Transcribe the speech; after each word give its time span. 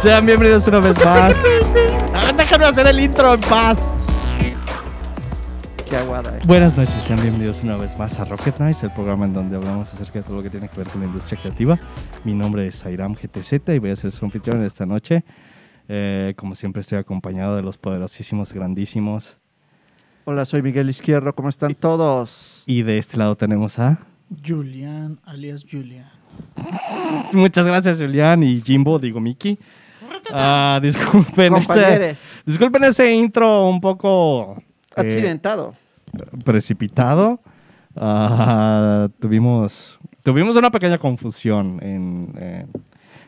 Sean 0.00 0.24
bienvenidos 0.24 0.66
una 0.66 0.80
vez 0.80 0.96
más. 1.04 1.36
Ah, 2.14 2.32
déjame 2.36 2.64
hacer 2.64 2.86
el 2.86 3.00
intro 3.00 3.34
en 3.34 3.40
paz. 3.40 3.78
Qué 5.88 5.96
aguada. 5.96 6.38
eh. 6.38 6.40
Buenas 6.46 6.76
noches, 6.76 6.94
sean 7.02 7.20
bienvenidos 7.20 7.62
una 7.62 7.76
vez 7.76 7.98
más 7.98 8.18
a 8.18 8.24
Rocket 8.24 8.58
Nights, 8.58 8.82
el 8.84 8.92
programa 8.92 9.26
en 9.26 9.34
donde 9.34 9.56
hablamos 9.56 9.92
acerca 9.92 10.20
de 10.20 10.22
todo 10.22 10.36
lo 10.36 10.42
que 10.42 10.48
tiene 10.50 10.68
que 10.68 10.76
ver 10.76 10.86
con 10.88 11.00
la 11.00 11.06
industria 11.06 11.40
creativa. 11.40 11.78
Mi 12.24 12.32
nombre 12.32 12.66
es 12.66 12.84
Airam 12.86 13.14
GTZ 13.14 13.68
y 13.74 13.78
voy 13.78 13.90
a 13.90 13.96
ser 13.96 14.12
su 14.12 14.24
anfitrión 14.24 14.62
esta 14.64 14.86
noche. 14.86 15.24
Eh, 15.88 16.34
como 16.36 16.54
siempre 16.54 16.80
estoy 16.80 16.98
acompañado 16.98 17.56
de 17.56 17.62
los 17.62 17.76
poderosísimos, 17.76 18.52
grandísimos. 18.52 19.38
Hola, 20.24 20.46
soy 20.46 20.62
Miguel 20.62 20.88
Izquierdo. 20.88 21.34
¿Cómo 21.34 21.48
están 21.48 21.74
todos? 21.74 22.62
Y 22.66 22.82
de 22.84 22.98
este 22.98 23.16
lado 23.16 23.36
tenemos 23.36 23.78
a... 23.78 23.98
Julian, 24.46 25.18
alias 25.24 25.66
Julian. 25.68 26.08
Muchas 27.32 27.66
gracias 27.66 27.98
Julián 27.98 28.44
y 28.44 28.60
Jimbo, 28.60 28.98
digo 28.98 29.20
Miki. 29.20 29.58
Ah, 30.32 30.78
disculpen, 30.82 31.54
ese, 31.56 32.14
disculpen 32.46 32.84
ese 32.84 33.12
intro 33.14 33.68
un 33.68 33.80
poco... 33.80 34.56
eh, 34.96 35.00
accidentado. 35.00 35.74
precipitado. 36.44 37.40
Ah, 37.96 39.08
tuvimos, 39.18 39.98
tuvimos 40.22 40.56
una 40.56 40.70
pequeña 40.70 40.98
confusión 40.98 41.78
en, 41.82 42.32
eh, 42.38 42.66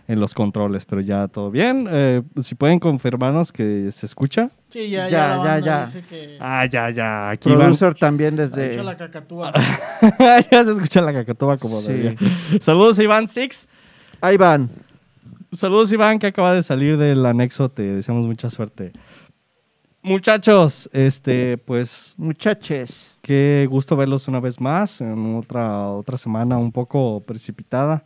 en 0.08 0.20
los 0.20 0.34
controles, 0.34 0.84
pero 0.84 1.00
ya 1.00 1.28
todo 1.28 1.50
bien. 1.50 1.88
Eh, 1.90 2.22
si 2.40 2.54
pueden 2.54 2.78
confirmarnos 2.78 3.52
que 3.52 3.90
se 3.92 4.06
escucha. 4.06 4.50
Sí, 4.68 4.88
ya, 4.90 5.08
Ya, 5.08 5.36
ya, 5.36 5.44
ya, 5.44 5.58
ya. 5.58 5.80
dice 5.84 6.02
que 6.08 6.36
Ah, 6.40 6.64
ya, 6.66 6.90
ya. 6.90 7.30
Aquí 7.30 7.48
van. 7.50 7.58
Producer 7.58 7.94
también 7.94 8.38
ha 8.40 8.44
hecho 8.44 8.56
desde... 8.56 8.82
la 8.84 8.96
cacatúa. 8.96 9.52
ya 10.50 10.64
se 10.64 10.72
escucha 10.72 11.00
la 11.00 11.12
cacatoba 11.12 11.56
como 11.58 11.80
Sí. 11.80 12.16
Saludos, 12.60 12.98
Iván 12.98 13.26
Six. 13.28 13.68
Ahí 14.20 14.36
van. 14.36 14.70
Saludos, 15.52 15.92
Iván, 15.92 16.18
que 16.18 16.26
acaba 16.28 16.52
de 16.52 16.62
salir 16.62 16.96
del 16.96 17.24
anexo. 17.26 17.68
Te 17.68 17.82
deseamos 17.82 18.26
mucha 18.26 18.48
suerte. 18.50 18.92
Muchachos, 20.02 20.90
este, 20.92 21.58
pues 21.58 22.14
Muchaches. 22.18 23.06
Qué 23.20 23.68
gusto 23.70 23.94
verlos 23.96 24.26
una 24.26 24.40
vez 24.40 24.60
más 24.60 25.00
en 25.00 25.36
otra, 25.36 25.88
otra 25.90 26.18
semana 26.18 26.58
un 26.58 26.72
poco 26.72 27.20
precipitada, 27.24 28.02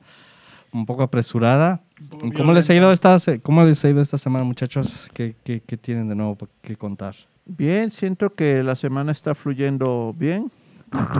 un 0.73 0.85
poco 0.85 1.03
apresurada. 1.05 1.81
Un 2.01 2.09
poco 2.09 2.35
¿Cómo 2.37 2.53
les, 2.53 2.69
ha 2.69 2.75
ido 2.75 2.93
esta, 2.93 3.19
se- 3.19 3.41
¿Cómo 3.41 3.65
les 3.65 3.83
ha 3.85 3.89
ido 3.89 4.03
esta 4.03 4.19
semana, 4.19 4.45
muchachos? 4.45 5.09
¿Qué, 5.15 5.37
qué, 5.43 5.63
qué 5.67 5.77
tienen 5.79 6.09
de 6.09 6.15
nuevo 6.17 6.37
que 6.61 6.77
contar? 6.77 7.15
Bien, 7.47 7.91
siento 7.91 8.35
que 8.35 8.63
la 8.63 8.77
semana 8.77 9.13
está 9.13 9.35
fluyendo 9.35 10.15
bien. 10.19 10.51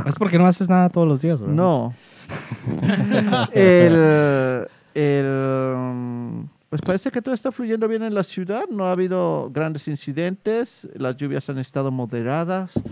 Es 0.07 0.17
porque 0.17 0.39
no 0.39 0.47
haces 0.47 0.69
nada 0.69 0.91
todos 0.91 1.09
los 1.09 1.23
días, 1.23 1.41
¿verdad? 1.41 1.55
No. 1.55 1.95
el, 3.53 4.67
el, 4.97 5.75
um, 5.77 6.49
pues 6.71 6.81
parece 6.83 7.11
que 7.11 7.21
todo 7.23 7.35
está 7.35 7.53
fluyendo 7.53 7.87
bien 7.87 8.03
en 8.03 8.15
la 8.15 8.25
ciudad. 8.25 8.65
No 8.71 8.87
ha 8.87 8.93
habido 8.93 9.51
grandes 9.53 9.87
incidentes. 9.89 10.89
Las 10.97 11.17
lluvias 11.17 11.49
han 11.51 11.59
estado 11.59 11.91
moderadas. 11.91 12.83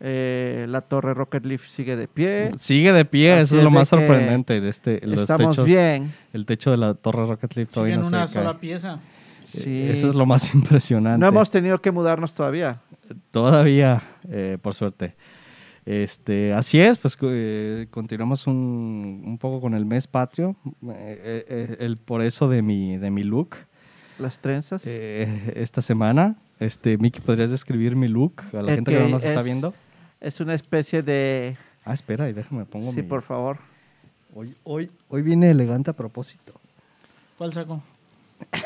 eh, 0.00 0.66
la 0.68 0.82
torre 0.82 1.14
Rocket 1.14 1.46
Leaf 1.46 1.66
sigue 1.68 1.96
de 1.96 2.06
pie. 2.08 2.50
Sigue 2.58 2.92
de 2.92 3.04
pie, 3.06 3.32
Así 3.32 3.42
eso 3.44 3.58
es 3.58 3.64
lo 3.64 3.70
más 3.70 3.88
sorprendente. 3.88 4.60
de 4.60 4.68
Este, 4.68 5.00
los 5.06 5.22
Estamos 5.22 5.50
techos, 5.56 5.66
bien. 5.66 6.12
El 6.34 6.44
techo 6.44 6.70
de 6.70 6.76
la 6.76 6.92
torre 6.94 7.24
Rocket 7.24 7.52
Sigue 7.54 7.66
todavía 7.66 7.94
en 7.94 8.00
no 8.02 8.08
una 8.08 8.18
cae. 8.20 8.28
sola 8.28 8.58
pieza. 8.60 9.00
Sí. 9.42 9.86
Eso 9.88 10.08
es 10.08 10.14
lo 10.14 10.26
más 10.26 10.54
impresionante. 10.54 11.18
No 11.18 11.26
hemos 11.28 11.50
tenido 11.50 11.80
que 11.80 11.90
mudarnos 11.92 12.34
todavía. 12.34 12.80
Todavía, 13.30 14.02
eh, 14.28 14.58
por 14.60 14.74
suerte. 14.74 15.14
Este, 15.86 16.52
así 16.52 16.80
es, 16.80 16.98
pues 16.98 17.16
eh, 17.22 17.86
continuamos 17.90 18.46
un, 18.48 19.22
un 19.24 19.38
poco 19.38 19.60
con 19.60 19.74
el 19.74 19.86
mes 19.86 20.08
patrio. 20.08 20.56
Eh, 20.90 21.44
eh, 21.48 21.76
el 21.80 21.96
por 21.96 22.22
eso 22.22 22.48
de 22.48 22.60
mi, 22.60 22.96
de 22.96 23.10
mi 23.10 23.22
look 23.22 23.56
Las 24.18 24.40
trenzas. 24.40 24.82
eh, 24.84 25.52
esta 25.56 25.80
semana. 25.82 26.36
Este, 26.58 26.98
Miki, 26.98 27.20
¿podrías 27.20 27.50
describir 27.50 27.94
mi 27.94 28.08
look 28.08 28.42
a 28.52 28.62
la 28.62 28.74
gente 28.74 28.90
que 28.90 28.98
no 28.98 29.06
que 29.06 29.12
nos 29.12 29.24
está 29.24 29.40
es- 29.40 29.44
viendo? 29.44 29.74
Es 30.20 30.40
una 30.40 30.54
especie 30.54 31.02
de... 31.02 31.56
Ah, 31.84 31.92
espera, 31.94 32.28
y 32.28 32.32
déjame 32.32 32.64
pongo 32.64 32.90
Sí, 32.90 33.02
mi- 33.02 33.08
por 33.08 33.22
favor. 33.22 33.58
Hoy, 34.34 34.54
hoy, 34.64 34.90
hoy 35.08 35.22
viene 35.22 35.50
elegante 35.50 35.90
a 35.90 35.94
propósito. 35.94 36.52
¿Cuál 37.38 37.52
saco? 37.52 37.80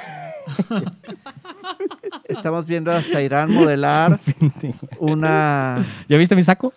Estamos 2.24 2.66
viendo 2.66 2.92
a 2.92 3.02
Zairán 3.02 3.52
modelar 3.52 4.18
una, 4.98 5.84
¿Ya 6.08 6.16
viste 6.18 6.36
mi 6.36 6.42
saco? 6.42 6.72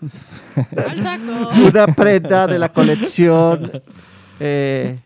Una 1.66 1.86
prenda 1.88 2.46
de 2.46 2.58
la 2.58 2.72
colección 2.72 3.70
eh, 4.38 4.98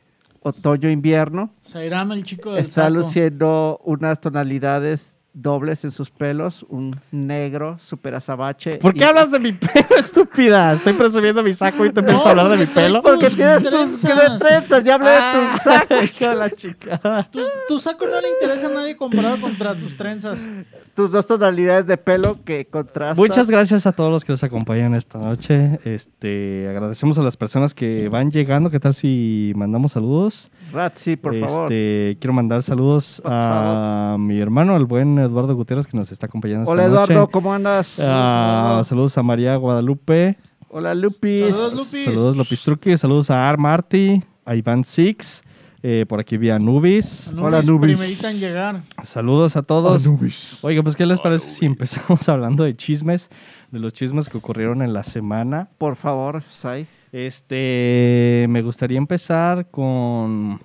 otoño-invierno. 0.42 1.50
Sairam, 1.62 2.12
el 2.12 2.24
chico 2.24 2.52
del 2.52 2.62
Está 2.62 2.82
saco. 2.82 2.94
luciendo 2.94 3.80
unas 3.84 4.20
tonalidades 4.20 5.18
dobles 5.36 5.82
en 5.84 5.90
sus 5.90 6.10
pelos, 6.12 6.64
un 6.68 7.00
negro 7.10 7.76
super 7.80 8.14
azabache. 8.14 8.76
¿Por 8.76 8.94
qué 8.94 9.00
y- 9.00 9.02
hablas 9.08 9.32
de 9.32 9.40
mi 9.40 9.50
pelo, 9.52 9.96
estúpida? 9.98 10.72
Estoy 10.74 10.92
presumiendo 10.92 11.42
mi 11.42 11.52
saco 11.52 11.84
y 11.84 11.90
te 11.92 12.00
empiezas 12.00 12.24
a 12.26 12.30
hablar 12.30 12.48
de 12.50 12.56
mi 12.58 12.66
pelo. 12.66 13.02
Porque 13.02 13.30
tienes 13.30 13.62
tus 13.64 14.00
trenzas. 14.00 14.38
trenzas, 14.38 14.84
ya 14.84 14.94
hablé 14.94 15.10
de 15.10 15.16
Ah, 15.16 15.50
tu 15.56 15.58
saco. 15.58 16.34
la 16.34 16.50
chica. 16.50 17.28
Tu, 17.32 17.40
tu 17.66 17.78
saco 17.80 18.06
no 18.06 18.20
le 18.20 18.28
interesa 18.30 18.68
a 18.68 18.70
nadie 18.70 18.96
comparado 18.96 19.40
contra 19.40 19.74
tus 19.76 19.96
trenzas. 19.96 20.40
Tus 20.94 21.10
dos 21.10 21.26
tonalidades 21.26 21.86
de 21.86 21.96
pelo 21.96 22.38
que 22.44 22.66
contrastan. 22.66 23.16
Muchas 23.16 23.50
gracias 23.50 23.84
a 23.84 23.92
todos 23.92 24.12
los 24.12 24.24
que 24.24 24.32
nos 24.32 24.44
acompañan 24.44 24.94
esta 24.94 25.18
noche. 25.18 25.80
Este, 25.84 26.66
agradecemos 26.68 27.18
a 27.18 27.22
las 27.22 27.36
personas 27.36 27.74
que 27.74 28.08
van 28.08 28.30
llegando. 28.30 28.70
¿Qué 28.70 28.78
tal 28.78 28.94
si 28.94 29.52
mandamos 29.56 29.92
saludos? 29.92 30.52
Ratzi, 30.72 31.16
por 31.16 31.34
favor. 31.40 31.64
Este, 31.64 32.16
quiero 32.20 32.32
mandar 32.32 32.62
saludos 32.62 33.20
Por 33.24 33.32
a 33.32 34.16
mi 34.20 34.40
hermano, 34.40 34.76
el 34.76 34.84
buen 34.84 35.18
Eduardo 35.18 35.56
Gutiérrez, 35.56 35.86
que 35.88 35.96
nos 35.96 36.12
está 36.12 36.26
acompañando 36.26 36.70
Hola 36.70 36.84
esta 36.84 36.94
Eduardo, 36.94 37.14
noche. 37.14 37.32
¿cómo 37.32 37.52
andas? 37.52 37.98
Ah, 38.00 38.82
saludos 38.84 39.18
a 39.18 39.22
María 39.24 39.56
Guadalupe. 39.56 40.36
Hola 40.68 40.94
Lupis. 40.94 41.46
Saludos, 41.54 41.74
Lupis. 41.74 42.04
Saludos 42.04 42.36
Lopis 42.36 42.62
Truqui. 42.62 42.96
Saludos 42.98 43.30
a 43.30 43.48
Ar 43.48 43.58
Marty, 43.58 44.22
a 44.44 44.54
Iván 44.54 44.84
Six. 44.84 45.42
Eh, 45.86 46.06
por 46.08 46.18
aquí 46.18 46.38
vía 46.38 46.58
Nubis. 46.58 47.28
Hola, 47.36 47.58
Anubis, 47.58 47.68
Anubis. 47.68 47.96
Primerita 47.98 48.30
en 48.30 48.40
llegar. 48.40 48.80
Saludos 49.02 49.54
a 49.54 49.62
todos. 49.62 50.08
Oiga, 50.62 50.82
pues, 50.82 50.96
¿qué 50.96 51.04
les 51.04 51.20
parece 51.20 51.50
si 51.50 51.66
empezamos 51.66 52.26
hablando 52.30 52.64
de 52.64 52.74
chismes? 52.74 53.28
De 53.70 53.78
los 53.80 53.92
chismes 53.92 54.30
que 54.30 54.38
ocurrieron 54.38 54.80
en 54.80 54.94
la 54.94 55.02
semana. 55.02 55.68
Por 55.76 55.96
favor, 55.96 56.42
Sai. 56.50 56.86
Este, 57.12 58.46
me 58.48 58.62
gustaría 58.62 58.96
empezar 58.96 59.68
con... 59.70 60.58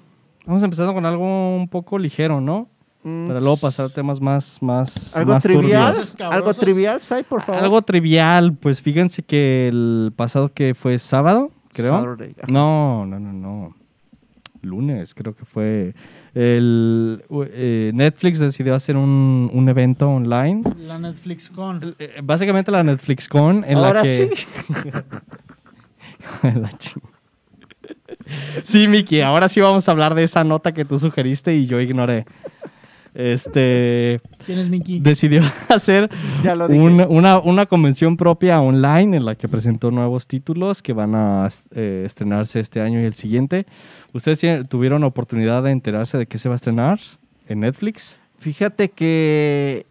Vamos 0.46 0.64
empezando 0.64 0.94
con 0.94 1.06
algo 1.06 1.54
un 1.56 1.68
poco 1.68 2.00
ligero, 2.00 2.40
¿no? 2.40 2.70
Mm, 3.04 3.28
Para 3.28 3.40
luego 3.42 3.58
pasar 3.58 3.88
a 3.88 3.90
temas 3.90 4.22
más, 4.22 4.58
más, 4.62 5.16
¿Algo 5.18 5.34
más 5.34 5.44
trivial? 5.44 5.94
turbios. 5.94 6.16
¿Algo 6.22 6.54
trivial, 6.54 7.02
Sai, 7.02 7.24
por 7.24 7.42
favor? 7.42 7.62
Algo 7.62 7.82
trivial, 7.82 8.54
pues 8.54 8.82
fíjense 8.82 9.22
que 9.22 9.68
el 9.68 10.14
pasado 10.16 10.54
que 10.54 10.74
fue 10.76 10.98
sábado, 10.98 11.52
creo. 11.74 11.90
Saturday. 11.90 12.36
No, 12.50 13.06
no, 13.06 13.20
no, 13.20 13.34
no. 13.34 13.76
Lunes, 14.62 15.14
creo 15.14 15.36
que 15.36 15.46
fue. 15.46 15.94
El, 16.34 17.24
eh, 17.52 17.92
Netflix 17.94 18.40
decidió 18.40 18.76
hacer 18.76 18.98
un, 18.98 19.50
un 19.54 19.70
evento 19.70 20.10
online. 20.10 20.62
La 20.80 21.00
Netflix 21.00 21.50
con. 21.50 21.96
Eh, 22.00 22.20
Básicamente 22.24 22.72
la 22.72 22.84
Netflix 22.84 23.28
Con 23.30 23.64
en 23.66 23.78
Ahora 23.78 24.00
la 24.00 24.04
que... 24.04 24.32
sí. 24.36 24.46
La 26.44 26.70
ching- 26.70 27.02
sí, 28.64 28.88
Miki, 28.88 29.22
ahora 29.22 29.50
sí 29.50 29.60
vamos 29.60 29.88
a 29.88 29.92
hablar 29.92 30.14
de 30.16 30.24
esa 30.24 30.44
nota 30.44 30.72
que 30.74 30.86
tú 30.86 31.00
sugeriste 31.00 31.56
y 31.56 31.66
yo 31.66 31.80
ignoré. 31.80 32.26
Este 33.20 34.22
¿Quién 34.46 34.60
es 34.60 34.70
Mickey? 34.70 35.00
decidió 35.02 35.42
hacer 35.70 36.10
Ya 36.42 36.56
lo 36.56 36.68
dije. 36.70 36.80
un- 36.82 37.02
una, 37.10 37.38
una 37.40 37.66
convención 37.66 38.16
propia 38.16 38.62
online 38.62 39.18
en 39.18 39.26
la 39.26 39.36
que 39.36 39.50
presentó 39.50 39.92
nuevos 39.92 40.26
títulos 40.26 40.82
que 40.82 40.94
van 40.94 41.16
a 41.16 41.50
eh, 41.76 42.04
estrenarse 42.06 42.62
este 42.62 42.80
año 42.80 43.02
y 43.02 43.04
el 43.06 43.14
siguiente. 43.14 43.66
¿Ustedes 44.14 44.68
tuvieron 44.70 45.04
oportunidad 45.04 45.64
de 45.64 45.72
enterarse 45.72 46.18
de 46.18 46.28
qué 46.28 46.38
se 46.38 46.48
va 46.48 46.56
a 46.56 46.58
estrenar 46.58 47.00
en 47.50 47.60
Netflix? 47.60 48.20
Fíjate 48.38 48.90
que 48.90 49.86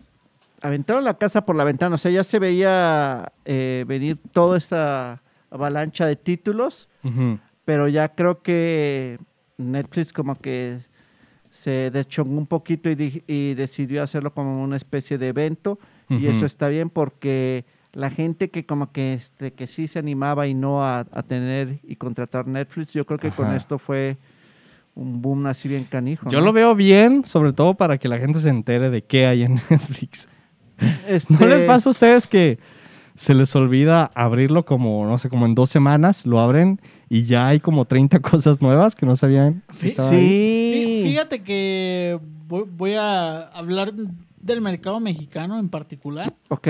aventaron 0.62 1.04
la 1.04 1.14
casa 1.14 1.44
por 1.44 1.54
la 1.54 1.64
ventana. 1.64 1.96
O 1.96 1.98
sea, 1.98 2.10
ya 2.10 2.24
se 2.24 2.38
veía 2.38 3.31
eh, 3.44 3.84
venir 3.86 4.16
toda 4.32 4.56
esta 4.56 5.20
avalancha 5.50 6.06
de 6.06 6.16
títulos, 6.16 6.88
pero 7.66 7.88
ya 7.88 8.08
creo 8.08 8.40
que 8.42 9.19
Netflix 9.58 10.12
como 10.14 10.34
que 10.36 10.78
se 11.58 11.90
deschongó 11.90 12.38
un 12.38 12.46
poquito 12.46 12.88
y, 12.88 12.94
di- 12.94 13.22
y 13.26 13.55
decidió 13.55 14.05
hacerlo 14.05 14.32
como 14.32 14.62
una 14.62 14.76
especie 14.76 15.19
de 15.19 15.28
evento. 15.28 15.78
Y 16.08 16.26
eso 16.28 16.46
está 16.46 16.69
bien 16.69 16.88
porque 16.88 17.64
la 17.93 18.10
gente 18.10 18.49
que 18.49 18.64
como 18.64 18.93
que, 18.93 19.14
este, 19.14 19.52
que 19.52 19.66
sí 19.66 19.88
se 19.88 19.99
animaba 19.99 20.46
y 20.46 20.55
no 20.55 20.84
a, 20.84 21.00
a 21.00 21.22
tener 21.25 21.81
y 21.82 21.96
contratar 21.96 22.46
Netflix, 22.46 22.93
yo 22.94 23.05
creo 23.05 23.19
que 23.19 23.31
con 23.32 23.52
esto 23.52 23.78
fue 23.78 24.16
un 24.94 25.20
boom 25.20 25.46
así 25.46 25.69
bien 25.69 25.84
canijo. 25.84 26.31
Yo 26.31 26.38
¿no? 26.38 26.46
lo 26.46 26.52
veo 26.52 26.75
bien, 26.76 27.25
sobre 27.25 27.52
todo 27.52 27.75
para 27.75 27.99
que 27.99 28.08
la 28.08 28.19
gente 28.19 28.38
se 28.38 28.49
entere 28.50 28.88
de 28.88 29.02
qué 29.02 29.26
hay 29.26 29.43
en 29.43 29.55
Netflix. 29.69 30.28
Este, 31.08 31.34
¿No 31.34 31.44
les 31.46 31.64
pasa 31.64 31.88
a 31.88 31.90
ustedes 31.90 32.26
que 32.28 32.58
se 33.19 33.35
les 33.35 33.55
olvida 33.56 34.11
abrirlo 34.15 34.65
como, 34.65 35.05
no 35.06 35.19
sé, 35.19 35.29
como 35.29 35.44
en 35.44 35.55
dos 35.56 35.70
semanas, 35.70 36.25
lo 36.25 36.38
abren 36.38 36.81
y 37.09 37.25
ya 37.25 37.49
hay 37.49 37.59
como 37.59 37.85
30 37.85 38.20
cosas 38.23 38.62
nuevas 38.62 38.94
que 38.94 39.06
no 39.06 39.17
sabían. 39.17 39.65
que 39.81 39.88
ahí. 39.88 39.93
Sí. 40.11 41.00
Fíjate 41.05 41.43
que 41.43 42.20
voy, 42.47 42.65
voy 42.70 42.94
a 42.94 43.41
hablar 43.49 43.93
del 44.41 44.61
mercado 44.61 45.00
mexicano 45.00 45.59
en 45.59 45.69
particular, 45.69 46.32
Ok. 46.49 46.69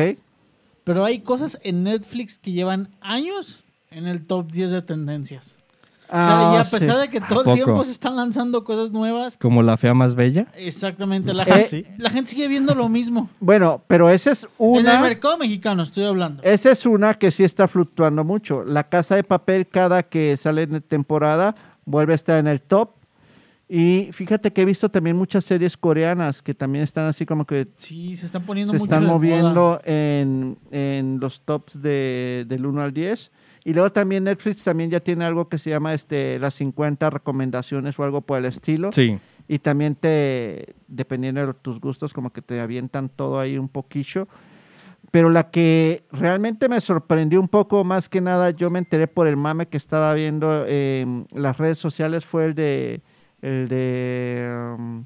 pero 0.84 1.04
hay 1.04 1.20
cosas 1.20 1.60
en 1.62 1.82
Netflix 1.82 2.38
que 2.38 2.52
llevan 2.52 2.88
años 3.02 3.62
en 3.90 4.06
el 4.08 4.24
top 4.26 4.50
10 4.50 4.70
de 4.70 4.80
tendencias. 4.82 5.57
O 6.10 6.12
sea, 6.12 6.24
y 6.52 6.56
Ah, 6.56 6.60
a 6.60 6.64
pesar 6.64 6.96
sí. 6.96 7.00
de 7.02 7.08
que 7.10 7.20
todo 7.20 7.44
el 7.50 7.54
tiempo 7.54 7.84
se 7.84 7.92
están 7.92 8.16
lanzando 8.16 8.64
cosas 8.64 8.92
nuevas, 8.92 9.36
Como 9.36 9.62
la 9.62 9.76
fea 9.76 9.92
más 9.94 10.14
bella. 10.14 10.46
exactamente, 10.56 11.32
la, 11.34 11.42
Eh, 11.44 11.46
gente, 11.68 11.94
la 11.98 12.10
gente 12.10 12.30
sigue 12.30 12.48
viendo 12.48 12.74
lo 12.74 12.88
mismo. 12.88 13.28
Bueno, 13.40 13.82
pero 13.86 14.08
esa 14.10 14.30
es 14.30 14.44
En 14.58 14.76
el 14.76 14.80
una. 14.82 15.00
mercado 15.02 15.36
mexicano 15.38 15.82
estoy 15.82 16.04
hablando. 16.04 16.42
Esa 16.42 16.70
es 16.70 16.86
una 16.86 17.14
que 17.14 17.30
sí 17.30 17.44
está 17.44 17.68
fluctuando 17.68 18.24
mucho. 18.24 18.64
La 18.64 18.84
Casa 18.88 19.16
de 19.16 19.24
Papel, 19.24 19.66
cada 19.68 20.02
que 20.02 20.36
sale 20.36 20.62
en 20.62 20.80
temporada, 20.82 21.54
vuelve 21.84 22.12
a 22.12 22.16
estar 22.16 22.38
en 22.38 22.46
el 22.46 22.60
top. 22.62 22.90
Y 23.70 24.08
fíjate 24.12 24.50
que 24.50 24.62
he 24.62 24.64
visto 24.64 24.88
también 24.90 25.14
muchas 25.14 25.44
series 25.44 25.76
coreanas 25.76 26.40
que 26.40 26.54
también 26.54 26.84
están 26.84 27.04
así 27.04 27.26
como 27.26 27.44
que 27.44 27.68
Sí, 27.76 28.16
se 28.16 28.24
están 28.24 28.42
poniendo 28.44 28.72
se 28.72 28.78
mucho 28.78 28.86
están 28.86 29.02
de 29.02 29.06
moda. 29.08 29.18
moviendo 29.18 29.80
en, 29.84 30.56
en 30.70 31.20
los 31.20 31.42
tops 31.42 31.82
de, 31.82 32.46
del 32.48 32.64
1 32.64 32.80
al 32.80 32.94
10. 32.94 33.30
Y 33.68 33.74
luego 33.74 33.92
también 33.92 34.24
Netflix 34.24 34.64
también 34.64 34.88
ya 34.88 34.98
tiene 34.98 35.26
algo 35.26 35.50
que 35.50 35.58
se 35.58 35.68
llama 35.68 35.92
este, 35.92 36.38
las 36.38 36.54
50 36.54 37.10
recomendaciones 37.10 37.98
o 37.98 38.02
algo 38.02 38.22
por 38.22 38.38
el 38.38 38.46
estilo. 38.46 38.92
Sí. 38.92 39.18
Y 39.46 39.58
también 39.58 39.94
te, 39.94 40.74
dependiendo 40.86 41.46
de 41.46 41.52
tus 41.52 41.78
gustos, 41.78 42.14
como 42.14 42.30
que 42.30 42.40
te 42.40 42.60
avientan 42.60 43.10
todo 43.10 43.38
ahí 43.38 43.58
un 43.58 43.68
poquillo. 43.68 44.26
Pero 45.10 45.28
la 45.28 45.50
que 45.50 46.02
realmente 46.12 46.70
me 46.70 46.80
sorprendió 46.80 47.38
un 47.38 47.48
poco, 47.48 47.84
más 47.84 48.08
que 48.08 48.22
nada, 48.22 48.52
yo 48.52 48.70
me 48.70 48.78
enteré 48.78 49.06
por 49.06 49.26
el 49.26 49.36
mame 49.36 49.66
que 49.66 49.76
estaba 49.76 50.14
viendo 50.14 50.64
en 50.66 51.26
las 51.34 51.58
redes 51.58 51.76
sociales, 51.76 52.24
fue 52.24 52.46
el 52.46 52.54
de... 52.54 53.02
El 53.42 53.68
de... 53.68 54.76
um, 54.78 55.04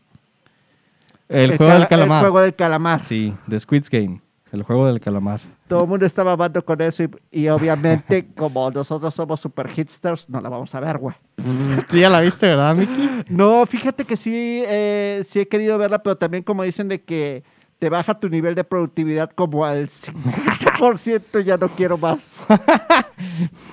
El, 1.29 1.57
juego 1.57 1.73
del 1.73 1.89
calamar. 1.89 2.19
El 2.19 2.31
juego 2.31 2.41
del 2.43 2.55
calamar. 2.55 3.03
Sí, 3.03 3.35
The 3.49 3.59
Squid 3.59 3.87
Game. 3.91 4.21
El 4.53 4.63
juego 4.63 4.87
del 4.87 5.01
calamar. 5.01 5.41
Todo 5.67 5.83
el 5.85 5.89
mundo 5.89 6.05
estaba 6.05 6.33
hablando 6.33 6.63
con 6.65 6.81
eso 6.83 7.03
y, 7.05 7.11
y 7.31 7.49
obviamente 7.49 8.27
como 8.37 8.71
nosotros 8.71 9.15
somos 9.15 9.41
super 9.41 9.67
hipsters, 9.69 10.29
no 10.29 10.41
la 10.41 10.51
vamos 10.51 10.75
a 10.75 10.81
ver, 10.81 10.99
güey. 10.99 11.17
Tú 11.89 11.97
ya 11.97 12.11
la 12.11 12.21
viste, 12.21 12.47
¿verdad, 12.47 12.75
Miki? 12.77 13.09
No, 13.29 13.65
fíjate 13.67 14.05
que 14.05 14.17
sí, 14.17 14.63
eh, 14.67 15.23
sí 15.27 15.41
he 15.41 15.49
querido 15.49 15.79
verla, 15.79 16.03
pero 16.03 16.17
también 16.17 16.43
como 16.45 16.63
dicen 16.63 16.89
de 16.89 17.03
que 17.03 17.43
te 17.79 17.89
baja 17.89 18.15
tu 18.21 18.29
nivel 18.29 18.55
de 18.55 18.63
productividad 18.63 19.31
como 19.31 19.65
al 19.65 19.89
50%, 19.89 21.41
ya 21.43 21.57
no 21.57 21.69
quiero 21.69 21.99
más. 21.99 22.33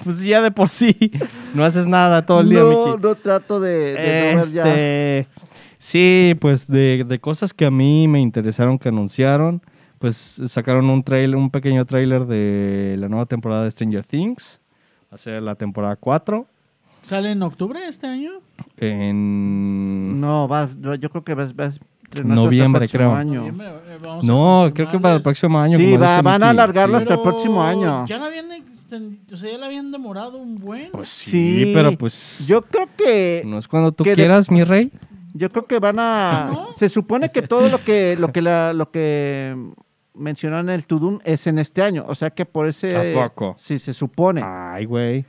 Pues 0.03 0.23
ya 0.23 0.41
de 0.41 0.51
por 0.51 0.69
sí. 0.69 0.95
No 1.55 1.63
haces 1.63 1.87
nada 1.87 2.25
todo 2.25 2.41
el 2.41 2.49
día, 2.49 2.59
no, 2.59 2.87
Miki. 2.87 3.01
no 3.01 3.15
trato 3.15 3.59
de, 3.59 3.93
de 3.93 4.33
no 4.35 4.39
ver 4.41 4.47
ya. 4.47 4.61
Este, 4.61 5.27
sí, 5.79 6.35
pues 6.39 6.67
de, 6.67 7.03
de 7.07 7.19
cosas 7.19 7.53
que 7.53 7.65
a 7.65 7.71
mí 7.71 8.07
me 8.07 8.19
interesaron 8.19 8.77
que 8.77 8.89
anunciaron, 8.89 9.61
pues 9.99 10.41
sacaron 10.47 10.89
un 10.89 11.03
trailer, 11.03 11.35
un 11.35 11.49
pequeño 11.51 11.85
trailer 11.85 12.25
de 12.25 12.95
la 12.97 13.07
nueva 13.09 13.25
temporada 13.25 13.63
de 13.65 13.71
Stranger 13.71 14.03
Things, 14.05 14.59
va 15.11 15.15
a 15.15 15.17
ser 15.17 15.41
la 15.43 15.55
temporada 15.55 15.95
4 15.95 16.45
¿Sale 17.01 17.31
en 17.31 17.41
octubre 17.43 17.79
este 17.87 18.07
año? 18.07 18.31
en 18.77 20.19
No, 20.19 20.47
va, 20.47 20.69
yo 20.99 21.09
creo 21.09 21.23
que 21.23 21.33
va, 21.33 21.43
va 21.45 21.65
a 21.65 21.67
estrenarse 21.67 21.79
hasta 22.11 22.21
el 22.21 22.27
Noviembre, 22.35 22.79
próximo 22.81 22.97
creo. 22.99 23.15
año. 23.15 23.39
Noviembre, 23.39 23.67
eh, 23.67 23.97
vamos 24.01 24.23
a 24.23 24.27
No, 24.27 24.71
creo 24.73 24.91
que 24.91 24.99
para 24.99 25.15
el 25.15 25.21
próximo 25.21 25.59
año. 25.59 25.77
Sí, 25.77 25.95
va- 25.97 26.21
van 26.21 26.43
a 26.43 26.49
alargarlo 26.49 26.97
sí. 26.97 27.03
hasta 27.03 27.13
el 27.15 27.21
próximo 27.21 27.61
año. 27.63 28.05
Ya 28.07 28.17
la 28.17 28.25
habían 28.25 28.49
extendi- 28.51 29.19
o 29.31 29.37
sea, 29.37 29.51
ya 29.51 29.57
la 29.57 29.67
habían 29.67 29.91
demorado 29.91 30.37
un 30.39 30.57
buen. 30.57 30.91
Pues 30.91 31.07
sí, 31.07 31.65
Sí. 31.65 31.71
pero 31.73 31.97
pues 31.97 32.45
Yo 32.47 32.61
creo 32.63 32.89
que 32.97 33.43
no 33.45 33.57
es 33.59 33.67
cuando 33.67 33.91
tú 33.91 34.03
de- 34.03 34.13
quieras, 34.13 34.49
mi 34.51 34.63
rey. 34.63 34.91
Yo 35.33 35.49
creo 35.51 35.65
que 35.67 35.77
van 35.79 35.99
a. 35.99 36.49
¿No? 36.51 36.73
Se 36.73 36.89
supone 36.89 37.31
que 37.31 37.43
todo 37.43 37.69
lo 37.69 37.83
que 37.83 38.17
lo 38.19 38.31
que 38.33 38.41
la, 38.41 38.73
lo 38.73 38.89
que 38.89 39.55
mencionaron 40.19 40.69
en 40.69 40.75
el 40.75 40.85
Tudum 40.85 41.19
es 41.23 41.47
en 41.47 41.57
este 41.59 41.81
año, 41.81 42.05
o 42.07 42.13
sea 42.15 42.29
que 42.29 42.45
por 42.45 42.67
ese. 42.67 42.95
¿A 43.15 43.23
poco? 43.27 43.55
Sí, 43.57 43.79
se 43.79 43.93
supone, 43.93 44.41
Ay, 44.43 44.85
güey. 44.85 45.25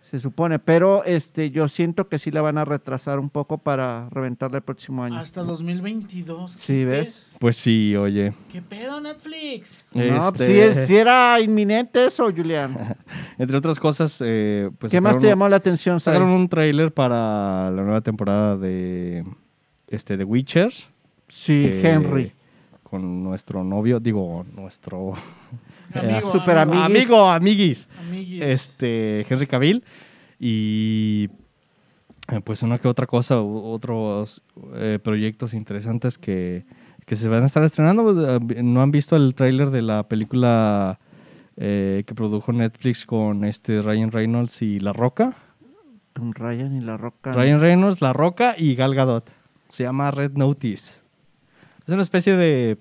se 0.00 0.20
supone, 0.20 0.58
pero 0.60 1.02
este, 1.04 1.50
yo 1.50 1.66
siento 1.66 2.08
que 2.08 2.18
sí 2.20 2.30
la 2.30 2.40
van 2.42 2.58
a 2.58 2.64
retrasar 2.64 3.18
un 3.18 3.28
poco 3.30 3.58
para 3.58 4.08
reventarla 4.10 4.58
el 4.58 4.62
próximo 4.62 5.02
año. 5.02 5.18
Hasta 5.18 5.42
2022. 5.42 6.52
Sí, 6.52 6.74
¿Qué 6.74 6.84
¿ves? 6.84 7.26
Pues 7.40 7.56
sí, 7.56 7.96
oye. 7.96 8.32
¿Qué 8.52 8.62
pedo, 8.62 9.00
Netflix? 9.00 9.84
No, 9.92 10.28
Este, 10.28 10.46
sí, 10.46 10.52
es- 10.60 10.86
sí 10.86 10.96
era 10.96 11.40
inminente 11.40 12.06
eso, 12.06 12.24
Julián. 12.32 12.96
Entre 13.38 13.56
otras 13.56 13.78
cosas, 13.80 14.22
eh, 14.24 14.70
pues 14.78 14.92
¿Qué 14.92 15.00
más 15.00 15.18
te 15.18 15.26
llamó 15.26 15.48
la 15.48 15.56
atención? 15.56 15.98
Sacaron 16.00 16.28
un 16.30 16.48
tráiler 16.48 16.92
para 16.94 17.70
la 17.72 17.82
nueva 17.82 18.00
temporada 18.00 18.56
de 18.56 19.24
este 19.88 20.16
The 20.16 20.24
Witcher. 20.24 20.72
Sí, 21.28 21.62
que- 21.82 21.90
Henry. 21.90 22.32
Con 22.96 23.22
nuestro 23.22 23.62
novio, 23.62 24.00
digo, 24.00 24.46
nuestro 24.54 25.12
Amigo, 25.94 26.30
super 26.30 26.56
amigo, 26.58 26.82
amiguis. 26.82 27.06
amigo, 27.06 27.30
amiguis, 27.30 27.88
amiguis. 28.00 28.42
este 28.42 29.26
Henry 29.28 29.46
Cavill. 29.46 29.84
Y 30.40 31.28
eh, 32.32 32.40
pues 32.42 32.62
una 32.62 32.78
que 32.78 32.88
otra 32.88 33.06
cosa, 33.06 33.38
otros 33.40 34.42
eh, 34.74 34.98
proyectos 35.02 35.52
interesantes 35.54 36.16
que, 36.18 36.64
que 37.04 37.16
se 37.16 37.28
van 37.28 37.42
a 37.42 37.46
estar 37.46 37.62
estrenando. 37.64 38.02
Pues, 38.02 38.16
eh, 38.56 38.62
¿No 38.62 38.80
han 38.80 38.90
visto 38.90 39.14
el 39.14 39.34
tráiler 39.34 39.70
de 39.70 39.82
la 39.82 40.08
película 40.08 40.98
eh, 41.56 42.02
que 42.06 42.14
produjo 42.14 42.52
Netflix 42.52 43.04
con 43.04 43.44
este 43.44 43.82
Ryan 43.82 44.10
Reynolds 44.10 44.62
y 44.62 44.80
La 44.80 44.92
Roca? 44.92 45.34
Con 46.14 46.32
Ryan 46.32 46.74
y 46.76 46.80
la 46.80 46.96
Roca. 46.96 47.32
Ryan 47.34 47.60
Reynolds, 47.60 48.00
La 48.00 48.14
Roca 48.14 48.54
y 48.56 48.74
Gal 48.74 48.94
Gadot. 48.94 49.30
Se 49.68 49.82
llama 49.82 50.10
Red 50.10 50.32
Notice. 50.32 51.02
Es 51.86 51.92
una 51.92 52.02
especie 52.02 52.34
de. 52.36 52.78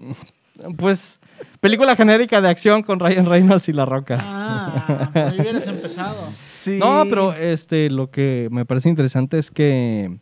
Mm, 0.00 0.74
Pues. 0.76 1.18
Película 1.60 1.96
genérica 1.96 2.40
de 2.40 2.48
acción 2.48 2.82
con 2.82 3.00
Ryan 3.00 3.24
Reynolds 3.24 3.68
y 3.68 3.72
La 3.72 3.84
Roca. 3.86 4.18
Ah, 4.20 5.10
ahí 5.14 5.40
hubieras 5.40 5.66
empezado. 5.66 6.12
Sí. 6.14 6.78
No, 6.78 7.04
pero 7.08 7.32
este, 7.32 7.88
lo 7.88 8.10
que 8.10 8.48
me 8.50 8.64
parece 8.66 8.88
interesante 8.88 9.38
es 9.38 9.50
que. 9.50 10.18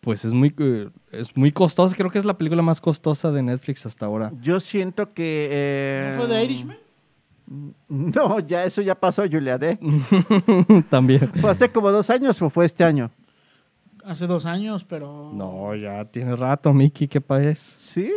Pues 0.00 0.24
es 0.24 0.32
muy, 0.32 0.54
eh, 0.58 0.88
es 1.12 1.36
muy 1.36 1.52
costosa. 1.52 1.94
Creo 1.94 2.10
que 2.10 2.18
es 2.18 2.24
la 2.24 2.36
película 2.36 2.62
más 2.62 2.80
costosa 2.80 3.30
de 3.30 3.42
Netflix 3.42 3.86
hasta 3.86 4.06
ahora. 4.06 4.32
Yo 4.40 4.58
siento 4.58 5.12
que. 5.12 5.48
eh, 5.50 6.14
¿No 6.16 6.24
fue 6.24 6.34
de 6.34 6.44
Irishman? 6.44 6.76
No, 7.88 8.40
ya 8.40 8.64
eso 8.64 8.80
ya 8.80 8.94
pasó, 8.94 9.24
Julián, 9.30 9.62
¿eh? 9.62 9.78
También. 10.90 11.30
¿Fue 11.40 11.50
hace 11.50 11.70
como 11.70 11.90
dos 11.90 12.08
años 12.08 12.40
o 12.40 12.48
fue 12.48 12.64
este 12.64 12.82
año? 12.84 13.10
Hace 14.04 14.26
dos 14.26 14.46
años, 14.46 14.84
pero... 14.84 15.30
No, 15.32 15.74
ya 15.76 16.04
tiene 16.06 16.34
rato, 16.34 16.72
Mickey. 16.72 17.06
¿Qué 17.06 17.20
país? 17.20 17.58
Sí. 17.76 18.10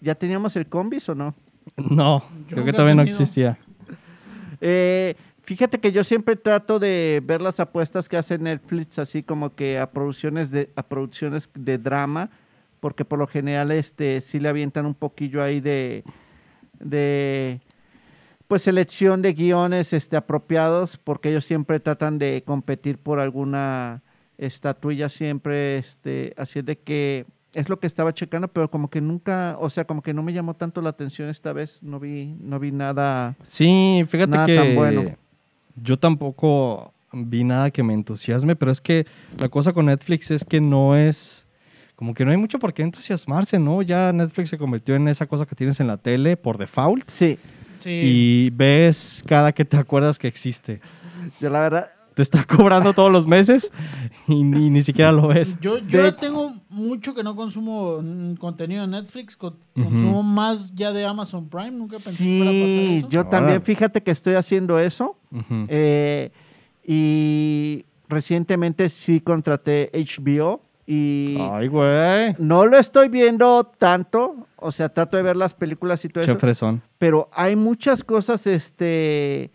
¿Ya 0.00 0.14
teníamos 0.14 0.54
el 0.56 0.66
combis 0.66 1.08
o 1.08 1.14
no? 1.14 1.34
No, 1.76 2.24
Yo 2.48 2.54
creo 2.54 2.64
que 2.64 2.72
todavía 2.72 2.94
no 2.94 3.02
existía. 3.02 3.58
Eh, 4.60 5.14
fíjate 5.42 5.78
que 5.78 5.92
yo 5.92 6.04
siempre 6.04 6.36
trato 6.36 6.78
de 6.78 7.22
ver 7.24 7.40
las 7.40 7.60
apuestas 7.60 8.08
que 8.08 8.16
hace 8.16 8.38
Netflix, 8.38 8.98
así 8.98 9.22
como 9.22 9.54
que 9.54 9.78
a 9.78 9.90
producciones 9.90 10.50
de, 10.50 10.70
a 10.76 10.82
producciones 10.82 11.50
de 11.54 11.78
drama, 11.78 12.30
porque 12.80 13.04
por 13.04 13.18
lo 13.18 13.26
general 13.26 13.70
este, 13.70 14.20
sí 14.20 14.38
le 14.40 14.48
avientan 14.48 14.86
un 14.86 14.94
poquillo 14.94 15.42
ahí 15.42 15.60
de, 15.60 16.04
de 16.78 17.60
pues 18.46 18.62
selección 18.62 19.20
de 19.20 19.34
guiones 19.34 19.92
este, 19.92 20.16
apropiados, 20.16 20.96
porque 20.96 21.30
ellos 21.30 21.44
siempre 21.44 21.80
tratan 21.80 22.18
de 22.18 22.42
competir 22.46 22.98
por 22.98 23.20
alguna 23.20 24.02
estatuilla, 24.38 25.08
siempre 25.08 25.78
este, 25.78 26.32
así 26.36 26.62
de 26.62 26.78
que 26.78 27.26
es 27.54 27.68
lo 27.68 27.78
que 27.80 27.86
estaba 27.86 28.12
checando, 28.12 28.48
pero 28.48 28.70
como 28.70 28.88
que 28.90 29.00
nunca, 29.00 29.56
o 29.60 29.70
sea, 29.70 29.84
como 29.86 30.02
que 30.02 30.12
no 30.14 30.22
me 30.22 30.32
llamó 30.32 30.54
tanto 30.54 30.80
la 30.82 30.90
atención 30.90 31.28
esta 31.28 31.52
vez, 31.52 31.82
no 31.82 31.98
vi, 31.98 32.36
no 32.40 32.58
vi 32.58 32.72
nada. 32.72 33.36
Sí, 33.42 34.04
fíjate 34.08 34.30
Nada 34.32 34.46
que 34.46 34.56
tan 34.56 34.74
bueno. 34.74 35.04
yo 35.76 35.98
tampoco 35.98 36.92
vi 37.12 37.44
nada 37.44 37.70
que 37.70 37.82
me 37.82 37.94
entusiasme, 37.94 38.54
pero 38.54 38.70
es 38.70 38.80
que 38.80 39.06
la 39.38 39.48
cosa 39.48 39.72
con 39.72 39.86
Netflix 39.86 40.30
es 40.30 40.44
que 40.44 40.60
no 40.60 40.94
es 40.96 41.46
como 41.96 42.14
que 42.14 42.24
no 42.24 42.30
hay 42.30 42.36
mucho 42.36 42.58
por 42.60 42.72
qué 42.74 42.82
entusiasmarse, 42.82 43.58
¿no? 43.58 43.82
Ya 43.82 44.12
Netflix 44.12 44.50
se 44.50 44.58
convirtió 44.58 44.94
en 44.94 45.08
esa 45.08 45.26
cosa 45.26 45.46
que 45.46 45.56
tienes 45.56 45.80
en 45.80 45.88
la 45.88 45.96
tele 45.96 46.36
por 46.36 46.56
default 46.58 47.08
Sí, 47.08 47.38
Sí. 47.78 47.90
y 47.90 48.50
ves 48.50 49.22
cada 49.26 49.52
que 49.52 49.64
te 49.64 49.76
acuerdas 49.76 50.18
que 50.18 50.28
existe. 50.28 50.80
yo 51.40 51.48
la 51.50 51.60
verdad, 51.60 51.90
Te 52.18 52.22
está 52.22 52.42
cobrando 52.44 52.92
todos 52.94 53.12
los 53.12 53.28
meses 53.28 53.70
y 54.26 54.42
ni, 54.42 54.70
ni 54.70 54.82
siquiera 54.82 55.12
lo 55.12 55.28
ves. 55.28 55.56
Yo, 55.60 55.78
yo 55.78 56.02
De- 56.02 56.10
tengo 56.10 56.52
mucho 56.68 57.14
que 57.14 57.22
no 57.22 57.36
consumo 57.36 58.00
mm, 58.02 58.34
contenido 58.34 58.82
de 58.82 58.88
Netflix, 58.88 59.36
consumo 59.36 60.24
más 60.24 60.74
ya 60.74 60.92
de 60.92 61.06
Amazon 61.06 61.48
Prime, 61.48 61.70
nunca 61.70 61.92
pensé 61.92 62.24
que 62.24 62.36
fuera 62.38 62.50
a 62.50 62.54
pasar 62.66 62.86
sí, 62.88 62.96
eso. 62.98 63.08
yo 63.08 63.20
Ahora. 63.20 63.30
también, 63.30 63.62
fíjate 63.62 64.02
que 64.02 64.10
estoy 64.10 64.34
haciendo 64.34 64.80
eso 64.80 65.16
eh, 65.68 66.32
y 66.84 67.84
recientemente 68.08 68.88
sí 68.88 69.20
contraté 69.20 69.92
HBO 69.94 70.60
Y 70.86 71.36
Ay, 71.38 71.68
güey. 71.68 72.34
no 72.40 72.66
lo 72.66 72.78
estoy 72.78 73.08
viendo 73.10 73.62
tanto, 73.78 74.48
o 74.56 74.72
sea, 74.72 74.88
trato 74.88 75.16
de 75.16 75.22
ver 75.22 75.36
las 75.36 75.54
películas 75.54 76.04
y 76.04 76.08
todo 76.08 76.24
eso, 76.24 76.36
pero 76.98 77.28
hay 77.32 77.54
muchas 77.54 78.02
cosas 78.02 78.44
este, 78.48 79.52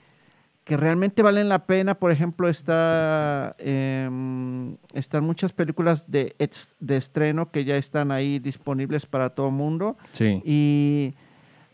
que 0.63 0.77
realmente 0.77 1.21
valen 1.21 1.49
la 1.49 1.65
pena. 1.65 1.95
Por 1.95 2.11
ejemplo, 2.11 2.47
está, 2.49 3.55
em, 3.59 4.77
están 4.93 5.23
muchas 5.25 5.51
películas 5.53 6.09
de, 6.09 6.35
ex- 6.39 6.75
de 6.79 6.97
estreno 6.97 7.51
que 7.51 7.65
ya 7.65 7.75
están 7.77 8.11
ahí 8.11 8.39
disponibles 8.39 9.05
para 9.05 9.29
todo 9.31 9.47
el 9.47 9.53
mundo. 9.53 9.97
Sí. 10.13 10.41
Y 10.45 11.15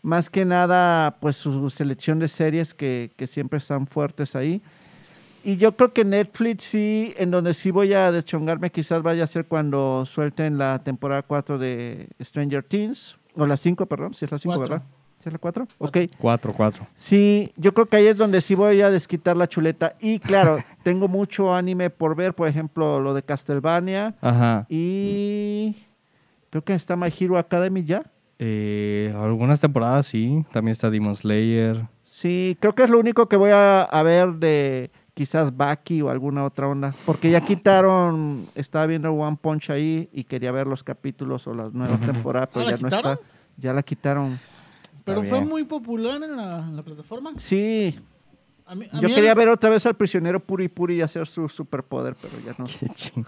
más 0.02 0.28
que 0.30 0.44
nada, 0.44 1.18
pues 1.20 1.36
su 1.36 1.70
selección 1.70 2.18
de 2.18 2.28
series 2.28 2.74
que, 2.74 3.12
que 3.16 3.26
siempre 3.26 3.58
están 3.58 3.86
fuertes 3.86 4.34
ahí. 4.34 4.60
Y 5.44 5.56
yo 5.56 5.74
creo 5.76 5.92
que 5.94 6.04
Netflix 6.04 6.64
sí, 6.64 7.14
en 7.16 7.30
donde 7.30 7.54
sí 7.54 7.70
voy 7.70 7.92
a 7.94 8.10
deschongarme, 8.12 8.70
quizás 8.70 9.02
vaya 9.02 9.24
a 9.24 9.26
ser 9.26 9.46
cuando 9.46 10.04
suelten 10.04 10.58
la 10.58 10.82
temporada 10.82 11.22
4 11.22 11.58
de 11.58 12.08
Stranger 12.22 12.62
Things. 12.62 13.16
O 13.36 13.46
la 13.46 13.56
5, 13.56 13.86
perdón, 13.86 14.12
si 14.14 14.24
es 14.24 14.32
la 14.32 14.38
5, 14.38 14.56
Cuatro. 14.56 14.74
¿verdad? 14.74 14.86
¿Si 15.22 15.28
es 15.28 15.32
la 15.34 15.38
4? 15.38 15.64
Ok. 15.78 15.90
Cuatro. 15.92 16.18
Cuatro, 16.18 16.52
cuatro. 16.54 16.86
Sí, 16.94 17.52
yo 17.56 17.74
creo 17.74 17.86
que 17.86 17.96
ahí 17.96 18.06
es 18.06 18.16
donde 18.16 18.40
sí 18.40 18.54
voy 18.54 18.80
a 18.80 18.90
desquitar 18.90 19.36
la 19.36 19.46
chuleta. 19.46 19.94
Y 20.00 20.18
claro, 20.18 20.58
tengo 20.82 21.08
mucho 21.08 21.54
anime 21.54 21.90
por 21.90 22.16
ver, 22.16 22.34
por 22.34 22.48
ejemplo, 22.48 23.00
lo 23.00 23.12
de 23.12 23.22
Castlevania. 23.22 24.14
Ajá. 24.22 24.66
Y 24.70 25.76
creo 26.48 26.64
que 26.64 26.74
está 26.74 26.96
My 26.96 27.12
Hero 27.18 27.36
Academy 27.36 27.84
ya. 27.84 28.04
Eh, 28.38 29.14
algunas 29.14 29.60
temporadas 29.60 30.06
sí. 30.06 30.42
También 30.52 30.72
está 30.72 30.88
Demon 30.88 31.14
Slayer. 31.14 31.86
Sí, 32.02 32.56
creo 32.58 32.74
que 32.74 32.84
es 32.84 32.90
lo 32.90 32.98
único 32.98 33.28
que 33.28 33.36
voy 33.36 33.50
a, 33.50 33.82
a 33.82 34.02
ver 34.02 34.32
de 34.36 34.90
quizás 35.12 35.54
Baki 35.54 36.00
o 36.00 36.08
alguna 36.08 36.44
otra 36.44 36.66
onda. 36.66 36.94
Porque 37.04 37.30
ya 37.30 37.42
quitaron, 37.42 38.46
estaba 38.54 38.86
viendo 38.86 39.12
One 39.12 39.36
Punch 39.38 39.68
ahí 39.68 40.08
y 40.14 40.24
quería 40.24 40.50
ver 40.50 40.66
los 40.66 40.82
capítulos 40.82 41.46
o 41.46 41.52
las 41.52 41.74
nuevas 41.74 42.00
temporadas, 42.06 42.48
pero 42.54 42.66
¿Ah, 42.66 42.70
la 42.70 42.76
ya 42.76 42.82
no 42.82 42.96
está. 42.96 43.18
Ya 43.58 43.72
la 43.74 43.82
quitaron. 43.82 44.40
Pero 45.04 45.22
fue 45.24 45.38
bien. 45.38 45.48
muy 45.48 45.64
popular 45.64 46.22
en 46.22 46.36
la, 46.36 46.58
en 46.68 46.76
la 46.76 46.82
plataforma. 46.82 47.32
Sí, 47.36 47.98
A 48.66 48.74
mí- 48.74 48.86
a 48.92 49.00
yo 49.00 49.08
mí 49.08 49.14
quería 49.14 49.32
el- 49.32 49.38
ver 49.38 49.48
otra 49.48 49.70
vez 49.70 49.84
al 49.86 49.94
prisionero 49.96 50.40
Puri 50.40 50.68
Puri 50.68 50.96
y 50.96 51.02
hacer 51.02 51.26
su 51.26 51.48
superpoder, 51.48 52.14
pero 52.20 52.34
ya 52.44 52.54
no. 52.58 52.64
Qué 52.80 52.86
ching- 52.88 53.26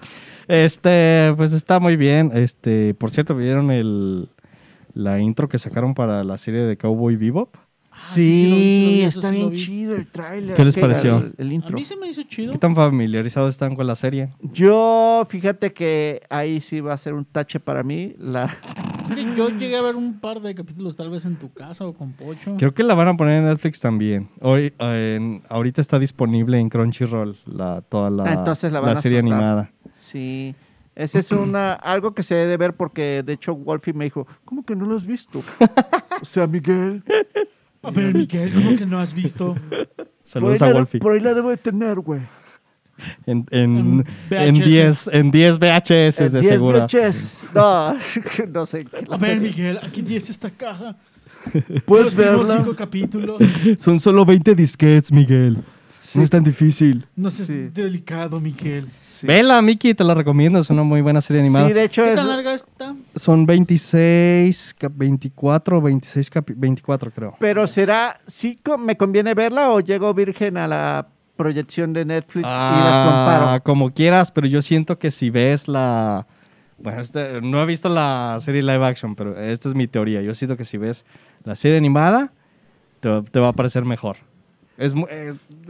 Este, 0.49 1.33
pues 1.37 1.53
está 1.53 1.79
muy 1.81 1.97
bien. 1.97 2.31
Este, 2.35 2.95
por 2.95 3.11
cierto, 3.11 3.35
¿vieron 3.35 3.71
el 3.71 4.29
la 4.95 5.19
intro 5.21 5.49
que 5.49 5.59
sacaron 5.59 5.95
para 5.95 6.23
la 6.23 6.37
serie 6.39 6.61
de 6.63 6.77
Cowboy 6.77 7.17
Bebop? 7.17 7.55
Ah, 7.95 8.01
sí, 8.01 8.23
sí 8.45 8.51
lo 8.51 8.57
vi, 8.57 8.63
sí 8.63 8.85
lo 8.85 8.91
vi, 8.91 9.01
eso 9.03 9.21
está 9.21 9.29
lo 9.31 9.37
bien 9.37 9.51
vi. 9.51 9.57
chido 9.59 9.95
el 9.95 10.07
tráiler. 10.07 10.57
¿Qué 10.57 10.65
les 10.65 10.77
pareció? 10.77 11.19
El, 11.19 11.35
el 11.39 11.51
A 11.51 11.55
intro. 11.55 11.77
mí 11.77 11.85
se 11.85 11.97
me 11.97 12.09
hizo 12.09 12.23
chido. 12.25 12.53
¿Qué 12.53 12.59
tan 12.59 12.75
familiarizados 12.75 13.51
están 13.55 13.77
con 13.77 13.87
la 13.87 13.95
serie? 13.95 14.31
Yo, 14.41 15.25
fíjate 15.29 15.73
que 15.73 16.23
ahí 16.31 16.61
sí 16.61 16.81
va 16.81 16.95
a 16.95 16.99
ser 16.99 17.15
un 17.15 17.25
tache 17.25 17.61
para 17.61 17.83
mí. 17.83 18.15
La... 18.19 18.49
Que 19.15 19.25
Yo 19.37 19.51
llegué 19.51 19.77
a 19.77 19.83
ver 19.83 19.97
un 19.97 20.21
par 20.21 20.41
de 20.41 20.55
capítulos 20.55 20.97
tal 20.97 21.11
vez 21.11 21.25
en 21.27 21.37
tu 21.37 21.53
casa 21.53 21.85
o 21.85 21.93
con 21.93 22.13
Pocho. 22.13 22.57
Creo 22.57 22.73
que 22.73 22.83
la 22.83 22.95
van 22.95 23.09
a 23.09 23.17
poner 23.17 23.37
en 23.39 23.45
Netflix 23.47 23.79
también. 23.81 24.29
Hoy, 24.41 24.73
eh, 24.79 25.15
en- 25.21 25.43
ahorita 25.49 25.81
está 25.81 25.99
disponible 25.99 26.59
en 26.59 26.69
Crunchyroll 26.71 27.37
la, 27.47 27.83
toda 27.83 28.11
la, 28.11 28.25
Ah, 28.25 28.33
entonces 28.33 28.73
la 28.73 28.81
van 28.81 28.97
a 28.97 29.01
serie 29.01 29.21
soltar. 29.21 29.37
animada. 29.39 29.71
Sí, 29.93 30.55
ese 30.95 31.19
es 31.19 31.31
una 31.33 31.73
algo 31.83 32.15
que 32.15 32.23
se 32.23 32.35
debe 32.37 32.57
ver 32.57 32.75
porque 32.75 33.23
de 33.25 33.33
hecho 33.35 33.55
Wolfie 33.55 33.93
me 33.93 34.05
dijo, 34.05 34.27
¿cómo 34.45 34.65
que 34.65 34.75
no 34.77 34.87
lo 34.87 34.97
has 34.97 35.05
visto? 35.07 35.43
o 36.23 36.25
sea, 36.25 36.47
Miguel, 36.47 37.03
A 37.83 37.91
ver, 37.91 38.15
Miguel, 38.15 38.53
¿cómo 38.53 38.77
que 38.77 38.87
no 38.87 38.99
has 39.01 39.13
visto? 39.15 39.57
Saludos 40.25 40.59
por, 40.59 40.65
a 40.65 40.67
ahí 40.69 40.73
la, 40.73 40.79
Wolfie. 40.81 41.01
por 41.01 41.13
ahí 41.15 41.21
la 41.21 41.35
debo 41.35 41.51
de 41.51 41.57
tener, 41.57 41.99
güey. 42.01 42.21
En, 43.27 43.45
en, 43.51 44.05
En 44.31 44.39
en 44.39 44.55
VHS. 44.55 44.65
10 44.65 45.11
en 45.13 45.31
10 45.33 45.59
VHS 45.59 46.21
En 46.21 46.33
de 46.33 46.41
10 46.41 46.47
seguro. 46.47 46.87
VHS. 46.87 47.45
No, 47.55 47.95
no 48.53 48.67
sé. 48.67 48.87
A 49.11 49.17
ver, 49.17 49.41
Miguel, 49.41 49.79
aquí 49.83 50.03
tienes 50.03 50.31
esta 50.31 50.51
caja. 50.51 50.97
¿Puedes 51.87 52.15
verla? 52.15 52.45
cinco 52.45 52.75
capítulos. 52.77 53.43
Son 53.79 53.99
solo 53.99 54.25
20 54.25 54.55
disquets, 54.55 55.11
Miguel. 55.11 55.59
Sí. 56.13 56.19
No 56.19 56.25
es 56.25 56.31
tan 56.31 56.45
difícil. 56.45 57.07
No 57.17 57.31
seas 57.31 57.49
Sí. 57.49 57.71
delicado, 57.73 58.39
Miguel. 58.39 58.89
Sí. 59.01 59.27
Vela, 59.27 59.63
Miki, 59.63 59.95
te 59.95 60.05
la 60.05 60.13
recomiendo. 60.15 60.59
Es 60.59 60.69
una 60.69 60.83
muy 60.83 61.01
buena 61.01 61.23
serie 61.23 61.41
animada. 61.41 61.67
Sí, 61.69 61.73
de 61.73 61.85
hecho 61.85 62.03
¿Qué 62.03 62.11
es... 62.11 62.17
tan 62.17 62.29
larga 62.29 62.53
está? 62.53 62.95
Son 63.15 63.47
26, 63.47 64.75
cap- 64.79 64.93
24, 64.95 65.81
26, 65.81 66.31
capi- 66.31 66.55
24 66.57 67.11
creo. 67.11 67.37
Pero 67.39 67.67
será, 67.67 68.19
¿sí 68.27 68.59
me 68.79 68.97
conviene 68.97 69.33
verla 69.35 69.71
o 69.71 69.81
llego 69.81 70.13
virgen 70.13 70.57
a 70.59 70.69
la 70.69 71.09
proyección 71.37 71.93
de 71.95 72.05
Netflix 72.05 72.47
y 72.47 72.51
las 72.51 72.59
Ah, 72.59 73.05
comparo? 73.07 73.63
como 73.65 73.91
quieras, 73.95 74.31
pero 74.31 74.47
yo 74.47 74.61
siento 74.61 74.99
que 74.99 75.11
si 75.11 75.31
ves 75.31 75.67
la... 75.67 76.27
Bueno, 76.79 77.01
este- 77.01 77.41
no 77.41 77.63
he 77.63 77.65
visto 77.67 77.89
la 77.89 78.37
serie 78.41 78.61
live 78.61 78.85
action, 78.85 79.15
pero 79.15 79.39
esta 79.41 79.69
es 79.69 79.75
mi 79.75 79.87
teoría. 79.87 80.21
Yo 80.21 80.35
siento 80.35 80.57
que 80.59 80.65
si 80.65 80.77
ves 80.77 81.07
la 81.45 81.55
serie 81.57 81.79
animada, 81.79 82.33
te, 83.01 83.23
te 83.31 83.41
va 83.41 83.49
a 83.49 83.53
parecer 83.53 83.85
mejor. 83.87 84.17
Es, 84.79 84.95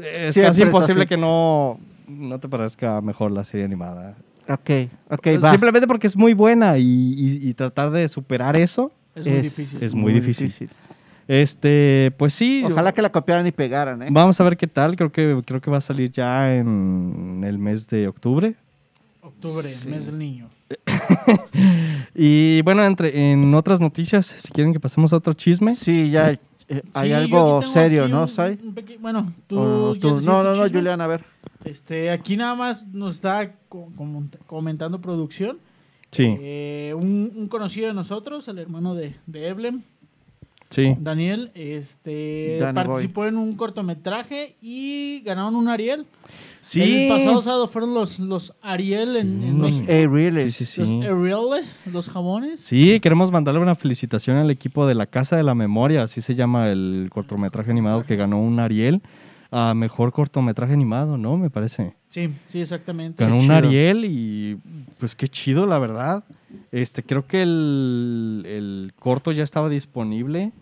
es, 0.03 0.35
casi 0.35 0.41
es 0.41 0.59
imposible 0.67 1.03
así. 1.03 1.09
que 1.09 1.17
no, 1.17 1.79
no 2.09 2.39
te 2.39 2.49
parezca 2.49 3.01
mejor 3.01 3.31
la 3.33 3.45
serie 3.45 3.65
animada. 3.67 4.15
Ok, 4.49 4.71
ok, 5.11 5.27
va. 5.43 5.51
Simplemente 5.51 5.87
porque 5.87 6.07
es 6.07 6.17
muy 6.17 6.35
buena 6.35 6.77
y, 6.79 6.83
y- 6.83 7.49
y 7.49 7.55
tratar 7.55 7.91
de 7.91 8.09
superar 8.09 8.57
eso. 8.57 8.93
Es 9.15 9.27
muy 9.27 9.41
difícil. 9.41 9.83
es 9.83 9.95
muy 9.95 10.13
difícil. 10.13 10.71
Este, 11.29 12.13
pues 12.17 12.35
sí. 12.35 12.63
Ojalá 12.65 12.93
que 12.93 13.01
la 13.03 13.13
copiaran 13.13 13.47
y 13.47 13.53
pegaran, 13.53 14.03
¿eh? 14.03 14.09
Vamos 14.11 14.41
a 14.41 14.45
ver 14.45 14.57
qué 14.57 14.67
tal. 14.67 14.97
Creo 14.97 15.13
que, 15.13 15.41
creo 15.47 15.61
que 15.61 15.71
va 15.71 15.79
a 15.79 15.81
salir 15.83 16.11
ya 16.11 16.55
en 16.55 17.43
el 17.47 17.59
mes 17.59 17.87
de 17.89 18.09
octubre. 18.09 18.55
Octubre, 19.21 19.69
Sí. 19.69 19.89
mes 19.89 20.07
del 20.07 20.19
niño. 20.19 20.49
Y 22.15 22.61
bueno, 22.63 22.85
entre, 22.85 23.33
en 23.33 23.55
otras 23.55 23.81
noticias, 23.81 24.27
si 24.27 24.49
quieren 24.53 24.73
que 24.73 24.81
pasemos 24.81 25.13
a 25.13 25.17
otro 25.17 25.33
chisme. 25.33 25.75
Sí, 25.75 26.11
ya 26.11 26.39
eh, 26.69 26.83
hay 26.95 27.09
Sí, 27.09 27.15
algo 27.15 27.63
serio, 27.63 28.09
¿no, 28.09 28.29
Sai? 28.29 28.59
Bueno, 29.01 29.33
tú. 29.47 29.59
¿O 29.59 29.95
no, 29.95 30.43
no, 30.43 30.55
no? 30.55 30.69
Julián, 30.69 31.01
a 31.01 31.07
ver. 31.07 31.25
Este, 31.65 32.11
aquí 32.11 32.37
nada 32.37 32.55
más 32.55 32.87
nos 32.89 33.15
está 33.15 33.55
comentando 34.47 35.01
producción. 35.01 35.59
Sí, 36.11 36.37
Eh, 36.41 36.93
un, 36.95 37.33
un 37.35 37.49
conocido 37.49 37.89
de 37.89 37.95
nosotros, 37.95 38.47
el 38.49 38.59
hermano 38.59 38.95
de, 38.95 39.17
de 39.27 39.49
Eblem, 39.49 39.83
sí. 40.69 40.95
Daniel, 40.99 41.51
este, 41.55 42.59
Danny 42.61 42.75
participó 42.75 43.25
en 43.27 43.39
un 43.39 43.57
cortometraje 43.57 44.57
y 44.61 45.23
ganaron 45.25 45.55
un 45.57 45.69
Ariel. 45.69 46.05
Sí. 46.63 47.03
El 47.03 47.09
pasado 47.09 47.41
sábado 47.43 47.67
fueron 47.67 47.93
los, 47.93 48.19
los 48.21 48.55
Ariel 48.63 49.17
en, 49.17 49.41
Sí. 49.41 49.47
en 49.47 49.61
México. 49.61 49.85
Eh, 49.89 50.07
really? 50.07 50.51
Sí, 50.53 50.65
sí, 50.65 50.81
Los. 50.81 50.91
Arieles, 50.91 51.79
los 51.93 52.09
jabones. 52.09 52.61
Sí, 52.61 53.01
queremos 53.01 53.31
mandarle 53.33 53.61
una 53.61 53.75
felicitación 53.75 54.37
al 54.37 54.49
equipo 54.51 54.87
de 54.87 54.95
la 54.95 55.07
Casa 55.07 55.37
de 55.37 55.43
la 55.43 55.55
Memoria, 55.57 56.05
así 56.05 56.23
se 56.23 56.35
llama 56.37 56.69
el 56.71 57.09
cortometraje 57.13 57.71
animado 57.73 58.05
que 58.07 58.15
ganó 58.17 58.41
un 58.41 58.61
Ariel 58.61 59.03
a 59.51 59.75
mejor 59.75 60.13
cortometraje 60.13 60.73
animado, 60.73 61.19
¿no? 61.19 61.37
Me 61.37 61.51
parece. 61.51 61.95
Sí, 62.09 62.31
sí, 62.49 62.61
exactamente. 62.63 63.23
Ganó 63.23 63.39
un. 63.39 63.51
Ariel 63.51 64.05
y 64.07 64.57
pues 64.99 65.15
qué 65.15 65.29
chido, 65.29 65.67
la 65.67 65.79
verdad. 65.79 66.25
Este, 66.71 67.03
creo 67.03 67.27
que 67.27 67.43
el, 67.43 68.45
el 68.47 68.93
corto 68.99 69.31
ya 69.33 69.43
estaba 69.45 69.69
disponible 69.69 70.53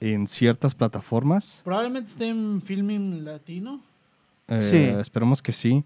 en 0.00 0.26
ciertas 0.28 0.74
plataformas. 0.74 1.62
Probablemente 1.64 2.10
esté 2.10 2.28
en 2.28 2.60
Filming 2.62 3.24
Latino. 3.24 3.80
Eh, 4.48 4.60
Sí. 4.60 4.76
Esperemos 5.00 5.42
que 5.42 5.52
sí. 5.52 5.84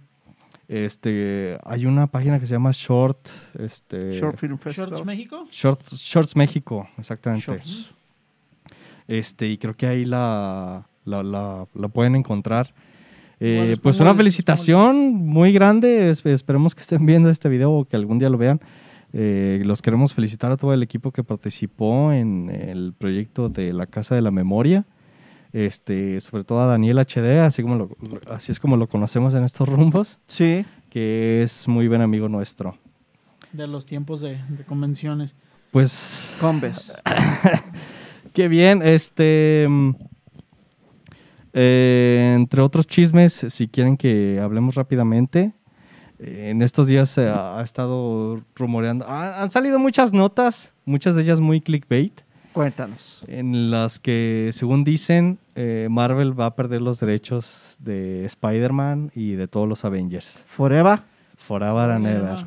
Este, 0.68 1.58
hay 1.64 1.84
una 1.86 2.06
página 2.06 2.38
que 2.38 2.46
se 2.46 2.52
llama 2.52 2.70
Short, 2.72 3.18
este, 3.58 4.12
Short 4.12 4.36
Film 4.36 4.56
Festival. 4.58 4.90
Shorts 4.90 5.04
México. 5.04 5.48
Shorts, 5.50 5.96
Shorts 5.96 6.36
México, 6.36 6.88
exactamente. 6.96 7.44
Shorts. 7.46 7.90
Este, 9.08 9.48
y 9.48 9.58
creo 9.58 9.74
que 9.76 9.86
ahí 9.86 10.04
la, 10.04 10.86
la, 11.04 11.22
la- 11.24 11.66
la 11.74 11.88
pueden 11.88 12.14
encontrar. 12.14 12.72
Eh, 13.40 13.76
pues 13.82 13.98
una 14.00 14.14
felicitación 14.14 15.14
muy 15.14 15.52
grande. 15.52 16.10
es- 16.10 16.24
esperemos 16.24 16.74
que 16.74 16.82
estén 16.82 17.04
viendo 17.04 17.30
este 17.30 17.48
video 17.48 17.72
o 17.72 17.84
que 17.84 17.96
algún 17.96 18.18
día 18.18 18.28
lo 18.28 18.38
vean. 18.38 18.60
Eh, 19.12 19.62
los 19.64 19.82
queremos 19.82 20.14
felicitar 20.14 20.52
a 20.52 20.56
todo 20.56 20.72
el 20.72 20.84
equipo 20.84 21.10
que 21.10 21.24
participó 21.24 22.12
en 22.12 22.48
el 22.48 22.92
proyecto 22.96 23.48
de 23.48 23.72
la 23.72 23.86
Casa 23.86 24.14
de 24.14 24.22
la 24.22 24.30
Memoria. 24.30 24.84
Este, 25.52 26.20
sobre 26.20 26.44
todo 26.44 26.60
a 26.60 26.66
Daniel 26.66 26.98
HD, 26.98 27.40
así, 27.40 27.62
como 27.62 27.74
lo- 27.74 27.90
así 28.30 28.52
es 28.52 28.60
como 28.60 28.76
lo 28.76 28.88
conocemos 28.88 29.34
en 29.34 29.42
estos 29.44 29.68
rumbos, 29.68 30.18
Sí, 30.26 30.64
que 30.90 31.42
es 31.42 31.66
muy 31.66 31.88
buen 31.88 32.02
amigo 32.02 32.28
nuestro. 32.28 32.76
De 33.52 33.66
los 33.66 33.84
tiempos 33.84 34.20
de, 34.20 34.38
de 34.48 34.64
convenciones. 34.64 35.34
Pues 35.72 36.28
Combes. 36.40 36.92
Qué 38.32 38.46
bien, 38.48 38.80
este. 38.82 39.66
mm, 39.68 39.90
eh, 41.52 42.32
entre 42.36 42.62
otros 42.62 42.86
chismes, 42.86 43.32
si 43.48 43.66
quieren 43.68 43.96
que 43.96 44.38
hablemos 44.40 44.74
rápidamente, 44.76 45.52
eh, 46.18 46.50
en 46.50 46.62
estos 46.62 46.86
días 46.86 47.10
se 47.10 47.28
ha, 47.28 47.58
ha 47.58 47.62
estado 47.62 48.40
rumoreando. 48.54 49.04
ha- 49.08 49.42
han 49.42 49.50
salido 49.50 49.78
muchas 49.78 50.12
notas, 50.12 50.74
muchas 50.84 51.16
de 51.16 51.22
ellas 51.22 51.40
muy 51.40 51.60
clickbait, 51.60 52.20
Cuéntanos. 52.52 53.22
en 53.28 53.70
las 53.70 54.00
que, 54.00 54.50
según 54.52 54.82
dicen, 54.84 55.38
eh, 55.54 55.86
Marvel 55.90 56.38
va 56.38 56.46
a 56.46 56.54
perder 56.56 56.82
los 56.82 56.98
derechos 56.98 57.76
de 57.78 58.24
Spider-Man 58.24 59.12
y 59.14 59.32
de 59.32 59.46
todos 59.48 59.68
los 59.68 59.84
Avengers. 59.84 60.44
Forever. 60.46 61.00
Forever 61.36 61.90
and 61.90 62.06
ever. 62.06 62.46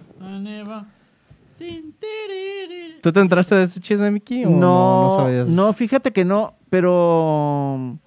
¿Tú 3.01 3.11
te 3.11 3.19
entraste 3.19 3.55
de 3.55 3.63
este 3.63 3.79
chisme, 3.79 4.11
Mickey? 4.11 4.45
o 4.45 4.49
no, 4.49 4.57
No, 4.59 5.03
no 5.09 5.15
sabías? 5.15 5.49
no, 5.49 5.73
fíjate 5.73 6.11
que 6.11 6.23
no, 6.25 6.55
pero 6.69 7.97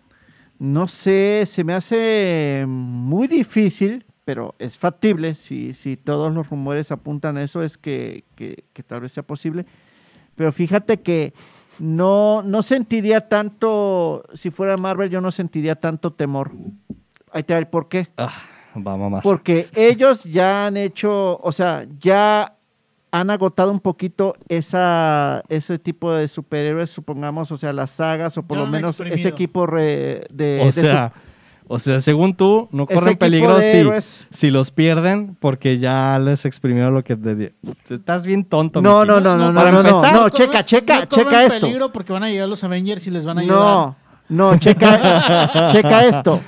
no 0.59 0.89
sé, 0.89 1.45
se 1.47 1.65
me 1.65 1.75
hace 1.75 2.65
muy 2.67 3.27
difícil, 3.27 4.05
pero 4.25 4.55
es 4.59 4.79
factible, 4.79 5.35
si, 5.35 5.73
si 5.75 5.97
todos 5.97 6.33
los 6.33 6.49
rumores 6.49 6.91
apuntan 6.93 7.37
a 7.37 7.43
eso, 7.43 7.63
es 7.63 7.77
que, 7.79 8.25
que- 8.35 8.65
que 8.73 8.83
tal 8.83 9.01
vez 9.03 9.13
sea 9.13 9.23
posible. 9.23 9.67
Pero 10.35 10.51
fíjate 10.53 10.99
que 11.01 11.33
no, 11.79 12.43
no 12.43 12.63
sentiría 12.63 13.29
tanto, 13.29 14.25
si 14.35 14.51
fuera 14.51 14.77
Marvel, 14.77 15.11
yo 15.11 15.21
no 15.21 15.31
sentiría 15.31 15.75
tanto 15.77 16.13
temor. 16.13 16.53
Ahí 17.33 17.43
te 17.43 17.53
da 17.53 17.59
el 17.59 17.67
por 17.69 17.89
qué. 17.89 18.09
Ah, 18.17 18.33
va 18.77 18.93
a 18.93 18.97
mamar. 18.97 19.23
Porque 19.23 19.69
ellos 19.75 20.25
ya 20.25 20.67
han 20.67 20.77
hecho, 20.77 21.39
o 21.43 21.53
sea, 21.53 21.87
ya 22.01 22.55
han 23.11 23.31
agotado 23.31 23.71
un 23.71 23.81
poquito 23.81 24.35
esa, 24.49 25.43
ese 25.49 25.79
tipo 25.79 26.13
de 26.13 26.29
superhéroes, 26.29 26.91
supongamos, 26.91 27.51
o 27.53 27.57
sea, 27.57 27.73
las 27.73 27.91
sagas 27.93 28.37
o 28.37 28.43
por 28.43 28.59
Ya 28.59 28.65
lo 28.65 28.71
menos 28.71 28.91
exprimido. 28.91 29.17
ese 29.17 29.29
equipo 29.29 29.67
re- 29.67 30.27
de, 30.31 30.59
o 30.63 30.67
de 30.67 30.73
sea, 30.73 31.13
o 31.69 31.79
sea, 31.79 32.01
según 32.01 32.35
tú, 32.37 32.69
no 32.71 32.87
corren 32.87 33.17
peligro 33.17 33.61
si, 33.61 33.83
si 34.31 34.51
los 34.51 34.71
pierden 34.71 35.37
porque 35.41 35.79
ya 35.79 36.19
les 36.19 36.45
exprimieron 36.45 36.95
lo 36.95 37.03
que... 37.03 37.17
te- 37.17 37.55
Estás 37.91 38.25
bien 38.25 38.45
tonto, 38.45 38.81
No, 38.81 39.05
no, 39.05 39.21
no, 39.21 39.37
no, 39.37 39.51
no, 39.53 39.59
para 39.59 39.73
no, 39.73 39.83
no, 39.83 39.89
empezar, 39.89 40.13
no, 40.15 40.27
corren- 40.29 40.33
checa, 40.37 40.65
checa, 40.65 41.01
no 41.01 41.09
corren 41.09 41.25
checa 41.27 41.45
esto. 41.45 41.61
peligro 41.61 41.93
porque 41.93 42.13
van 42.13 42.23
a 42.25 42.29
llegar 42.31 42.49
los 42.49 42.63
Avengers 42.65 43.07
y 43.07 43.11
les 43.11 43.25
van 43.25 43.39
a 43.39 43.41
ayudar. 43.41 43.59
No, 43.59 43.97
no, 44.29 44.57
checa, 44.59 45.69
checa 45.73 46.05
esto. 46.07 46.41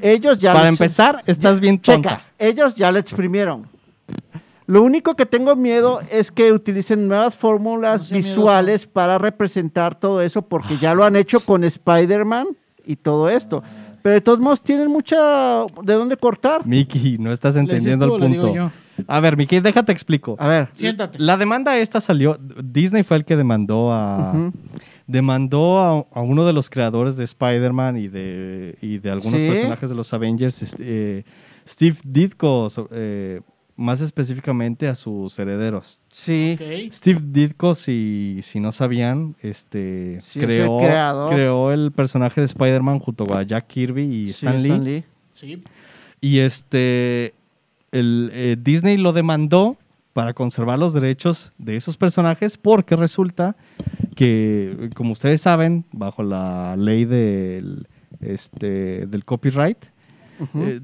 Ellos 0.00 0.38
ya 0.38 0.52
Para 0.52 0.70
les- 0.70 0.80
empezar, 0.80 1.22
estás 1.26 1.60
bien 1.60 1.78
tonta. 1.78 2.08
Checa, 2.16 2.22
ellos 2.38 2.74
ya 2.74 2.90
lo 2.90 2.98
exprimieron. 2.98 3.68
Lo 4.66 4.82
único 4.82 5.14
que 5.14 5.26
tengo 5.26 5.54
miedo 5.56 6.00
es 6.10 6.30
que 6.32 6.52
utilicen 6.52 7.06
nuevas 7.06 7.34
No 7.34 7.40
fórmulas 7.40 8.10
visuales 8.10 8.86
para 8.86 9.18
representar 9.18 9.94
todo 9.98 10.20
eso, 10.22 10.42
porque 10.42 10.78
ya 10.78 10.94
lo 10.94 11.04
han 11.04 11.14
hecho 11.16 11.40
con 11.40 11.62
Spider-Man 11.62 12.48
y 12.86 12.96
todo 12.96 13.28
esto. 13.28 13.62
Pero 14.02 14.14
de 14.14 14.20
todos 14.20 14.40
modos 14.40 14.62
tienen 14.62 14.88
mucha 14.88 15.64
de 15.82 15.94
dónde 15.94 16.16
cortar. 16.16 16.66
Mickey, 16.66 17.18
no 17.18 17.30
estás 17.32 17.54
¿Le 17.54 17.62
dices 17.62 17.86
entendiendo 17.86 18.16
el 18.16 18.20
punto. 18.20 18.72
A 19.06 19.20
ver, 19.20 19.36
Mickey, 19.36 19.60
déjate 19.60 19.92
explico. 19.92 20.36
A 20.38 20.48
ver. 20.48 20.68
Siéntate. 20.72 21.18
La 21.18 21.36
demanda 21.36 21.78
esta 21.78 22.00
salió, 22.00 22.38
Disney 22.62 23.02
fue 23.04 23.16
el 23.18 23.24
que 23.24 23.36
demandó 23.36 23.92
a 23.92 24.50
demandó 25.06 25.78
a, 25.80 26.06
a 26.12 26.20
uno 26.22 26.46
de 26.46 26.52
los 26.52 26.70
creadores 26.70 27.16
de 27.16 27.24
Spider-Man 27.24 27.96
y 27.98 28.08
de, 28.08 28.76
y 28.80 28.98
de 28.98 29.10
algunos 29.10 29.40
Sí. 29.40 29.48
personajes 29.48 29.88
de 29.88 29.94
los 29.94 30.12
Avengers, 30.14 30.62
este, 30.62 30.82
eh, 31.18 31.24
Steve 31.68 31.96
Ditko, 32.04 32.68
eh, 32.92 33.40
más 33.76 34.00
específicamente 34.00 34.88
a 34.88 34.94
sus 34.94 35.38
herederos. 35.38 35.98
Sí. 36.10 36.56
Steve 36.92 37.20
Ditko, 37.22 37.74
si, 37.74 38.40
si 38.42 38.60
no 38.60 38.72
sabían, 38.72 39.36
este, 39.40 40.18
Sí, 40.20 40.38
es 40.38 40.44
el 40.44 40.46
creó, 40.46 40.78
creó 41.30 41.72
el 41.72 41.92
personaje 41.92 42.40
de 42.40 42.46
Spider-Man 42.46 42.98
junto 42.98 43.32
a 43.34 43.42
Jack 43.42 43.66
Kirby 43.66 44.02
y 44.02 44.26
sí, 44.28 44.46
Stan 44.46 44.62
Lee. 44.62 44.68
Stan 44.68 44.84
Lee. 44.84 45.04
Sí. 45.30 45.64
Y 46.20 46.38
este, 46.38 47.34
el, 47.90 48.30
eh, 48.32 48.56
Disney 48.60 48.96
lo 48.96 49.12
demandó 49.12 49.76
para 50.12 50.34
conservar 50.34 50.78
los 50.78 50.92
derechos 50.92 51.52
de 51.58 51.76
esos 51.76 51.96
personajes 51.96 52.56
porque 52.56 52.96
resulta 52.96 53.56
que, 54.14 54.90
como 54.94 55.12
ustedes 55.12 55.40
saben, 55.40 55.84
bajo 55.90 56.22
la 56.22 56.76
ley 56.76 57.04
del, 57.04 57.88
este, 58.20 59.06
del 59.06 59.24
copyright, 59.24 59.78
eh, 60.54 60.80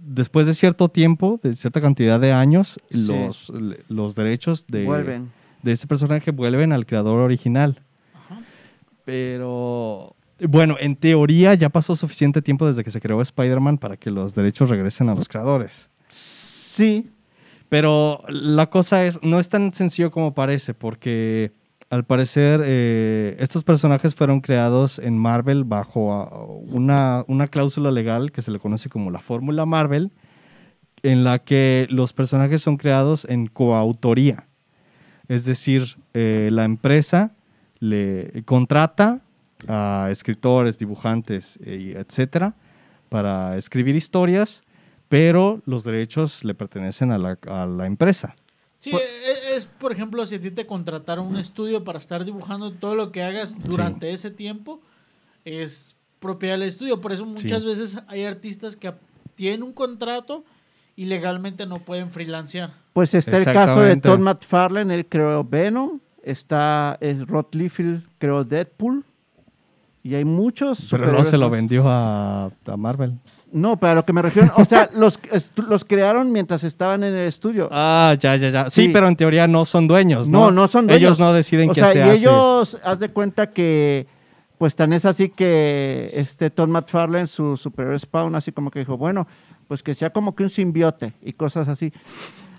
después 0.00 0.46
de 0.46 0.54
cierto 0.54 0.88
tiempo, 0.88 1.38
de 1.42 1.54
cierta 1.54 1.80
cantidad 1.80 2.18
de 2.20 2.32
años, 2.32 2.80
Sí. 2.90 3.06
los, 3.06 3.52
los 3.88 4.14
derechos 4.14 4.66
de, 4.66 4.84
Vuelven. 4.84 5.30
de 5.62 5.72
ese 5.72 5.86
personaje 5.86 6.30
vuelven 6.30 6.72
al 6.72 6.86
creador 6.86 7.20
original. 7.20 7.82
Ajá. 8.14 8.40
Pero 9.04 10.16
bueno, 10.48 10.76
en 10.80 10.96
teoría 10.96 11.54
ya 11.54 11.68
pasó 11.68 11.96
suficiente 11.96 12.40
tiempo 12.42 12.66
desde 12.66 12.82
que 12.84 12.90
se 12.90 13.00
creó 13.00 13.20
Spider-Man 13.20 13.78
para 13.78 13.96
que 13.96 14.10
los 14.10 14.34
derechos 14.34 14.70
regresen 14.70 15.08
a 15.08 15.14
los 15.14 15.28
creadores. 15.28 15.90
Sí. 16.08 17.10
Pero 17.68 18.22
la 18.28 18.68
cosa 18.68 19.04
es, 19.04 19.22
no 19.22 19.38
es 19.38 19.48
tan 19.48 19.72
sencillo 19.72 20.10
como 20.10 20.34
parece, 20.34 20.74
porque 20.74 21.52
al 21.90 22.04
parecer 22.04 22.62
eh, 22.64 23.36
estos 23.40 23.64
personajes 23.64 24.14
fueron 24.14 24.40
creados 24.40 25.00
en 25.00 25.18
Marvel 25.18 25.64
bajo 25.64 26.12
ah, 26.12 26.46
una, 26.46 27.24
una 27.26 27.48
cláusula 27.48 27.90
legal 27.90 28.30
que 28.30 28.42
se 28.42 28.52
le 28.52 28.60
conoce 28.60 28.88
como 28.88 29.10
la 29.10 29.18
Fórmula 29.18 29.66
Marvel, 29.66 30.12
en 31.02 31.24
la 31.24 31.40
que 31.40 31.88
los 31.90 32.12
personajes 32.12 32.62
son 32.62 32.76
creados 32.76 33.26
en 33.28 33.48
coautoría. 33.48 34.46
Es 35.26 35.44
decir, 35.44 35.96
eh, 36.14 36.50
la 36.52 36.64
empresa 36.64 37.32
le 37.80 38.42
contrata 38.44 39.20
a 39.66 40.08
escritores, 40.10 40.78
dibujantes, 40.78 41.58
eh, 41.64 41.96
etcétera, 41.96 42.54
para 43.08 43.56
escribir 43.56 43.96
historias, 43.96 44.62
pero 45.08 45.60
los 45.66 45.82
derechos 45.82 46.44
le 46.44 46.54
pertenecen 46.54 47.10
a 47.10 47.18
la, 47.18 47.38
a 47.48 47.66
la 47.66 47.86
empresa. 47.86 48.36
Sí, 48.80 48.90
Por- 48.90 49.00
e- 49.02 49.54
es, 49.56 49.66
por 49.66 49.92
ejemplo, 49.92 50.24
si 50.26 50.34
a 50.36 50.40
ti 50.40 50.50
te 50.50 50.66
contrataron 50.66 51.26
un 51.26 51.36
estudio 51.36 51.84
para 51.84 51.98
estar 51.98 52.24
dibujando 52.24 52.72
todo 52.72 52.94
lo 52.96 53.12
que 53.12 53.22
hagas 53.22 53.54
durante 53.62 54.10
ese 54.12 54.30
tiempo, 54.32 54.80
es 55.44 55.96
propiedad 56.18 56.54
del 56.54 56.68
estudio. 56.68 57.00
Por 57.00 57.12
eso 57.12 57.24
muchas 57.26 57.60
Sí. 57.62 57.68
veces 57.68 57.98
hay 58.08 58.24
artistas 58.24 58.76
que 58.76 58.92
tienen 59.34 59.62
un 59.62 59.72
contrato 59.72 60.44
y 60.96 61.04
legalmente 61.04 61.66
no 61.66 61.78
pueden 61.80 62.10
freelancear. 62.10 62.72
Pues 62.92 63.14
está 63.14 63.38
el 63.38 63.44
caso 63.44 63.80
de. 63.82 63.96
Todd 63.96 64.18
McFarlane, 64.18 64.94
él 64.94 65.06
creó 65.06 65.44
Venom. 65.44 66.00
Está 66.22 66.98
eh, 67.00 67.22
Rod 67.26 67.46
Liefeld, 67.52 68.02
creó 68.18 68.44
Deadpool. 68.44 69.04
Y 70.02 70.14
hay 70.14 70.24
muchos. 70.24 70.88
Pero 70.90 71.12
no 71.12 71.24
se 71.24 71.36
lo 71.36 71.50
vendió 71.50 71.84
a, 71.86 72.46
a 72.46 72.76
Marvel. 72.78 73.18
No, 73.52 73.76
pero 73.78 73.92
a 73.92 73.94
lo 73.96 74.04
que 74.06 74.12
me 74.14 74.22
refiero, 74.22 74.50
o 74.56 74.64
sea, 74.64 74.88
los, 74.94 75.18
los 75.68 75.84
crearon 75.84 76.32
mientras 76.32 76.64
estaban 76.64 77.02
en 77.04 77.12
el 77.14 77.28
estudio. 77.28 77.68
Ah, 77.70 78.16
ya, 78.18 78.34
ya, 78.36 78.48
ya. 78.48 78.64
Sí, 78.70 78.86
Sí. 78.86 78.88
pero 78.88 79.08
en 79.08 79.16
teoría 79.16 79.46
no 79.46 79.64
son 79.66 79.86
dueños, 79.86 80.28
¿no? 80.28 80.46
No, 80.46 80.50
no 80.52 80.68
son 80.68 80.86
dueños. 80.86 81.02
Ellos 81.02 81.18
no 81.18 81.32
deciden 81.34 81.70
o 81.70 81.72
qué 81.74 81.80
sea, 81.80 81.92
se 81.92 81.98
y 81.98 82.02
hace. 82.02 82.12
ellos, 82.14 82.78
haz 82.82 82.98
de 82.98 83.10
cuenta 83.10 83.50
que, 83.50 84.06
pues 84.56 84.74
tan 84.74 84.92
es 84.94 85.04
así 85.04 85.28
que 85.28 86.08
este 86.14 86.48
Todd 86.48 86.68
McFarlane, 86.68 87.26
su 87.26 87.56
superhéroe 87.58 87.98
Spawn, 87.98 88.34
así 88.36 88.52
como 88.52 88.70
que 88.70 88.78
dijo, 88.78 88.96
bueno, 88.96 89.26
pues 89.68 89.82
que 89.82 89.94
sea 89.94 90.10
como 90.10 90.34
que 90.34 90.44
un 90.44 90.50
simbiote 90.50 91.12
y 91.22 91.34
cosas 91.34 91.68
así. 91.68 91.92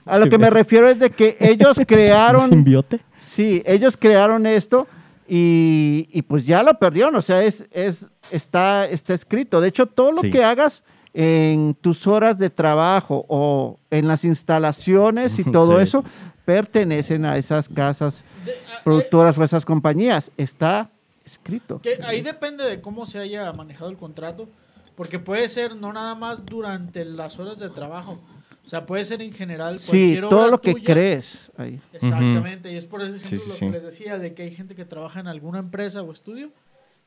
A 0.05 0.19
lo 0.19 0.27
que 0.29 0.37
me 0.37 0.49
refiero 0.49 0.89
es 0.89 0.99
de 0.99 1.09
que 1.09 1.37
ellos 1.39 1.79
crearon, 1.87 2.49
¿Simbiote? 2.49 2.99
sí, 3.17 3.63
ellos 3.65 3.97
crearon 3.97 4.45
esto 4.45 4.87
y, 5.27 6.09
y 6.11 6.21
pues 6.23 6.45
ya 6.45 6.63
lo 6.63 6.73
perdieron, 6.77 7.15
o 7.15 7.21
sea, 7.21 7.43
es, 7.43 7.65
es, 7.71 8.07
está, 8.31 8.85
está 8.87 9.13
escrito. 9.13 9.61
De 9.61 9.69
hecho, 9.69 9.85
todo 9.85 10.11
lo 10.11 10.21
Sí. 10.21 10.31
que 10.31 10.43
hagas 10.43 10.83
en 11.13 11.75
tus 11.79 12.07
horas 12.07 12.37
de 12.37 12.49
trabajo 12.49 13.25
o 13.27 13.77
en 13.89 14.07
las 14.07 14.23
instalaciones 14.25 15.37
y 15.39 15.43
todo 15.51 15.77
Sí. 15.77 15.83
eso 15.83 16.03
pertenecen 16.45 17.25
a 17.25 17.37
esas 17.37 17.67
casas 17.69 18.23
De- 18.45 18.51
a- 18.51 18.55
eh, 18.55 18.57
productoras 18.83 19.37
o 19.37 19.43
esas 19.43 19.65
compañías. 19.65 20.31
Está 20.37 20.89
escrito. 21.25 21.79
que 21.81 21.99
ahí 22.03 22.21
depende 22.21 22.63
de 22.65 22.81
cómo 22.81 23.05
se 23.05 23.19
haya 23.19 23.51
manejado 23.53 23.89
el 23.89 23.97
contrato, 23.97 24.49
porque 24.95 25.19
puede 25.19 25.47
ser 25.49 25.75
no 25.75 25.93
nada 25.93 26.15
más 26.15 26.45
durante 26.45 27.05
las 27.05 27.39
horas 27.39 27.59
de 27.59 27.69
trabajo. 27.69 28.19
O 28.63 28.67
sea, 28.67 28.85
puede 28.85 29.03
ser 29.05 29.21
en 29.21 29.33
general. 29.33 29.79
Sí, 29.79 30.17
todo 30.29 30.41
obra 30.41 30.51
lo 30.51 30.61
que 30.61 30.73
tuya. 30.73 30.93
crees 30.93 31.51
ahí. 31.57 31.79
Exactamente, 31.93 32.71
y 32.71 32.75
es 32.75 32.85
por 32.85 33.01
ejemplo 33.01 33.23
Sí, 33.27 33.37
sí, 33.37 33.49
lo 33.49 33.53
sí. 33.55 33.65
que 33.65 33.71
les 33.71 33.83
decía 33.83 34.19
de 34.19 34.33
que 34.33 34.43
hay 34.43 34.51
gente 34.51 34.75
que 34.75 34.85
trabaja 34.85 35.19
en 35.19 35.27
alguna 35.27 35.59
empresa 35.59 36.01
o 36.03 36.11
estudio, 36.11 36.51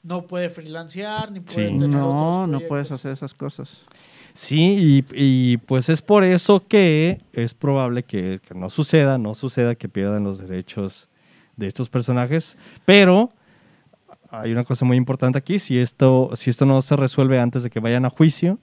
no 0.02 0.26
puede 0.26 0.50
freelancear, 0.50 1.30
ni 1.32 1.40
puede 1.40 1.68
Sí. 1.70 1.74
tener 1.78 1.88
No, 1.88 2.42
otros 2.42 2.48
no 2.62 2.68
puedes 2.68 2.90
hacer 2.90 3.12
esas 3.12 3.32
cosas. 3.34 3.78
Sí, 4.34 5.04
y, 5.12 5.14
y, 5.14 5.56
pues 5.58 5.88
es 5.88 6.02
por 6.02 6.24
eso 6.24 6.66
que 6.66 7.20
es 7.32 7.54
probable 7.54 8.02
que, 8.02 8.40
que 8.46 8.52
no 8.54 8.68
suceda, 8.68 9.16
no 9.16 9.32
suceda 9.34 9.76
que 9.76 9.88
pierdan 9.88 10.24
los 10.24 10.40
derechos 10.40 11.08
de 11.56 11.68
estos 11.68 11.88
personajes, 11.88 12.56
pero 12.84 13.30
hay 14.30 14.50
una 14.50 14.64
cosa 14.64 14.84
muy 14.84 14.96
importante 14.96 15.38
aquí, 15.38 15.60
si 15.60 15.78
esto, 15.78 16.30
si 16.34 16.50
esto 16.50 16.66
no 16.66 16.82
se 16.82 16.96
resuelve 16.96 17.38
antes 17.38 17.62
de 17.62 17.70
que 17.70 17.78
vayan 17.78 18.04
a 18.06 18.10
juicio, 18.10 18.58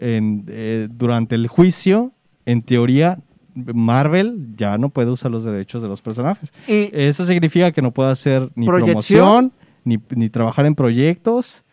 en, 0.00 0.44
eh, 0.48 0.88
durante 0.90 1.34
el 1.34 1.46
juicio, 1.46 2.12
en 2.46 2.62
teoría, 2.62 3.18
Marvel 3.54 4.54
ya 4.56 4.78
no 4.78 4.88
puede 4.88 5.10
usar 5.10 5.30
los 5.30 5.44
derechos 5.44 5.82
de 5.82 5.88
los 5.88 6.00
personajes. 6.00 6.52
Y 6.66 6.88
Eso 6.92 7.24
significa 7.24 7.70
que 7.72 7.82
no 7.82 7.90
puede 7.92 8.10
hacer 8.10 8.50
ni 8.54 8.66
Proyección. 8.66 9.50
promoción, 9.50 9.52
ni, 9.84 9.98
ni 10.16 10.30
trabajar 10.30 10.66
en 10.66 10.74
proyectos, 10.74 11.64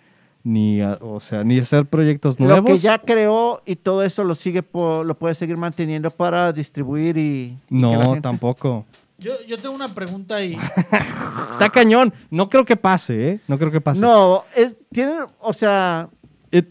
ni, 0.44 0.82
a- 0.82 0.98
o 1.02 1.20
sea, 1.20 1.44
ni 1.44 1.60
hacer 1.60 1.86
proyectos 1.86 2.40
nuevos. 2.40 2.58
lo 2.58 2.66
que 2.66 2.78
ya 2.78 3.00
creó 3.00 3.62
y 3.66 3.76
todo 3.76 4.04
eso 4.04 4.24
lo 4.24 4.34
sigue 4.36 4.64
po- 4.64 5.04
lo 5.04 5.18
puede 5.18 5.36
seguir 5.36 5.58
manteniendo 5.58 6.10
para 6.10 6.52
distribuir 6.54 7.18
y, 7.18 7.22
y 7.22 7.58
No, 7.70 8.02
gente- 8.02 8.22
tampoco. 8.22 8.86
Yo, 9.20 9.34
yo 9.48 9.58
tengo 9.58 9.74
una 9.74 9.88
pregunta 9.88 10.36
ahí. 10.36 10.56
Está 11.52 11.70
cañón. 11.70 12.14
No 12.30 12.50
creo 12.50 12.66
que 12.66 12.76
pase, 12.76 13.30
¿eh? 13.30 13.40
No 13.48 13.58
creo 13.58 13.72
que 13.72 13.82
pase. 13.82 14.00
No, 14.00 14.44
es, 14.56 14.78
tienen, 14.92 15.18
o 15.40 15.54
sea, 15.54 16.08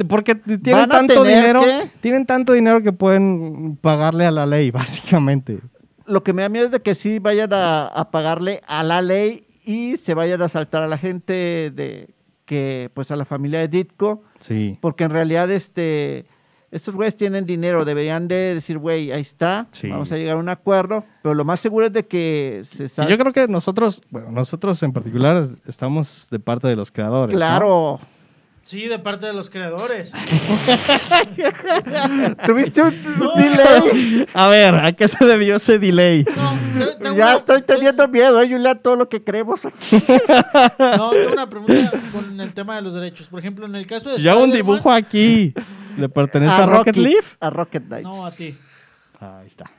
Porque 0.09 0.35
tienen 0.35 0.89
tanto 0.89 1.23
dinero. 1.25 1.61
que- 1.63 1.91
Tienen 2.01 2.27
tanto 2.27 2.53
dinero 2.53 2.83
que 2.83 2.93
pueden 2.93 3.77
pagarle 3.81 4.25
a 4.27 4.31
la 4.31 4.47
ley, 4.47 4.71
básicamente. 4.73 5.59
lo 6.07 6.23
que 6.23 6.33
me 6.33 6.43
da 6.43 6.49
miedo 6.49 6.67
es 6.67 6.73
de 6.73 6.81
que 6.83 6.95
sí 6.95 7.19
vayan 7.19 7.53
a, 7.53 7.87
a 7.89 8.11
pagarle 8.11 8.63
a 8.69 8.83
la 8.85 9.03
ley 9.03 9.47
y 9.65 9.97
se 9.97 10.15
vayan 10.15 10.41
a 10.43 10.49
saltar 10.49 10.83
a 10.85 10.87
la 10.87 10.99
gente 10.99 11.73
de 11.75 12.15
que, 12.45 12.91
pues 12.95 13.11
a 13.11 13.17
la 13.17 13.25
familia 13.25 13.59
de 13.59 13.67
Ditko, 13.69 14.23
Sí. 14.39 14.79
porque 14.81 15.03
en 15.03 15.11
realidad 15.11 15.51
este, 15.51 16.27
estos 16.71 16.95
güeyes 16.95 17.17
tienen 17.17 17.45
dinero, 17.45 17.85
deberían 17.85 18.29
de 18.29 18.55
decir, 18.55 18.79
güey, 18.79 19.11
ahí 19.11 19.21
está, 19.23 19.67
Sí. 19.73 19.89
vamos 19.89 20.13
a 20.13 20.17
llegar 20.17 20.37
a 20.37 20.39
un 20.39 20.49
acuerdo, 20.49 21.05
pero 21.23 21.35
lo 21.35 21.45
más 21.45 21.59
seguro 21.59 21.87
es 21.87 21.93
de 21.93 22.07
que 22.07 22.61
se 22.63 22.85
Y 22.85 22.89
sal- 22.89 23.09
yo 23.09 23.19
creo 23.19 23.33
que 23.33 23.49
nosotros, 23.49 24.01
bueno, 24.11 24.31
nosotros 24.31 24.81
en 24.85 24.93
particular 24.93 25.39
es- 25.39 25.57
estamos 25.67 26.29
de 26.31 26.39
parte 26.39 26.69
de 26.69 26.77
los 26.77 26.93
creadores. 26.93 27.35
¿no? 27.35 27.99
Sí, 28.67 28.89
de 28.89 28.99
parte 28.99 29.27
de 29.27 29.33
los 29.33 29.49
creadores. 29.49 30.11
¿Tuviste 32.47 32.83
un 32.83 32.91
delay? 33.37 34.27
A 34.35 34.49
ver, 34.49 34.75
¿a 34.75 34.93
qué 34.93 35.07
se 35.07 35.25
debió 35.25 35.55
ese 35.55 35.79
delay? 35.79 36.25
No, 36.37 36.59
te- 36.77 36.97
tengo 36.97 37.17
Ya 37.17 37.27
una- 37.27 37.37
estoy 37.37 37.63
teniendo 37.63 38.09
miedo, 38.09 38.43
¿eh, 38.43 38.49
Julia, 38.51 38.75
todo 38.75 38.97
lo 38.97 39.09
que 39.09 39.23
creemos 39.23 39.67
aquí. 39.67 40.03
No, 40.81 41.11
tengo 41.11 41.33
una 41.33 41.49
pregunta 41.49 41.93
con 42.11 42.41
el 42.41 42.53
tema 42.55 42.75
de 42.75 42.83
los 42.83 42.93
derechos. 42.95 43.29
Por 43.29 43.39
ejemplo, 43.39 43.67
en 43.67 43.77
el 43.77 43.87
caso 43.87 44.11
de 44.11 44.17
Si 44.17 44.23
yo 44.23 44.33
hago 44.33 44.43
un 44.43 44.51
dibujo 44.51 44.91
aquí, 44.91 45.55
¿le 45.97 46.09
pertenece 46.09 46.53
a, 46.53 46.67
Rocket 46.67 46.97
Leaf? 46.97 47.37
A 47.39 47.51
Rocket 47.51 47.85
Knights. 47.87 48.03
No, 48.03 48.27
a 48.27 48.33
ti. 48.33 48.59
Ahí 49.21 49.47
está. 49.47 49.71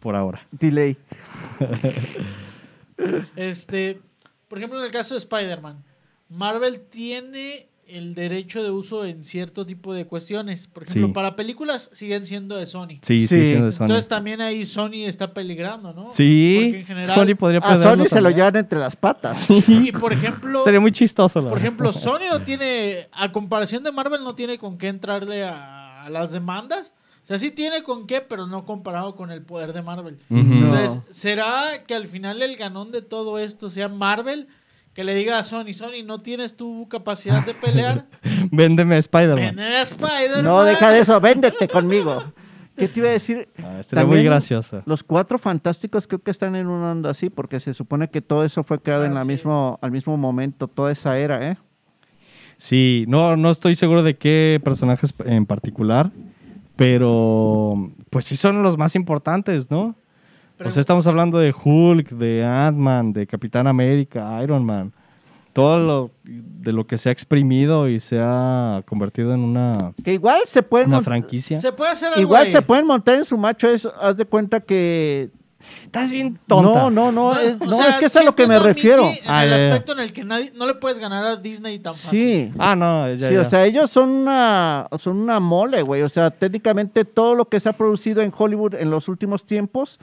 Por 0.00 0.16
ahora. 0.16 0.46
Delay. 0.50 0.98
Este, 3.36 4.02
por 4.48 4.58
ejemplo, 4.58 4.78
en 4.80 4.84
el 4.84 4.92
caso 4.92 5.14
de 5.14 5.18
Spider-Man, 5.18 5.82
Marvel 6.28 6.82
tiene 6.90 7.69
el 7.92 8.14
derecho 8.14 8.62
de 8.62 8.70
uso 8.70 9.04
en 9.04 9.24
cierto 9.24 9.66
tipo 9.66 9.92
de 9.94 10.06
cuestiones. 10.06 10.66
Por 10.66 10.84
ejemplo, 10.84 11.08
Sí. 11.08 11.12
para 11.12 11.36
películas 11.36 11.90
siguen 11.92 12.24
siendo 12.26 12.56
de 12.56 12.66
Sony. 12.66 12.98
Sí, 13.02 13.26
sí, 13.26 13.28
Sí. 13.28 13.46
siendo 13.46 13.66
de 13.66 13.72
Sony. 13.72 13.84
Entonces 13.84 14.08
también 14.08 14.40
ahí 14.40 14.64
Sony 14.64 15.04
está 15.06 15.32
peligrando, 15.34 15.92
¿no? 15.92 16.12
sí, 16.12 16.58
Porque 16.64 16.78
en 16.80 16.86
general- 16.86 17.14
Sony 17.14 17.34
podría 17.36 17.60
A 17.60 17.76
Sony 17.76 18.06
se 18.08 18.20
lo 18.20 18.30
llevan 18.30 18.56
entre 18.56 18.78
las 18.78 18.96
patas. 18.96 19.38
Sí. 19.40 19.62
Y 19.88 19.92
por 19.92 20.12
ejemplo, 20.12 20.60
Sería 20.64 20.80
muy 20.80 20.92
chistoso. 20.92 21.40
la 21.40 21.48
por 21.48 21.58
ejemplo, 21.58 21.92
Sony 21.92 22.28
no 22.30 22.42
tiene, 22.42 23.08
a 23.12 23.32
comparación 23.32 23.82
de 23.82 23.92
Marvel, 23.92 24.22
no 24.24 24.34
tiene 24.34 24.58
con 24.58 24.78
qué 24.78 24.88
entrarle 24.88 25.44
a, 25.44 26.02
a 26.04 26.10
las 26.10 26.32
demandas. 26.32 26.92
O 27.22 27.26
sea, 27.30 27.38
sí 27.38 27.50
tiene 27.50 27.82
con 27.82 28.06
qué, 28.06 28.22
pero 28.22 28.46
no 28.46 28.64
comparado 28.64 29.14
con 29.14 29.30
el 29.30 29.42
poder 29.42 29.72
de 29.72 29.82
Marvel. 29.82 30.18
Entonces, 30.30 30.98
¿será 31.10 31.84
que 31.86 31.94
al 31.94 32.06
final 32.06 32.40
el 32.42 32.56
ganón 32.56 32.90
de 32.92 33.02
todo 33.02 33.38
esto 33.38 33.68
sea 33.70 33.88
Marvel? 33.88 34.48
Que 35.00 35.04
le 35.04 35.14
diga 35.14 35.38
a 35.38 35.44
Sony, 35.44 35.72
Sony, 35.72 36.04
no 36.04 36.18
tienes 36.18 36.54
tu 36.58 36.86
capacidad 36.86 37.42
de 37.46 37.54
pelear. 37.54 38.04
Véndeme 38.50 38.96
a 38.96 38.98
Spider-Man. 38.98 39.56
Vender 39.56 39.72
a 39.72 39.80
Spider-Man. 39.80 40.44
No, 40.44 40.62
deja 40.62 40.90
de 40.90 40.98
eso, 40.98 41.18
véndete 41.22 41.68
conmigo. 41.68 42.22
¿Qué 42.76 42.86
te 42.86 43.00
iba 43.00 43.08
a 43.08 43.12
decir? 43.12 43.48
Ah, 43.64 43.78
estaría 43.80 44.04
muy 44.04 44.22
gracioso. 44.22 44.82
Los 44.84 45.02
cuatro 45.02 45.38
fantásticos 45.38 46.06
creo 46.06 46.18
que 46.22 46.30
están 46.30 46.54
en 46.54 46.66
una 46.66 46.92
onda 46.92 47.08
así, 47.12 47.30
porque 47.30 47.60
se 47.60 47.72
supone 47.72 48.10
que 48.10 48.20
todo 48.20 48.44
eso 48.44 48.62
fue 48.62 48.78
creado 48.78 49.04
Ah, 49.04 49.06
en 49.06 49.14
la 49.14 49.22
sí. 49.22 49.28
mismo, 49.28 49.78
al 49.80 49.90
mismo 49.90 50.18
momento, 50.18 50.68
toda 50.68 50.92
esa 50.92 51.18
era, 51.18 51.50
¿eh? 51.50 51.56
Sí, 52.58 53.06
no, 53.08 53.38
no 53.38 53.48
estoy 53.48 53.76
seguro 53.76 54.02
de 54.02 54.18
qué 54.18 54.60
personajes 54.62 55.14
en 55.24 55.46
particular, 55.46 56.10
pero 56.76 57.90
pues 58.10 58.26
sí 58.26 58.36
son 58.36 58.62
los 58.62 58.76
más 58.76 58.94
importantes, 58.96 59.70
¿no? 59.70 59.96
Pero- 60.60 60.68
o 60.68 60.72
sea, 60.72 60.82
estamos 60.82 61.06
hablando 61.06 61.38
de 61.38 61.54
Hulk, 61.54 62.10
de 62.10 62.44
Ant-Man, 62.44 63.14
de 63.14 63.26
Capitán 63.26 63.66
América, 63.66 64.38
Iron 64.44 64.62
Man. 64.62 64.92
Todo 65.54 65.78
lo 65.78 66.10
de 66.22 66.70
lo 66.72 66.86
que 66.86 66.98
se 66.98 67.08
ha 67.08 67.12
exprimido 67.12 67.88
y 67.88 67.98
se 67.98 68.18
ha 68.20 68.82
convertido 68.86 69.32
en 69.32 69.40
una, 69.40 69.94
Que 70.04 70.12
igual 70.12 70.42
se 70.44 70.62
pueden 70.62 70.88
una 70.88 71.00
franquicia. 71.00 71.58
Se 71.58 71.72
puede 71.72 71.92
hacer 71.92 72.08
algo 72.10 72.20
igual 72.20 72.44
ahí. 72.44 72.52
se 72.52 72.60
pueden 72.60 72.86
montar 72.86 73.14
en 73.14 73.24
su 73.24 73.38
macho 73.38 73.68
eso, 73.70 73.90
haz 74.00 74.18
de 74.18 74.26
cuenta 74.26 74.60
que 74.60 75.30
Estás 75.84 76.10
bien 76.10 76.38
tonta. 76.46 76.68
no, 76.68 76.90
no, 76.90 77.10
no, 77.10 77.38
es, 77.38 77.58
no, 77.58 77.72
sea, 77.76 77.88
es 77.90 77.96
que 77.96 78.06
es 78.06 78.16
a 78.16 78.22
lo 78.22 78.34
que 78.36 78.46
me 78.46 78.58
refiero. 78.58 79.08
En 79.08 79.14
Ah, 79.26 79.44
el 79.44 79.50
ya, 79.50 79.56
ya. 79.58 79.66
aspecto 79.72 79.92
en 79.92 80.00
el 80.00 80.12
que 80.12 80.24
nadie, 80.24 80.52
no 80.54 80.66
le 80.66 80.74
puedes 80.74 80.98
ganar 80.98 81.24
a 81.24 81.36
Disney 81.36 81.78
tan 81.80 81.94
fácil. 81.94 82.18
Sí. 82.18 82.52
Ah, 82.58 82.76
no, 82.76 83.12
ya, 83.14 83.28
sí, 83.28 83.34
ya. 83.34 83.40
o 83.40 83.44
sea, 83.44 83.64
ellos 83.66 83.90
son 83.90 84.08
una, 84.10 84.86
son 84.98 85.16
una 85.16 85.40
mole, 85.40 85.82
güey. 85.82 86.02
O 86.02 86.08
sea, 86.08 86.30
técnicamente 86.30 87.04
todo 87.04 87.34
lo 87.34 87.46
que 87.46 87.58
se 87.60 87.68
ha 87.68 87.72
producido 87.72 88.22
en 88.22 88.32
Hollywood 88.36 88.74
en 88.74 88.88
los 88.90 89.08
últimos 89.08 89.44
tiempos 89.44 89.98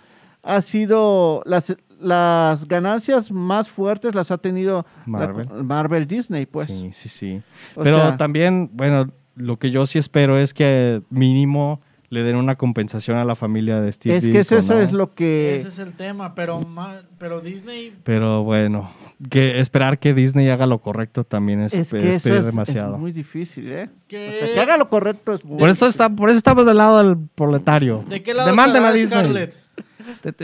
ha 0.47 0.61
sido 0.61 1.41
las, 1.45 1.75
las 1.99 2.67
ganancias 2.67 3.31
más 3.31 3.69
fuertes 3.69 4.15
las 4.15 4.31
ha 4.31 4.37
tenido 4.37 4.85
la- 5.05 5.11
Marvel. 5.11 5.47
Marvel 5.63 6.07
Disney, 6.07 6.45
pues. 6.45 6.67
sí, 6.67 6.89
sí, 6.93 7.09
sí. 7.09 7.41
O 7.75 7.83
Pero 7.83 7.97
sea, 7.97 8.17
también, 8.17 8.69
bueno, 8.73 9.11
lo 9.35 9.57
que 9.59 9.69
yo 9.71 9.85
sí 9.85 9.99
espero 9.99 10.37
es 10.37 10.53
que 10.53 11.01
mínimo 11.09 11.81
le 12.09 12.23
den 12.23 12.35
una 12.37 12.55
compensación 12.55 13.17
a 13.17 13.25
la 13.25 13.35
familia 13.35 13.81
de 13.81 13.91
Steve 13.91 14.15
es 14.17 14.23
que 14.25 14.39
Ditko, 14.39 14.55
eso 14.55 14.73
¿no? 14.75 14.79
es 14.81 14.91
lo 14.93 15.13
que 15.13 15.55
Ese 15.55 15.67
es 15.67 15.79
el 15.79 15.93
tema, 15.93 16.35
pero, 16.35 16.61
ma- 16.61 17.01
pero 17.17 17.41
Disney... 17.41 17.93
Pero 18.03 18.43
bueno, 18.43 18.91
que 19.29 19.59
esperar 19.59 19.99
que 19.99 20.13
Disney 20.13 20.49
haga 20.49 20.65
lo 20.67 20.79
correcto 20.79 21.23
también 21.25 21.59
es, 21.61 21.73
es 21.73 21.91
es 21.93 22.01
que 22.01 22.15
eso 22.15 22.23
pedir 22.29 22.39
es, 22.39 22.45
demasiado. 22.45 22.93
es 22.95 22.99
muy 23.01 23.11
difícil, 23.11 23.69
¿eh? 23.71 23.89
¿Qué? 24.07 24.29
O 24.29 24.39
sea, 24.39 24.53
que 24.53 24.59
haga 24.59 24.77
lo 24.77 24.89
correcto 24.89 25.33
es 25.33 25.43
muy 25.43 25.57
Por 25.59 25.69
eso 25.69 25.85
está, 25.87 26.09
por 26.09 26.29
eso 26.29 26.37
estamos 26.37 26.65
del 26.65 26.77
lado 26.77 26.97
del 27.03 27.17
proletario. 27.35 28.05
¿De 28.07 28.23
qué 28.23 28.33
lado 28.33 28.49
Demanden 28.49 28.85
a 28.85 28.91
Disney. 28.93 29.09
Scarlett? 29.19 29.53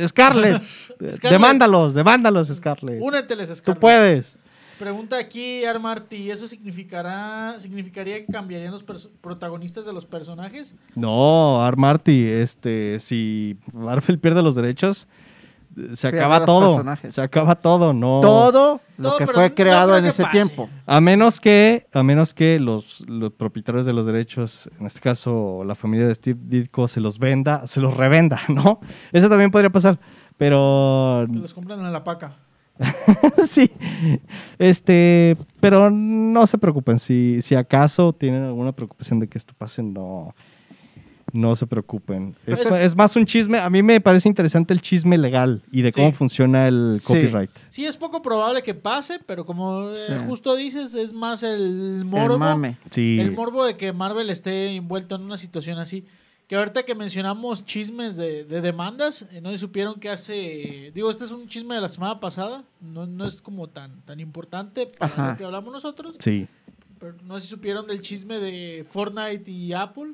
Scarlett, 0.08 0.62
Scarlett. 1.12 1.22
demándalos, 1.22 1.94
demándalos, 1.94 2.48
Scarlett. 2.50 3.02
Úneteles, 3.02 3.50
Tú 3.50 3.56
Scarlett. 3.56 3.80
puedes. 3.80 4.38
Pregunta 4.84 5.18
aquí 5.18 5.64
Armarty, 5.64 6.30
¿eso 6.30 6.46
significará, 6.46 7.56
significaría 7.58 8.18
que 8.26 8.30
cambiarían 8.30 8.74
los 8.74 8.84
protagonistas 9.22 9.86
de 9.86 9.94
los 9.94 10.06
personajes? 10.06 10.76
No, 10.94 11.64
Armarty, 11.64 12.26
este, 12.28 13.00
si 13.00 13.56
Marvel 13.72 14.20
pierde 14.20 14.42
los 14.42 14.56
derechos, 14.56 15.08
se 15.94 16.06
acaba 16.10 16.44
todo. 16.44 16.74
personajes. 16.76 17.16
Se 17.16 17.22
acaba 17.22 17.56
todo, 17.56 17.94
no. 17.94 18.20
todo 18.20 18.82
lo 18.98 19.10
Todo, 19.10 19.18
que 19.20 19.26
pero 19.26 19.38
fue 19.40 19.54
creado 19.54 19.98
en 19.98 20.04
ese 20.04 20.24
pase. 20.24 20.38
tiempo. 20.38 20.70
A 20.86 21.00
menos 21.00 21.40
que, 21.40 21.88
a 21.94 22.04
menos 22.04 22.34
que 22.34 22.60
los, 22.60 23.08
los 23.08 23.32
propietarios 23.32 23.86
de 23.86 23.94
los 23.94 24.06
derechos, 24.06 24.70
en 24.82 24.86
este 24.86 25.00
caso 25.00 25.64
la 25.66 25.76
familia 25.76 26.08
de 26.10 26.16
Steve 26.16 26.42
Ditko, 26.44 26.90
se 26.90 27.00
los 27.00 27.20
venda, 27.20 27.66
se 27.68 27.80
los 27.80 27.96
revenda, 27.96 28.42
¿no? 28.50 28.82
Eso 29.14 29.30
también 29.30 29.50
podría 29.50 29.70
pasar. 29.70 29.98
Pero 30.36 31.26
Que 31.32 31.40
los 31.40 31.54
compran 31.54 31.80
en 31.80 31.94
la 31.94 32.04
paca. 32.04 32.36
sí. 33.48 33.70
Este, 34.60 35.38
pero 35.60 35.90
no 35.90 36.48
se 36.48 36.58
preocupen. 36.58 37.00
Si, 37.00 37.42
si 37.42 37.56
acaso 37.56 38.14
tienen 38.14 38.44
alguna 38.44 38.72
preocupación 38.72 39.20
de 39.20 39.28
que 39.28 39.38
esto 39.38 39.54
pase, 39.58 39.84
no. 39.84 40.34
No 41.32 41.56
se 41.56 41.66
preocupen. 41.66 42.36
Es, 42.46 42.60
es 42.70 42.96
más 42.96 43.16
un 43.16 43.26
chisme. 43.26 43.58
A 43.58 43.68
mí 43.68 43.82
me 43.82 44.00
parece 44.00 44.30
interesante 44.30 44.72
el 44.72 44.82
chisme 44.82 45.18
legal 45.18 45.64
y 45.72 45.82
de 45.82 45.92
Sí. 45.92 46.00
cómo 46.00 46.12
funciona 46.12 46.68
el 46.68 47.02
copyright. 47.04 47.50
Sí, 47.72 47.86
es 47.86 47.98
poco 47.98 48.22
probable 48.22 48.62
que 48.62 48.76
pase, 48.76 49.20
pero 49.26 49.44
como 49.44 49.90
eh, 49.90 49.96
Sí. 50.10 50.14
justo 50.28 50.56
dices, 50.56 50.94
es 50.94 51.12
más 51.12 51.42
el 51.42 52.04
morbo. 52.06 52.34
El 52.34 52.40
mame. 52.40 52.78
Sí. 52.92 53.18
El 53.20 53.32
morbo 53.32 53.66
de 53.66 53.78
que 53.78 53.94
Marvel 53.94 54.30
esté 54.30 54.76
envuelto 54.76 55.16
en 55.16 55.24
una 55.24 55.38
situación 55.40 55.80
así. 55.80 56.06
Que 56.48 56.58
ahorita 56.58 56.84
que 56.84 56.94
mencionamos 56.94 57.66
chismes 57.66 58.18
de, 58.18 58.44
de 58.44 58.62
demandas, 58.62 59.26
eh, 59.32 59.40
no 59.42 59.50
sé 59.50 59.56
si 59.56 59.62
supieron 59.62 60.00
que 60.00 60.10
hace. 60.10 60.92
Digo, 60.94 61.10
este 61.10 61.24
es 61.24 61.32
un 61.32 61.48
chisme 61.48 61.76
de 61.76 61.82
la 61.82 61.90
semana 61.90 62.20
pasada. 62.20 62.64
No, 62.82 63.06
no 63.08 63.26
es 63.26 63.42
como 63.42 63.68
tan, 63.70 64.02
tan 64.02 64.20
importante 64.20 64.88
para 64.88 65.14
Ajá. 65.14 65.32
lo 65.32 65.38
que 65.38 65.44
hablamos 65.46 65.72
nosotros. 65.74 66.16
Sí. 66.20 66.48
Pero 67.00 67.16
no 67.24 67.36
sé 67.36 67.42
si 67.42 67.48
supieron 67.48 67.88
del 67.88 68.02
chisme 68.02 68.40
de 68.40 68.86
Fortnite 68.90 69.50
y 69.50 69.74
Apple. 69.74 70.14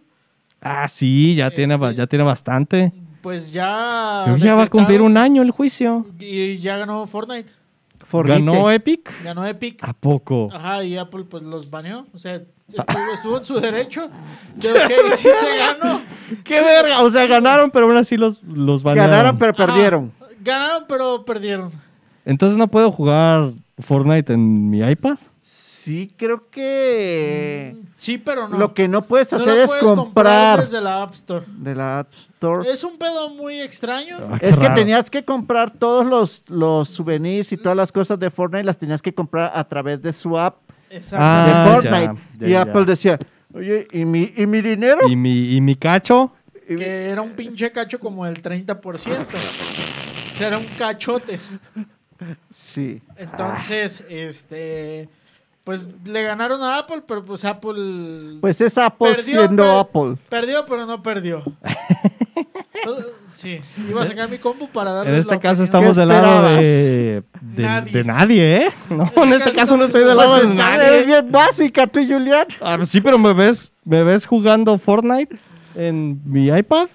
Ah, 0.61 0.87
sí, 0.87 1.35
ya, 1.35 1.49
tiene, 1.49 1.75
Este- 1.75 1.95
ya 1.95 2.07
tiene 2.07 2.23
bastante. 2.23 2.93
Pues 3.21 3.51
ya. 3.51 4.25
Que 4.27 4.39
ya 4.39 4.55
va 4.55 4.63
a 4.63 4.67
cumplir 4.67 5.01
un 5.01 5.17
año 5.17 5.41
el 5.41 5.51
juicio. 5.51 6.05
Y 6.19 6.57
ya 6.59 6.77
ganó 6.77 7.05
Fortnite. 7.05 7.51
¿Ganó 8.11 8.71
Epic? 8.71 9.11
Ganó 9.23 9.45
Epic. 9.45 9.83
¿A 9.83 9.93
poco? 9.93 10.49
Ajá, 10.51 10.83
y 10.83 10.97
Apple 10.97 11.25
pues 11.25 11.43
los 11.43 11.69
baneó. 11.69 12.07
O 12.13 12.17
sea, 12.17 12.35
estuvo, 12.35 13.13
estuvo 13.13 13.37
en 13.37 13.45
su 13.45 13.59
derecho 13.59 14.09
de, 14.55 14.71
ok, 14.71 15.13
sí 15.15 15.27
te 15.27 15.57
gano. 15.57 16.01
¡Qué 16.43 16.61
verga! 16.63 17.01
O 17.03 17.09
sea, 17.09 17.25
ganaron, 17.27 17.71
pero 17.71 17.85
aún 17.85 17.97
así 17.97 18.17
los, 18.17 18.41
los 18.43 18.83
banearon. 18.83 19.11
Ganaron, 19.11 19.37
pero 19.39 19.53
perdieron. 19.53 20.11
Ganaron, 20.41 20.85
pero 20.87 21.25
perdieron. 21.25 21.71
Entonces 22.25 22.57
no 22.57 22.67
puedo 22.67 22.91
jugar 22.91 23.51
Fortnite 23.79 24.33
en 24.33 24.69
mi 24.69 24.79
iPad. 24.79 25.17
Sí, 25.41 26.13
creo 26.17 26.49
que 26.51 27.75
Sí, 27.95 28.17
pero 28.17 28.47
no. 28.47 28.57
lo 28.57 28.73
que 28.73 28.87
no 28.87 29.01
puedes 29.01 29.31
No 29.31 29.37
hacer 29.39 29.55
lo 29.55 29.63
es 29.63 29.69
puedes 29.71 29.85
comprar 29.85 30.59
desde 30.59 30.81
la 30.81 31.01
App 31.01 31.13
Store. 31.13 31.45
de 31.47 31.73
la 31.73 31.99
App 31.99 32.13
Store. 32.13 32.69
Es 32.69 32.83
un 32.83 32.97
pedo 32.97 33.29
muy 33.29 33.59
extraño. 33.61 34.17
Ah, 34.29 34.37
Es 34.41 34.57
que 34.59 34.65
raro. 34.65 34.75
tenías 34.75 35.09
que 35.09 35.23
comprar 35.25 35.71
todos 35.71 36.05
los, 36.05 36.43
los 36.49 36.89
souvenirs 36.89 37.51
y 37.53 37.57
todas 37.57 37.75
las 37.77 37.91
cosas 37.91 38.19
de 38.19 38.29
Fortnite, 38.29 38.65
las 38.65 38.77
tenías 38.77 39.01
que 39.01 39.13
comprar 39.13 39.51
a 39.55 39.63
través 39.63 40.01
de 40.01 40.13
su 40.13 40.37
app 40.37 40.57
Exacto. 40.91 41.25
Ah, 41.27 41.45
de 41.65 41.71
Fortnite. 41.73 42.21
ya, 42.39 42.47
y 42.47 42.51
ya. 42.51 42.61
Apple 42.61 42.85
decía, 42.85 43.17
oye, 43.53 43.87
¿y 43.91 44.05
mi, 44.05 44.33
y 44.35 44.45
mi 44.47 44.61
dinero? 44.61 45.07
¿Y 45.07 45.15
mi, 45.15 45.55
y 45.55 45.61
mi 45.61 45.75
cacho? 45.75 46.33
Que 46.67 47.09
era 47.09 47.21
un 47.21 47.31
pinche 47.31 47.71
cacho 47.71 47.99
como 47.99 48.25
el 48.27 48.41
30%. 48.41 48.77
O 48.83 48.97
sea, 50.37 50.47
era 50.47 50.57
un 50.57 50.65
cachote. 50.77 51.39
Sí. 52.49 53.01
Entonces, 53.17 54.05
este. 54.09 55.09
Pues 55.63 55.89
le 56.05 56.23
ganaron 56.23 56.61
a 56.63 56.79
Apple, 56.79 57.03
pero 57.07 57.23
pues 57.23 57.45
Apple. 57.45 58.37
Pues 58.41 58.59
es 58.61 58.77
Apple 58.77 59.13
Perdió, 59.15 59.41
siendo 59.41 59.71
Apple. 59.79 60.15
Perdió, 60.29 60.65
pero 60.65 60.85
no 60.85 61.01
perdió. 61.01 61.43
Sí, 63.33 63.59
iba 63.89 64.03
a 64.03 64.07
sacar 64.07 64.29
mi 64.29 64.37
compu 64.37 64.69
para 64.69 64.91
darles 64.91 65.09
En 65.09 65.13
la 65.13 65.19
este 65.19 65.39
caso 65.39 65.63
opinión. 65.63 65.63
estamos 65.63 65.95
¿Qué 65.95 65.99
del 65.99 66.09
lado 66.09 66.55
de, 66.55 67.23
de, 67.55 67.63
Nadie. 67.63 67.93
de 67.93 68.03
nadie, 68.03 68.57
¿eh? 68.65 68.69
No, 68.89 69.11
en 69.23 69.33
este 69.33 69.53
caso 69.53 69.77
no 69.77 69.85
estoy 69.85 70.03
del 70.03 70.17
lado 70.17 70.37
Pues 70.37 70.49
de 70.49 70.55
nadie. 70.55 70.87
eres 70.87 71.05
bien 71.07 71.31
básica 71.31 71.87
tú, 71.87 71.99
Julián. 72.05 72.45
Ah, 72.61 72.77
sí, 72.85 73.01
pero 73.01 73.17
me 73.17 73.33
ves, 73.33 73.73
me 73.83 74.03
ves 74.03 74.25
jugando 74.25 74.77
Fortnite 74.77 75.37
en 75.75 76.21
mi 76.25 76.47
iPad. 76.47 76.87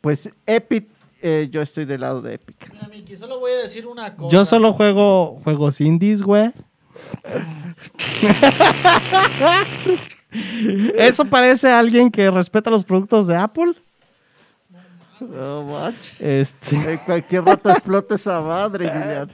Pues 0.00 0.28
Epic, 0.46 0.86
eh, 1.22 1.48
yo 1.50 1.60
estoy 1.62 1.84
del 1.84 2.00
lado 2.02 2.22
de 2.22 2.34
Epic. 2.34 2.70
Mira, 2.72 2.88
Miki, 2.88 3.16
solo 3.16 3.38
voy 3.40 3.52
a 3.52 3.62
decir 3.62 3.86
una 3.86 4.14
cosa. 4.14 4.36
Yo 4.36 4.44
solo 4.44 4.72
juego 4.72 5.40
juegos 5.44 5.80
indies, 5.80 6.22
güey. 6.22 6.52
¿Eso 10.94 11.24
parece 11.24 11.70
a 11.70 11.78
alguien 11.78 12.10
que 12.10 12.30
respeta 12.30 12.70
los 12.70 12.84
productos 12.84 13.26
de 13.26 13.36
Apple? 13.36 13.74
No. 15.20 15.92
Este, 16.20 16.76
En 16.92 16.98
cualquier 16.98 17.44
rato 17.44 17.70
explota 17.70 18.14
esa 18.14 18.40
madre, 18.40 18.88
Julián. 18.88 19.30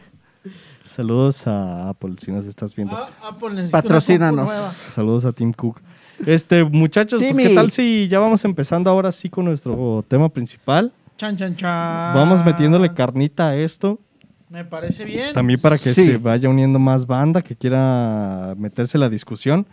Saludos 0.94 1.46
a 1.46 1.88
Apple 1.90 2.14
si 2.18 2.32
nos 2.32 2.46
estás 2.46 2.74
viendo. 2.74 2.96
Ah, 2.96 3.10
Apple 3.28 3.66
Patrocínanos. 3.70 4.52
Saludos 4.52 5.24
a 5.24 5.32
Tim 5.32 5.52
Cook. 5.52 5.80
Este, 6.26 6.64
muchachos, 6.64 7.20
pues. 7.20 7.36
¿qué 7.36 7.54
tal 7.54 7.70
si 7.70 8.06
ya 8.08 8.18
vamos 8.20 8.44
empezando 8.44 8.88
ahora 8.90 9.10
sí 9.12 9.28
con 9.28 9.44
nuestro 9.44 10.04
tema 10.08 10.28
principal? 10.28 10.92
Chan, 11.16 11.36
chan, 11.36 11.56
chan. 11.56 12.14
Vamos 12.14 12.44
metiéndole 12.44 12.92
carnita 12.94 13.48
a 13.48 13.56
esto. 13.56 13.98
Me 14.48 14.64
parece 14.64 15.04
bien. 15.04 15.32
También 15.32 15.60
para 15.60 15.76
que 15.78 15.92
Sí. 15.92 16.06
se 16.06 16.16
vaya 16.18 16.48
uniendo 16.48 16.78
más 16.78 17.06
banda 17.06 17.42
que 17.42 17.56
quiera 17.56 18.54
meterse 18.56 18.96
en 18.96 19.00
la 19.00 19.08
discusión. 19.08 19.66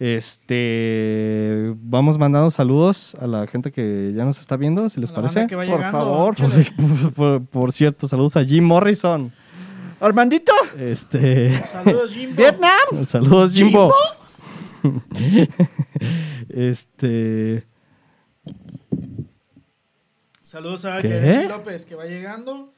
Este, 0.00 1.74
vamos 1.82 2.18
mandando 2.18 2.50
saludos 2.50 3.16
a 3.20 3.26
la 3.26 3.46
gente 3.46 3.70
que 3.70 4.12
ya 4.16 4.24
nos 4.24 4.40
está 4.40 4.56
viendo, 4.56 4.88
si 4.88 5.00
les 5.00 5.10
la 5.10 5.16
parece. 5.16 5.46
que 5.46 5.56
va 5.56 5.64
Por 5.64 5.76
llegando, 5.76 5.98
favor. 5.98 6.34
échale. 6.34 6.66
Por, 6.76 7.12
por- 7.14 7.44
por 7.46 7.72
cierto, 7.72 8.08
saludos 8.08 8.36
a 8.36 8.44
Jim 8.44 8.64
Morrison. 8.64 9.32
Armandito, 10.06 10.52
Este, 10.78 11.58
Saludos, 11.58 12.12
Jimbo. 12.12 12.36
Vietnam. 12.36 13.04
saludos 13.06 13.52
Jimbo. 13.52 13.92
este, 16.48 17.64
Saludos 20.44 20.84
a 20.84 21.00
¿Qué? 21.00 21.08
Jeremy 21.08 21.48
López, 21.48 21.84
que 21.86 21.94
va 21.94 22.04
llegando. 22.06 22.72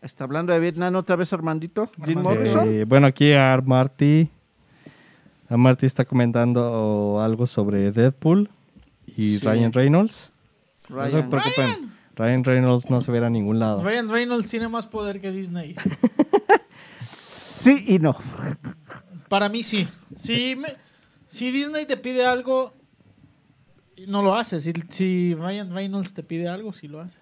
Está 0.00 0.24
hablando 0.24 0.52
de 0.52 0.60
Vietnam 0.60 0.94
otra 0.94 1.16
vez, 1.16 1.32
Armandito. 1.32 1.90
Jim. 2.04 2.20
Morrison. 2.20 2.68
eh, 2.68 2.84
bueno, 2.84 3.06
aquí 3.08 3.32
a 3.32 3.60
Marty. 3.64 4.28
A 5.48 5.56
Marty 5.56 5.86
está 5.86 6.04
comentando 6.04 7.20
algo 7.20 7.46
sobre 7.46 7.90
Deadpool 7.92 8.48
y 9.06 9.38
Sí. 9.38 9.44
Ryan 9.46 9.72
Reynolds. 9.72 10.32
No 10.88 11.04
se 11.08 11.16
Ryan. 11.16 11.30
preocupen. 11.30 11.66
Ryan 11.66 11.95
Reynolds 12.16 12.88
no 12.90 13.00
se 13.00 13.12
verá 13.12 13.26
a 13.26 13.30
ningún 13.30 13.58
lado. 13.58 13.82
Ryan 13.84 14.08
Reynolds 14.08 14.48
tiene 14.48 14.68
más 14.68 14.86
poder 14.86 15.20
que 15.20 15.30
Disney. 15.30 15.74
Sí 16.98 17.84
y 17.88 17.98
no. 17.98 18.16
Para 19.28 19.48
mí 19.48 19.62
sí. 19.62 19.86
Si, 20.16 20.56
me- 20.56 20.76
si 21.26 21.50
Disney 21.50 21.84
te 21.84 21.96
pide 21.96 22.24
algo, 22.24 22.72
no 24.06 24.22
lo 24.22 24.34
haces. 24.34 24.62
Si, 24.64 24.72
si 24.88 25.34
Ryan 25.34 25.72
Reynolds 25.74 26.14
te 26.14 26.22
pide 26.22 26.48
algo, 26.48 26.72
sí 26.72 26.88
lo 26.88 27.00
haces. 27.00 27.18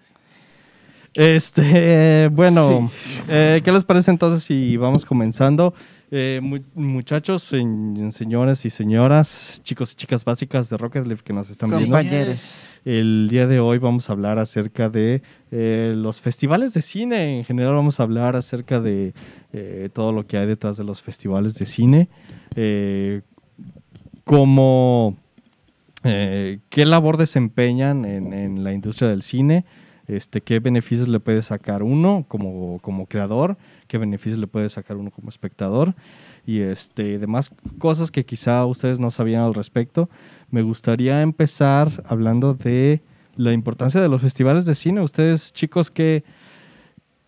Este, 1.13 2.27
bueno, 2.31 2.91
eh, 3.29 3.61
¿qué 3.63 3.71
les 3.71 3.83
parece 3.85 4.11
entonces 4.11 4.43
si 4.43 4.75
vamos 4.77 5.05
comenzando? 5.05 5.73
Eh, 6.11 6.39
mu- 6.43 6.59
muchachos, 6.73 7.43
se- 7.43 8.11
señores 8.11 8.65
y 8.65 8.69
señoras, 8.69 9.61
chicos 9.63 9.93
y 9.93 9.95
chicas 9.95 10.25
básicas 10.25 10.69
de 10.69 10.77
Rocket 10.77 11.07
League 11.07 11.23
que 11.23 11.31
nos 11.33 11.49
están 11.49 11.69
viendo, 11.69 11.85
Compañeros. 11.87 12.63
El 12.85 13.27
día 13.29 13.47
de 13.47 13.59
hoy 13.59 13.79
vamos 13.79 14.09
a 14.09 14.13
hablar 14.13 14.37
acerca 14.37 14.89
de 14.89 15.23
eh, 15.51 15.93
los 15.97 16.21
festivales 16.21 16.73
de 16.73 16.83
cine. 16.83 17.39
En 17.39 17.43
general 17.43 17.73
vamos 17.73 17.99
a 17.99 18.03
hablar 18.03 18.35
acerca 18.35 18.79
de 18.79 19.13
eh, 19.53 19.89
todo 19.91 20.11
lo 20.11 20.27
que 20.27 20.37
hay 20.37 20.45
detrás 20.45 20.77
de 20.77 20.83
los 20.83 21.01
festivales 21.01 21.55
de 21.55 21.65
cine, 21.65 22.09
eh, 22.55 23.21
eh, 26.03 26.59
qué 26.69 26.85
labor 26.85 27.17
desempeñan 27.17 28.05
en, 28.05 28.31
en 28.33 28.63
la 28.63 28.73
industria 28.73 29.09
del 29.09 29.23
cine, 29.23 29.65
este, 30.07 30.41
qué 30.41 30.59
beneficios 30.59 31.07
le 31.07 31.19
puede 31.19 31.41
sacar 31.41 31.81
uno 31.81 32.25
como, 32.27 32.77
como 32.79 33.07
creador, 33.07 33.57
qué 33.87 33.97
beneficios 33.97 34.37
le 34.37 34.45
puede 34.45 34.69
sacar 34.69 34.97
uno 34.97 35.09
como 35.09 35.29
espectador 35.29 35.95
y 36.45 36.59
este, 36.59 37.17
demás 37.17 37.49
cosas 37.79 38.11
que 38.11 38.23
quizá 38.25 38.65
ustedes 38.65 38.99
no 38.99 39.09
sabían 39.09 39.41
al 39.41 39.55
respecto. 39.55 40.09
Me 40.55 40.61
gustaría 40.61 41.21
empezar 41.21 41.89
hablando 42.07 42.53
de 42.53 43.01
la 43.35 43.51
importancia 43.51 43.99
de 43.99 44.07
los 44.07 44.21
festivales 44.21 44.63
de 44.65 44.73
cine. 44.73 45.01
Ustedes, 45.01 45.51
chicos, 45.51 45.91
¿qué, 45.91 46.23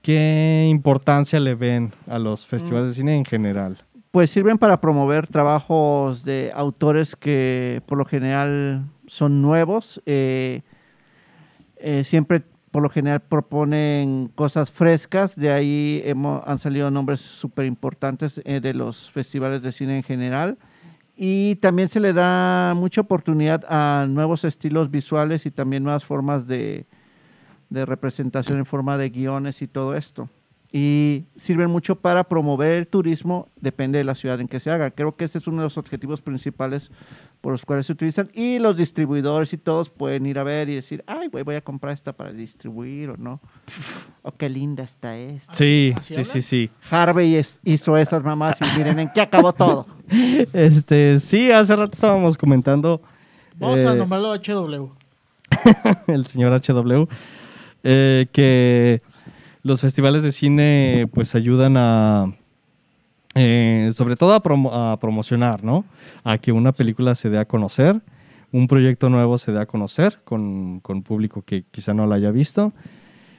qué 0.01 0.65
importancia 0.69 1.37
le 1.41 1.53
ven 1.53 1.91
a 2.07 2.19
los 2.19 2.45
festivales 2.47 2.87
de 2.87 2.93
cine 2.93 3.17
en 3.17 3.25
general? 3.25 3.83
Pues 4.11 4.31
sirven 4.31 4.57
para 4.57 4.79
promover 4.79 5.27
trabajos 5.27 6.23
de 6.23 6.53
autores 6.55 7.17
que 7.17 7.81
por 7.85 7.97
lo 7.97 8.05
general 8.05 8.85
son 9.07 9.41
nuevos. 9.41 10.01
eh, 10.05 10.61
eh, 11.79 12.05
siempre 12.05 12.43
por 12.71 12.81
lo 12.81 12.89
general 12.89 13.19
proponen 13.19 14.31
cosas 14.35 14.71
frescas. 14.71 15.35
De 15.35 15.51
ahí 15.51 16.01
hemo- 16.05 16.43
han 16.45 16.59
salido 16.59 16.89
nombres 16.91 17.19
súper 17.19 17.65
importantes 17.65 18.39
eh, 18.45 18.61
de 18.61 18.73
los 18.73 19.11
festivales 19.11 19.61
de 19.61 19.73
cine 19.73 19.97
en 19.97 20.03
general. 20.03 20.57
Y 21.17 21.55
también 21.55 21.89
se 21.89 21.99
le 21.99 22.13
da 22.13 22.73
mucha 22.75 23.01
oportunidad 23.01 23.65
a 23.67 24.05
nuevos 24.07 24.43
estilos 24.43 24.91
visuales 24.91 25.47
y 25.47 25.51
también 25.51 25.83
nuevas 25.83 26.05
formas 26.05 26.45
de, 26.45 26.85
de 27.69 27.85
representación 27.85 28.59
en 28.59 28.67
forma 28.67 28.99
de 28.99 29.09
guiones 29.09 29.63
y 29.63 29.67
todo 29.67 29.95
esto. 29.95 30.29
Y 30.71 31.23
sirven 31.37 31.69
mucho 31.71 31.95
para 31.95 32.25
promover 32.25 32.73
el 32.73 32.87
turismo, 32.87 33.47
depende 33.61 33.99
de 33.99 34.03
la 34.03 34.15
ciudad 34.15 34.41
en 34.41 34.49
que 34.49 34.59
se 34.59 34.69
haga. 34.69 34.91
Creo 34.91 35.15
que 35.15 35.23
ese 35.23 35.37
es 35.37 35.47
uno 35.47 35.57
de 35.61 35.63
los 35.63 35.77
objetivos 35.77 36.21
principales 36.21 36.91
por 37.39 37.53
los 37.53 37.63
cuales 37.65 37.85
se 37.85 37.93
utilizan. 37.93 38.29
Y 38.33 38.59
los 38.59 38.75
distribuidores 38.75 39.53
y 39.53 39.57
todos 39.57 39.89
pueden 39.89 40.25
ir 40.25 40.37
a 40.39 40.43
ver 40.43 40.67
y 40.67 40.75
decir, 40.75 41.05
ay, 41.07 41.29
güey, 41.29 41.45
voy 41.45 41.55
a 41.55 41.61
comprar 41.61 41.93
esta 41.93 42.11
para 42.11 42.33
distribuir 42.33 43.11
o 43.11 43.17
no. 43.17 43.39
O 44.23 44.33
qué 44.33 44.49
linda 44.49 44.83
está 44.83 45.17
esta. 45.17 45.53
Sí, 45.53 45.93
así 45.95 46.15
sí, 46.15 46.23
sí, 46.25 46.41
sí. 46.41 46.69
Harvey 46.91 47.35
es- 47.37 47.61
hizo 47.63 47.95
esas 47.95 48.21
mamás 48.23 48.57
y 48.59 48.77
miren 48.77 48.99
en 48.99 49.09
qué 49.13 49.21
acabó 49.21 49.53
todo. 49.53 49.87
Este, 50.53 51.19
sí, 51.19 51.49
hace 51.51 51.75
rato 51.75 51.91
estábamos 51.93 52.37
comentando 52.37 53.01
Vamos 53.57 53.79
a 53.85 53.93
Eh, 53.93 53.95
nombrarlo 53.95 54.33
HW. 54.35 54.89
el 56.07 56.25
señor 56.27 56.53
HW, 56.53 57.07
eh, 57.83 58.27
que 58.31 59.01
los 59.67 59.81
festivales 59.81 60.23
de 60.23 60.31
cine 60.31 61.07
pues 61.13 61.35
ayudan 61.35 61.75
a, 61.77 62.33
eh, 63.35 63.89
sobre 63.93 64.15
todo 64.15 64.33
a, 64.33 64.41
promo- 64.41 64.71
a 64.71 64.97
promocionar, 64.97 65.63
¿no? 65.63 65.83
A 66.23 66.37
que 66.37 66.51
una 66.53 66.71
película 66.71 67.15
se 67.15 67.29
dé 67.29 67.37
a 67.37 67.45
conocer, 67.45 68.01
un 68.53 68.67
proyecto 68.67 69.09
nuevo 69.09 69.37
se 69.37 69.51
dé 69.51 69.59
a 69.59 69.65
conocer 69.65 70.21
con, 70.23 70.79
con 70.79 71.03
público 71.03 71.41
que 71.41 71.65
quizá 71.69 71.93
no 71.93 72.07
lo 72.07 72.15
haya 72.15 72.31
visto. 72.31 72.71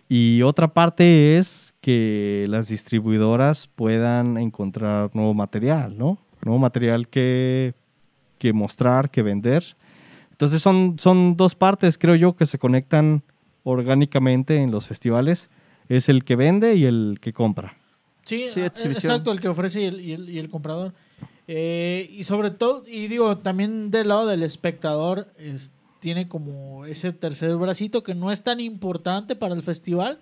Y 0.06 0.42
otra 0.42 0.68
parte 0.68 1.38
es 1.38 1.74
que 1.80 2.46
las 2.48 2.68
distribuidoras 2.68 3.68
puedan 3.74 4.36
encontrar 4.36 5.10
nuevo 5.14 5.32
material, 5.34 5.96
¿no? 5.96 6.18
Nuevo 6.44 6.58
material 6.58 7.08
que, 7.08 7.74
que 8.38 8.52
mostrar, 8.52 9.10
que 9.10 9.22
vender. 9.22 9.64
Entonces 10.30 10.60
son, 10.62 10.96
son 10.98 11.36
dos 11.36 11.54
partes, 11.54 11.98
creo 11.98 12.14
yo, 12.14 12.36
que 12.36 12.46
se 12.46 12.58
conectan 12.58 13.22
orgánicamente 13.64 14.56
en 14.56 14.70
los 14.70 14.86
festivales. 14.86 15.50
Es 15.88 16.08
el 16.08 16.24
que 16.24 16.36
vende 16.36 16.74
y 16.74 16.84
el 16.84 17.18
que 17.20 17.32
compra. 17.32 17.76
Sí, 18.24 18.44
Sí, 18.52 18.60
ah, 18.60 18.66
exacto, 18.66 19.32
el 19.32 19.40
que 19.40 19.48
ofrece 19.48 19.80
y 19.82 19.84
el, 19.86 20.00
y 20.00 20.12
el- 20.12 20.28
y 20.30 20.38
el 20.38 20.50
comprador. 20.50 20.92
Eh, 21.46 22.08
y 22.12 22.24
sobre 22.24 22.50
todo, 22.50 22.84
y 22.86 23.08
digo, 23.08 23.38
también 23.38 23.90
del 23.90 24.08
lado 24.08 24.26
del 24.26 24.42
espectador, 24.42 25.28
es- 25.38 25.72
tiene 26.00 26.28
como 26.28 26.84
ese 26.84 27.12
tercer 27.12 27.56
bracito 27.56 28.02
que 28.02 28.14
no 28.14 28.30
es 28.30 28.42
tan 28.42 28.60
importante 28.60 29.34
para 29.34 29.54
el 29.54 29.62
festival, 29.62 30.20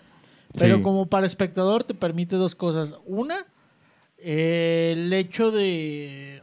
pero 0.57 0.77
Sí. 0.77 0.83
como 0.83 1.07
para 1.07 1.27
espectador 1.27 1.83
te 1.85 1.95
permite 1.95 2.37
dos 2.37 2.55
cosas. 2.55 2.95
Una, 3.05 3.45
eh, 4.19 4.95
el 4.97 5.13
hecho 5.13 5.51
de, 5.51 6.43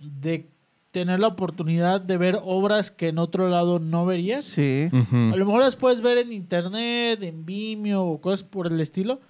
de 0.00 0.48
tener 1.00 1.20
la 1.20 1.26
oportunidad 1.26 2.00
de 2.00 2.16
ver 2.16 2.38
obras 2.42 2.90
que 2.90 3.08
en 3.08 3.18
otro 3.18 3.50
lado 3.50 3.78
no 3.80 4.06
verías. 4.06 4.44
Sí. 4.46 4.88
A 4.90 5.36
lo 5.36 5.44
mejor 5.44 5.60
las 5.60 5.76
puedes 5.76 6.00
ver 6.00 6.16
en 6.16 6.32
internet, 6.32 7.22
en 7.22 7.44
Vimeo 7.44 8.02
o 8.02 8.18
cosas 8.22 8.42
por 8.44 8.66
el 8.66 8.80
estilo, 8.80 9.20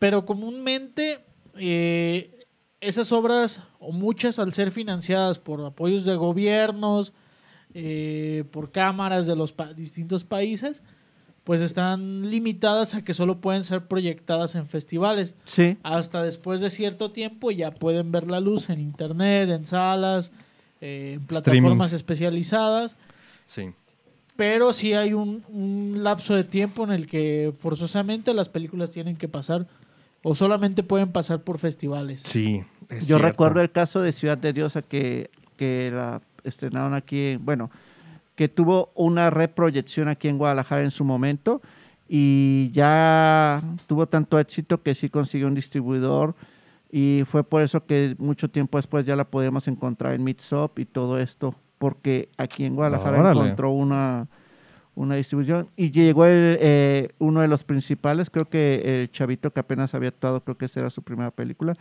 pero 0.00 0.24
comúnmente 0.26 1.20
eh, 1.56 2.44
esas 2.80 3.12
obras, 3.12 3.62
o 3.78 3.92
muchas 3.92 4.40
al 4.40 4.52
ser 4.52 4.72
financiadas 4.72 5.38
por 5.38 5.64
apoyos 5.64 6.04
de 6.04 6.16
gobiernos, 6.16 7.12
eh, 7.72 8.42
por 8.50 8.72
cámaras 8.72 9.28
de 9.28 9.36
los 9.36 9.52
pa- 9.52 9.72
distintos 9.74 10.24
países, 10.24 10.82
pues 11.44 11.60
están 11.60 12.30
limitadas 12.30 12.96
a 12.96 13.04
que 13.04 13.14
solo 13.14 13.40
pueden 13.40 13.62
ser 13.62 13.86
proyectadas 13.86 14.56
en 14.56 14.66
festivales. 14.66 15.36
Sí. 15.44 15.76
Hasta 15.84 16.24
después 16.24 16.60
de 16.60 16.68
cierto 16.70 17.12
tiempo 17.12 17.52
ya 17.52 17.70
pueden 17.70 18.10
ver 18.10 18.28
la 18.28 18.40
luz 18.40 18.70
en 18.70 18.80
internet, 18.80 19.50
en 19.50 19.64
salas, 19.66 20.32
eh, 20.82 21.14
en 21.14 21.26
plataformas 21.26 21.94
especializadas. 21.94 22.98
Sí. 23.46 23.70
pero 24.36 24.72
sí 24.72 24.92
hay 24.92 25.12
un, 25.14 25.44
un 25.48 26.02
lapso 26.04 26.34
de 26.34 26.44
tiempo 26.44 26.84
en 26.84 26.90
el 26.92 27.06
que 27.06 27.52
forzosamente 27.58 28.32
las 28.34 28.48
películas 28.48 28.90
tienen 28.90 29.16
que 29.16 29.28
pasar 29.28 29.66
o 30.22 30.34
solamente 30.34 30.82
pueden 30.82 31.10
pasar 31.12 31.42
por 31.42 31.58
festivales. 31.58 32.22
Sí. 32.22 32.62
es 32.88 33.06
Yo 33.08 33.16
cierto. 33.16 33.28
recuerdo 33.28 33.60
el 33.60 33.70
caso 33.70 34.00
de 34.00 34.12
Ciudad 34.12 34.38
de 34.38 34.52
Dios 34.52 34.76
a 34.76 34.82
que, 34.82 35.30
que 35.56 35.90
la 35.92 36.20
estrenaron 36.44 36.94
aquí, 36.94 37.36
bueno, 37.36 37.70
que 38.36 38.48
tuvo 38.48 38.90
una 38.94 39.30
reproyección 39.30 40.08
aquí 40.08 40.28
en 40.28 40.38
Guadalajara 40.38 40.82
en 40.82 40.90
su 40.92 41.04
momento 41.04 41.60
y 42.08 42.70
ya 42.72 43.62
tuvo 43.86 44.06
tanto 44.06 44.38
éxito 44.38 44.82
que 44.82 44.94
sí 44.94 45.08
consiguió 45.10 45.46
un 45.48 45.54
distribuidor 45.54 46.34
y 46.94 47.24
fue 47.26 47.42
por 47.42 47.62
eso 47.62 47.86
que 47.86 48.14
mucho 48.18 48.50
tiempo 48.50 48.76
después 48.76 49.06
ya 49.06 49.16
la 49.16 49.24
podíamos 49.24 49.66
encontrar 49.66 50.12
en 50.12 50.22
Mitsop 50.22 50.78
y 50.78 50.84
todo 50.84 51.18
esto, 51.18 51.54
porque 51.78 52.28
aquí 52.36 52.66
en 52.66 52.76
Guadalajara 52.76 53.18
Órale. 53.18 53.40
encontró 53.40 53.70
una, 53.70 54.28
una 54.94 55.16
distribución 55.16 55.70
y 55.74 55.90
llegó 55.90 56.26
el, 56.26 56.58
eh, 56.60 57.08
uno 57.18 57.40
de 57.40 57.48
los 57.48 57.64
principales, 57.64 58.28
creo 58.28 58.48
que 58.50 58.82
el 58.84 59.10
chavito 59.10 59.50
que 59.50 59.60
apenas 59.60 59.94
había 59.94 60.10
actuado, 60.10 60.44
creo 60.44 60.58
que 60.58 60.66
esa 60.66 60.80
era 60.80 60.90
su 60.90 61.02
primera 61.02 61.30
película. 61.30 61.74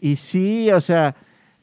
Y 0.00 0.16
sí, 0.16 0.68
o 0.72 0.80
sea, 0.80 1.14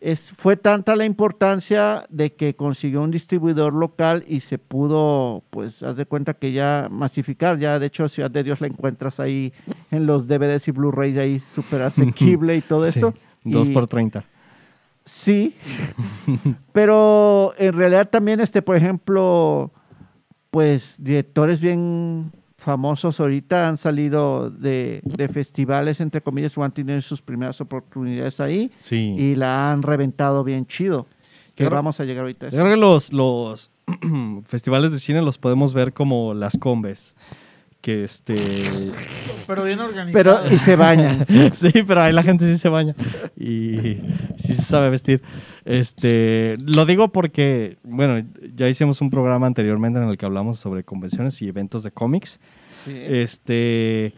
es, 0.02 0.32
fue 0.36 0.58
tanta 0.58 0.96
la 0.96 1.06
importancia 1.06 2.04
de 2.10 2.34
que 2.34 2.56
consiguió 2.56 3.02
un 3.04 3.12
distribuidor 3.12 3.74
local 3.74 4.26
y 4.28 4.40
se 4.40 4.58
pudo, 4.58 5.44
pues, 5.52 5.84
haz 5.84 5.96
de 5.96 6.06
cuenta 6.08 6.34
que 6.34 6.52
ya 6.52 6.88
masificar. 6.92 7.60
Ya, 7.60 7.78
de 7.80 7.86
hecho, 7.86 8.10
Ciudad 8.10 8.32
de 8.32 8.44
Dios 8.44 8.60
la 8.62 8.68
encuentras 8.68 9.20
ahí 9.20 9.54
en 9.92 10.08
los 10.08 10.28
DVDs 10.28 10.68
y 10.68 10.72
Blu-rays 10.72 11.18
ahí 11.18 11.40
súper 11.40 11.84
asequible 11.84 12.58
y 12.58 12.62
todo 12.62 12.86
Sí, 12.92 12.98
eso. 13.00 13.14
Dos 13.44 13.70
Y- 13.70 13.74
por 13.74 13.88
30. 13.88 14.26
Sí, 15.04 15.56
pero 16.74 17.54
en 17.58 17.74
realidad 17.74 18.10
también, 18.10 18.40
este, 18.40 18.62
por 18.62 18.76
ejemplo, 18.76 19.72
pues 20.52 20.96
directores 21.00 21.60
bien 21.62 22.32
famosos 22.62 23.20
ahorita 23.20 23.68
han 23.68 23.76
salido 23.78 24.52
de, 24.52 25.02
de 25.04 25.28
festivales, 25.30 26.00
entre 26.00 26.22
comillas, 26.22 26.56
o 26.58 26.64
han 26.64 26.72
tenido 26.72 27.02
sus 27.02 27.20
primeras 27.22 27.60
oportunidades 27.60 28.40
ahí 28.40 28.72
Sí. 28.78 29.16
y 29.18 29.34
la 29.36 29.72
han 29.72 29.82
reventado 29.82 30.44
bien 30.44 30.68
chido. 30.68 31.08
Que 31.56 31.66
Creo- 31.66 31.72
vamos 31.72 32.00
a 32.00 32.06
llegar 32.06 32.22
ahorita 32.22 32.46
a 32.46 32.50
eso. 32.50 32.58
creo 32.58 32.70
que 32.70 32.78
los, 32.78 33.12
los 33.14 33.72
festivales 34.46 34.92
de 34.92 35.00
cine 35.00 35.22
los 35.22 35.38
podemos 35.38 35.74
ver 35.74 35.92
como 35.92 36.34
las 36.36 36.56
combes. 36.58 37.16
Que 37.82 38.04
este. 38.04 38.36
Pero 39.48 39.64
bien 39.64 39.80
Pero 40.14 40.34
organizado. 40.36 40.56
y 40.56 40.60
se 40.60 40.76
bañan. 40.76 41.26
sí, 41.56 41.72
pero 41.86 42.04
ahí 42.04 42.14
la 42.14 42.22
gente 42.24 42.46
sí 42.46 42.58
se 42.58 42.70
baña. 42.70 42.94
Y 43.36 43.98
sí 44.38 44.56
se 44.56 44.62
sabe 44.62 44.90
vestir. 44.90 45.22
Este. 45.66 46.56
Lo 46.64 46.86
digo 46.86 47.08
porque, 47.10 47.78
bueno, 47.84 48.24
ya 48.56 48.70
hicimos 48.70 49.02
un 49.02 49.10
programa 49.10 49.48
anteriormente 49.48 50.00
en 50.00 50.08
el 50.08 50.18
que 50.18 50.26
hablamos 50.26 50.60
sobre 50.60 50.84
convenciones 50.84 51.42
y 51.42 51.48
eventos 51.48 51.84
de 51.84 51.92
cómics. 51.92 52.40
Sí. 52.86 52.94
Este. 52.96 54.14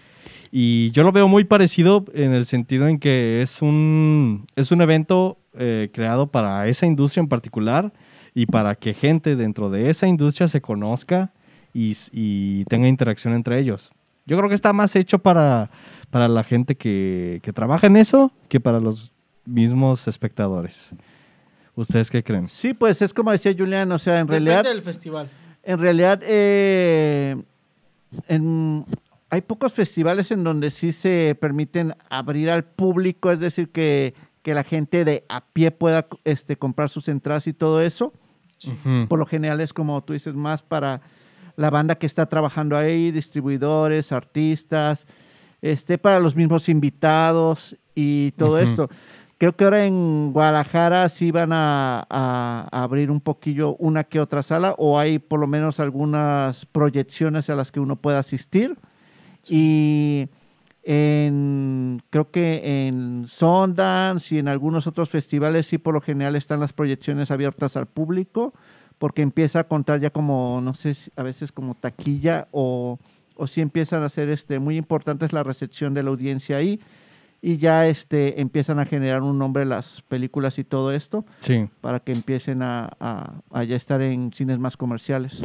Y 0.51 0.91
yo 0.91 1.03
lo 1.03 1.11
veo 1.11 1.27
muy 1.27 1.45
parecido 1.45 2.05
en 2.13 2.33
el 2.33 2.45
sentido 2.45 2.87
en 2.87 2.99
que 2.99 3.41
es 3.41 3.61
un, 3.61 4.45
es 4.55 4.71
un 4.71 4.81
evento 4.81 5.39
eh, 5.57 5.89
creado 5.91 6.27
para 6.27 6.67
esa 6.67 6.85
industria 6.85 7.21
en 7.21 7.27
particular 7.27 7.91
y 8.35 8.45
para 8.45 8.75
que 8.75 8.93
gente 8.93 9.35
dentro 9.35 9.69
de 9.69 9.89
esa 9.89 10.07
industria 10.07 10.47
se 10.47 10.61
conozca 10.61 11.31
y, 11.73 11.95
y 12.11 12.65
tenga 12.65 12.87
interacción 12.87 13.33
entre 13.33 13.59
ellos. 13.59 13.91
Yo 14.25 14.37
creo 14.37 14.47
que 14.47 14.55
está 14.55 14.71
más 14.73 14.95
hecho 14.95 15.19
para, 15.19 15.69
para 16.09 16.27
la 16.27 16.43
gente 16.43 16.75
que, 16.75 17.39
que 17.43 17.51
trabaja 17.51 17.87
en 17.87 17.97
eso 17.97 18.31
que 18.47 18.59
para 18.59 18.79
los 18.79 19.11
mismos 19.45 20.07
espectadores. 20.07 20.91
¿Ustedes 21.75 22.09
qué 22.11 22.23
creen? 22.23 22.47
Sí, 22.47 22.73
pues 22.73 23.01
es 23.01 23.13
como 23.13 23.31
decía 23.31 23.53
Julián, 23.57 23.91
o 23.91 23.97
sea, 23.97 24.19
en 24.19 24.27
Depende 24.27 24.51
realidad 24.51 24.69
del 24.71 24.81
festival. 24.81 25.29
En 25.63 25.79
realidad, 25.79 26.21
eh, 26.23 27.35
en- 28.27 28.85
hay 29.29 29.41
pocos 29.41 29.73
festivales 29.73 30.29
en 30.31 30.43
donde 30.43 30.69
sí 30.69 30.91
se 30.91 31.35
permiten 31.39 31.95
abrir 32.09 32.49
al 32.51 32.63
público, 32.63 33.31
es 33.31 33.39
decir, 33.39 33.69
que, 33.69 34.13
que 34.43 34.53
la 34.53 34.63
gente 34.63 35.03
de 35.03 35.25
a 35.29 35.43
pie 35.43 35.71
pueda 35.71 36.05
este, 36.23 36.55
comprar 36.55 36.89
sus 36.89 37.07
entradas 37.07 37.47
y 37.47 37.53
todo 37.53 37.81
eso. 37.81 38.13
Ujú. 38.67 39.07
Por 39.09 39.17
lo 39.19 39.25
general 39.25 39.59
es 39.61 39.73
como 39.73 40.01
tú 40.03 40.13
dices, 40.13 40.35
más 40.35 40.61
para 40.61 41.01
la 41.55 41.69
banda 41.69 41.95
que 41.95 42.05
está 42.07 42.25
trabajando 42.25 42.75
ahí, 42.77 43.11
distribuidores, 43.11 44.11
artistas, 44.11 45.05
este, 45.61 45.97
para 45.97 46.19
los 46.19 46.35
mismos 46.35 46.67
invitados 46.69 47.77
y 47.95 48.31
todo 48.31 48.59
esto. 48.59 48.89
Creo 49.37 49.55
que 49.55 49.63
ahora 49.65 49.85
en 49.85 50.31
Guadalajara 50.31 51.09
sí 51.09 51.31
van 51.31 51.51
a, 51.51 52.05
a- 52.09 52.67
a 52.71 52.83
abrir 52.83 53.11
un 53.11 53.19
poquillo 53.19 53.75
una 53.77 54.03
que 54.05 54.19
otra 54.19 54.41
sala 54.43 54.73
o 54.77 54.97
hay 54.97 55.19
por 55.19 55.39
lo 55.39 55.47
menos 55.47 55.79
algunas 55.79 56.65
proyecciones 56.65 57.49
a 57.49 57.55
las 57.55 57.71
que 57.71 57.79
uno 57.81 57.95
pueda 57.97 58.19
asistir. 58.19 58.77
Y 59.49 60.29
en, 60.83 62.01
creo 62.09 62.29
que 62.31 62.87
en 62.87 63.25
Sundance 63.27 64.35
y 64.35 64.39
en 64.39 64.47
algunos 64.47 64.87
otros 64.87 65.09
festivales 65.09 65.67
sí 65.67 65.77
por 65.77 65.93
lo 65.93 66.01
general 66.01 66.35
están 66.35 66.59
las 66.59 66.73
proyecciones 66.73 67.31
abiertas 67.31 67.75
al 67.77 67.85
público 67.87 68.53
porque 69.03 69.21
empieza 69.21 69.59
a 69.59 69.63
contar 69.65 69.99
ya 69.99 70.11
como, 70.11 70.61
no 70.63 70.73
sé, 70.73 70.95
a 71.17 71.23
veces 71.23 71.51
como 71.51 71.75
taquilla 71.75 72.47
o, 72.53 72.97
o 73.35 73.47
si 73.47 73.59
empiezan 73.59 74.01
a 74.01 74.07
ser 74.07 74.29
este, 74.29 74.59
muy 74.59 74.77
importantes 74.77 75.33
la 75.33 75.43
recepción 75.43 75.93
de 75.93 76.03
la 76.03 76.09
audiencia 76.09 76.55
ahí 76.55 76.79
y 77.41 77.57
ya 77.57 77.85
este, 77.89 78.39
empiezan 78.39 78.79
a 78.79 78.85
generar 78.85 79.21
un 79.21 79.37
nombre 79.37 79.65
las 79.65 80.01
películas 80.03 80.57
y 80.57 80.63
todo 80.63 80.93
esto 80.93 81.25
Sí. 81.41 81.67
para 81.81 81.99
que 81.99 82.13
empiecen 82.13 82.61
a, 82.63 82.91
a- 82.97 83.33
a 83.51 83.63
ya 83.65 83.75
estar 83.75 84.01
en 84.01 84.31
cines 84.31 84.57
más 84.57 84.77
comerciales. 84.77 85.43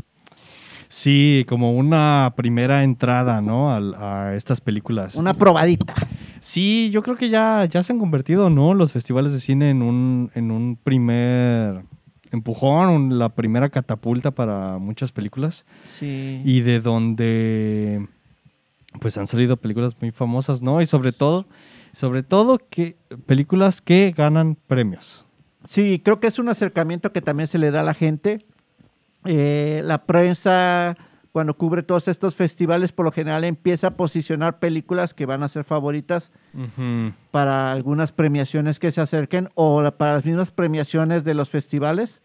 Sí, 0.87 1.45
como 1.49 1.73
una 1.73 2.35
primera 2.37 2.85
entrada, 2.85 3.41
¿no? 3.41 3.75
Al- 3.75 3.97
A, 3.99 4.35
estas 4.37 4.61
películas. 4.61 5.17
Una 5.17 5.35
probadita. 5.35 5.95
Sí, 6.39 6.91
yo 6.93 7.03
creo 7.03 7.17
que 7.17 7.29
ya, 7.29 7.65
ya 7.65 7.83
se 7.83 7.93
han 7.93 7.99
convertido, 7.99 8.51
¿no? 8.51 8.73
Los 8.73 8.93
festivales 8.93 9.33
de 9.33 9.41
cine 9.41 9.71
en 9.71 9.83
un, 9.83 10.31
en 10.37 10.53
un 10.53 10.77
primer 10.77 11.83
empujón, 12.33 12.89
un- 12.91 13.19
la 13.19 13.31
primera 13.31 13.69
catapulta 13.69 14.31
para 14.31 14.79
muchas 14.79 15.13
películas. 15.13 15.65
Sí. 15.85 16.41
Y 16.45 16.61
de 16.61 16.81
donde 16.81 18.07
pues 19.01 19.17
han 19.19 19.27
salido 19.27 19.57
películas 19.57 19.97
muy 20.01 20.11
famosas, 20.11 20.63
¿no? 20.63 20.81
Y 20.81 20.87
sobre 20.87 21.13
todo, 21.13 21.47
sobre 21.93 22.23
todo 22.23 22.59
que 22.71 22.97
películas 23.27 23.81
que 23.81 24.13
ganan 24.17 24.57
premios. 24.67 25.25
Sí, 25.65 26.01
creo 26.03 26.21
que 26.21 26.27
es 26.29 26.39
un 26.39 26.49
acercamiento 26.49 27.13
que 27.13 27.21
también 27.21 27.47
se 27.49 27.59
le 27.59 27.71
da 27.71 27.81
a 27.81 27.85
la 27.85 27.95
gente. 27.95 28.39
Eh, 29.25 29.83
la 29.85 30.05
prensa, 30.07 30.97
cuando 31.39 31.55
cubre 31.55 31.85
todos 31.85 32.09
estos 32.09 32.35
festivales, 32.35 32.91
por 32.91 33.05
lo 33.05 33.13
general 33.13 33.45
empieza 33.45 33.87
a 33.87 33.91
posicionar 33.97 34.59
películas 34.59 35.15
que 35.15 35.25
van 35.25 35.45
a 35.45 35.49
ser 35.49 35.63
favoritas 35.63 36.33
para 37.31 37.71
algunas 37.71 38.11
premiaciones 38.11 38.81
que 38.81 38.91
se 38.91 39.01
acerquen 39.01 39.49
o 39.55 39.89
para 39.93 40.15
las 40.15 40.25
mismas 40.25 40.51
premiaciones 40.51 41.23
de 41.23 41.35
los 41.35 41.49
festivales. 41.49 42.21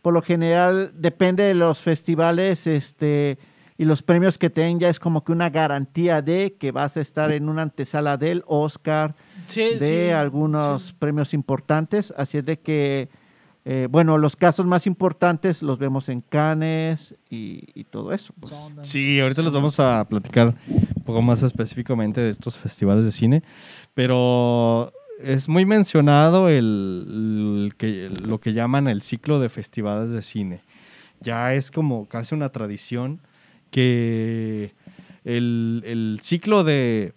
Por 0.00 0.14
lo 0.14 0.22
general, 0.22 0.92
depende 0.94 1.42
de 1.42 1.52
los 1.52 1.82
festivales 1.82 2.66
este, 2.66 3.36
y 3.76 3.84
los 3.84 4.02
premios 4.02 4.38
que 4.38 4.48
tengan, 4.48 4.80
ya 4.80 4.88
es 4.88 4.98
como 4.98 5.24
que 5.24 5.32
una 5.32 5.50
garantía 5.50 6.22
de 6.22 6.56
que 6.58 6.72
vas 6.72 6.96
a 6.96 7.02
estar 7.02 7.32
en 7.32 7.50
una 7.50 7.60
antesala 7.60 8.16
del 8.16 8.44
Oscar, 8.46 9.14
Sí, 9.44 9.60
de 9.78 10.06
sí, 10.06 10.10
algunos 10.10 10.84
sí. 10.84 10.94
premios 10.98 11.34
importantes. 11.34 12.14
Así 12.16 12.38
es 12.38 12.46
de 12.46 12.60
que, 12.60 13.10
eh, 13.64 13.88
bueno, 13.90 14.18
los 14.18 14.36
casos 14.36 14.66
más 14.66 14.86
importantes 14.86 15.62
los 15.62 15.78
vemos 15.78 16.10
en 16.10 16.20
Cannes 16.20 17.14
y, 17.30 17.64
y 17.74 17.84
todo 17.84 18.12
eso. 18.12 18.34
pues. 18.38 18.52
Sí, 18.82 19.18
ahorita 19.20 19.40
les 19.40 19.54
vamos 19.54 19.80
a 19.80 20.06
platicar 20.06 20.54
un 20.68 21.02
poco 21.04 21.22
más 21.22 21.42
específicamente 21.42 22.20
de 22.20 22.28
estos 22.28 22.58
festivales 22.58 23.04
de 23.04 23.12
cine, 23.12 23.42
pero 23.94 24.92
es 25.22 25.48
muy 25.48 25.64
mencionado 25.64 26.50
el, 26.50 27.66
el 27.66 27.74
que, 27.76 28.10
lo 28.26 28.38
que 28.38 28.52
llaman 28.52 28.86
el 28.86 29.00
ciclo 29.00 29.40
de 29.40 29.48
festivales 29.48 30.10
de 30.10 30.20
cine. 30.20 30.60
Ya 31.20 31.54
es 31.54 31.70
como 31.70 32.06
casi 32.06 32.34
una 32.34 32.50
tradición 32.50 33.20
que 33.70 34.74
el, 35.24 35.82
el 35.86 36.18
ciclo 36.22 36.64
de, 36.64 37.14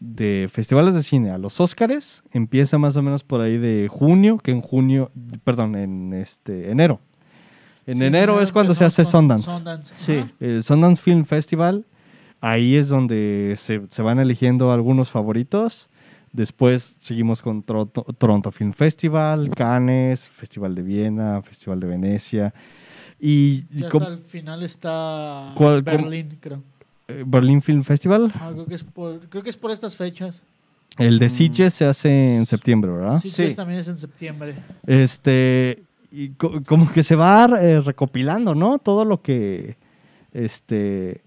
de 0.00 0.48
festivales 0.52 0.94
de 0.94 1.02
cine 1.02 1.30
a 1.32 1.38
los 1.38 1.60
Óscares 1.60 2.22
empieza 2.32 2.78
más 2.78 2.96
o 2.96 3.02
menos 3.02 3.24
por 3.24 3.40
ahí 3.40 3.58
de 3.58 3.88
junio, 3.90 4.38
que 4.38 4.52
en 4.52 4.60
junio, 4.60 5.10
perdón, 5.44 5.74
en 5.76 6.12
este 6.14 6.70
enero. 6.70 7.00
En 7.86 7.98
Sí, 7.98 8.04
enero 8.04 8.40
es 8.40 8.52
cuando 8.52 8.74
se 8.74 8.84
hace 8.84 9.04
Sundance 9.04 9.50
Sí. 9.96 10.18
Ajá. 10.18 10.30
el 10.40 10.62
Sundance 10.62 11.02
Film 11.02 11.24
Festival. 11.24 11.84
Ahí 12.40 12.76
es 12.76 12.88
donde 12.88 13.54
se, 13.58 13.82
se 13.88 14.02
van 14.02 14.20
eligiendo 14.20 14.70
algunos 14.70 15.10
favoritos. 15.10 15.88
Después 16.32 16.96
seguimos 17.00 17.42
con 17.42 17.62
Toronto, 17.62 18.04
Toronto 18.16 18.52
Film 18.52 18.72
Festival, 18.74 19.50
Cannes, 19.56 20.28
Festival 20.28 20.74
de 20.74 20.82
Viena, 20.82 21.42
Festival 21.42 21.80
de 21.80 21.86
Venecia. 21.88 22.54
Y 23.18 23.64
Y 23.74 23.84
hasta 23.84 24.06
el 24.06 24.18
final 24.18 24.62
está. 24.62 25.52
Berlín, 25.82 26.36
creo. 26.40 26.62
Eh, 27.08 27.24
Berlin 27.26 27.60
Film 27.62 27.82
Festival. 27.84 28.32
Ah, 28.34 28.50
creo, 28.52 28.66
que 28.66 28.74
es 28.74 28.84
por, 28.84 29.20
creo 29.28 29.42
que 29.42 29.50
es 29.50 29.56
por 29.56 29.70
estas 29.70 29.96
fechas. 29.96 30.42
El 30.96 31.18
de 31.18 31.26
Mm. 31.26 31.30
Sitges 31.30 31.74
se 31.74 31.84
hace 31.84 32.36
en 32.36 32.46
septiembre, 32.46 32.90
¿verdad? 32.90 33.20
Sí, 33.20 33.30
Sí. 33.30 33.54
también 33.54 33.80
es 33.80 33.88
en 33.88 33.98
septiembre. 33.98 34.56
Este, 34.86 35.82
y 36.10 36.30
co- 36.30 36.62
como 36.66 36.90
que 36.92 37.02
se 37.02 37.14
va 37.16 37.46
eh, 37.60 37.80
recopilando, 37.80 38.54
¿no? 38.54 38.78
Todo 38.78 39.04
lo 39.04 39.22
que 39.22 39.76
este, 40.32 41.22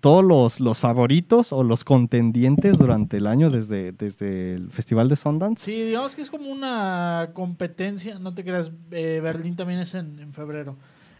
todos 0.00 0.22
los, 0.24 0.60
los 0.60 0.78
favoritos 0.78 1.52
o 1.52 1.62
los 1.64 1.82
contendientes 1.84 2.76
durante 2.78 3.16
el 3.16 3.26
año 3.26 3.50
desde, 3.50 3.92
desde 3.92 4.54
el 4.54 4.70
Festival 4.70 5.08
de 5.08 5.16
Sundance. 5.16 5.64
Sí, 5.64 5.72
digamos 5.84 6.14
que 6.14 6.22
es 6.22 6.30
como 6.30 6.50
una 6.50 7.30
competencia, 7.32 8.18
no 8.18 8.34
te 8.34 8.44
creas, 8.44 8.70
eh, 8.90 9.20
Berlín 9.22 9.56
también 9.56 9.80
es 9.80 9.94
en, 9.94 10.18
en 10.18 10.32
febrero. 10.34 10.76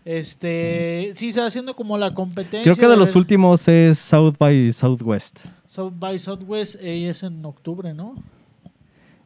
Este, 0.09 1.11
sí, 1.13 1.33
se 1.33 1.41
va 1.41 1.49
haciendo 1.49 1.77
como 1.77 1.99
la 1.99 2.15
competencia. 2.15 2.63
Creo 2.63 2.77
que 2.77 2.91
de 2.91 2.97
los 2.97 3.15
últimos 3.15 3.69
es 3.69 3.99
South 3.99 4.37
by 4.39 4.73
Southwest. 4.73 5.41
South 5.67 5.93
by 5.99 6.19
Southwest 6.19 6.77
eh, 6.81 7.11
es 7.11 7.23
en 7.23 7.45
octubre, 7.45 7.93
¿no? 7.93 8.15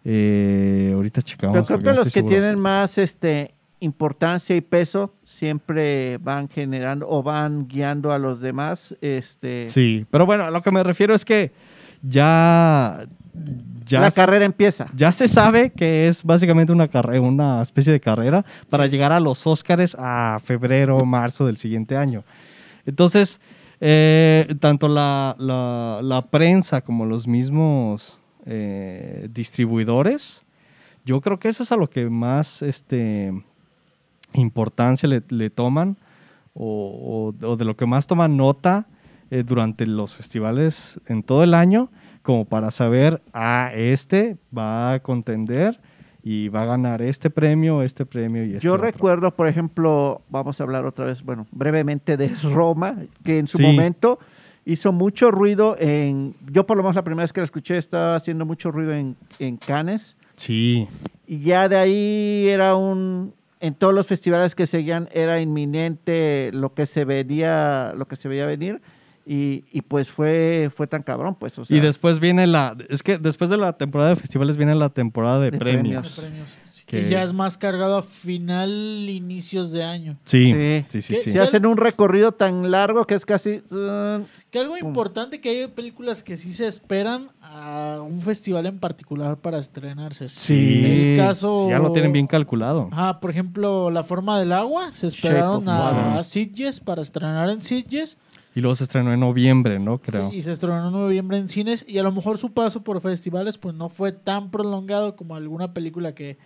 Eh, 0.05 0.91
ahorita 0.93 1.23
checamos. 1.23 1.55
Pero 1.55 1.67
creo 1.67 1.79
que 1.79 1.85
no 1.85 1.93
los 1.93 2.07
que 2.07 2.19
seguro. 2.19 2.31
tienen 2.35 2.59
más 2.59 2.99
este 2.99 3.55
importancia 3.79 4.57
y 4.57 4.61
peso 4.61 5.15
siempre 5.23 6.19
van 6.19 6.49
generando 6.49 7.07
o 7.09 7.23
van 7.23 7.69
guiando 7.69 8.11
a 8.11 8.19
los 8.19 8.41
demás. 8.41 8.97
Este, 9.01 9.69
Sí, 9.69 10.05
pero 10.11 10.27
bueno, 10.27 10.47
a 10.47 10.51
lo 10.51 10.63
que 10.63 10.73
me 10.73 10.83
refiero 10.83 11.15
es 11.15 11.25
que 11.25 11.53
ya. 12.03 13.07
ya 13.87 14.01
la 14.01 14.11
carrera 14.11 14.45
empieza. 14.45 14.87
Ya 14.95 15.13
se 15.13 15.29
sabe 15.29 15.71
que 15.71 16.09
es 16.09 16.23
básicamente 16.25 16.73
una 16.73 16.89
una 17.21 17.63
especie 17.63 17.93
de 17.93 18.01
carrera 18.01 18.45
para 18.69 18.87
llegar 18.87 19.13
a 19.13 19.21
los 19.21 19.47
Óscares 19.47 19.97
a 19.99 20.39
febrero, 20.43 21.05
marzo 21.05 21.47
del 21.47 21.57
siguiente 21.57 21.97
año. 21.97 22.25
Entonces, 22.85 23.41
eh, 23.81 24.55
tanto 24.61 24.89
la, 24.89 25.35
la- 25.39 26.01
la 26.03 26.23
prensa 26.23 26.81
como 26.83 27.05
los 27.07 27.27
mismos 27.27 28.21
eh, 28.47 29.29
distribuidores, 29.33 30.43
yo 31.05 31.21
creo 31.21 31.39
que 31.39 31.49
eso 31.49 31.63
es 31.65 31.73
a 31.73 31.77
lo 31.77 31.89
que 31.91 32.09
más 32.11 32.63
este, 32.63 33.33
importancia 34.35 35.09
le, 35.09 35.23
le 35.29 35.51
toman 35.51 35.97
o, 36.55 37.33
o- 37.43 37.47
o 37.49 37.57
de 37.57 37.65
lo 37.65 37.77
que 37.77 37.87
más 37.87 38.07
toman 38.07 38.37
nota 38.37 38.87
eh, 39.33 39.43
durante 39.45 39.87
los 39.87 40.15
festivales 40.15 41.01
en 41.07 41.23
todo 41.23 41.43
el 41.43 41.55
año, 41.55 41.91
como 42.23 42.45
para 42.45 42.71
saber, 42.71 43.23
ah, 43.33 43.71
este 43.75 44.37
va 44.57 44.93
a 44.93 45.01
contender 45.01 45.81
y 46.23 46.49
va 46.49 46.63
a 46.63 46.67
ganar 46.67 47.01
este 47.03 47.31
premio, 47.31 47.83
este 47.83 48.05
premio 48.07 48.45
y 48.45 48.51
este 48.51 48.61
Yo 48.61 48.75
otro. 48.75 48.85
recuerdo, 48.85 49.35
por 49.35 49.49
ejemplo, 49.49 50.21
vamos 50.29 50.61
a 50.61 50.65
hablar 50.65 50.85
otra 50.87 51.07
vez, 51.07 51.23
bueno, 51.23 51.47
brevemente 51.51 52.17
de 52.17 52.29
Roma, 52.55 52.97
que 53.25 53.39
en 53.39 53.47
su 53.49 53.57
Sí. 53.59 53.65
momento 53.65 54.19
hizo 54.65 54.93
mucho 54.93 55.31
ruido 55.33 55.75
en, 55.81 56.35
yo 56.53 56.65
por 56.67 56.77
lo 56.77 56.83
menos 56.85 56.95
la 56.95 57.03
primera 57.03 57.25
vez 57.25 57.33
que 57.33 57.41
la 57.41 57.45
escuché 57.47 57.77
estaba 57.79 58.15
haciendo 58.15 58.45
mucho 58.47 58.71
ruido 58.71 58.93
en, 58.93 59.17
en 59.41 59.57
Cannes, 59.57 60.17
Sí, 60.37 60.87
y 61.27 61.41
ya 61.41 61.69
de 61.69 61.77
ahí 61.77 62.47
era 62.49 62.77
un, 62.77 63.33
en 63.61 63.75
todos 63.75 63.93
los 63.95 64.07
festivales 64.07 64.55
que 64.55 64.67
seguían 64.67 65.09
era 65.13 65.41
inminente 65.41 66.51
lo 66.53 66.75
que 66.75 66.87
se 66.87 67.05
vería, 67.05 67.93
lo 67.97 68.07
que 68.07 68.17
se 68.17 68.29
veía 68.29 68.47
venir, 68.47 68.81
y, 69.27 69.65
y 69.73 69.83
pues 69.83 70.09
fue, 70.11 70.71
fue 70.75 70.87
tan 70.87 71.03
cabrón, 71.03 71.37
pues, 71.39 71.59
o 71.59 71.65
sea, 71.65 71.77
y 71.77 71.81
después 71.81 72.19
viene 72.21 72.47
la, 72.47 72.77
es 72.89 73.03
que 73.03 73.19
después 73.19 73.51
de 73.51 73.57
la 73.57 73.75
temporada 73.75 74.11
de 74.11 74.17
festivales 74.17 74.57
viene 74.57 74.75
la 74.75 74.89
temporada 74.89 75.39
de, 75.41 75.51
De 75.53 75.59
premios. 75.59 76.17
De 76.17 76.23
premios. 76.23 76.51
Sí, 76.71 76.83
Que- 76.87 77.03
Que 77.05 77.11
ya 77.11 77.23
es 77.23 77.33
más 77.33 77.57
cargado 77.57 77.97
a 77.97 78.03
final, 78.03 78.69
inicios 79.09 79.71
de 79.73 79.85
año. 79.85 80.17
Sí, 80.25 80.53
Sí. 80.53 80.85
sí, 80.89 81.03
sí, 81.03 81.15
¿Qué- 81.15 81.21
sí. 81.21 81.31
si 81.33 81.39
hacen 81.39 81.65
un 81.67 81.77
recorrido 81.77 82.33
tan 82.33 82.71
largo 82.73 83.07
que 83.07 83.15
es 83.15 83.25
casi... 83.25 83.63
uh, 83.71 84.25
Que 84.51 84.59
algo 84.59 84.75
Pum. 84.79 84.89
importante 84.89 85.41
que 85.41 85.49
hay 85.49 85.69
películas 85.69 86.23
que 86.23 86.37
sí 86.37 86.53
se 86.53 86.67
esperan 86.67 87.29
a 87.41 87.99
un 88.03 88.21
festival 88.21 88.67
en 88.67 88.79
particular 88.81 89.37
para 89.37 89.59
estrenarse. 89.59 90.27
Sí. 90.29 91.13
El 91.13 91.17
caso. 91.25 91.57
Sí, 91.67 91.71
ya 91.71 91.79
lo 91.79 91.93
tienen 91.93 92.13
bien 92.13 92.27
calculado. 92.27 92.89
Ajá, 92.91 93.21
por 93.21 93.31
ejemplo, 93.31 93.91
La 93.91 94.03
forma 94.03 94.39
del 94.41 94.53
agua. 94.53 94.91
Se 94.93 95.07
esperaron 95.07 95.69
of 95.69 95.75
a, 95.75 96.19
a 96.19 96.25
Sitges 96.25 96.81
para 96.81 97.01
estrenar 97.03 97.49
en 97.51 97.63
Sitges. 97.63 98.19
Y 98.55 98.61
luego 98.61 98.75
se 98.75 98.85
estrenó 98.85 99.13
en 99.13 99.21
noviembre, 99.21 99.79
¿no? 99.79 99.99
Creo. 99.99 100.31
Sí, 100.31 100.37
y 100.39 100.43
se 100.43 100.53
estrenó 100.53 100.87
en 100.87 100.93
noviembre 100.93 101.39
en 101.39 101.49
cines. 101.49 101.85
Y 101.89 101.99
a 101.99 102.03
lo 102.03 102.13
mejor 102.13 102.37
su 102.39 102.53
paso 102.53 102.83
por 102.83 103.01
festivales 103.01 103.57
pues 103.59 103.75
no 103.75 103.89
fue 103.89 104.13
tan 104.13 104.51
prolongado 104.51 105.17
como 105.17 105.37
alguna 105.37 105.73
película 105.73 106.15
que 106.15 106.37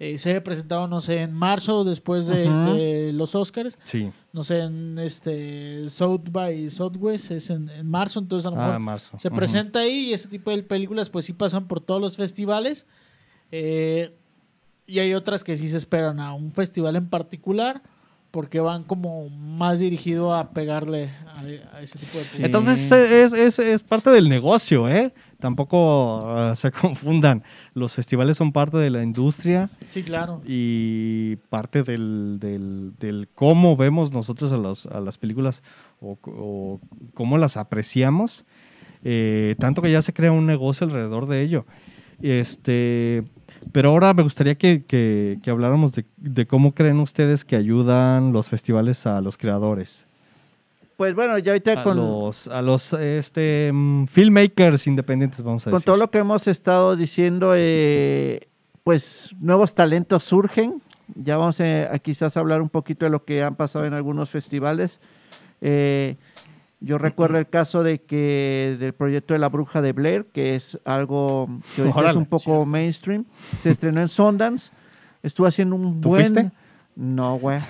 eh, 0.00 0.18
se 0.18 0.30
haya 0.30 0.42
presentado, 0.42 0.88
no 0.88 1.00
sé, 1.00 1.22
en 1.22 1.32
marzo 1.32 1.84
después 1.84 2.26
de, 2.26 3.12
los 3.14 3.36
Oscars. 3.36 3.78
Sí. 3.84 4.10
No 4.32 4.42
sé, 4.42 4.58
en 4.62 4.98
este 4.98 5.88
South 5.88 6.22
by 6.32 6.68
Southwest 6.70 7.30
es 7.30 7.50
en, 7.50 7.68
en 7.68 7.88
marzo. 7.88 8.18
Entonces 8.18 8.46
a 8.46 8.50
lo 8.50 8.56
mejor 8.56 8.74
Ah, 8.74 8.78
marzo. 8.80 9.16
se 9.18 9.30
presenta 9.30 9.78
ahí 9.78 10.10
y 10.10 10.12
ese 10.12 10.28
tipo 10.28 10.50
de 10.50 10.60
películas 10.64 11.08
pues 11.08 11.24
sí 11.24 11.32
pasan 11.32 11.68
por 11.68 11.80
todos 11.80 12.00
los 12.00 12.16
festivales. 12.16 12.86
Eh, 13.52 14.12
y 14.86 14.98
hay 14.98 15.14
otras 15.14 15.44
que 15.44 15.56
sí 15.56 15.68
se 15.70 15.76
esperan 15.76 16.18
a 16.18 16.34
un 16.34 16.50
festival 16.50 16.96
en 16.96 17.08
particular 17.08 17.82
porque 18.34 18.58
van 18.58 18.82
como 18.82 19.28
más 19.30 19.78
dirigido 19.78 20.34
a 20.34 20.50
pegarle 20.50 21.10
a, 21.28 21.38
a 21.76 21.80
ese 21.82 22.00
tipo 22.00 22.18
de 22.18 22.24
películas. 22.24 22.40
Entonces 22.44 22.90
es, 22.90 23.32
es- 23.32 23.58
es 23.60 23.82
parte 23.84 24.10
del 24.10 24.28
negocio, 24.28 24.88
¿eh? 24.88 25.14
Tampoco 25.38 26.24
ah, 26.36 26.54
se 26.56 26.72
confundan. 26.72 27.44
Los 27.74 27.92
festivales 27.94 28.36
son 28.36 28.50
parte 28.50 28.76
de 28.78 28.90
la 28.90 29.04
industria 29.04 29.70
Sí, 29.88 30.02
claro. 30.02 30.42
y 30.44 31.36
parte 31.48 31.84
del, 31.84 32.38
del- 32.40 32.92
del 32.98 33.28
cómo 33.36 33.76
vemos 33.76 34.12
nosotros 34.12 34.50
a, 34.52 34.56
los- 34.56 34.86
a 34.86 34.98
las 35.00 35.16
películas 35.16 35.62
o, 36.00 36.18
o 36.24 36.80
cómo 37.14 37.38
las 37.38 37.56
apreciamos. 37.56 38.44
Eh, 39.04 39.54
tanto 39.60 39.80
que 39.80 39.92
ya 39.92 40.02
se 40.02 40.12
crea 40.12 40.32
un 40.32 40.46
negocio 40.46 40.84
alrededor 40.86 41.28
de 41.28 41.42
ello. 41.42 41.66
Este, 42.20 43.22
pero 43.72 43.90
ahora 43.90 44.14
me 44.14 44.22
gustaría 44.22 44.54
que, 44.56 44.84
que- 44.84 45.38
que 45.42 45.50
habláramos 45.50 45.92
de, 45.92 46.04
de 46.16 46.46
cómo 46.46 46.72
creen 46.74 47.00
ustedes 47.00 47.44
que 47.44 47.56
ayudan 47.56 48.32
los 48.32 48.48
festivales 48.48 49.06
a 49.06 49.20
los 49.20 49.36
creadores. 49.36 50.06
Pues 50.96 51.14
bueno, 51.14 51.36
ya 51.38 51.52
ahorita 51.52 51.80
A 51.80 51.82
con, 51.84 51.96
los, 51.96 52.46
a 52.48 52.62
los 52.62 52.92
este, 52.92 53.70
mm, 53.72 54.06
filmmakers 54.06 54.86
independientes, 54.86 55.42
vamos 55.42 55.66
a 55.66 55.70
con 55.70 55.78
decir. 55.78 55.86
todo 55.86 55.96
lo 55.96 56.08
que 56.10 56.18
hemos 56.18 56.46
estado 56.46 56.94
diciendo, 56.94 57.52
eh, 57.56 58.46
pues 58.84 59.30
nuevos 59.40 59.74
talentos 59.74 60.22
surgen. 60.22 60.80
Ya 61.16 61.36
vamos 61.36 61.60
a, 61.60 61.92
a 61.94 61.98
quizás 61.98 62.36
hablar 62.36 62.62
un 62.62 62.68
poquito 62.68 63.04
de 63.06 63.10
lo 63.10 63.24
que 63.24 63.42
han 63.42 63.56
pasado 63.56 63.84
en 63.86 63.92
algunos 63.92 64.30
festivales. 64.30 65.00
Eh, 65.60 66.16
yo 66.80 66.98
recuerdo 66.98 67.38
el 67.38 67.48
caso 67.48 67.82
de 67.82 68.02
que 68.02 68.76
del 68.78 68.92
proyecto 68.92 69.34
de 69.34 69.40
la 69.40 69.48
bruja 69.48 69.80
de 69.80 69.92
Blair, 69.92 70.26
que 70.26 70.54
es 70.54 70.78
algo 70.84 71.48
que 71.74 71.82
ahorita 71.82 71.98
es 71.98 72.04
Órale. 72.04 72.18
un 72.18 72.26
poco 72.26 72.66
mainstream. 72.66 73.24
Se 73.56 73.70
estrenó 73.70 74.00
en 74.00 74.08
Sundance. 74.08 74.72
Estuvo 75.22 75.46
haciendo 75.46 75.76
un 75.76 76.00
¿Tú 76.00 76.10
buen. 76.10 76.22
fuiste? 76.22 76.50
No, 76.96 77.38
güey. 77.38 77.60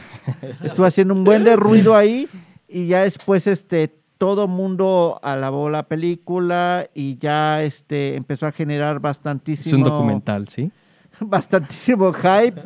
Estuvo 0.63 0.87
haciendo 0.87 1.15
un 1.15 1.25
buen 1.25 1.45
de 1.45 1.57
ruido 1.57 1.97
ahí 1.97 2.29
y 2.69 2.89
ya 2.89 3.03
después 3.03 3.47
este 3.47 3.95
todo 4.19 4.49
mundo 4.49 5.21
alabó 5.23 5.71
la 5.71 5.85
película 5.85 6.89
y 6.95 7.19
ya 7.19 7.63
este 7.63 8.17
empezó 8.17 8.47
a 8.47 8.53
generar 8.53 8.97
Es 8.97 9.03
bastantísimo 9.03 9.77
un 9.79 9.83
documental, 9.83 10.49
¿sí? 10.49 10.71
bastantísimo 11.21 12.13
hype, 12.13 12.61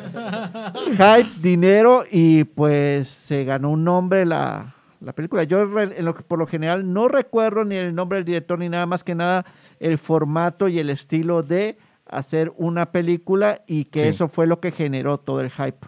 hype, 0.93 1.31
dinero 1.41 2.05
y 2.11 2.45
pues 2.45 3.09
se 3.09 3.45
ganó 3.45 3.71
un 3.71 3.85
nombre 3.85 4.25
la, 4.25 4.75
la 5.01 5.13
película. 5.13 5.45
Yo 5.45 5.63
en 5.81 6.05
lo 6.05 6.15
que- 6.15 6.23
por 6.23 6.39
lo 6.39 6.47
general 6.47 6.93
no 6.93 7.09
recuerdo 7.09 7.65
ni 7.65 7.77
el 7.77 7.95
nombre 7.95 8.17
del 8.19 8.25
director 8.25 8.59
ni 8.59 8.69
nada 8.69 8.87
más 8.87 9.05
que 9.05 9.15
nada 9.15 9.45
el 9.81 9.99
formato 9.99 10.69
y 10.69 10.79
el 10.79 10.91
estilo 10.91 11.43
de 11.43 11.79
hacer 12.07 12.53
una 12.57 12.91
película 12.91 13.63
y 13.67 13.85
que 13.85 14.01
Sí. 14.03 14.09
eso 14.09 14.29
fue 14.29 14.47
lo 14.47 14.61
que 14.61 14.73
generó 14.73 15.19
todo 15.19 15.41
el 15.41 15.51
hype. 15.51 15.87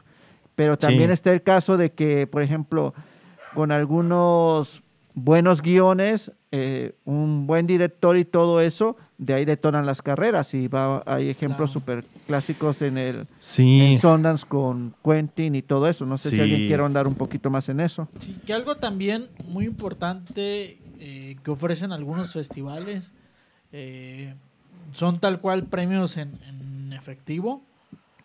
Pero 0.54 0.76
también 0.76 1.08
Sí. 1.10 1.14
está 1.14 1.32
el 1.32 1.42
caso 1.42 1.76
de 1.76 1.92
que, 1.92 2.26
por 2.26 2.42
ejemplo, 2.42 2.92
con 3.54 3.72
algunos 3.72 4.82
buenos 5.24 5.62
guiones, 5.62 6.32
eh, 6.52 6.94
un 7.04 7.46
buen 7.46 7.66
director 7.66 8.16
y 8.16 8.24
todo 8.24 8.60
eso, 8.60 8.96
de 9.18 9.34
ahí 9.34 9.44
detonan 9.44 9.86
las 9.86 10.02
carreras. 10.02 10.52
Y 10.54 10.68
va, 10.68 11.02
hay 11.06 11.28
ejemplos 11.30 11.70
Claro. 11.70 11.80
súper 11.80 12.04
clásicos 12.26 12.82
en 12.82 12.98
el 12.98 13.26
Sí. 13.38 13.80
en 13.80 13.98
Sundance 13.98 14.44
con 14.46 14.94
Quentin 15.04 15.54
y 15.54 15.62
todo 15.62 15.86
eso. 15.88 16.06
No 16.06 16.16
sé 16.16 16.30
si 16.30 16.40
alguien 16.40 16.66
quiere 16.66 16.82
andar 16.84 17.06
un 17.06 17.14
poquito 17.14 17.50
más 17.50 17.68
en 17.68 17.80
eso. 17.80 18.08
Sí, 18.18 18.36
que 18.46 18.52
algo 18.52 18.76
también 18.76 19.28
muy 19.48 19.64
importante 19.66 20.78
eh, 21.02 21.36
que 21.42 21.50
ofrecen 21.50 21.92
algunos 21.92 22.32
festivales 22.34 23.12
eh, 23.72 24.34
son 24.92 25.18
tal 25.20 25.40
cual 25.40 25.64
premios 25.66 26.16
en, 26.16 26.38
en 26.46 26.92
efectivo. 26.92 27.62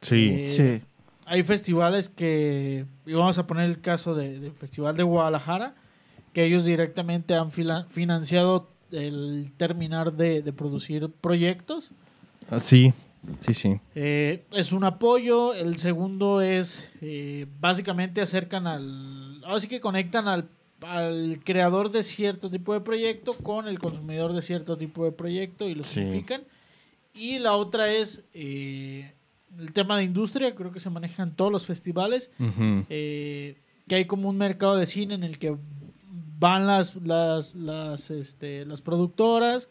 Sí. 0.01 0.29
Eh, 0.31 0.47
Sí. 0.47 0.81
Hay 1.27 1.41
festivales 1.41 2.09
que, 2.09 2.85
y 3.05 3.13
vamos 3.13 3.37
a 3.39 3.47
poner 3.47 3.67
el 3.67 3.81
caso 3.81 4.13
de- 4.13 4.39
del 4.39 4.51
Festival 4.51 4.95
de 4.95 5.01
Guadalajara, 5.01 5.73
que 6.35 6.43
ellos 6.43 6.65
directamente 6.65 7.33
han 7.33 7.49
financiado 7.51 8.69
el 8.91 9.53
terminar 9.55 10.11
de, 10.11 10.41
de 10.41 10.51
producir 10.51 11.09
proyectos. 11.21 11.91
Ah, 12.49 12.59
sí, 12.59 12.93
sí, 13.39 13.53
sí. 13.53 13.79
Eh, 13.95 14.43
es 14.51 14.73
un 14.73 14.83
apoyo. 14.83 15.53
El 15.53 15.77
segundo 15.77 16.41
es 16.41 16.91
eh, 17.01 17.47
básicamente 17.61 18.19
acercan 18.21 18.67
al. 18.67 19.41
Ahora 19.45 19.61
sí 19.61 19.69
que 19.69 19.79
conectan 19.79 20.27
al, 20.27 20.49
al 20.81 21.39
creador 21.45 21.89
de 21.89 22.03
cierto 22.03 22.49
tipo 22.49 22.73
de 22.73 22.81
proyecto 22.81 23.31
con 23.31 23.69
el 23.69 23.79
consumidor 23.79 24.33
de 24.33 24.41
cierto 24.41 24.77
tipo 24.77 25.05
de 25.05 25.13
proyecto 25.13 25.69
y 25.69 25.73
lo 25.73 25.85
Sí. 25.85 26.01
unifican. 26.01 26.41
Y 27.13 27.39
la 27.39 27.53
otra 27.53 27.93
es 27.93 28.25
eh, 28.33 29.13
el 29.57 29.71
tema 29.71 29.95
de 29.97 30.03
industria, 30.03 30.53
creo 30.53 30.73
que 30.73 30.81
se 30.81 30.89
maneja 30.89 31.23
en 31.23 31.31
todos 31.31 31.49
los 31.49 31.65
festivales. 31.65 32.29
Eh, 32.89 33.55
que 33.87 33.95
hay 33.95 34.03
como 34.05 34.27
un 34.27 34.37
mercado 34.37 34.75
de 34.75 34.85
cine 34.85 35.13
en 35.13 35.23
el 35.23 35.39
que 35.39 35.55
van 36.37 36.67
las, 36.67 36.95
las, 36.95 37.55
las, 37.55 38.09
este, 38.11 38.65
las 38.65 38.81
productoras, 38.81 39.69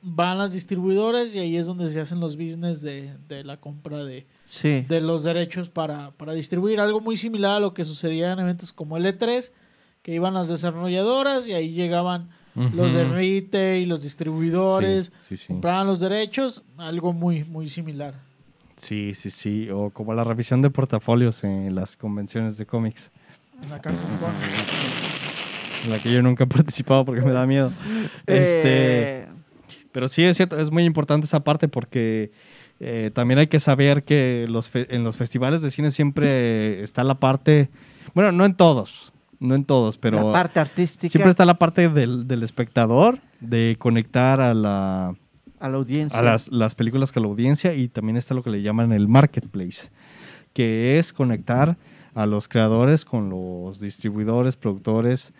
van 0.00 0.38
las 0.38 0.52
distribuidoras 0.52 1.34
y 1.34 1.38
ahí 1.40 1.56
es 1.56 1.66
donde 1.66 1.88
se 1.88 2.00
hacen 2.00 2.20
los 2.20 2.36
business 2.36 2.82
de, 2.82 3.14
de 3.28 3.44
la 3.44 3.56
compra 3.58 4.04
de, 4.04 4.26
Sí. 4.44 4.82
de 4.88 5.00
los 5.00 5.24
derechos 5.24 5.68
para, 5.68 6.12
para 6.12 6.32
distribuir. 6.32 6.80
Algo 6.80 7.00
muy 7.00 7.16
similar 7.16 7.56
a 7.56 7.60
lo 7.60 7.74
que 7.74 7.84
sucedía 7.84 8.32
en 8.32 8.38
eventos 8.38 8.72
como 8.72 8.96
el 8.96 9.04
E3, 9.06 9.50
que 10.02 10.14
iban 10.14 10.34
las 10.34 10.48
desarrolladoras 10.48 11.46
y 11.48 11.52
ahí 11.54 11.72
llegaban 11.72 12.30
los 12.54 12.92
de 12.92 13.04
retail, 13.04 13.88
los 13.88 14.02
distribuidores, 14.02 15.12
Sí, 15.20 15.36
sí, 15.36 15.36
sí. 15.36 15.46
compraban 15.52 15.86
los 15.86 16.00
derechos, 16.00 16.64
algo 16.76 17.12
muy, 17.12 17.44
muy 17.44 17.68
similar. 17.68 18.14
Sí, 18.76 19.12
sí, 19.14 19.30
sí. 19.30 19.68
O 19.70 19.90
como 19.90 20.12
la 20.14 20.24
revisión 20.24 20.60
de 20.62 20.70
portafolios 20.70 21.44
en 21.44 21.74
las 21.74 21.96
convenciones 21.96 22.56
de 22.56 22.66
cómics, 22.66 23.10
En 23.62 23.70
la. 23.70 23.80
En 25.84 25.90
la 25.90 25.98
que 25.98 26.12
yo 26.12 26.22
nunca 26.22 26.44
he 26.44 26.46
participado 26.46 27.04
porque 27.04 27.22
me 27.22 27.32
da 27.32 27.46
miedo. 27.46 27.72
Este, 28.26 29.22
Eh, 29.22 29.26
pero 29.92 30.08
sí 30.08 30.22
es 30.24 30.36
cierto, 30.36 30.58
es 30.60 30.70
muy 30.70 30.84
importante 30.84 31.26
esa 31.26 31.40
parte 31.44 31.68
porque 31.68 32.30
eh, 32.80 33.10
también 33.14 33.38
hay 33.38 33.48
que 33.48 33.58
saber 33.58 34.04
que 34.04 34.46
los 34.48 34.70
en 34.74 35.02
los 35.02 35.16
festivales 35.16 35.62
de 35.62 35.70
cine 35.70 35.90
siempre 35.90 36.82
está 36.82 37.02
la 37.04 37.18
parte, 37.18 37.70
bueno, 38.14 38.30
no 38.32 38.44
en 38.44 38.54
todos, 38.54 39.12
no 39.40 39.54
en 39.54 39.64
todos, 39.64 39.98
pero 39.98 40.26
la 40.26 40.32
parte 40.32 40.60
artística 40.60 41.10
siempre 41.10 41.30
está 41.30 41.44
la 41.44 41.58
parte 41.58 41.88
del, 41.88 42.28
del 42.28 42.42
espectador, 42.42 43.18
de 43.40 43.76
conectar 43.78 44.40
a 44.40 44.54
la, 44.54 45.16
a 45.58 45.68
la 45.68 45.76
audiencia. 45.76 46.18
a 46.18 46.22
las, 46.22 46.52
las 46.52 46.74
películas 46.74 47.10
con 47.10 47.22
la 47.24 47.28
audiencia 47.28 47.74
y 47.74 47.88
también 47.88 48.16
está 48.16 48.34
lo 48.34 48.42
que 48.42 48.50
le 48.50 48.62
llaman 48.62 48.92
el 48.92 49.08
marketplace, 49.08 49.90
que 50.52 50.98
es 50.98 51.12
conectar 51.12 51.76
a 52.20 52.26
los 52.26 52.48
creadores 52.48 53.04
con 53.04 53.30
los 53.30 53.78
distribuidores, 53.80 54.56
productores, 54.56 55.32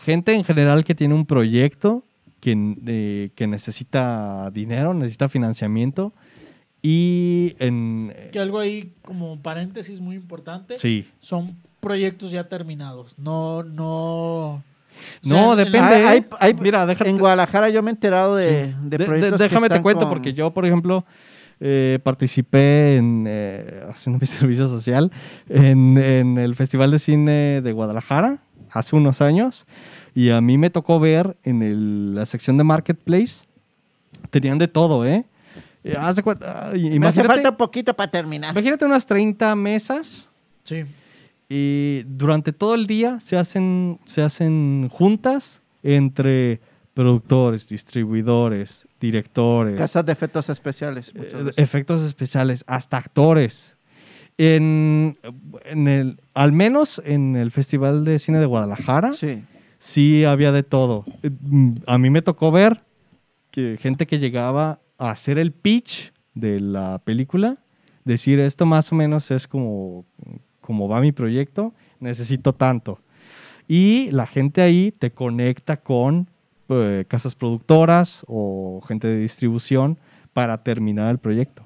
gente 0.00 0.34
en 0.34 0.44
general 0.44 0.84
que 0.84 0.94
tiene 0.94 1.14
un 1.14 1.24
proyecto 1.26 2.04
que, 2.40 2.54
eh, 2.86 3.30
que 3.34 3.46
necesita 3.46 4.50
dinero, 4.52 4.92
necesita 4.94 5.28
financiamiento 5.28 6.12
y 6.82 7.54
en... 7.58 8.12
Que 8.32 8.40
algo 8.40 8.58
ahí 8.58 8.92
como 9.04 9.40
paréntesis 9.40 10.00
muy 10.00 10.16
importante, 10.16 10.76
Sí. 10.78 11.06
son 11.20 11.56
proyectos 11.80 12.30
ya 12.30 12.44
terminados, 12.48 13.18
no, 13.18 13.62
no... 13.62 13.86
o 14.56 14.62
No, 15.24 15.52
en- 15.54 15.60
en 15.60 15.64
depende. 15.64 15.78
la- 15.78 15.96
Hay- 16.10 16.18
hay- 16.18 16.24
hay- 16.40 16.54
Mira, 16.54 16.84
déjate- 16.86 17.08
en 17.08 17.18
Guadalajara 17.18 17.70
yo 17.70 17.82
me 17.82 17.90
he 17.90 17.94
enterado 17.94 18.36
de, 18.36 18.66
Sí. 18.66 18.74
de 18.82 18.90
De- 18.90 18.98
de- 18.98 19.04
proyectos 19.06 19.38
que 19.38 19.42
déjame 19.44 19.68
te 19.68 19.80
cuento, 19.80 20.00
con- 20.00 20.10
porque 20.10 20.32
yo, 20.34 20.50
por 20.50 20.66
ejemplo, 20.66 21.04
eh, 21.60 21.98
participé 22.02 22.96
en, 22.96 23.24
eh, 23.28 23.82
haciendo 23.90 24.18
mi 24.20 24.26
servicio 24.26 24.68
social 24.68 25.10
en, 25.48 25.96
en 25.98 26.38
el 26.38 26.54
Festival 26.54 26.90
de 26.90 26.98
Cine 26.98 27.60
de 27.62 27.72
Guadalajara 27.72 28.38
hace 28.70 28.96
unos 28.96 29.20
años 29.20 29.66
y 30.14 30.30
a 30.30 30.40
mí 30.40 30.58
me 30.58 30.70
tocó 30.70 30.98
ver 31.00 31.36
en 31.44 31.62
el- 31.62 32.14
la 32.14 32.26
sección 32.26 32.56
de 32.58 32.64
Marketplace, 32.64 33.44
tenían 34.30 34.58
de 34.58 34.68
todo, 34.68 35.06
¿eh? 35.06 35.24
Eh, 35.84 35.96
cuenta- 36.22 36.68
ah, 36.68 36.70
Me 36.72 36.78
hace 36.78 36.94
imagínate, 36.96 37.28
falta 37.28 37.50
un 37.50 37.56
poquito 37.56 37.94
para 37.94 38.10
terminar. 38.10 38.52
imagínate 38.52 38.84
unas 38.84 39.04
30 39.06 39.54
mesas 39.56 40.30
Sí. 40.64 40.84
y 41.48 42.02
durante 42.06 42.52
todo 42.52 42.74
el 42.74 42.86
día 42.86 43.18
se 43.20 43.36
hacen, 43.36 43.98
se 44.04 44.22
hacen 44.22 44.88
juntas 44.90 45.60
entre 45.82 46.60
productores, 46.94 47.68
distribuidores, 47.68 48.86
directores, 49.00 49.76
Casas 49.78 50.04
de 50.04 50.12
efectos 50.12 50.48
especiales. 50.50 51.12
eh, 51.14 51.50
efectos 51.56 52.02
especiales, 52.02 52.64
hasta 52.66 52.98
actores. 52.98 53.76
En, 54.38 55.18
en 55.64 55.88
el, 55.88 56.20
al 56.34 56.52
menos 56.52 57.00
en 57.04 57.36
el 57.36 57.50
Festival 57.50 58.04
de 58.04 58.18
Cine 58.18 58.38
de 58.38 58.46
Guadalajara, 58.46 59.12
sí, 59.12 59.42
Sí. 59.78 60.24
había 60.24 60.52
de 60.52 60.62
todo. 60.62 61.04
A 61.86 61.98
mí 61.98 62.08
me 62.10 62.22
tocó 62.22 62.50
ver 62.50 62.82
que 63.50 63.76
gente 63.80 64.06
que 64.06 64.18
llegaba 64.18 64.80
a 64.98 65.10
hacer 65.10 65.38
el 65.38 65.52
pitch 65.52 66.12
de 66.34 66.60
la 66.60 66.98
película, 67.04 67.58
decir 68.04 68.40
esto 68.40 68.64
más 68.64 68.90
o 68.92 68.94
menos 68.94 69.30
es 69.30 69.46
como, 69.46 70.06
como 70.60 70.88
va 70.88 71.00
mi 71.00 71.12
proyecto, 71.12 71.74
necesito 72.00 72.54
tanto. 72.54 73.00
Y 73.68 74.10
la 74.12 74.26
gente 74.26 74.62
ahí 74.62 74.92
te 74.98 75.10
conecta 75.12 75.76
con 75.78 76.28
eh, 76.68 77.04
casas 77.08 77.34
productoras 77.34 78.24
o 78.28 78.80
gente 78.86 79.06
de 79.08 79.18
distribución 79.18 79.98
para 80.32 80.62
terminar 80.62 81.10
el 81.10 81.18
proyecto. 81.18 81.64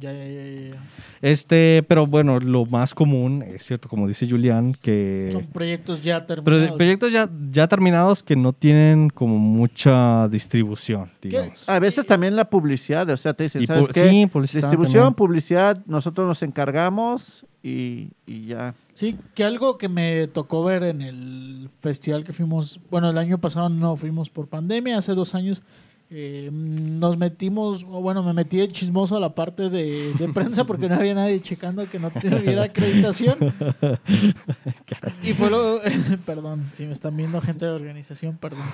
Ya, 0.00 0.12
ya, 0.12 0.24
ya, 0.26 0.70
ya. 0.70 0.82
Este, 1.20 1.84
pero 1.86 2.06
bueno, 2.06 2.40
lo 2.40 2.64
más 2.64 2.94
común, 2.94 3.42
es 3.46 3.64
cierto, 3.64 3.86
como 3.88 4.08
dice 4.08 4.26
Julián, 4.28 4.74
que... 4.80 5.28
Son 5.30 5.46
proyectos 5.46 6.02
ya 6.02 6.26
Pero 6.26 6.40
de- 6.42 6.44
terminados. 6.44 6.76
proyectos 6.78 7.12
ya, 7.12 7.28
ya 7.50 7.68
terminados 7.68 8.22
que 8.22 8.34
no 8.34 8.54
tienen 8.54 9.10
como 9.10 9.38
mucha 9.38 10.26
distribución, 10.28 11.10
digamos. 11.20 11.68
A 11.68 11.78
veces 11.78 12.06
también 12.06 12.34
la 12.34 12.48
publicidad, 12.48 13.08
o 13.10 13.16
sea, 13.18 13.34
te 13.34 13.44
dicen, 13.44 13.62
Y 13.62 13.66
¿sabes 13.66 13.88
pu- 13.88 13.92
qué? 13.92 14.08
sí, 14.08 14.26
publicidad 14.26 14.62
Distribución, 14.62 15.02
también. 15.04 15.14
publicidad, 15.14 15.78
nosotros 15.86 16.26
nos 16.26 16.42
encargamos 16.42 17.44
y, 17.64 18.10
y 18.26 18.46
ya. 18.46 18.74
Sí, 18.92 19.16
que 19.34 19.42
algo 19.42 19.78
que 19.78 19.88
me 19.88 20.28
tocó 20.28 20.62
ver 20.62 20.82
en 20.84 21.00
el 21.00 21.70
festival 21.80 22.22
que 22.22 22.34
fuimos, 22.34 22.78
bueno, 22.90 23.08
el 23.08 23.16
año 23.16 23.38
pasado 23.38 23.70
no 23.70 23.96
fuimos 23.96 24.28
por 24.28 24.48
pandemia, 24.48 24.98
hace 24.98 25.14
dos 25.14 25.34
años 25.34 25.62
eh, 26.10 26.50
nos 26.52 27.16
metimos, 27.16 27.82
o 27.84 28.02
bueno, 28.02 28.22
me 28.22 28.34
metí 28.34 28.58
de 28.58 28.68
chismoso 28.68 29.16
a 29.16 29.20
la 29.20 29.34
parte 29.34 29.70
de, 29.70 30.12
de 30.12 30.28
prensa 30.28 30.64
porque 30.64 30.90
no 30.90 30.96
había 30.96 31.14
nadie 31.14 31.40
checando 31.40 31.88
que 31.88 31.98
no 31.98 32.10
tuviera 32.10 32.64
acreditación. 32.64 33.38
y 35.22 35.32
fue 35.32 35.48
lo, 35.48 35.80
perdón, 36.26 36.70
si 36.74 36.84
me 36.84 36.92
están 36.92 37.16
viendo 37.16 37.40
gente 37.40 37.64
de 37.64 37.72
organización, 37.72 38.36
perdón, 38.36 38.66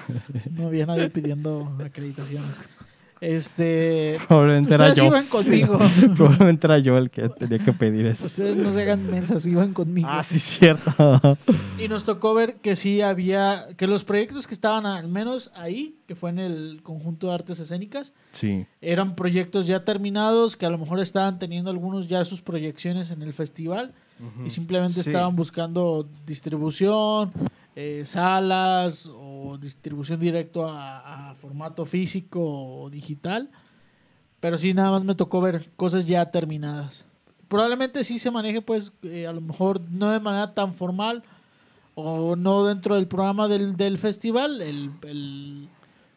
no 0.51 0.67
había 0.67 0.85
nadie 0.85 1.09
pidiendo 1.11 1.73
acreditaciones. 1.79 2.61
Este, 3.21 4.19
Probablemente 4.29 4.75
era 4.75 4.93
yo. 4.95 5.07
iban 5.07 5.27
conmigo. 5.27 5.79
Probablemente 6.17 6.67
era 6.67 6.79
yo 6.79 6.97
el 6.97 7.11
que 7.11 7.29
tenía 7.29 7.59
que 7.59 7.73
pedir 7.73 8.07
eso. 8.07 8.27
ustedes 8.27 8.57
no 8.57 8.71
se 8.71 8.83
hagan 8.83 9.11
mensas, 9.11 9.45
iban 9.47 9.73
conmigo. 9.75 10.09
Ah, 10.11 10.23
sí, 10.23 10.39
cierto. 10.39 10.91
Y 11.79 11.89
nos 11.89 12.05
tocó 12.05 12.35
ver 12.35 12.57
que 12.57 12.77
sí 12.77 13.01
había, 13.01 13.69
que 13.77 13.87
los 13.87 14.05
proyectos 14.05 14.47
que 14.47 14.55
estaban 14.55 14.85
al 14.87 15.09
menos 15.09 15.51
ahí, 15.55 15.97
que 16.07 16.15
fue 16.15 16.31
en 16.31 16.39
el 16.39 16.81
conjunto 16.83 17.29
de 17.29 17.35
artes 17.35 17.59
escénicas, 17.59 18.13
Sí. 18.33 18.67
eran 18.81 19.15
proyectos 19.17 19.67
ya 19.67 19.85
terminados, 19.85 20.57
que 20.57 20.67
a 20.67 20.71
lo 20.71 20.79
mejor 20.79 21.01
estaban 21.01 21.39
teniendo 21.39 21.71
algunos 21.71 22.07
ya 22.09 22.25
sus 22.25 22.43
proyecciones 22.43 23.11
en 23.11 23.23
el 23.23 23.33
festival 23.33 23.93
y 24.45 24.51
simplemente 24.51 25.03
Sí. 25.03 25.09
estaban 25.11 25.35
buscando 25.35 26.07
distribución, 26.27 27.33
eh, 27.77 28.03
salas 28.05 29.11
o 29.13 29.57
distribución 29.59 30.19
directo 30.21 30.69
a, 30.69 31.31
a 31.31 31.35
formato 31.37 31.85
físico 31.85 32.41
o 32.41 32.91
digital. 32.91 33.51
Pero 34.41 34.57
sí, 34.59 34.73
nada 34.75 34.91
más 34.93 35.05
me 35.05 35.15
tocó 35.15 35.41
ver 35.41 35.71
cosas 35.77 36.07
ya 36.07 36.31
terminadas. 36.31 37.05
Probablemente 37.49 38.05
sí 38.05 38.19
se 38.19 38.31
maneje, 38.31 38.63
pues, 38.63 38.93
eh, 39.03 39.27
a 39.27 39.33
lo 39.33 39.41
mejor 39.41 39.81
no 39.91 40.11
de 40.11 40.21
manera 40.21 40.55
tan 40.55 40.73
formal 40.73 41.23
o 41.95 42.37
no 42.37 42.65
dentro 42.65 42.95
del 42.95 43.07
programa 43.09 43.49
del, 43.49 43.77
del 43.77 43.99
festival, 43.99 44.63
el, 44.63 44.91
el- 45.03 45.69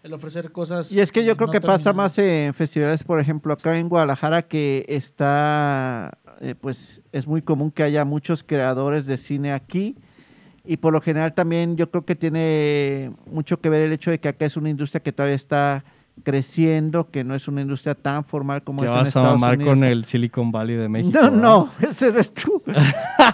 el 0.04 0.14
ofrecer 0.14 0.52
cosas. 0.52 0.92
Y 0.92 1.00
es 1.00 1.14
que 1.14 1.24
yo 1.24 1.38
creo 1.38 1.48
no 1.48 1.54
que 1.54 1.62
pasa 1.62 1.94
más 1.94 2.18
en 2.18 2.54
festivales, 2.54 3.04
por 3.06 3.20
ejemplo, 3.22 3.54
acá 3.54 3.78
en 3.80 3.88
Guadalajara, 3.88 4.42
que 4.44 4.86
está, 4.90 6.18
eh, 6.42 6.56
pues 6.56 7.02
es 7.14 7.26
muy 7.26 7.42
común 7.42 7.72
que 7.72 7.84
haya 7.84 8.04
muchos 8.04 8.44
creadores 8.44 9.06
de 9.06 9.18
cine 9.18 9.54
aquí. 9.54 9.96
Y 10.66 10.78
por 10.78 10.94
lo 10.94 11.02
general 11.02 11.34
también 11.34 11.76
yo 11.76 11.92
creo 11.92 12.06
que 12.06 12.16
tiene 12.16 13.12
mucho 13.30 13.60
que 13.60 13.70
ver 13.70 13.82
el 13.82 13.92
hecho 13.92 14.12
de 14.12 14.20
que 14.20 14.30
acá 14.30 14.46
es 14.46 14.56
una 14.56 14.70
industria 14.70 15.02
que 15.04 15.12
todavía 15.12 15.36
está 15.36 15.84
creciendo, 16.24 17.10
que 17.10 17.24
no 17.24 17.36
es 17.36 17.48
una 17.48 17.62
industria 17.62 17.96
tan 17.96 18.24
formal 18.24 18.64
como 18.64 18.84
es 18.84 18.88
en 18.90 18.94
vas 18.94 19.06
a 19.06 19.08
Estados 19.08 19.34
mamar 19.34 19.56
Unidos. 19.56 19.72
con 19.72 19.84
el 19.84 20.06
Silicon 20.06 20.52
Valley 20.52 20.76
de 20.76 20.88
México. 20.88 21.20
No, 21.20 21.22
¿verdad? 21.22 21.42
no, 21.82 21.90
ese 21.90 22.08
eres 22.10 22.34
tú. 22.34 22.62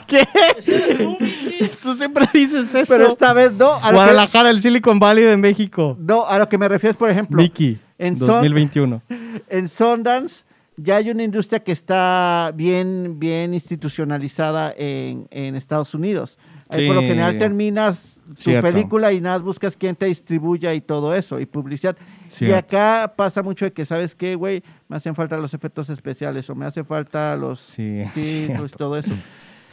¿Qué? 0.08 0.28
Ese 0.58 0.76
eres 0.76 0.98
tú, 0.98 1.18
Miki. 1.20 1.70
Tú 1.84 1.94
siempre 1.96 2.26
dices 2.34 2.74
eso. 2.74 2.92
Pero 2.94 3.08
esta 3.10 3.34
vez 3.34 3.52
no. 3.54 3.74
A 3.74 3.78
lo, 3.78 3.84
que, 3.90 3.94
Guadalajara, 3.96 4.50
el 4.50 4.62
Silicon 4.62 4.98
Valley 4.98 5.24
de 5.26 5.38
México. 5.38 5.98
no, 6.00 6.26
a 6.26 6.40
lo 6.40 6.50
que 6.50 6.58
me 6.58 6.68
refiero 6.68 6.92
es, 6.92 6.98
por 6.98 7.10
ejemplo, 7.10 7.42
Mickey, 7.42 7.80
en 7.98 8.16
Son- 8.18 8.28
2021. 8.28 9.02
en 9.50 9.70
Sundance 9.70 10.46
ya 10.78 10.96
hay 10.96 11.10
una 11.12 11.24
industria 11.24 11.60
que 11.62 11.74
está 11.74 12.54
bien, 12.56 13.20
bien 13.20 13.54
institucionalizada 13.54 14.74
en, 14.78 15.28
en 15.30 15.56
Estados 15.56 15.94
Unidos. 15.94 16.40
Ahí 16.70 16.86
por 16.86 16.96
lo 16.96 17.02
general 17.02 17.38
terminas 17.38 18.20
tu 18.44 18.52
película 18.62 19.12
y 19.12 19.20
nada, 19.20 19.40
buscas 19.40 19.76
quién 19.76 19.96
te 19.96 20.06
distribuya 20.06 20.74
y 20.74 20.82
todo 20.82 21.16
eso, 21.16 21.40
y 21.40 21.46
publicidad. 21.46 21.98
Y 22.40 22.52
acá 22.52 23.14
pasa 23.16 23.42
mucho 23.42 23.66
de 23.66 23.74
que, 23.74 23.86
¿sabes 23.86 24.14
qué, 24.14 24.36
güey? 24.36 24.64
Me 24.88 24.98
hacen 24.98 25.16
falta 25.16 25.38
los 25.38 25.54
efectos 25.54 25.90
especiales 25.90 26.48
o 26.50 26.56
me 26.56 26.66
hace 26.66 26.84
falta 26.84 27.36
los 27.36 27.60
Sí, 27.60 28.04
títulos 28.14 28.72
y 28.74 28.78
todo 28.78 28.98
eso. 28.98 29.14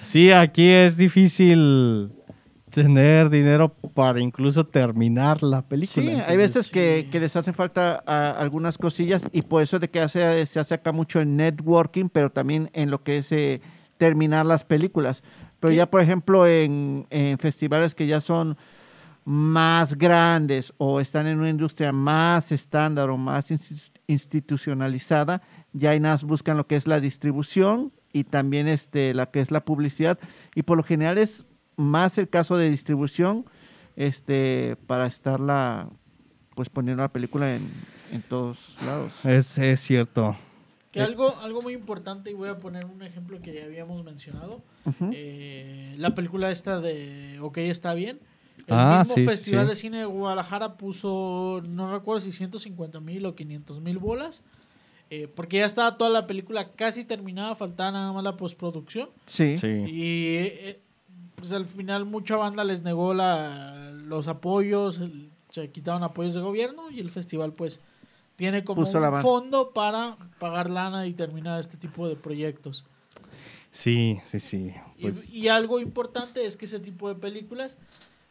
Sí, 0.03 0.31
aquí 0.31 0.69
es 0.69 0.97
difícil 0.97 2.13
tener 2.71 3.31
dinero 3.31 3.75
para 3.95 4.21
incluso 4.21 4.65
terminar 4.67 5.43
la 5.43 5.63
película. 5.63 6.07
Sí, 6.07 6.23
hay 6.27 6.37
veces 6.37 6.67
sí. 6.67 6.73
que 6.73 7.21
les 7.21 7.35
hacen 7.37 7.55
falta 7.55 8.03
ah, 8.07 8.35
algunas 8.39 8.79
cosillas 8.79 9.29
y 9.33 9.43
por 9.43 9.63
eso 9.63 9.79
de 9.79 9.89
que 9.89 10.01
hace, 10.01 10.45
se 10.47 10.61
hace 10.61 10.75
acá 10.75 10.93
mucho 10.93 11.21
en 11.21 11.37
networking, 11.37 12.09
pero 12.09 12.31
también 12.31 12.71
en 12.75 12.91
lo 12.91 13.03
que 13.03 13.19
es 13.19 13.33
eh, 13.33 13.61
terminar 13.97 14.47
las 14.47 14.65
películas. 14.65 15.23
Pero 15.67 15.73
¿Qué? 15.73 15.77
ya, 15.79 15.91
por 15.91 16.01
ejemplo, 16.01 16.47
en, 16.47 17.07
en 17.11 17.39
festivales 17.39 17.93
que 17.97 18.07
ya 18.07 18.21
son 18.21 18.57
más 19.25 19.97
grandes 19.97 20.73
o 20.79 21.01
están 21.01 21.27
en 21.27 21.41
una 21.41 21.51
industria 21.51 21.91
más 21.91 22.53
estándar 22.53 23.11
o 23.11 23.17
más 23.17 23.51
insti- 23.51 23.91
institucionalizada, 24.07 25.43
ya 25.73 25.99
más 25.99 26.23
buscan 26.23 26.57
lo 26.57 26.69
que 26.69 26.77
es 26.77 26.87
la 26.87 27.01
distribución 27.01 27.93
y 28.13 28.23
también 28.23 28.69
este, 28.69 29.13
la 29.15 29.27
que 29.27 29.41
es 29.41 29.51
la 29.51 29.65
publicidad. 29.65 30.21
Y 30.55 30.63
por 30.63 30.77
lo 30.77 30.85
general 30.85 31.19
es 31.19 31.45
más 31.77 32.17
el 32.19 32.29
caso 32.29 32.57
de 32.57 32.71
distribución 32.71 33.45
este, 33.97 34.77
para 34.87 35.09
estarla 35.09 35.89
pues 36.55 36.69
poniendo 36.69 37.03
la 37.03 37.09
película 37.09 37.57
en, 37.57 37.69
en 38.13 38.23
todos 38.23 38.77
lados. 38.87 39.13
Es, 39.25 39.59
es 39.59 39.81
cierto. 39.81 40.37
Que 40.97 41.03
Eh. 41.03 41.05
algo, 41.05 41.37
algo 41.43 41.61
muy 41.61 41.75
importante, 41.75 42.31
y 42.31 42.35
voy 42.35 42.49
a 42.49 42.59
poner 42.59 42.87
un 42.87 43.03
ejemplo 43.03 43.41
que 43.43 43.53
ya 43.53 43.65
habíamos 43.65 44.03
mencionado. 44.03 44.63
Eh, 45.13 45.95
la 45.99 46.15
película 46.15 46.51
esta 46.51 46.81
de 46.81 47.39
Ok, 47.41 47.59
está 47.59 47.93
bien. 47.93 48.19
El 48.67 48.75
Ah, 48.75 49.01
mismo 49.01 49.15
sí, 49.17 49.25
Festival 49.27 49.65
sí. 49.67 49.69
de 49.71 49.77
Cine 49.77 49.99
de 49.99 50.05
Guadalajara 50.07 50.77
puso, 50.79 51.63
no 51.69 51.93
recuerdo 51.93 52.21
si 52.21 52.33
150 52.33 52.99
mil 53.01 53.27
o 53.27 53.35
500 53.35 53.81
mil 53.81 53.99
bolas. 53.99 54.43
eh, 55.09 55.29
porque 55.33 55.59
ya 55.59 55.67
estaba 55.67 55.97
toda 55.99 56.11
la 56.11 56.27
película 56.27 56.73
casi 56.73 57.05
terminada, 57.05 57.55
faltaba 57.55 57.93
nada 57.93 58.13
más 58.13 58.25
la 58.25 58.37
postproducción. 58.37 59.09
Sí. 59.27 59.57
Sí. 59.57 59.69
Y 59.69 60.37
eh, 60.39 60.81
pues 61.37 61.53
al 61.53 61.67
final 61.67 62.07
mucha 62.07 62.35
banda 62.37 62.65
les 62.65 62.83
negó 62.83 63.15
la, 63.15 63.93
los 63.93 64.27
apoyos, 64.27 64.99
el- 64.99 65.31
se 65.51 65.71
quitaron 65.71 66.03
apoyos 66.03 66.35
de 66.35 66.41
gobierno 66.41 66.91
y 66.91 66.99
el 66.99 67.11
festival 67.11 67.53
pues 67.53 67.79
tiene 68.37 68.65
como 68.65 68.83
Puso 68.85 68.99
un 69.01 69.21
fondo 69.23 69.73
para 69.73 70.17
pagar 70.39 70.71
lana 70.71 71.07
y 71.07 71.15
terminar 71.15 71.59
este 71.59 71.77
tipo 71.77 72.09
de 72.09 72.17
proyectos. 72.17 72.85
Sí, 73.71 74.19
sí, 74.23 74.41
sí. 74.41 74.75
Y- 74.99 75.03
Pues, 75.03 75.31
y, 75.33 75.49
algo 75.49 75.81
importante 75.81 76.47
es 76.47 76.57
que 76.57 76.67
ese 76.67 76.79
tipo 76.81 77.09
de 77.09 77.15
películas 77.15 77.77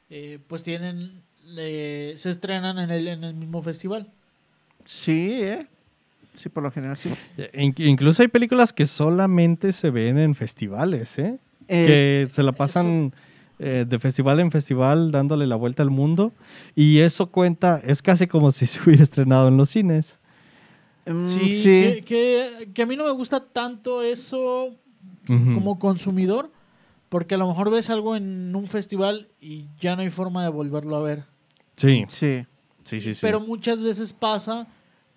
eh, 0.09 0.39
pues 0.47 0.63
tienen, 0.63 1.21
le- 1.45 2.17
se 2.17 2.29
estrenan 2.29 2.77
en 2.79 2.91
el, 2.91 3.07
en 3.07 3.23
el 3.23 3.33
mismo 3.33 3.61
festival. 3.61 4.11
Sí, 4.85 5.39
¿eh? 5.41 5.67
Sí, 6.35 6.49
por 6.49 6.63
lo 6.63 6.69
general 6.71 6.97
sí. 6.97 7.09
in- 7.53 7.73
incluso 7.77 8.21
hay 8.21 8.27
películas 8.27 8.73
que 8.73 8.85
solamente 8.85 9.71
se 9.71 9.89
ven 9.89 10.17
en 10.17 10.35
festivales, 10.35 11.17
¿eh? 11.17 11.39
Eh, 11.67 12.25
que 12.27 12.31
se 12.31 12.43
la 12.43 12.51
pasan 12.51 13.13
eh, 13.59 13.85
de 13.87 13.99
festival 13.99 14.39
en 14.39 14.51
festival 14.51 15.11
dándole 15.11 15.47
la 15.47 15.55
vuelta 15.55 15.83
al 15.83 15.89
mundo. 15.89 16.31
Y 16.75 16.99
eso 16.99 17.27
cuenta, 17.27 17.81
es 17.83 18.01
casi 18.01 18.27
como 18.27 18.51
si 18.51 18.65
se 18.67 18.79
hubiera 18.81 19.03
estrenado 19.03 19.47
en 19.47 19.57
los 19.57 19.69
cines. 19.69 20.19
mm, 21.05 21.21
Sí, 21.21 21.53
sí. 21.53 21.61
Que, 21.63 22.03
que- 22.05 22.71
que 22.73 22.81
a 22.81 22.85
mí 22.85 22.95
no 22.95 23.03
me 23.05 23.11
gusta 23.11 23.39
tanto 23.39 24.01
eso 24.01 24.69
como 25.27 25.79
consumidor, 25.79 26.51
porque 27.09 27.33
a 27.35 27.37
lo 27.39 27.47
mejor 27.47 27.71
ves 27.71 27.89
algo 27.89 28.15
en 28.15 28.55
un 28.55 28.67
festival 28.67 29.27
y 29.41 29.65
ya 29.79 29.95
no 29.95 30.03
hay 30.03 30.09
forma 30.11 30.43
de 30.43 30.49
volverlo 30.49 30.95
a 30.97 31.01
ver. 31.01 31.23
Sí, 31.77 32.05
Sí. 32.09 32.45
sí, 32.83 32.99
sí. 33.01 33.13
sí. 33.15 33.19
Pero 33.21 33.39
muchas 33.39 33.81
veces 33.81 34.13
pasa 34.13 34.67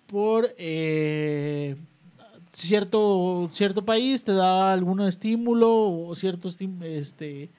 por 0.07 0.49
eh, 0.57 1.75
cierto, 2.51 3.47
cierto 3.51 3.85
país, 3.85 4.23
te 4.23 4.33
da 4.33 4.73
algún 4.73 5.01
estímulo 5.01 5.69
o 5.91 6.15
cierto 6.15 6.49
este 6.81 7.49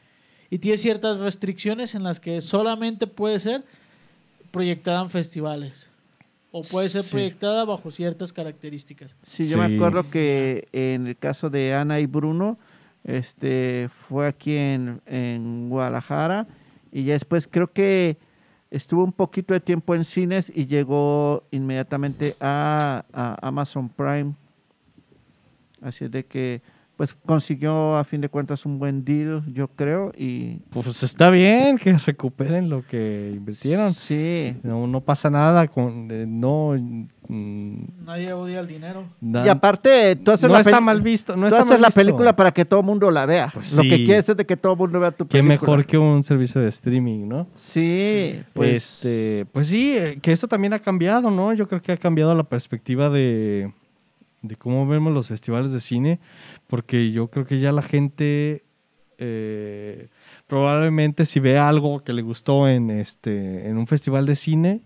y 0.51 0.59
tiene 0.59 0.77
ciertas 0.79 1.21
restricciones 1.21 1.95
en 1.95 2.03
las 2.03 2.19
que 2.21 2.41
solamente 2.41 3.07
puede 3.07 3.39
ser 3.41 3.65
proyectada 4.51 5.03
en 5.03 5.11
festivales 5.11 5.89
o 6.51 6.63
puede 6.63 6.89
ser 6.89 7.05
Sí. 7.05 7.11
proyectada 7.13 7.65
bajo 7.65 7.91
ciertas 7.93 8.33
características. 8.33 9.17
Sí, 9.23 9.47
yo 9.47 9.57
me 9.59 9.77
acuerdo 9.77 10.11
que 10.11 10.67
en 10.73 11.07
el 11.07 11.17
caso 11.17 11.49
de 11.51 11.73
Ana 11.75 12.01
y 12.01 12.07
Bruno, 12.07 12.59
este, 13.05 13.89
fue 14.09 14.27
aquí 14.27 14.57
en, 14.57 15.01
en 15.07 15.69
Guadalajara 15.71 16.47
y 16.93 17.05
ya 17.05 17.13
después 17.15 17.47
creo 17.49 17.73
que 17.73 18.19
estuvo 18.73 19.05
un 19.05 19.13
poquito 19.13 19.55
de 19.55 19.61
tiempo 19.61 19.95
en 19.95 20.05
cines 20.05 20.51
y 20.55 20.67
llegó 20.67 21.45
inmediatamente 21.53 22.35
a, 22.41 23.05
a 23.13 23.39
Amazon 23.47 23.89
Prime. 23.89 24.35
Así 25.81 26.05
es 26.05 26.11
de 26.11 26.25
que, 26.27 26.61
pues 27.01 27.17
consiguió 27.25 27.97
a 27.97 28.05
fin 28.05 28.21
de 28.21 28.29
cuentas 28.29 28.67
un 28.67 28.79
buen 28.79 29.07
deal, 29.07 29.43
yo 29.55 29.69
creo, 29.69 30.13
y 30.19 30.57
Pues 30.69 31.03
está 31.03 31.31
bien 31.31 31.79
que 31.79 31.95
recuperen 31.97 32.69
lo 32.69 32.87
que 32.87 33.33
invirtieron. 33.35 33.95
Sí. 33.95 34.55
No, 34.63 34.87
no 34.87 35.01
pasa 35.01 35.31
nada 35.31 35.67
con... 35.69 36.09
eh, 36.11 36.27
no... 36.29 36.75
mm, 37.27 38.05
Nadie 38.05 38.35
odia 38.35 38.61
el 38.61 38.67
dinero. 38.67 39.05
na- 39.19 39.47
Y 39.47 39.49
aparte, 39.49 40.15
tú 40.17 40.31
haces 40.31 40.47
no 40.51 40.53
la 40.57 40.61
está 40.61 40.79
mal 40.83 41.01
visto. 41.01 41.37
No 41.37 41.45
tú 41.49 41.55
está 41.55 41.61
haces 41.61 41.71
mal 41.71 41.81
la 41.81 41.89
visto. 41.89 42.01
película 42.03 42.37
para 42.37 42.53
que 42.53 42.67
todo 42.67 42.81
el 42.81 42.87
mundo 42.87 43.11
la 43.11 43.25
vea. 43.25 43.51
Pues 43.55 43.75
Lo 43.79 43.83
que 43.83 44.05
quieres 44.05 44.29
es 44.29 44.37
de 44.37 44.45
que 44.45 44.59
todo 44.59 44.75
el 44.75 44.79
mundo 44.81 45.01
vea 45.01 45.11
tu 45.13 45.25
Qué 45.27 45.39
película. 45.39 45.55
mejor 45.55 45.87
que 45.87 45.97
un 45.97 46.23
servicio 46.23 46.61
de 46.61 46.69
streaming, 46.69 47.27
¿no? 47.27 47.47
Sí, 47.55 48.43
pues 48.53 48.97
este, 48.97 49.47
pues 49.53 49.69
sí, 49.69 49.97
eh, 49.97 50.19
que 50.21 50.33
esto 50.33 50.49
también 50.49 50.75
ha 50.75 50.79
cambiado, 50.81 51.31
¿no? 51.31 51.55
Yo 51.55 51.67
creo 51.67 51.81
que 51.81 51.93
ha 51.93 51.97
cambiado 51.97 52.35
la 52.35 52.45
perspectiva 52.45 53.09
de, 53.09 53.73
de 54.43 54.57
cómo 54.57 54.86
vemos 54.86 55.12
los 55.12 55.28
festivales 55.28 55.72
de 55.72 55.80
cine, 55.80 56.20
porque 56.66 57.11
yo 57.12 57.28
creo 57.28 57.45
que 57.47 57.61
ya 57.61 57.72
la 57.72 57.82
gente 57.82 58.64
eh, 59.18 60.09
probablemente 60.47 61.24
si 61.24 61.41
ve 61.41 61.59
algo 61.59 62.01
que 62.03 62.12
le 62.12 62.22
gustó 62.22 62.68
en 62.68 62.91
este 62.91 63.68
en 63.68 63.76
un 63.76 63.86
festival 63.86 64.24
de 64.26 64.34
cine 64.34 64.80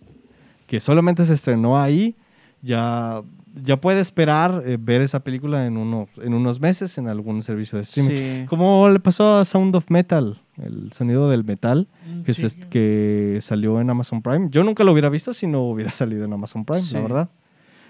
que 0.67 0.81
solamente 0.81 1.25
se 1.27 1.35
estrenó 1.35 1.81
ahí, 1.81 2.17
ya 2.63 3.23
ya 3.63 3.81
puede 3.81 4.01
esperar 4.01 4.65
eh, 4.67 4.77
ver 4.81 5.01
esa 5.03 5.21
película 5.23 5.65
en 5.67 5.77
unos 5.77 6.09
en 6.19 6.35
unos 6.35 6.59
meses 6.61 6.99
en 6.99 7.07
algún 7.07 7.41
servicio 7.43 7.77
de 7.77 7.83
streaming. 7.83 8.11
sí. 8.11 8.47
Como 8.49 8.89
le 8.89 8.99
pasó 8.99 9.37
a 9.37 9.45
Sound 9.45 9.77
of 9.77 9.89
Metal, 9.91 10.41
el 10.61 10.91
sonido 10.93 11.31
del 11.31 11.45
metal 11.45 11.87
Mm, 12.05 12.23
que, 12.23 12.33
sí. 12.33 12.49
se- 12.51 12.59
que 12.69 13.39
salió 13.41 13.81
en 13.81 13.89
Amazon 13.91 14.21
Prime. 14.23 14.49
Yo 14.51 14.65
nunca 14.65 14.83
lo 14.83 14.91
hubiera 14.91 15.09
visto 15.11 15.33
si 15.33 15.47
no 15.47 15.61
hubiera 15.63 15.93
salido 15.93 16.25
en 16.25 16.33
Amazon 16.33 16.65
Prime, 16.65 16.83
Sí. 16.83 16.95
la 16.95 17.01
verdad. 17.03 17.29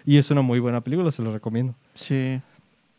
Y 0.05 0.19
es 0.19 0.31
una 0.31 0.43
muy 0.43 0.59
buena 0.61 0.81
película, 0.83 1.11
se 1.11 1.23
lo 1.23 1.33
recomiendo. 1.33 1.75
Sí. 1.95 2.41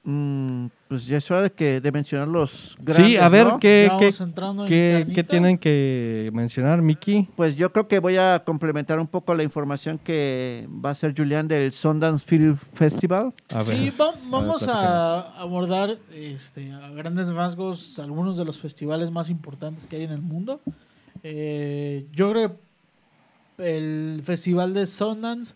Mm, 0.08 0.68
pues 0.88 1.08
ya 1.08 1.18
es 1.18 1.32
hora 1.32 1.42
de, 1.42 1.52
que, 1.52 1.82
de 1.82 1.92
mencionar 1.92 2.28
los 2.28 2.76
grandes, 2.80 3.08
sí, 3.08 3.18
a 3.18 3.28
ver, 3.28 3.48
¿no? 3.48 3.60
¿qué, 3.60 3.88
qué, 3.90 4.06
vamos 4.06 4.22
entrando 4.22 4.64
en 4.64 4.70
qué- 4.70 5.08
qué 5.16 5.24
tienen 5.24 5.58
que 5.58 6.30
mencionar, 6.32 6.80
Miki? 6.84 7.28
Pues 7.36 7.56
yo 7.56 7.72
creo 7.74 7.88
que 7.88 7.98
voy 7.98 8.16
a 8.18 8.44
complementar 8.46 9.00
un 9.00 9.08
poco 9.08 9.34
la 9.34 9.42
información 9.42 9.98
que 9.98 10.68
va 10.70 10.92
a 10.92 10.96
ser 10.96 11.16
Julián 11.18 11.48
del 11.48 11.74
Sundance 11.74 12.24
Film 12.24 12.56
Festival. 12.56 13.34
A 13.52 13.64
ver. 13.64 13.66
Sí, 13.78 13.90
va- 14.00 14.14
vamos 14.30 14.68
a 14.68 15.22
abordar 15.42 15.98
este, 16.14 16.72
a 16.72 16.90
grandes 16.92 17.30
rasgos 17.34 17.98
algunos 17.98 18.38
de 18.38 18.46
los 18.46 18.60
festivales 18.60 19.10
más 19.10 19.32
importantes 19.32 19.88
que 19.88 19.96
hay 19.96 20.04
en 20.04 20.12
el 20.12 20.22
mundo. 20.22 20.62
Eh, 21.24 22.06
yo 22.12 22.32
creo 22.32 22.58
que 23.58 23.68
el 23.72 24.22
festival 24.24 24.76
de 24.76 24.86
Sundance 24.86 25.56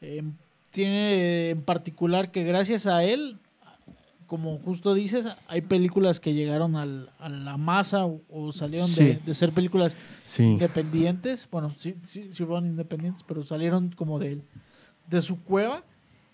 eh, 0.00 0.22
tiene 0.76 1.50
en 1.50 1.62
particular 1.62 2.30
que 2.30 2.44
gracias 2.44 2.86
a 2.86 3.02
él, 3.02 3.38
como 4.26 4.58
justo 4.58 4.92
dices, 4.92 5.26
hay 5.48 5.62
películas 5.62 6.20
que 6.20 6.34
llegaron 6.34 6.76
al- 6.76 7.10
a 7.18 7.28
la 7.30 7.56
masa 7.56 8.04
o, 8.04 8.20
o 8.28 8.52
salieron 8.52 8.88
de, 8.94 9.14
Sí. 9.14 9.18
de 9.24 9.34
ser 9.34 9.52
películas 9.52 9.96
Sí. 10.26 10.42
independientes. 10.42 11.48
Bueno, 11.50 11.70
sí, 11.70 11.94
sí, 12.02 12.28
sí 12.32 12.44
fueron 12.44 12.66
independientes, 12.66 13.22
pero 13.26 13.42
salieron 13.42 13.90
como 13.96 14.18
de, 14.18 14.42
de 15.08 15.20
su 15.20 15.42
cueva. 15.42 15.82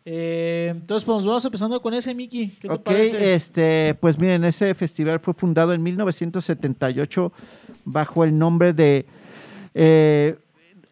Eh, 0.05 0.69
entonces, 0.73 1.05
pues 1.05 1.25
vamos 1.25 1.45
empezando 1.45 1.81
con 1.81 1.95
ese, 1.95 2.13
Miki. 2.15 2.49
¿Qué 2.61 2.67
te 2.67 2.75
Ok, 2.75 2.83
parece? 2.83 3.35
este, 3.35 3.95
pues 4.01 4.19
miren, 4.19 4.43
ese 4.45 4.75
festival 4.75 5.21
fue 5.21 5.33
fundado 5.35 5.73
en 5.73 5.83
1978 5.85 7.33
bajo 7.85 8.25
el 8.25 8.37
nombre 8.37 8.73
de 8.73 9.07
eh, 9.75 10.37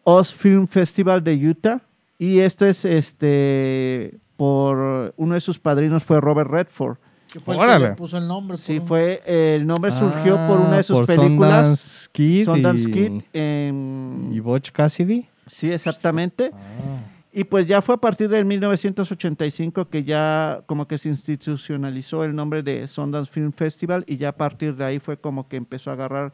Oz 0.03 0.33
Film 0.33 0.67
Festival 0.67 1.23
de 1.23 1.35
Utah. 1.49 1.81
Y 2.21 2.39
esto 2.41 2.67
es 2.67 2.85
este 2.85 4.19
por 4.37 5.11
uno 5.17 5.33
de 5.33 5.41
sus 5.41 5.57
padrinos 5.57 6.03
fue 6.03 6.21
Robert 6.21 6.51
Redford. 6.51 6.97
que 7.33 7.39
fue 7.39 7.55
el 7.55 7.67
que 7.67 7.79
le 7.79 7.95
puso 7.95 8.17
el 8.19 8.27
nombre. 8.27 8.57
Sí, 8.57 8.77
un- 8.77 8.85
fue 8.85 9.21
el 9.25 9.65
nombre 9.65 9.91
surgió 9.91 10.35
por 10.47 10.59
una 10.59 10.73
de 10.73 10.77
Ah, 10.79 10.83
sus 10.83 10.97
por 10.97 11.05
películas 11.07 11.79
Sundance 11.79 12.09
Kid 12.11 12.45
Sundance 12.45 12.89
y, 12.89 12.93
Kid. 12.93 13.21
em, 13.33 14.33
y 14.33 14.39
Butch 14.39 14.71
Cassidy. 14.71 15.25
sí, 15.47 15.71
exactamente. 15.71 16.51
Ah. 16.53 17.07
Y 17.33 17.45
pues 17.45 17.65
ya 17.65 17.81
fue 17.81 17.95
a 17.95 17.97
partir 17.97 18.27
del 18.29 18.43
1985 18.45 19.85
que 19.89 20.03
ya 20.03 20.61
como 20.67 20.87
que 20.87 20.97
se 20.99 21.07
institucionalizó 21.09 22.23
el 22.25 22.35
nombre 22.35 22.61
de 22.61 22.87
Sundance 22.87 23.31
Film 23.31 23.51
Festival 23.53 24.03
y 24.05 24.17
ya 24.17 24.29
a 24.29 24.35
partir 24.35 24.75
de 24.75 24.83
ahí 24.85 24.99
fue 24.99 25.17
como 25.17 25.47
que 25.47 25.55
empezó 25.55 25.89
a 25.89 25.93
agarrar 25.93 26.33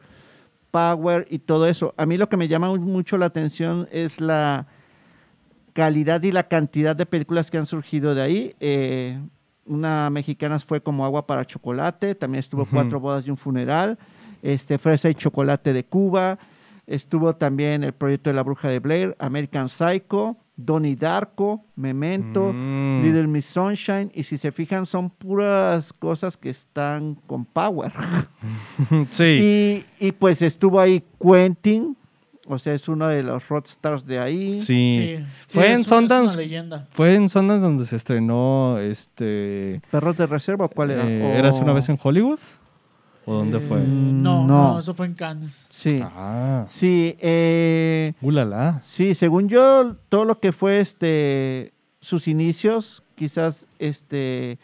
power 0.71 1.27
y 1.29 1.39
todo 1.39 1.67
eso. 1.67 1.93
A 1.95 2.05
mí 2.07 2.17
lo 2.17 2.27
que 2.27 2.35
me 2.37 2.47
llama 2.47 2.75
mucho 2.75 3.17
la 3.17 3.27
atención 3.27 3.87
es 3.91 4.19
la 4.19 4.65
calidad 5.77 6.23
y 6.23 6.31
la 6.31 6.47
cantidad 6.47 6.95
de 6.95 7.05
películas 7.05 7.51
que 7.51 7.59
han 7.59 7.67
surgido 7.67 8.15
de 8.15 8.21
ahí. 8.23 8.55
Eh, 8.59 9.19
una 9.67 10.09
mexicana 10.09 10.59
fue 10.59 10.81
como 10.81 11.05
Agua 11.05 11.27
para 11.27 11.45
Chocolate, 11.45 12.15
también 12.15 12.39
estuvo. 12.39 12.65
Cuatro 12.65 12.99
Bodas 12.99 13.27
y 13.27 13.29
un 13.29 13.37
Funeral, 13.37 13.95
este, 14.41 14.79
Fresa 14.79 15.07
y 15.07 15.13
Chocolate 15.13 15.73
de 15.73 15.83
Cuba, 15.85 16.39
estuvo 16.87 17.35
también 17.35 17.83
el 17.83 17.93
proyecto 17.93 18.31
de 18.31 18.33
la 18.33 18.41
Bruja 18.41 18.69
de 18.69 18.79
Blair, 18.79 19.15
American 19.19 19.69
Psycho, 19.69 20.37
Donnie 20.55 20.95
Darko, 20.95 21.63
Memento, 21.75 22.51
Mm. 22.51 23.03
Little 23.03 23.27
Miss 23.27 23.45
Sunshine, 23.45 24.09
y 24.15 24.23
si 24.23 24.39
se 24.39 24.51
fijan 24.51 24.87
son 24.87 25.11
puras 25.11 25.93
cosas 25.93 26.37
que 26.37 26.49
están 26.49 27.13
con 27.27 27.45
power. 27.45 27.91
sí. 29.11 29.85
Y, 29.99 30.07
y, 30.07 30.11
pues 30.11 30.41
estuvo 30.41 30.79
ahí 30.79 31.03
Quentin, 31.21 31.95
O 32.49 32.57
sea, 32.57 32.73
es 32.73 32.87
uno 32.87 33.07
de 33.07 33.23
los 33.23 33.47
rockstars 33.49 34.05
de 34.05 34.19
ahí. 34.19 34.55
Sí. 34.57 35.17
Sí, 35.17 35.25
Fue 35.49 35.71
es 35.71 35.79
en 35.79 35.83
Sundance. 35.85 36.33
una 36.35 36.41
leyenda. 36.43 36.85
Fue 36.89 37.13
en 37.15 37.27
zonas 37.29 37.61
donde 37.61 37.85
se 37.85 37.95
estrenó 37.97 38.77
este. 38.79 39.81
¿Perros 39.91 40.15
de 40.17 40.25
reserva 40.27 40.65
o 40.65 40.69
cuál 40.69 40.91
era? 40.91 41.03
eh, 41.07 41.37
¿Eras 41.37 41.59
una 41.59 41.73
vez 41.73 41.89
en 41.89 41.99
Hollywood? 42.01 42.39
¿O 43.25 43.33
dónde 43.33 43.57
Eh, 43.57 43.61
fue? 43.61 43.79
No, 43.81 44.47
No. 44.47 44.73
no, 44.73 44.79
eso 44.79 44.93
fue 44.93 45.05
en 45.07 45.13
Cannes. 45.13 45.65
Sí. 45.69 45.99
Ah, 46.01 46.63
Sí, 46.69 47.17
eh, 47.19 48.13
ulala. 48.21 48.79
sí, 48.81 49.13
según 49.15 49.49
yo, 49.49 49.97
todo 50.07 50.23
lo 50.23 50.39
que 50.39 50.53
fue 50.53 50.79
este 50.79 51.73
sus 51.99 52.29
inicios, 52.29 53.03
quizás 53.15 53.67
este 53.79 54.59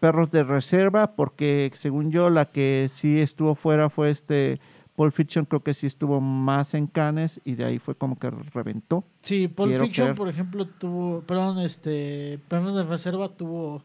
Perros 0.00 0.30
de 0.30 0.42
Reserva, 0.44 1.14
porque 1.14 1.70
según 1.74 2.10
yo 2.10 2.28
la 2.28 2.44
que 2.44 2.88
sí 2.90 3.18
estuvo 3.20 3.54
fuera 3.54 3.88
fue 3.88 4.10
este 4.10 4.60
Pulp 5.02 5.12
Fiction, 5.14 5.44
creo 5.46 5.60
que 5.64 5.74
sí 5.74 5.88
estuvo 5.88 6.20
más 6.20 6.74
en 6.74 6.86
Cannes 6.86 7.40
y 7.44 7.56
de 7.56 7.64
ahí 7.64 7.78
fue 7.80 7.96
como 7.96 8.16
que 8.20 8.30
reventó. 8.30 9.02
Sí, 9.22 9.48
Pulp 9.48 9.70
Quiero 9.70 9.84
Fiction, 9.84 10.04
creer. 10.06 10.16
por 10.16 10.28
ejemplo, 10.28 10.64
tuvo, 10.66 11.22
perdón, 11.22 11.58
este, 11.58 12.38
Perros 12.46 12.76
de 12.76 12.84
Reserva 12.84 13.28
tuvo, 13.28 13.82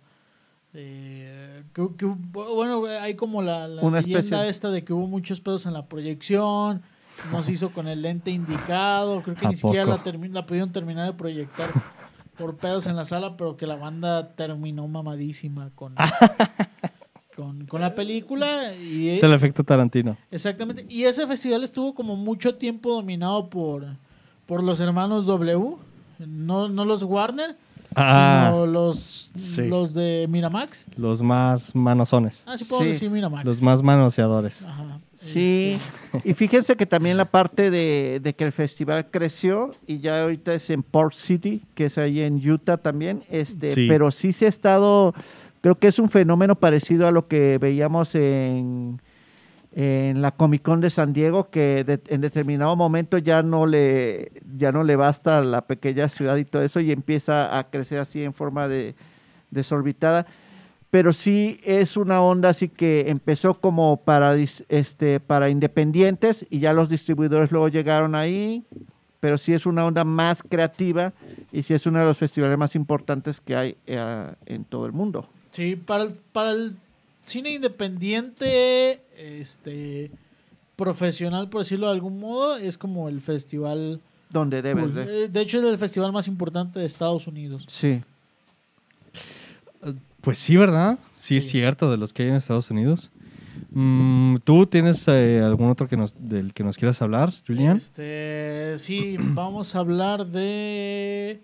eh, 0.76 1.63
que- 1.74 1.89
que- 1.97 2.05
bueno, 2.05 2.84
hay 3.01 3.15
como 3.15 3.41
la, 3.41 3.68
la 3.68 3.82
Una 3.82 3.97
leyenda 4.01 4.20
especie. 4.20 4.47
esta 4.49 4.70
de 4.70 4.84
que 4.84 4.93
hubo 4.93 5.07
muchos 5.07 5.41
pedos 5.41 5.65
en 5.65 5.74
la 5.74 5.88
proyección, 5.88 6.84
no 7.32 7.41
se 7.41 7.53
hizo 7.53 7.72
con 7.72 7.88
el 7.88 8.03
lente 8.03 8.30
indicado, 8.30 9.24
creo 9.24 9.36
que 9.36 9.47
¿A 9.47 9.49
ni 9.49 9.55
siquiera 9.55 9.86
la, 9.86 9.99
la 10.32 10.45
pudieron 10.45 10.72
terminar 10.72 11.07
de 11.07 11.13
proyectar 11.13 11.68
por 12.38 12.57
pedos 12.57 12.86
en 12.86 12.95
la 12.95 13.05
sala, 13.05 13.36
pero 13.38 13.57
que 13.57 13.65
la 13.65 13.76
banda 13.76 14.36
terminó 14.36 14.88
mamadísima 14.88 15.72
con, 15.74 15.95
con, 17.38 17.66
con 17.68 17.80
la 17.80 17.94
película 17.96 18.74
y 18.74 19.10
Es 19.10 19.22
el 19.24 19.32
efecto 19.34 19.64
Tarantino. 19.64 20.18
Exactamente. 20.32 20.86
Y 20.90 21.04
ese 21.04 21.26
festival 21.28 21.64
estuvo 21.64 21.94
como 21.94 22.16
mucho 22.18 22.56
tiempo 22.56 22.94
dominado 22.96 23.48
por, 23.50 23.86
por 24.48 24.62
los 24.64 24.80
hermanos 24.82 25.26
W, 25.28 25.76
no, 26.20 26.68
no 26.68 26.84
los 26.84 27.04
Warner, 27.04 27.56
Ah, 28.00 28.50
sino 28.52 28.66
los, 28.68 29.32
sí. 29.34 29.66
los 29.68 29.94
de 29.94 30.28
Miramax. 30.30 30.88
los 30.98 31.22
más 31.24 31.74
manosones. 31.74 32.44
Ah, 32.46 32.58
sí 32.58 32.66
puedo 32.66 32.82
Sí. 32.84 32.90
decir 32.90 33.10
Miramax. 33.10 33.46
Los 33.46 33.62
más 33.62 33.82
manoseadores. 33.82 34.62
Ajá. 34.64 35.00
Sí, 35.16 35.78
Este, 36.14 36.30
y 36.30 36.34
fíjense 36.36 36.76
que 36.76 36.86
también 36.86 37.18
la 37.18 37.26
parte 37.26 37.72
de, 37.72 38.20
de 38.22 38.36
que 38.36 38.44
el 38.44 38.52
festival 38.52 39.10
creció 39.10 39.72
y 39.88 39.98
ya 40.00 40.22
ahorita 40.22 40.54
es 40.54 40.70
en 40.70 40.84
Port 40.84 41.14
City, 41.16 41.64
que 41.74 41.86
es 41.86 41.98
ahí 41.98 42.22
en 42.22 42.36
Utah 42.48 42.78
también, 42.78 43.24
este, 43.30 43.70
Sí. 43.70 43.88
pero 43.88 44.12
sí 44.12 44.32
se 44.32 44.46
ha 44.46 44.50
estado, 44.50 45.16
creo 45.68 45.76
que 45.76 45.88
es 45.88 45.99
un 45.99 46.07
fenómeno 46.07 46.55
parecido 46.55 47.09
a 47.09 47.11
lo 47.11 47.28
que 47.28 47.57
veíamos 47.57 48.15
en, 48.15 49.01
la 49.76 50.32
Comic 50.32 50.61
Con 50.61 50.80
de 50.80 50.89
San 50.89 51.11
Diego, 51.11 51.49
que 51.49 51.84
en 52.07 52.22
determinado 52.22 52.74
momento 52.78 53.18
ya 53.18 53.43
no 53.43 53.65
le 53.65 54.32
ya 54.55 54.72
no 54.72 54.86
le 54.86 54.95
basta 54.95 55.41
la 55.41 55.68
pequeña 55.68 56.07
ciudad 56.07 56.38
y 56.38 56.45
todo 56.45 56.61
eso 56.61 56.80
y 56.80 56.93
empieza 56.93 57.59
a 57.59 57.70
crecer 57.70 57.99
así 57.99 58.24
en 58.24 58.34
forma 58.34 58.70
de 58.70 58.95
desorbitada. 59.51 60.26
Pero 60.89 61.11
sí 61.11 61.59
es 61.65 61.97
una 61.97 62.22
onda 62.22 62.49
así 62.49 62.70
que 62.70 63.09
empezó 63.09 63.59
como 63.59 63.97
para 63.97 64.38
este 64.38 65.20
para 65.20 65.49
independientes 65.49 66.45
y 66.49 66.59
ya 66.59 66.72
los 66.72 66.88
distribuidores 66.88 67.51
luego 67.51 67.68
llegaron 67.68 68.15
ahí 68.15 68.65
pero 69.20 69.38
sí 69.38 69.51
es 69.51 69.65
una 69.65 69.84
onda 69.84 70.05
más 70.05 70.43
creativa 70.43 71.11
y 71.51 71.63
sí 71.63 71.74
es 71.74 71.86
uno 71.88 71.99
de 71.99 72.05
los 72.05 72.18
festivales 72.18 72.57
más 72.57 72.76
importantes 72.76 73.41
que 73.41 73.55
hay 73.55 73.78
eh, 73.88 74.32
en 74.45 74.63
todo 74.63 74.86
el 74.86 74.93
mundo 74.93 75.28
Sí, 75.52 75.76
para 75.76 76.04
el, 76.04 76.14
para 76.32 76.52
el 76.52 76.76
cine 77.24 77.52
independiente, 77.54 79.02
este 79.18 80.12
profesional, 80.76 81.50
por 81.50 81.62
decirlo 81.62 81.88
de 81.88 81.93
algún 81.93 82.20
modo, 82.20 82.58
es 82.58 82.78
como 82.78 83.10
el 83.10 83.20
festival. 83.22 84.00
donde 84.30 84.62
debes 84.62 84.93
de 84.93 85.26
Eh, 85.26 85.28
De 85.28 85.41
hecho, 85.41 85.60
es 85.60 85.66
el 85.66 85.78
festival 85.78 86.12
más 86.12 86.28
importante 86.28 86.80
de 86.80 86.86
Estados 86.86 87.28
Unidos. 87.28 87.66
sí 87.68 88.02
Pues 90.22 90.38
sí, 90.38 90.58
¿verdad? 90.58 91.00
Sí, 91.12 91.38
es 91.38 91.48
cierto, 91.50 91.89
de 91.89 91.98
los 91.98 92.14
que 92.14 92.24
hay 92.24 92.30
en 92.30 92.36
Estados 92.36 92.70
Unidos. 92.70 93.10
Mm, 93.72 94.38
¿Tú 94.43 94.66
tienes 94.68 95.08
eh, 95.08 95.41
algún 95.43 95.70
otro 95.70 95.88
que 95.88 95.98
nos, 95.98 96.14
del 96.18 96.54
que 96.54 96.64
nos 96.64 96.78
quieras 96.78 97.02
hablar, 97.02 97.34
Julian? 97.45 97.78
Este, 97.78 98.76
sí, 98.78 99.16
vamos 99.20 99.76
a 99.76 99.80
hablar 99.80 100.26
de 100.28 101.41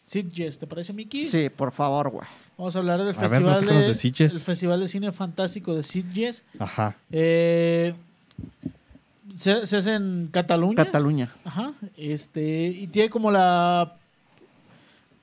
Sitges, 0.00 0.58
¿te 0.58 0.66
parece, 0.66 0.92
Miki? 0.92 1.26
sí 1.26 1.48
por 1.48 1.70
favor 1.72 2.10
güey 2.10 2.26
Vamos 2.62 2.76
a 2.76 2.78
hablar 2.78 2.98
del 2.98 3.06
ver, 3.06 3.16
festival 3.16 3.54
platícanos 3.54 3.82
de, 3.82 3.88
de 3.88 3.94
Sitges. 3.96 4.34
el 4.34 4.38
festival 4.40 4.78
de 4.78 4.86
cine 4.86 5.10
fantástico 5.10 5.74
de 5.74 5.82
Sitges. 5.82 6.44
Ajá. 6.60 6.96
Eh, 7.10 7.92
se, 9.34 9.66
se 9.66 9.78
hace 9.78 9.94
en 9.96 10.28
Cataluña. 10.30 10.76
Cataluña 10.76 11.34
Ajá. 11.44 11.72
Este, 11.96 12.68
y 12.68 12.86
tiene 12.86 13.10
como 13.10 13.32
la 13.32 13.96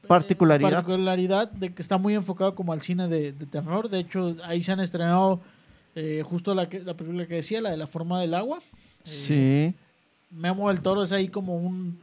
particularidad 0.05 0.69
particularidad 0.69 1.49
de 1.49 1.73
que 1.73 1.81
está 1.81 1.97
muy 1.97 2.13
enfocado 2.13 2.55
como 2.55 2.73
al 2.73 2.81
cine 2.81 3.07
de, 3.07 3.31
de 3.31 3.45
terror. 3.45 3.87
De 3.87 3.99
hecho, 3.99 4.35
ahí 4.43 4.61
se 4.61 4.73
han 4.73 4.81
estrenado 4.81 5.39
eh, 5.95 6.23
justo 6.25 6.53
la, 6.53 6.67
que, 6.67 6.81
la 6.81 6.95
película 6.95 7.25
que 7.25 7.35
decía, 7.35 7.61
la 7.61 7.69
de 7.69 7.77
la 7.77 7.87
forma 7.87 8.19
del 8.19 8.33
agua. 8.33 8.57
Eh, 8.57 8.65
sí 9.05 9.75
Memo 10.29 10.67
del 10.67 10.81
Toro 10.81 11.03
es 11.03 11.13
ahí 11.13 11.29
como 11.29 11.55
un 11.55 12.01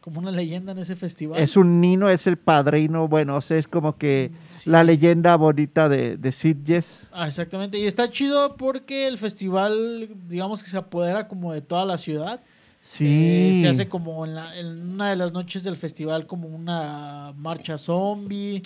como 0.00 0.20
una 0.20 0.30
leyenda 0.30 0.72
en 0.72 0.78
ese 0.78 0.96
festival. 0.96 1.40
es 1.40 1.56
un 1.56 1.80
nino 1.80 2.08
es 2.08 2.26
el 2.26 2.36
padrino 2.38 3.08
bueno 3.08 3.36
o 3.36 3.40
sea 3.40 3.58
es 3.58 3.66
como 3.68 3.96
que 3.98 4.30
Sí. 4.48 4.70
la 4.70 4.82
leyenda 4.84 5.36
bonita 5.36 5.88
de 5.88 6.16
de 6.16 6.32
Sitges 6.32 7.02
Ah, 7.12 7.26
exactamente. 7.26 7.78
Y 7.78 7.86
está 7.86 8.08
chido 8.08 8.56
porque 8.56 9.06
el 9.08 9.18
festival, 9.18 10.08
digamos 10.28 10.62
que 10.62 10.70
se 10.70 10.76
apodera 10.78 11.26
como 11.28 11.52
de 11.52 11.60
toda 11.62 11.84
la 11.84 11.98
ciudad. 11.98 12.40
sí 12.80 13.06
Eh, 13.06 13.60
se 13.62 13.68
hace 13.68 13.88
como 13.88 14.24
en, 14.24 14.34
la- 14.36 14.56
en 14.56 14.90
una 14.92 15.10
de 15.10 15.16
las 15.16 15.32
noches 15.32 15.62
del 15.64 15.76
festival 15.76 16.26
como 16.26 16.48
una 16.48 17.32
marcha 17.36 17.76
zombie. 17.76 18.62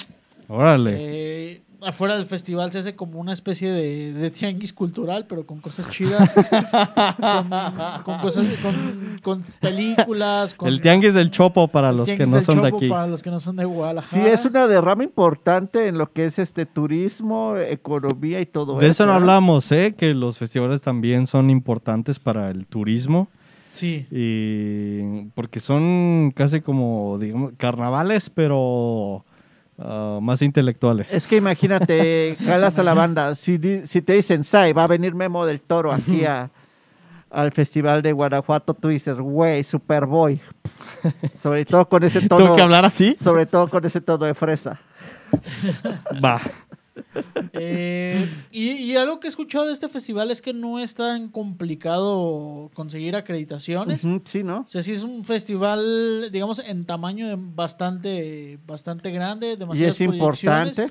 Órale. 0.48 0.96
Eh, 0.98 1.62
afuera 1.84 2.14
del 2.14 2.24
festival 2.24 2.70
se 2.72 2.78
hace 2.78 2.94
como 2.94 3.18
una 3.18 3.32
especie 3.32 3.70
de, 3.70 4.12
de 4.12 4.30
tianguis 4.30 4.72
cultural, 4.72 5.26
pero 5.28 5.44
con 5.44 5.60
cosas 5.60 5.88
chidas. 5.90 6.32
con, 6.32 8.04
con 8.04 8.18
cosas, 8.20 8.46
con, 8.62 9.20
con 9.22 9.42
películas. 9.60 10.54
Con, 10.54 10.68
el 10.68 10.80
tianguis 10.80 11.14
del 11.14 11.30
Chopo 11.30 11.68
para 11.68 11.92
los 11.92 12.08
que 12.08 12.26
no 12.26 12.32
del 12.32 12.42
son 12.42 12.62
de 12.62 12.70
Chopo 12.70 12.76
aquí. 12.76 12.88
Para 12.88 13.06
los 13.06 13.22
que 13.22 13.30
no 13.30 13.40
son 13.40 13.56
de 13.56 13.64
Sí, 13.64 13.68
Guadalajara. 13.68 14.32
es 14.32 14.44
una 14.44 14.66
derrama 14.66 15.04
importante 15.04 15.88
en 15.88 15.98
lo 15.98 16.12
que 16.12 16.26
es 16.26 16.38
este 16.38 16.66
turismo, 16.66 17.56
economía 17.56 18.40
y 18.40 18.46
todo 18.46 18.78
De 18.78 18.88
eso 18.88 19.06
no 19.06 19.12
hablamos, 19.14 19.70
¿eh? 19.72 19.94
Que 19.96 20.14
los 20.14 20.38
festivales 20.38 20.82
también 20.82 21.26
son 21.26 21.50
importantes 21.50 22.18
para 22.18 22.50
el 22.50 22.66
turismo. 22.66 23.28
Sí. 23.72 24.06
Y 24.10 25.30
porque 25.34 25.58
son 25.58 26.32
casi 26.36 26.60
como, 26.60 27.16
digamos, 27.18 27.52
carnavales, 27.56 28.28
pero 28.28 29.24
ah, 29.84 30.18
más 30.22 30.42
intelectuales. 30.42 31.12
Es 31.12 31.26
que 31.26 31.36
imagínate, 31.36 32.34
jalas 32.44 32.78
a 32.78 32.82
la 32.82 32.94
banda, 32.94 33.34
si, 33.34 33.58
si 33.86 34.02
te 34.02 34.14
dicen, 34.14 34.44
Sai, 34.44 34.72
va 34.72 34.84
a 34.84 34.86
venir 34.86 35.14
Memo 35.14 35.44
del 35.46 35.60
Toro 35.60 35.92
aquí 35.92 36.24
a- 36.24 36.50
al 37.30 37.50
Festival 37.50 38.02
de 38.02 38.12
Guanajuato, 38.12 38.74
tú 38.74 38.88
dices, 38.88 39.16
güey, 39.18 39.64
Superboy. 39.64 40.38
Sobre 41.34 41.64
todo 41.64 41.88
con 41.88 42.04
ese 42.04 42.20
tono, 42.28 42.44
¿Tengo 42.44 42.56
que 42.56 42.62
hablar 42.62 42.84
así? 42.84 43.16
sobre 43.18 43.46
todo 43.46 43.68
con 43.68 43.84
ese 43.86 44.00
tono 44.02 44.26
de 44.26 44.34
fresa. 44.34 44.78
Va. 46.22 46.40
Eh, 47.52 48.28
y, 48.50 48.70
y 48.70 48.96
algo 48.96 49.20
que 49.20 49.26
he 49.26 49.30
escuchado 49.30 49.66
de 49.66 49.72
este 49.72 49.88
festival 49.88 50.30
es 50.30 50.42
que 50.42 50.52
no 50.52 50.78
es 50.78 50.94
tan 50.94 51.28
complicado 51.28 52.70
conseguir 52.74 53.16
acreditaciones. 53.16 54.02
Sí, 54.24 54.42
¿no? 54.42 54.60
O 54.60 54.66
sea, 54.66 54.82
sí 54.82 54.92
es 54.92 55.02
un 55.02 55.24
festival, 55.24 56.30
digamos, 56.30 56.58
en 56.58 56.84
tamaño 56.84 57.26
bastante, 57.36 58.58
bastante 58.66 59.10
grande, 59.10 59.56
Y 59.74 59.84
es 59.84 60.00
importante. 60.00 60.90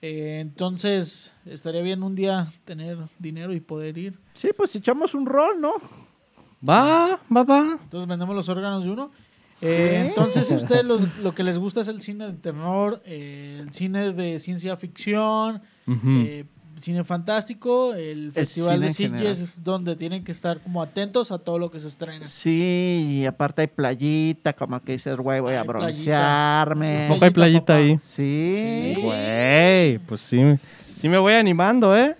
Eh, 0.00 0.38
entonces, 0.40 1.32
estaría 1.44 1.82
bien 1.82 2.02
un 2.02 2.14
día 2.14 2.52
tener 2.64 2.98
dinero 3.18 3.52
y 3.52 3.60
poder 3.60 3.98
ir. 3.98 4.18
Sí, 4.32 4.50
pues 4.56 4.74
echamos 4.76 5.14
un 5.14 5.26
rol, 5.26 5.60
¿no? 5.60 5.74
Va, 6.66 7.20
va, 7.34 7.42
va. 7.44 7.78
Entonces 7.82 8.06
vendemos 8.08 8.34
los 8.34 8.48
órganos 8.48 8.84
de 8.84 8.90
uno. 8.90 9.10
Eh, 9.62 10.04
entonces, 10.08 10.46
si 10.48 10.54
ustedes 10.54 10.84
los- 10.84 11.08
lo 11.22 11.34
que 11.34 11.42
les 11.42 11.58
gusta 11.58 11.80
es 11.80 11.88
el 11.88 12.00
cine 12.00 12.26
de 12.28 12.32
terror, 12.34 13.02
eh, 13.04 13.58
el 13.60 13.72
cine 13.72 14.12
de 14.12 14.38
ciencia 14.38 14.76
ficción, 14.76 15.60
eh, 16.06 16.44
cine 16.80 17.02
fantástico, 17.02 17.92
el 17.94 18.30
Festival 18.30 18.76
cine 18.92 19.18
de 19.18 19.18
Sitges 19.34 19.40
es 19.40 19.64
donde 19.64 19.96
tienen 19.96 20.22
que 20.22 20.30
estar 20.30 20.60
como 20.60 20.80
atentos 20.80 21.32
a 21.32 21.38
todo 21.38 21.58
lo 21.58 21.72
que 21.72 21.80
se 21.80 21.88
estrena. 21.88 22.24
Sí, 22.24 23.18
y 23.22 23.26
aparte 23.26 23.62
hay 23.62 23.66
playita, 23.66 24.52
como 24.52 24.80
que 24.80 24.92
dices, 24.92 25.16
güey, 25.16 25.40
voy 25.40 25.54
a 25.54 25.62
Hay 25.62 25.66
broncearme. 25.66 27.06
Poco 27.08 27.24
hay 27.24 27.30
playita 27.32 27.60
papá. 27.60 27.74
ahí. 27.78 27.98
Sí. 27.98 28.94
Sí. 28.94 29.00
Güey, 29.02 29.98
pues 29.98 30.20
sí, 30.20 30.40
sí 30.94 31.08
me 31.08 31.18
voy 31.18 31.32
animando, 31.34 31.96
¿eh? 31.96 32.16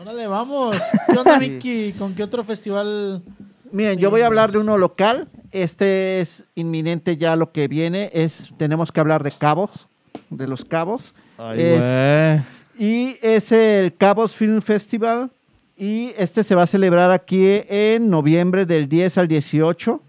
Órale, 0.00 0.26
vamos. 0.26 0.76
¿Qué 1.06 1.18
onda, 1.18 1.38
Sí. 1.38 1.48
Miki? 1.50 1.92
¿Con 1.92 2.14
qué 2.14 2.22
otro 2.24 2.42
festival? 2.44 3.22
Miren, 3.72 3.98
yo 3.98 4.10
voy 4.10 4.20
a 4.20 4.26
hablar 4.26 4.52
de 4.52 4.58
uno 4.58 4.76
local. 4.78 5.28
Este 5.50 6.20
es 6.20 6.44
inminente 6.54 7.16
ya 7.16 7.36
lo 7.36 7.52
que 7.52 7.68
viene. 7.68 8.10
Es, 8.12 8.52
tenemos 8.58 8.92
que 8.92 9.00
hablar 9.00 9.22
de 9.22 9.30
Cabos, 9.30 9.70
de 10.30 10.46
los 10.46 10.64
Cabos. 10.64 11.14
Ay, 11.38 11.60
Es-. 11.60 12.42
Y 12.78 13.16
es 13.22 13.50
el 13.52 13.94
Cabos 13.96 14.34
Film 14.34 14.60
Festival. 14.62 15.30
Y 15.76 16.12
este 16.18 16.44
se 16.44 16.54
va 16.54 16.62
a 16.64 16.66
celebrar 16.66 17.10
aquí 17.10 17.62
en 17.68 18.10
noviembre 18.10 18.66
del 18.66 18.88
10 18.88 19.18
al 19.18 19.28
18. 19.28 20.00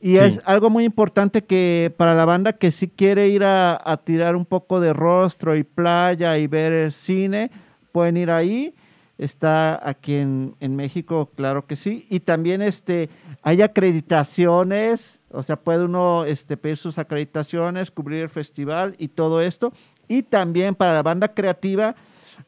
Y 0.00 0.14
Sí. 0.16 0.18
es 0.20 0.40
algo 0.44 0.70
muy 0.70 0.84
importante 0.84 1.42
que 1.42 1.92
para 1.96 2.14
la 2.14 2.24
banda 2.24 2.52
que 2.54 2.70
sí 2.70 2.88
quiere 2.88 3.28
ir 3.28 3.44
a, 3.44 3.80
a 3.84 3.96
tirar 3.98 4.34
un 4.36 4.46
poco 4.46 4.80
de 4.80 4.92
rostro 4.92 5.56
y 5.56 5.62
playa 5.64 6.38
y 6.38 6.46
ver 6.46 6.72
el 6.72 6.92
cine, 6.92 7.50
pueden 7.92 8.16
ir 8.16 8.30
ahí. 8.30 8.74
Está 9.22 9.88
aquí 9.88 10.16
en, 10.16 10.56
en 10.58 10.74
México, 10.74 11.30
claro 11.36 11.66
que 11.66 11.76
sí. 11.76 12.06
Y 12.10 12.20
también 12.20 12.60
este, 12.60 13.08
hay 13.42 13.62
acreditaciones, 13.62 15.20
o 15.30 15.42
sea, 15.42 15.56
puede 15.56 15.84
uno 15.84 16.24
este, 16.24 16.56
pedir 16.56 16.76
sus 16.76 16.98
acreditaciones, 16.98 17.90
cubrir 17.90 18.22
el 18.22 18.30
festival 18.30 18.96
y 18.98 19.08
todo 19.08 19.40
esto. 19.40 19.72
Y 20.08 20.24
también 20.24 20.74
para 20.74 20.94
la 20.94 21.02
banda 21.02 21.28
creativa, 21.28 21.94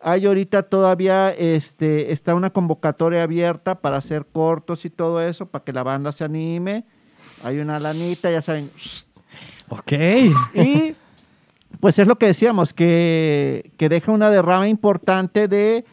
hay 0.01 0.27
ahorita 0.27 0.65
todavía 0.65 1.31
este, 1.31 2.13
está 2.13 2.35
una 2.35 2.51
convocatoria 2.51 3.23
abierta 3.23 3.77
para 3.77 3.99
hacer 3.99 4.27
cortos 4.27 4.85
y 4.85 4.91
todo 4.91 5.23
eso, 5.23 5.47
para 5.47 5.65
que 5.65 5.73
la 5.73 5.83
banda 5.83 6.11
se 6.11 6.25
anime. 6.25 6.85
Hay 7.43 7.59
una 7.59 7.79
lanita, 7.79 8.31
ya 8.31 8.43
saben. 8.43 8.71
Ok. 9.69 9.93
Y 10.55 10.97
pues 11.81 11.99
es 11.99 12.07
lo 12.07 12.17
que 12.17 12.27
decíamos, 12.27 12.73
que, 12.73 13.73
que 13.77 13.89
deja 13.89 14.13
una 14.13 14.31
derrama 14.31 14.69
importante 14.69 15.49
de, 15.49 15.85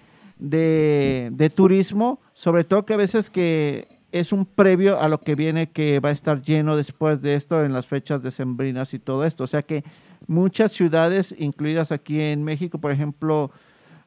de, 0.42 1.30
de 1.32 1.50
turismo, 1.50 2.20
sobre 2.34 2.66
todo 2.66 2.86
que 2.86 2.96
a 2.96 2.98
veces 2.98 3.30
que 3.30 3.88
es 4.12 4.34
un 4.34 4.46
previo 4.46 5.00
a 5.00 5.08
lo 5.08 5.22
que 5.22 5.36
viene 5.36 5.70
que 5.70 6.00
va 6.02 6.10
a 6.10 6.12
estar 6.12 6.42
lleno 6.42 6.76
después 6.76 7.22
de 7.22 7.36
esto 7.36 7.64
en 7.64 7.72
las 7.72 7.88
fechas 7.88 8.22
decembrinas 8.22 8.94
y 8.94 9.00
todo 9.00 9.24
esto. 9.24 9.46
O 9.46 9.48
sea 9.48 9.62
que 9.62 9.84
muchas 10.28 10.74
ciudades, 10.74 11.34
incluidas 11.38 11.92
aquí 11.92 12.20
en 12.20 12.44
México, 12.44 12.80
por 12.80 12.92
ejemplo, 12.92 13.52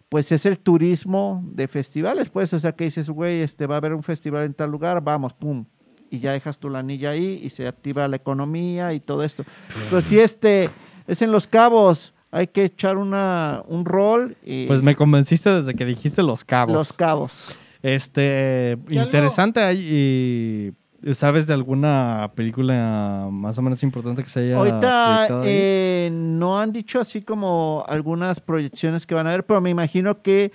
pues 0.09 0.31
es 0.33 0.45
el 0.45 0.59
turismo 0.59 1.43
de 1.47 1.69
festivales, 1.69 2.29
pues, 2.29 2.53
o 2.53 2.61
sea 2.61 2.73
que 2.73 2.85
dices, 2.85 3.09
güey, 3.09 3.41
este 3.41 3.67
va 3.67 3.77
a 3.77 3.79
haber 3.79 3.95
un 3.95 4.03
festival 4.03 4.45
en 4.45 4.55
tal 4.55 4.71
lugar, 4.71 5.03
vamos, 5.03 5.33
pum, 5.33 5.65
y 6.11 6.19
ya 6.19 6.33
dejas 6.33 6.59
tu 6.59 6.69
lanilla 6.69 7.11
ahí 7.11 7.41
y 7.43 7.51
se 7.51 7.67
activa 7.67 8.07
la 8.07 8.17
economía 8.17 8.93
y 8.93 9.01
todo 9.01 9.25
esto. 9.25 9.45
Pero 9.89 10.03
si 10.03 10.21
este 10.21 10.71
es 11.07 11.23
en 11.23 11.33
Los 11.33 11.47
Cabos, 11.47 12.14
hay 12.35 12.49
que 12.49 12.65
echar 12.65 12.97
una, 12.97 13.63
un 13.69 13.85
rol 13.85 14.37
y 14.45 14.67
Pues 14.67 14.83
me 14.83 14.95
convenciste 14.97 15.51
desde 15.51 15.75
que 15.75 15.85
dijiste 15.85 16.23
Los 16.23 16.45
Cabos. 16.45 16.73
Los 16.75 16.93
Cabos. 16.93 17.57
Este, 17.83 18.77
¿Qué 18.89 18.99
algo- 18.99 19.05
interesante. 19.05 19.61
ahí, 19.61 20.73
y 21.05 21.13
¿Sabes 21.15 21.47
de 21.47 21.53
alguna 21.53 22.33
película 22.35 23.29
más 23.31 23.59
o 23.59 23.63
menos 23.63 23.83
importante 23.83 24.23
que 24.23 24.31
se 24.31 24.41
haya 24.41 24.57
Ahorita 24.57 25.29
eh, 25.45 26.09
no 26.11 26.59
han 26.59 26.73
dicho 26.73 26.99
así 26.99 27.21
como 27.21 27.85
algunas 27.87 28.41
proyecciones 28.41 29.05
que 29.07 29.15
van 29.15 29.27
a 29.27 29.31
haber, 29.31 29.45
pero 29.45 29.61
me 29.61 29.69
imagino 29.69 30.23
que 30.23 30.51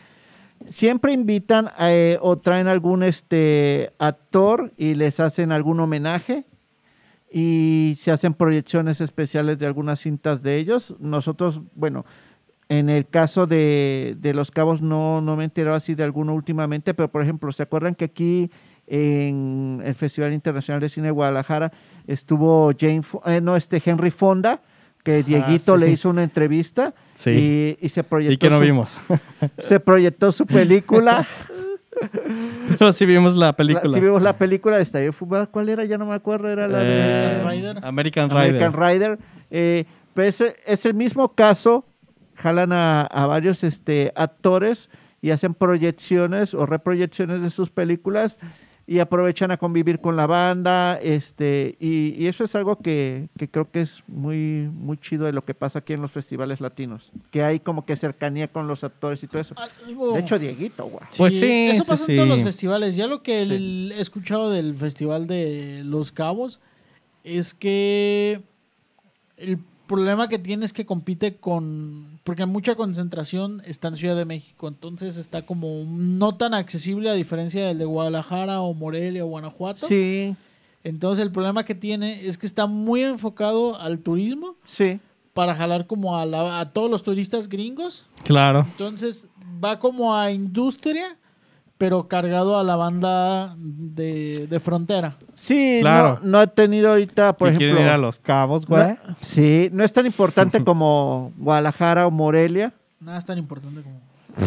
siempre 0.67 1.13
invitan 1.13 1.69
eh, 1.79 2.17
o 2.21 2.37
traen 2.39 2.67
algún 2.67 3.03
este 3.03 3.93
actor 3.99 4.73
y 4.75 4.95
les 4.95 5.19
hacen 5.19 5.51
algún 5.51 5.79
homenaje 5.79 6.45
y 7.31 7.93
se 7.97 8.11
hacen 8.11 8.33
proyecciones 8.33 9.01
especiales 9.01 9.59
de 9.59 9.65
algunas 9.67 9.99
cintas 9.99 10.41
de 10.43 10.55
ellos. 10.57 10.95
Nosotros, 10.99 11.61
bueno, 11.75 12.05
en 12.69 12.89
el 12.89 13.07
caso 13.07 13.45
de, 13.47 14.15
de 14.19 14.33
Los 14.33 14.51
Cabos 14.51 14.81
no, 14.81 15.21
no 15.21 15.35
me 15.35 15.43
he 15.43 15.45
enterado 15.45 15.75
así 15.75 15.95
de 15.95 16.03
alguno 16.03 16.33
últimamente, 16.33 16.93
pero 16.93 17.09
por 17.11 17.21
ejemplo, 17.21 17.51
¿se 17.51 17.63
acuerdan 17.63 17.95
que 17.95 18.05
aquí 18.05 18.51
en 18.87 19.81
el 19.85 19.93
Festival 19.95 20.33
Internacional 20.33 20.81
de 20.81 20.89
Cine 20.89 21.07
de 21.07 21.11
Guadalajara 21.11 21.71
estuvo 22.07 22.71
Jane, 22.79 23.01
eh, 23.25 23.39
no, 23.41 23.55
este 23.55 23.81
Henry 23.85 24.09
Fonda, 24.11 24.61
que 25.03 25.23
Dieguito 25.23 25.75
sí. 25.75 25.79
le 25.81 25.91
hizo 25.91 26.09
una 26.09 26.23
entrevista 26.23 26.93
Sí. 27.15 27.29
y, 27.31 27.85
y 27.85 27.89
se 27.89 28.03
proyectó 28.03 28.33
Y 28.33 28.37
que 28.37 28.49
no 28.49 28.57
su- 28.57 28.63
vimos. 28.63 29.01
se 29.59 29.79
proyectó 29.79 30.31
su 30.31 30.45
película. 30.45 31.25
Pero 32.77 32.91
sí 32.91 33.05
vimos 33.05 33.35
la 33.35 33.47
La- 33.47 33.53
película. 33.53 33.93
sí 33.93 33.99
vimos 33.99 34.21
la 34.21 34.37
película 34.37 34.77
de 34.77 34.83
Estadio 34.83 35.11
Fútbol. 35.13 35.49
¿Cuál 35.49 35.69
era? 35.69 35.85
Ya 35.85 35.97
no 35.97 36.05
me 36.05 36.13
acuerdo. 36.15 36.47
Era 36.49 36.67
la 36.67 36.79
de 36.79 36.85
Eh, 36.87 37.43
Rider. 37.47 37.77
American 37.83 38.29
Rider. 38.29 38.63
American 38.63 38.73
Rider. 38.73 39.19
Eh, 39.51 39.85
pero 40.13 40.27
ese- 40.27 40.55
es 40.65 40.85
el 40.85 40.93
mismo 40.93 41.33
caso. 41.35 41.85
Jalan 42.35 42.71
a, 42.71 43.01
a 43.01 43.25
varios 43.27 43.63
este, 43.65 44.13
actores 44.15 44.89
y 45.21 45.31
hacen 45.31 45.53
proyecciones 45.53 46.53
o 46.53 46.65
reproyecciones 46.65 47.41
de 47.41 47.49
sus 47.49 47.69
películas 47.69 48.37
y 48.91 48.97
aprovechan 48.97 49.51
a 49.51 49.57
convivir 49.57 49.99
con 50.01 50.15
la 50.15 50.25
banda. 50.25 50.95
Este, 50.95 51.75
y, 51.79 52.15
y 52.17 52.25
eso 52.25 52.43
es 52.43 52.55
algo 52.55 52.77
que, 52.79 53.29
que 53.37 53.47
creo 53.47 53.69
que 53.69 53.81
es 53.81 54.03
muy, 54.07 54.67
muy 54.73 54.97
chido 54.97 55.27
de 55.27 55.31
lo 55.31 55.45
que 55.45 55.53
pasa 55.53 55.77
aquí 55.79 55.93
en 55.93 56.01
los 56.01 56.11
festivales 56.11 56.59
latinos. 56.59 57.11
Que 57.29 57.43
hay 57.43 57.59
como 57.59 57.85
que 57.85 57.95
cercanía 57.95 58.47
con 58.47 58.67
los 58.67 58.83
actores 58.83 59.21
y 59.21 59.27
todo 59.27 59.41
eso. 59.41 59.53
Algo- 59.85 60.13
De 60.15 60.21
hecho, 60.21 60.39
Dieguito, 60.39 60.85
güey. 60.87 61.03
Pues 61.15 61.37
sí, 61.37 61.67
Eso 61.69 61.83
sí, 61.83 61.89
pasa 61.91 62.05
sí. 62.07 62.11
en 62.13 62.17
todos 62.17 62.29
los 62.29 62.41
festivales. 62.43 62.95
Ya 62.95 63.05
lo 63.05 63.21
que 63.21 63.45
Sí. 63.45 63.51
el- 63.53 63.91
he 63.95 64.01
escuchado 64.01 64.49
del 64.49 64.73
Festival 64.75 65.27
de 65.27 65.83
Los 65.85 66.11
Cabos 66.11 66.59
es 67.23 67.53
que 67.53 68.41
el 69.37 69.59
problema 69.89 70.29
que 70.29 70.39
tiene 70.39 70.65
es 70.65 70.71
que 70.71 70.85
compite 70.85 71.35
con... 71.35 72.19
Porque 72.23 72.45
mucha 72.45 72.75
concentración 72.75 73.61
está 73.65 73.89
en 73.89 73.97
Ciudad 73.97 74.15
de 74.15 74.23
México. 74.23 74.69
Entonces 74.69 75.17
está 75.17 75.41
como 75.45 75.83
no 75.85 76.37
tan 76.37 76.53
accesible 76.53 77.09
a 77.09 77.13
diferencia 77.13 77.67
del 77.67 77.77
de 77.77 77.83
Guadalajara 77.85 78.61
o 78.61 78.73
Morelia 78.73 79.25
o 79.25 79.27
Guanajuato. 79.27 79.85
Sí, 79.87 80.35
Entonces 80.85 81.21
el 81.23 81.31
problema 81.31 81.65
que 81.65 81.75
tiene 81.75 82.25
es 82.25 82.37
que 82.37 82.45
está 82.45 82.67
muy 82.67 83.03
enfocado 83.03 83.77
al 83.81 83.99
turismo 83.99 84.55
sí. 84.63 84.99
para 85.33 85.53
jalar 85.55 85.87
como 85.87 86.17
a, 86.17 86.25
la- 86.25 86.59
a 86.61 86.71
todos 86.71 86.89
los 86.89 87.03
turistas 87.03 87.49
gringos. 87.49 88.05
Claro. 88.23 88.65
Entonces 88.71 89.27
va 89.61 89.77
como 89.79 90.15
a 90.15 90.31
industria, 90.31 91.17
pero 91.79 92.07
cargado 92.07 92.59
a 92.59 92.63
la 92.63 92.75
banda 92.75 93.55
de, 93.57 94.45
de 94.47 94.59
frontera. 94.59 95.15
Sí, 95.33 95.79
Claro. 95.81 96.19
no, 96.21 96.29
no 96.29 96.41
he 96.43 96.47
tenido 96.47 96.89
ahorita, 96.91 97.33
por 97.33 97.47
ejemplo. 97.47 97.81
ir 97.81 97.87
a 97.87 97.97
Los 97.97 98.19
Cabos, 98.19 98.67
güey. 98.67 98.83
no- 99.07 99.15
sí, 99.21 99.69
no 99.73 99.83
es 99.83 99.91
tan 99.93 100.05
importante 100.05 100.63
como 100.65 101.31
Guadalajara 101.37 102.05
o 102.05 102.11
Morelia, 102.11 102.73
Nada 102.99 103.17
es 103.17 103.25
tan 103.25 103.37
importante 103.37 103.81
como... 103.81 104.01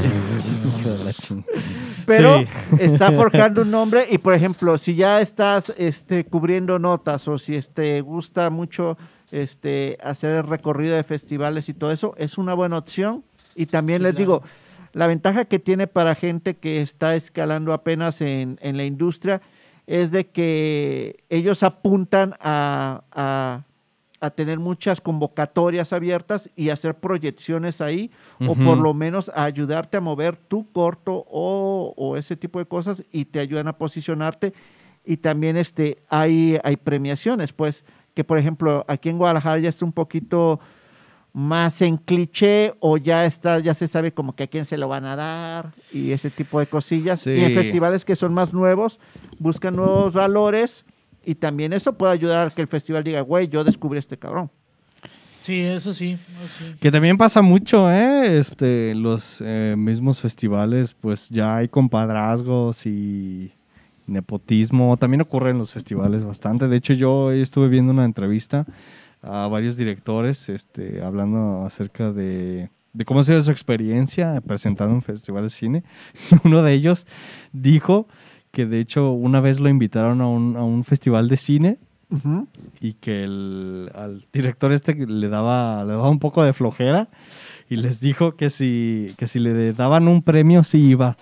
Pero 2.07 2.39
Sí. 2.41 2.47
está 2.79 3.11
forjando 3.13 3.63
un 3.63 3.71
nombre 3.71 4.07
y, 4.11 4.19
por 4.19 4.35
ejemplo, 4.35 4.77
si 4.79 4.95
ya 4.95 5.21
estás 5.21 5.73
este, 5.77 6.25
cubriendo 6.25 6.79
notas 6.79 7.27
o 7.29 7.39
si 7.39 7.59
te 7.73 8.01
gusta 8.01 8.51
mucho 8.51 8.97
este, 9.31 9.97
hacer 10.03 10.31
el 10.37 10.43
recorrido 10.47 10.97
de 10.97 11.05
festivales 11.05 11.69
y 11.69 11.75
todo 11.75 11.93
eso, 11.93 12.15
es 12.19 12.39
una 12.39 12.55
buena 12.55 12.79
opción. 12.79 13.25
Y 13.55 13.67
también 13.67 13.99
Sí, 13.99 14.03
les 14.05 14.13
claro. 14.15 14.19
digo, 14.19 14.43
la 14.93 15.07
ventaja 15.07 15.45
que 15.47 15.59
tiene 15.59 15.87
para 15.87 16.15
gente 16.15 16.57
que 16.57 16.83
está 16.83 17.15
escalando 17.17 17.73
apenas 17.73 18.21
en, 18.21 18.59
en 18.63 18.77
la 18.77 18.85
industria 18.85 19.41
es 19.87 20.11
de 20.11 20.29
que 20.29 21.25
ellos 21.29 21.63
apuntan 21.63 22.35
a, 22.41 23.03
a- 23.13 23.65
a 24.21 24.31
tener 24.31 24.61
muchas 24.61 25.01
convocatorias 25.01 25.93
abiertas 25.93 26.49
y 26.55 26.69
hacer 26.71 26.95
proyecciones 26.95 27.81
ahí, 27.81 28.13
o 28.39 28.55
por 28.55 28.79
lo 28.79 28.95
menos 28.95 29.29
a 29.35 29.43
ayudarte 29.43 29.97
a 29.97 30.01
mover 30.01 30.37
tu 30.37 30.71
corto 30.71 31.25
o, 31.29 31.93
o 31.97 32.17
ese 32.17 32.37
tipo 32.37 32.61
de 32.61 32.67
cosas 32.67 33.03
y 33.11 33.25
te 33.25 33.41
ayudan 33.41 33.67
a 33.67 33.77
posicionarte. 33.79 34.53
Y 35.05 35.17
también 35.17 35.57
este, 35.57 35.99
hay, 36.09 36.57
hay 36.63 36.77
premiaciones, 36.77 37.53
pues, 37.53 37.85
que 38.15 38.23
por 38.23 38.39
ejemplo 38.39 38.85
aquí 38.87 39.09
en 39.09 39.19
Guadalajara 39.19 39.59
ya 39.59 39.69
está 39.71 39.85
un 39.85 39.93
poquito 39.93 40.61
más 41.33 41.81
en 41.81 41.97
cliché 41.97 42.75
o 42.81 42.99
ya 42.99 43.25
está, 43.25 43.59
ya 43.59 43.73
se 43.75 43.89
sabe 43.89 44.13
como 44.13 44.35
que 44.35 44.45
a 44.45 44.47
quién 44.47 44.65
se 44.65 44.77
lo 44.77 44.89
van 44.89 45.05
a 45.05 45.17
dar 45.17 45.73
y 45.93 46.13
ese 46.13 46.31
tipo 46.31 46.61
de 46.61 46.67
cosillas. 46.67 47.27
Y 47.27 47.41
en 47.41 47.55
festivales 47.55 48.05
que 48.05 48.17
son 48.17 48.35
más 48.35 48.53
nuevos, 48.53 49.01
buscan 49.39 49.77
nuevos 49.77 50.13
valores 50.13 50.85
y 51.25 51.35
también 51.35 51.73
eso 51.73 51.95
puede 51.95 52.13
ayudar 52.13 52.49
a 52.49 52.51
que 52.51 52.61
el 52.61 52.69
festival 52.69 53.05
diga, 53.05 53.21
güey, 53.23 53.49
yo 53.49 53.65
descubrí 53.65 53.97
a 53.97 54.01
este 54.01 54.19
cabrón. 54.19 54.51
Sí, 55.41 55.61
eso 55.61 55.93
sí. 55.93 56.19
eso 56.45 56.65
sí. 56.65 56.75
Que 56.79 56.91
también 56.91 57.17
pasa 57.17 57.43
mucho, 57.43 57.91
¿eh? 57.91 58.39
Este, 58.39 58.95
los 58.95 59.43
eh, 59.45 59.75
mismos 59.77 60.21
festivales, 60.21 60.95
pues 60.95 61.29
ya 61.31 61.57
hay 61.57 61.69
compadrazgos 61.69 62.87
y 62.87 63.53
nepotismo. 64.07 64.97
También 64.99 65.21
ocurre 65.21 65.51
en 65.51 65.59
los 65.59 65.73
festivales 65.73 66.25
bastante. 66.25 66.69
De 66.69 66.77
hecho, 66.77 66.93
yo 66.93 67.33
estuve 67.33 67.69
viendo 67.69 67.93
una 67.93 68.05
entrevista 68.05 68.67
a 69.23 69.47
varios 69.49 69.77
directores, 69.77 70.49
este, 70.49 71.03
hablando 71.03 71.65
acerca 71.65 72.13
de, 72.13 72.71
de 72.93 73.05
cómo 73.05 73.21
ha 73.21 73.25
sido 73.25 73.41
su 73.41 73.51
experiencia 73.51 74.41
presentando 74.41 74.95
en 74.95 75.03
festivales 75.03 75.53
de 75.53 75.57
cine. 75.57 75.85
Uno 76.45 76.63
de 76.63 76.73
ellos 76.73 77.07
dijo 77.53 78.09
que 78.51 78.67
de 78.67 78.81
hecho 78.81 79.13
una 79.13 79.41
vez 79.41 79.61
lo 79.61 79.69
invitaron 79.69 80.21
a 80.21 80.29
un, 80.29 80.57
a 80.57 80.65
un 80.65 80.85
festival 80.85 81.29
de 81.29 81.37
cine 81.37 81.79
y 82.79 82.93
que 82.93 83.25
el, 83.25 83.91
al 83.95 84.23
director 84.35 84.71
este 84.71 84.95
le 84.95 85.29
daba, 85.31 85.83
le 85.85 85.93
daba 85.93 86.11
un 86.11 86.19
poco 86.19 86.43
de 86.43 86.53
flojera 86.53 87.09
y 87.71 87.77
les 87.77 88.01
dijo 88.01 88.37
que 88.37 88.51
si, 88.51 89.15
que 89.17 89.27
si 89.27 89.39
le 89.39 89.73
daban 89.73 90.09
un 90.09 90.21
premio 90.21 90.63
sí 90.63 90.79
iba. 90.79 91.17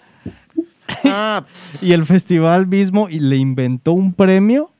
Ah, 1.04 1.44
Y 1.80 1.92
el 1.92 2.06
festival 2.06 2.66
mismo 2.66 3.08
y 3.08 3.20
le 3.20 3.36
inventó 3.36 3.92
un 3.92 4.14
premio 4.14 4.72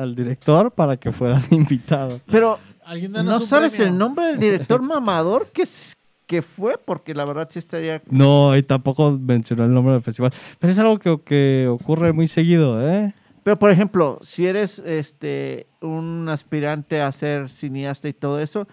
al 0.00 0.14
director 0.14 0.70
para 0.72 0.96
que 0.96 1.12
fuera 1.12 1.42
invitado. 1.50 2.20
pero 2.30 2.58
Alguien 2.84 3.12
¿no 3.12 3.40
sabes 3.40 3.74
premio. 3.76 3.92
el 3.92 3.98
nombre 3.98 4.26
del 4.26 4.38
director 4.40 4.82
mamador 4.82 5.48
que, 5.52 5.62
es- 5.62 5.94
que 6.26 6.42
fue? 6.42 6.76
Porque 6.78 7.14
la 7.14 7.24
verdad 7.24 7.48
sí 7.50 7.58
estaría... 7.58 8.02
No, 8.10 8.56
y 8.56 8.62
tampoco 8.62 9.12
mencionó 9.12 9.64
el 9.64 9.72
nombre 9.72 9.92
del 9.94 10.02
festival. 10.02 10.32
Pero 10.58 10.72
es 10.72 10.78
algo 10.78 10.98
que, 10.98 11.20
que 11.24 11.68
ocurre 11.68 12.12
muy 12.12 12.26
seguido, 12.26 12.80
¿eh? 12.88 13.14
Pero, 13.42 13.58
por 13.58 13.70
ejemplo, 13.70 14.18
si 14.22 14.46
eres 14.46 14.80
este, 14.80 15.66
un 15.80 16.28
aspirante 16.28 17.00
a 17.00 17.10
ser 17.12 17.48
cineasta 17.48 18.06
y 18.08 18.12
todo 18.12 18.38
eso, 18.40 18.68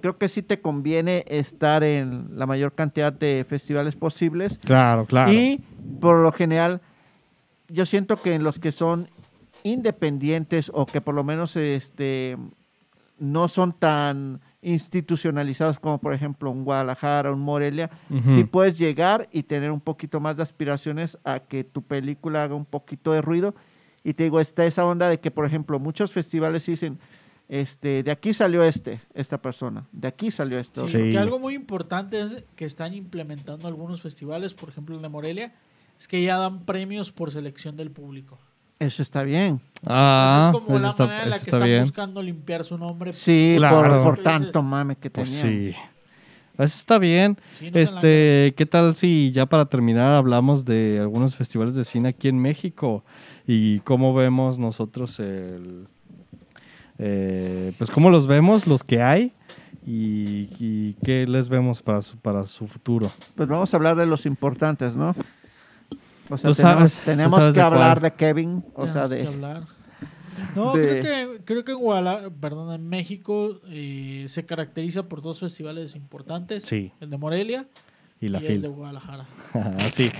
creo 0.00 0.16
que 0.16 0.28
sí 0.28 0.42
te 0.42 0.60
conviene 0.60 1.24
estar 1.28 1.82
en 1.82 2.28
la 2.36 2.46
mayor 2.46 2.72
cantidad 2.72 3.12
de 3.12 3.44
festivales 3.48 3.96
posibles. 3.96 4.58
Claro, 4.64 5.06
claro. 5.06 5.32
Y 5.32 5.60
por 6.00 6.18
lo 6.22 6.30
general, 6.32 6.80
yo 7.68 7.84
siento 7.86 8.20
que 8.22 8.34
en 8.34 8.44
los 8.44 8.58
que 8.58 8.70
son 8.70 9.08
independientes 9.64 10.70
o 10.74 10.86
que 10.86 11.00
por 11.00 11.14
lo 11.14 11.24
menos 11.24 11.56
este, 11.56 12.36
no 13.18 13.48
son 13.48 13.72
tan 13.72 14.40
institucionalizados 14.62 15.78
como 15.78 15.98
por 15.98 16.14
ejemplo 16.14 16.50
un 16.50 16.64
Guadalajara, 16.64 17.32
un 17.32 17.40
Morelia, 17.40 17.90
Ujú. 18.10 18.32
sí 18.32 18.44
puedes 18.44 18.78
llegar 18.78 19.28
y 19.32 19.42
tener 19.42 19.70
un 19.70 19.80
poquito 19.80 20.20
más 20.20 20.36
de 20.36 20.42
aspiraciones 20.44 21.18
a 21.24 21.40
que 21.40 21.64
tu 21.64 21.82
película 21.82 22.44
haga 22.44 22.54
un 22.54 22.64
poquito 22.64 23.12
de 23.12 23.22
ruido. 23.22 23.54
Y 24.04 24.14
te 24.14 24.24
digo, 24.24 24.40
está 24.40 24.64
esa 24.66 24.84
onda 24.84 25.08
de 25.08 25.20
que, 25.20 25.30
por 25.30 25.46
ejemplo, 25.46 25.78
muchos 25.78 26.10
festivales 26.12 26.66
dicen, 26.66 26.98
este, 27.48 28.02
de 28.02 28.10
aquí 28.10 28.32
salió 28.32 28.62
este, 28.64 29.00
esta 29.14 29.40
persona, 29.40 29.86
de 29.92 30.08
aquí 30.08 30.30
salió 30.30 30.58
esto. 30.58 30.88
Sí, 30.88 30.96
Sí. 30.98 31.10
Que 31.10 31.18
algo 31.18 31.38
muy 31.38 31.54
importante 31.54 32.20
es 32.20 32.44
que 32.56 32.64
están 32.64 32.94
implementando 32.94 33.68
algunos 33.68 34.00
festivales, 34.02 34.54
por 34.54 34.68
ejemplo 34.70 34.96
el 34.96 35.02
de 35.02 35.08
Morelia, 35.08 35.54
es 35.98 36.08
que 36.08 36.22
ya 36.22 36.36
dan 36.36 36.64
premios 36.64 37.12
por 37.12 37.30
selección 37.30 37.76
del 37.76 37.90
público. 37.90 38.38
Eso 38.86 39.02
está 39.02 39.22
bien. 39.22 39.60
Ah, 39.86 40.48
Esa 40.50 40.58
es 40.58 40.64
como 40.64 40.76
eso 40.76 40.84
la 40.84 40.90
está, 40.90 41.06
manera 41.06 41.24
en 41.24 41.30
la 41.30 41.36
eso 41.36 41.44
que 41.44 41.50
está 41.50 41.56
están 41.58 41.68
bien. 41.68 41.82
buscando 41.82 42.22
limpiar 42.22 42.64
su 42.64 42.78
nombre. 42.78 43.12
Sí, 43.12 43.54
Claro. 43.56 44.02
por, 44.02 44.02
por 44.16 44.22
tanto 44.22 44.62
mame 44.62 44.96
que 44.96 45.10
Pues 45.10 45.40
tenían. 45.40 45.72
sí. 45.72 45.78
Eso 46.58 46.76
está 46.78 46.98
bien. 46.98 47.38
Sí, 47.52 47.66
no 47.66 47.72
sean 47.72 47.82
Este, 47.82 48.54
¿qué 48.56 48.66
tal 48.66 48.94
si 48.94 49.32
ya 49.32 49.46
para 49.46 49.66
terminar 49.66 50.14
hablamos 50.14 50.64
de 50.64 50.98
algunos 51.00 51.34
festivales 51.34 51.74
de 51.74 51.84
cine 51.84 52.10
aquí 52.10 52.28
en 52.28 52.38
México 52.38 53.04
y 53.46 53.80
cómo 53.80 54.14
vemos 54.14 54.58
nosotros 54.58 55.18
el, 55.18 55.86
eh, 56.98 57.72
pues 57.78 57.90
cómo 57.90 58.10
los 58.10 58.26
vemos, 58.26 58.66
los 58.66 58.84
que 58.84 59.02
hay 59.02 59.32
y, 59.86 60.48
y 60.60 60.94
qué 61.04 61.26
les 61.26 61.48
vemos 61.48 61.82
para 61.82 62.02
su, 62.02 62.16
para 62.18 62.44
su 62.46 62.66
futuro. 62.68 63.10
Pues 63.34 63.48
vamos 63.48 63.72
a 63.72 63.76
hablar 63.76 63.96
de 63.96 64.06
los 64.06 64.26
importantes, 64.26 64.94
¿no? 64.94 65.14
O 66.32 66.38
sea, 66.38 66.50
Tú 66.50 66.54
tenemos, 66.56 66.78
sabes, 66.92 66.94
tú 66.98 67.04
tenemos 67.10 67.38
sabes 67.38 67.54
que 67.54 67.60
de 67.60 67.66
hablar 67.66 68.00
cuál. 68.00 68.10
de 68.10 68.16
Kevin, 68.16 68.64
o 68.74 68.86
sea, 68.86 69.08
Tenemos 69.08 69.10
de... 69.10 69.18
que 69.18 69.26
hablar. 69.28 69.62
No, 70.56 70.72
de- 70.74 71.00
creo 71.00 71.02
que 71.36 71.44
creo 71.44 71.64
que 71.64 71.72
en 71.72 71.78
Guadalajara, 71.78 72.30
perdón, 72.40 72.74
en 72.74 72.88
México 72.88 73.60
eh, 73.68 74.24
se 74.28 74.44
caracteriza 74.46 75.04
por 75.08 75.20
dos 75.22 75.40
festivales 75.40 75.94
importantes, 75.94 76.62
Sí, 76.64 76.90
el 77.00 77.10
de 77.10 77.18
Morelia 77.18 77.66
y 78.20 78.28
la 78.28 78.42
y 78.42 78.46
el 78.46 78.62
de 78.62 78.68
Guadalajara. 78.68 79.26
sí. 79.90 80.10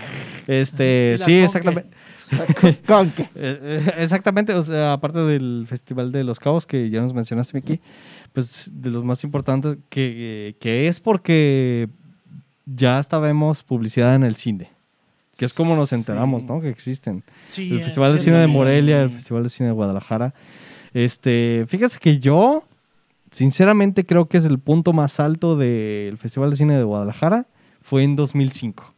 Este, 0.47 1.17
sí, 1.19 1.25
Conque. 1.25 1.43
exactamente. 1.45 1.97
Eh, 2.33 3.29
eh, 3.35 3.93
Exactamente, 3.99 4.55
o 4.55 4.63
sea, 4.63 4.95
aparte 4.95 5.19
del 5.19 5.67
Festival 5.69 6.13
de 6.13 6.25
los 6.25 6.41
Cabos 6.41 6.65
que 6.65 6.89
ya 6.89 7.03
nos 7.03 7.13
mencionaste, 7.13 7.53
Miki, 7.55 7.81
pues 8.33 8.71
de 8.73 8.89
los 8.89 9.05
más 9.05 9.23
importantes 9.25 9.77
que, 9.91 10.57
que 10.59 10.89
es 10.89 10.99
porque 10.99 11.91
ya 12.65 12.97
hasta 12.99 13.19
vemos 13.19 13.63
publicidad 13.63 14.15
en 14.15 14.23
el 14.23 14.35
cine, 14.37 14.71
que 15.37 15.45
es 15.45 15.53
como 15.55 15.75
nos 15.77 15.93
enteramos, 15.93 16.43
Sí. 16.43 16.49
¿no? 16.49 16.61
Que 16.61 16.69
existen. 16.69 17.25
Sí, 17.49 17.73
el 17.73 17.83
Festival 17.83 18.15
de 18.15 18.23
Cine 18.23 18.39
de. 18.39 18.47
Morelia, 18.47 19.03
el 19.03 19.11
Festival 19.11 19.43
de 19.45 19.49
Cine 19.49 19.69
de 19.69 19.75
Guadalajara. 19.75 20.35
Este, 20.95 21.65
fíjese 21.69 21.99
que 21.99 22.19
yo, 22.19 22.65
sinceramente, 23.31 24.05
creo 24.05 24.27
que 24.27 24.37
es 24.37 24.45
el 24.45 24.59
punto 24.59 24.93
más 24.93 25.21
alto 25.21 25.57
del 25.57 26.19
Festival 26.19 26.51
de 26.51 26.57
Cine 26.57 26.77
de 26.77 26.85
Guadalajara, 26.85 27.47
fue 27.81 28.03
en 28.05 28.15
2005. 28.17 28.95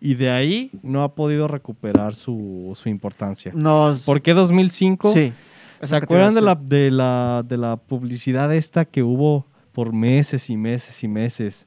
Y 0.00 0.14
de 0.14 0.30
ahí 0.30 0.70
no 0.82 1.02
ha 1.02 1.14
podido 1.14 1.48
recuperar 1.48 2.14
su, 2.14 2.72
su 2.80 2.88
importancia. 2.88 3.52
Nos... 3.54 4.04
¿Por 4.04 4.22
qué 4.22 4.32
2005? 4.34 5.12
Sí. 5.12 5.32
¿Se 5.80 5.96
acuerdan 5.96 6.34
de 6.34 6.40
la, 6.40 6.54
de, 6.56 6.90
la, 6.90 7.44
de 7.46 7.56
la 7.56 7.76
publicidad 7.76 8.52
esta 8.54 8.84
que 8.84 9.02
hubo 9.02 9.46
por 9.72 9.92
meses 9.92 10.50
y 10.50 10.56
meses 10.56 11.02
y 11.04 11.08
meses 11.08 11.66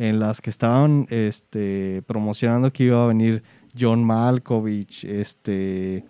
en 0.00 0.18
las 0.18 0.40
que 0.40 0.48
estaban 0.48 1.06
este, 1.10 2.02
promocionando 2.06 2.72
que 2.72 2.84
iba 2.84 3.04
a 3.04 3.06
venir 3.06 3.42
John 3.78 4.02
Malkovich, 4.02 5.04
este, 5.04 6.04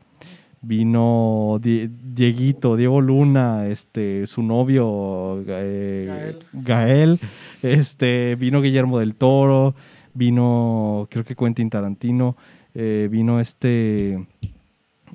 vino 0.63 1.59
Die- 1.61 1.91
Dieguito, 2.15 2.77
Diego 2.77 3.01
Luna, 3.01 3.67
este, 3.67 4.27
su 4.27 4.43
novio 4.43 5.43
eh, 5.47 6.39
Gael, 6.53 7.19
este, 7.63 8.37
vino 8.37 8.61
Guillermo 8.63 8.99
del 9.01 9.15
Toro, 9.17 9.75
vino 10.15 11.09
creo 11.11 11.25
que 11.25 11.35
Quentin 11.35 11.69
Tarantino, 11.71 12.37
eh, 12.75 13.09
vino 13.11 13.41
este 13.41 14.15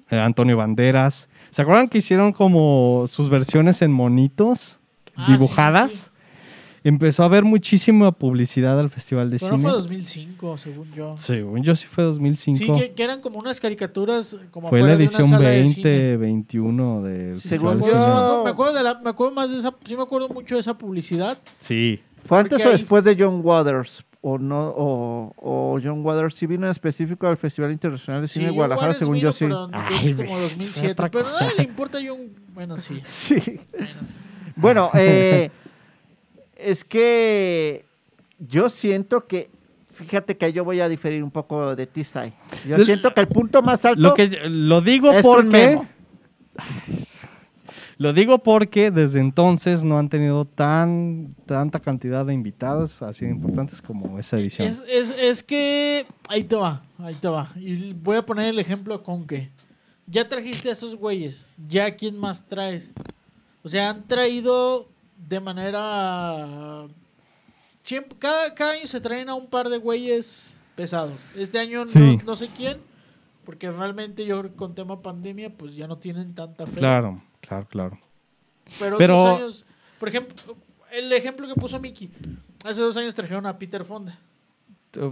eh, 0.09 0.19
Antonio 0.19 0.57
Banderas. 0.57 1.29
¿Se 1.51 1.61
acuerdan 1.61 1.87
que 1.87 1.99
hicieron 1.99 2.33
como 2.33 3.05
sus 3.07 3.29
versiones 3.29 3.81
en 3.81 3.91
monitos 3.93 4.79
Ah, 5.15 5.27
sí, 5.27 5.31
sí, 5.31 5.37
dibujadas? 5.37 5.93
sí. 5.93 6.09
Empezó 6.85 7.23
a 7.23 7.25
haber 7.25 7.43
muchísima 7.43 8.11
publicidad 8.11 8.79
al 8.79 8.89
Festival 8.91 9.31
de 9.31 9.39
Pero 9.39 9.53
no 9.53 9.57
Cine. 9.57 9.69
fue 9.69 9.71
2005, 9.79 10.57
según 10.59 10.91
yo. 10.93 11.15
Según 11.17 11.63
yo 11.63 11.75
sí 11.75 11.87
fue 11.87 12.03
2005. 12.03 12.57
Sí, 12.75 12.79
que, 12.79 12.93
que 12.93 13.03
eran 13.03 13.21
como 13.21 13.39
unas 13.39 13.59
caricaturas 13.59 14.37
como 14.51 14.69
fue 14.69 14.81
la 14.81 14.89
de 14.89 14.93
edición 14.93 15.27
sala 15.27 15.49
de 15.49 15.55
20, 15.61 15.73
cine. 15.73 16.17
21 16.17 17.01
del 17.01 17.37
Sí, 17.39 17.49
Festival 17.49 17.81
según 17.81 17.89
de 17.99 18.05
yo- 18.05 18.31
Cine. 18.31 18.43
me 18.43 18.49
acuerdo 18.51 18.73
de 18.75 18.83
la, 18.83 18.93
me 19.01 19.09
acuerdo 19.09 19.33
más 19.33 19.51
de 19.51 19.57
esa, 19.57 19.73
sí 19.83 19.95
me 19.97 20.03
acuerdo 20.03 20.29
mucho 20.29 20.55
de 20.55 20.61
esa 20.61 20.77
publicidad. 20.77 21.37
Sí. 21.59 21.99
¿Fue 22.23 22.37
antes 22.39 22.59
Porque 22.59 22.67
o 22.67 22.71
después 22.71 23.03
de 23.03 23.15
John 23.19 23.41
Waters? 23.43 24.05
¿O 24.21 24.37
no? 24.37 24.69
O, 24.75 25.33
o 25.37 25.79
John 25.83 26.03
Waters 26.05 26.35
sí 26.35 26.45
vino 26.47 26.65
en 26.65 26.71
específico 26.71 27.27
al 27.27 27.37
Festival 27.37 27.71
Internacional 27.71 28.21
de 28.21 28.27
Cine 28.27 28.45
de 28.45 28.51
Guadalajara, 28.51 28.87
Waters 28.89 28.99
según 28.99 29.13
vino, 29.15 29.29
yo 29.29 29.33
sí. 29.33 29.45
pero 29.45 29.69
Ay, 29.71 30.13
como 30.13 30.17
ves, 30.17 30.29
fue 30.31 30.41
2007. 30.41 30.91
otra 30.91 31.09
Pero 31.11 31.27
a 31.27 31.31
nadie 31.31 31.55
le 31.57 31.63
importa 31.63 31.97
John... 32.07 32.19
Bueno, 32.53 32.77
sí. 32.77 33.01
Sí. 33.05 33.35
bueno, 33.75 33.99
sí. 34.05 34.13
Bueno, 34.55 34.89
eh, 34.95 35.49
es 36.55 36.83
que 36.83 37.85
yo 38.39 38.69
siento 38.69 39.27
que, 39.27 39.49
fíjate 39.93 40.37
que 40.37 40.51
yo 40.53 40.63
voy 40.63 40.79
a 40.79 40.89
diferir 40.89 41.23
un 41.23 41.31
poco 41.31 41.75
de 41.75 41.87
ti, 41.87 42.03
Sai. 42.03 42.33
Yo 42.67 42.79
siento 42.79 43.13
que 43.13 43.21
el 43.21 43.27
punto 43.27 43.61
más 43.61 43.85
alto 43.85 44.01
Lo, 44.01 44.13
que, 44.13 44.27
lo 44.49 44.81
digo 44.81 45.11
porque... 45.21 45.81
Lo 47.97 48.11
digo 48.11 48.39
porque 48.39 48.91
desde 48.91 49.21
entonces 49.21 49.85
no 49.85 49.97
han 49.97 50.09
tenido 50.09 50.43
tan 50.43 51.33
tanta 51.45 51.79
cantidad 51.79 52.25
de 52.25 52.33
invitados 52.33 53.01
así 53.01 53.23
de 53.23 53.31
importantes 53.31 53.81
como 53.81 54.19
esa 54.19 54.37
edición. 54.37 54.67
Es, 54.67 54.83
es, 54.89 55.17
es 55.17 55.43
que... 55.43 56.05
Ahí 56.27 56.43
te 56.43 56.57
va, 56.57 56.83
ahí 56.97 57.13
te 57.15 57.29
va. 57.29 57.53
Y 57.55 57.93
voy 57.93 58.17
a 58.17 58.25
poner 58.25 58.49
el 58.49 58.59
ejemplo 58.59 59.01
con 59.01 59.25
que... 59.25 59.49
Ya 60.07 60.27
trajiste 60.27 60.69
a 60.69 60.73
esos 60.73 60.95
güeyes. 60.95 61.45
Ya 61.69 61.95
quién 61.95 62.17
más 62.17 62.45
traes. 62.45 62.91
O 63.63 63.69
sea, 63.69 63.91
han 63.91 64.05
traído 64.05 64.89
de 65.27 65.39
manera... 65.39 66.87
Siempre, 67.83 68.17
cada, 68.17 68.53
cada 68.55 68.71
año 68.73 68.87
se 68.87 68.99
traen 68.99 69.29
a 69.29 69.35
un 69.35 69.47
par 69.47 69.69
de 69.69 69.77
güeyes 69.77 70.53
pesados. 70.75 71.21
Este 71.35 71.59
año 71.59 71.85
Sí. 71.87 71.99
no, 72.17 72.23
no 72.25 72.35
sé 72.35 72.49
quién. 72.55 72.77
Porque 73.45 73.69
realmente 73.69 74.25
yo 74.25 74.39
creo 74.39 74.51
que 74.51 74.57
con 74.57 74.73
tema 74.73 75.01
pandemia 75.03 75.51
pues 75.55 75.75
ya 75.75 75.85
no 75.87 75.97
tienen 75.99 76.33
tanta 76.33 76.65
fe. 76.65 76.77
Claro, 76.79 77.21
claro, 77.41 77.67
claro. 77.69 77.99
Pero, 78.79 78.97
Pero- 78.97 79.21
otros 79.21 79.39
años, 79.39 79.65
por 79.99 80.09
ejemplo, 80.09 80.55
el 80.91 81.13
ejemplo 81.13 81.47
que 81.47 81.53
puso 81.53 81.79
Miki, 81.79 82.09
hace 82.63 82.81
dos 82.81 82.97
años 82.97 83.13
trajeron 83.13 83.45
a 83.45 83.55
Peter 83.59 83.85
Fonda. 83.85 84.17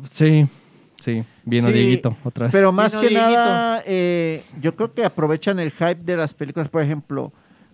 Sí, 0.05 0.47
sí. 0.99 1.23
Vino 1.43 1.67
Sí, 1.67 1.73
Dieguito 1.73 2.17
otra 2.23 2.45
vez. 2.45 2.51
Pero 2.51 2.71
más 2.71 2.93
Vino 2.93 3.01
que 3.01 3.09
Dieguito. 3.09 3.29
nada, 3.29 3.83
eh, 3.85 4.43
yo 4.59 4.75
creo 4.75 4.91
que 4.95 5.05
aprovechan 5.05 5.59
el 5.59 5.69
hype 5.71 5.95
de 6.03 6.17
las 6.17 6.33
películas. 6.33 6.69
Por 6.69 6.81
ejemplo, 6.81 7.31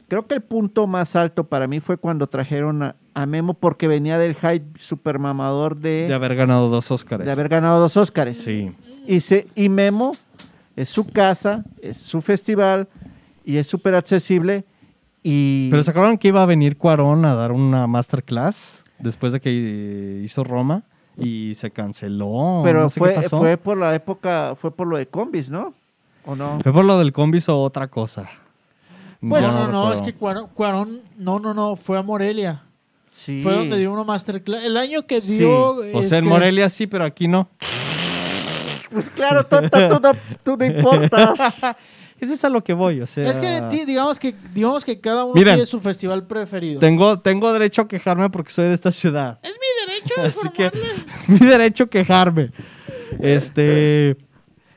creo 0.10 0.28
que 0.28 0.36
el 0.36 0.42
punto 0.42 0.88
más 0.88 1.16
alto 1.16 1.46
para 1.46 1.68
mí 1.68 1.80
fue 1.80 1.98
cuando 1.98 2.28
trajeron 2.28 2.84
a, 2.84 2.96
a 3.14 3.26
Memo 3.26 3.54
porque 3.54 3.88
venía 3.88 4.18
del 4.18 4.36
hype 4.36 4.80
super 4.80 5.20
mamador 5.20 5.78
de, 5.78 6.08
de 6.08 6.14
haber 6.14 6.36
ganado 6.36 6.70
dos 6.70 6.92
Óscares. 6.92 7.26
de 7.26 7.32
haber 7.32 7.48
ganado 7.48 7.80
dos 7.80 7.96
Óscares. 7.96 8.40
Sí. 8.42 8.72
Y, 9.08 9.22
se, 9.22 9.48
y 9.56 9.70
Memo 9.70 10.12
es 10.76 10.90
su 10.90 11.08
casa, 11.08 11.64
es 11.82 11.98
su 11.98 12.22
festival 12.22 12.88
y 13.46 13.58
es 13.58 13.68
súper 13.68 13.96
accesible. 13.96 14.66
Y 15.24 15.70
Pero 15.70 15.84
¿se 15.84 15.92
acuerdan 15.92 16.18
que 16.18 16.30
iba 16.30 16.42
a 16.42 16.46
venir 16.46 16.78
Cuarón 16.78 17.26
a 17.26 17.36
dar 17.36 17.52
una 17.52 17.88
masterclass 17.88 18.86
después 19.00 19.34
de 19.34 19.40
que 19.42 20.22
hizo 20.24 20.44
Roma 20.44 20.84
y 21.18 21.54
se 21.56 21.72
canceló? 21.72 22.62
pero 22.64 22.82
no 22.82 22.90
sé 22.90 23.00
qué 23.00 23.06
fue, 23.06 23.14
pasó. 23.16 23.38
fue 23.40 23.58
por 23.58 23.78
la 23.78 23.94
época, 23.96 24.56
fue 24.56 24.72
por 24.72 24.88
lo 24.88 24.98
de 24.98 25.08
combis, 25.08 25.50
¿no? 25.50 25.74
¿O 26.26 26.36
no? 26.36 26.60
Fue 26.62 26.72
por 26.72 26.86
lo 26.86 26.98
del 27.00 27.12
combis 27.12 27.50
o 27.50 27.60
otra 27.62 27.88
cosa. 27.88 28.30
Pues, 29.22 29.42
no, 29.44 29.68
no, 29.68 29.72
no, 29.72 29.94
es 29.94 30.02
que 30.02 30.14
Cuarón, 30.14 30.48
Cuarón- 30.56 31.02
no, 31.18 31.40
no, 31.40 31.54
no, 31.54 31.76
fue 31.76 31.98
a 31.98 32.02
Morelia. 32.02 32.64
Sí. 33.10 33.42
Fue 33.42 33.54
donde 33.54 33.78
dio 33.78 33.92
una 33.92 34.04
masterclass. 34.06 34.64
El 34.64 34.78
año 34.78 35.06
que 35.06 35.20
Sí. 35.20 35.40
dio... 35.40 35.76
O 35.76 35.82
sea, 35.82 35.92
en 35.92 35.98
este, 36.00 36.22
Morelia 36.22 36.70
sí, 36.70 36.88
pero 36.88 37.04
aquí 37.04 37.28
no. 37.28 37.50
Pues 38.92 39.10
claro, 39.10 39.46
tonta, 39.46 39.88
tú 39.88 40.00
no, 40.00 40.12
tú 40.44 40.58
no 40.58 40.66
importas. 40.66 41.38
Eso 42.20 42.34
es 42.34 42.44
a 42.44 42.50
lo 42.50 42.64
que 42.64 42.74
voy, 42.74 43.00
o 43.02 43.08
sea... 43.08 43.30
Es 43.32 43.40
que 43.40 43.62
ti- 43.70 43.86
digamos 43.86 44.20
que 44.20 44.36
digamos 44.54 44.84
que 44.84 45.00
cada 45.00 45.24
uno 45.24 45.34
Miren, 45.36 45.56
tiene 45.56 45.66
su 45.66 45.80
festival 45.80 46.26
preferido. 46.28 46.80
Tengo, 46.80 47.20
tengo 47.20 47.52
derecho 47.54 47.84
a 47.84 47.88
quejarme 47.88 48.30
porque 48.30 48.52
soy 48.52 48.66
de 48.68 48.74
esta 48.74 48.92
ciudad. 48.92 49.40
Es 49.42 49.52
mi 49.54 49.94
derecho 49.94 50.22
de 50.22 50.28
Así 50.28 50.50
que 50.50 50.66
es 50.68 51.30
mi 51.30 51.40
derecho 51.48 51.90
quejarme. 51.90 52.52
Este... 53.22 54.18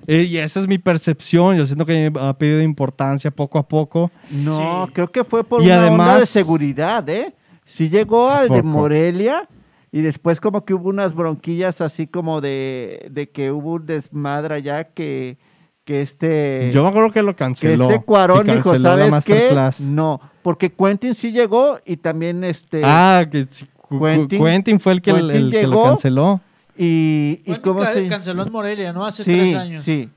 Eh, 0.07 0.23
y 0.23 0.37
esa 0.39 0.61
es 0.61 0.67
mi 0.69 0.79
percepción. 0.79 1.57
Yo 1.57 1.65
siento 1.67 1.87
que 1.87 2.11
ha 2.21 2.33
pedido 2.37 2.61
importancia 2.63 3.31
poco 3.31 3.59
a 3.59 3.67
poco. 3.69 4.11
No, 4.31 4.87
Sí. 4.87 4.93
creo 4.95 5.11
que 5.13 5.25
fue 5.25 5.45
por 5.45 5.63
Y 5.63 5.67
una 5.67 5.77
onda 5.77 5.85
de 5.85 5.89
además- 6.11 6.29
seguridad, 6.29 7.09
¿eh? 7.09 7.35
Sí 7.65 7.89
llegó 7.89 8.29
al 8.29 8.49
de. 8.49 8.63
Morelia 8.63 9.49
y 9.93 10.01
después 10.01 10.41
como 10.41 10.65
que 10.65 10.75
hubo 10.75 10.89
unas 10.89 11.15
bronquillas 11.15 11.81
así 11.81 12.07
como 12.07 12.41
de, 12.41 13.07
de 13.11 13.31
que 13.31 13.53
hubo 13.53 13.75
un 13.75 13.87
desmadre 13.87 14.55
allá 14.57 14.85
que, 14.85 15.39
que 15.85 16.03
este... 16.03 16.71
Yo 16.73 16.83
me 16.83 16.89
acuerdo 16.89 17.11
que 17.13 17.23
lo 17.23 17.33
que 17.33 17.37
canceló. 17.45 17.91
este 17.91 18.03
Cuarón 18.05 18.47
dijo, 18.47 18.77
¿sabes 18.77 19.25
qué? 19.25 19.51
No, 19.81 20.21
porque 20.43 20.73
Quentin 20.73 21.15
sí 21.15 21.31
llegó 21.31 21.79
y 21.85 21.97
también 21.99 22.43
este... 22.43 22.83
Ah, 22.85 23.25
que 23.31 23.47
Quentin- 23.91 24.43
Quentin, 24.43 24.81
fue 24.81 24.93
el 24.95 25.03
que, 25.03 25.11
el- 25.11 25.31
Quentin 25.31 25.51
que 25.51 25.67
lo 25.67 25.83
canceló. 25.85 26.41
Y, 26.77 27.41
y 27.45 27.55
cómo 27.63 27.85
se... 27.87 28.07
canceló 28.09 28.43
en 28.45 28.53
Morelia, 28.53 28.93
¿no? 28.93 29.05
Hace 29.05 29.25
sí, 29.25 29.33
tres 29.37 29.55
años. 29.57 29.83
sí. 29.83 30.09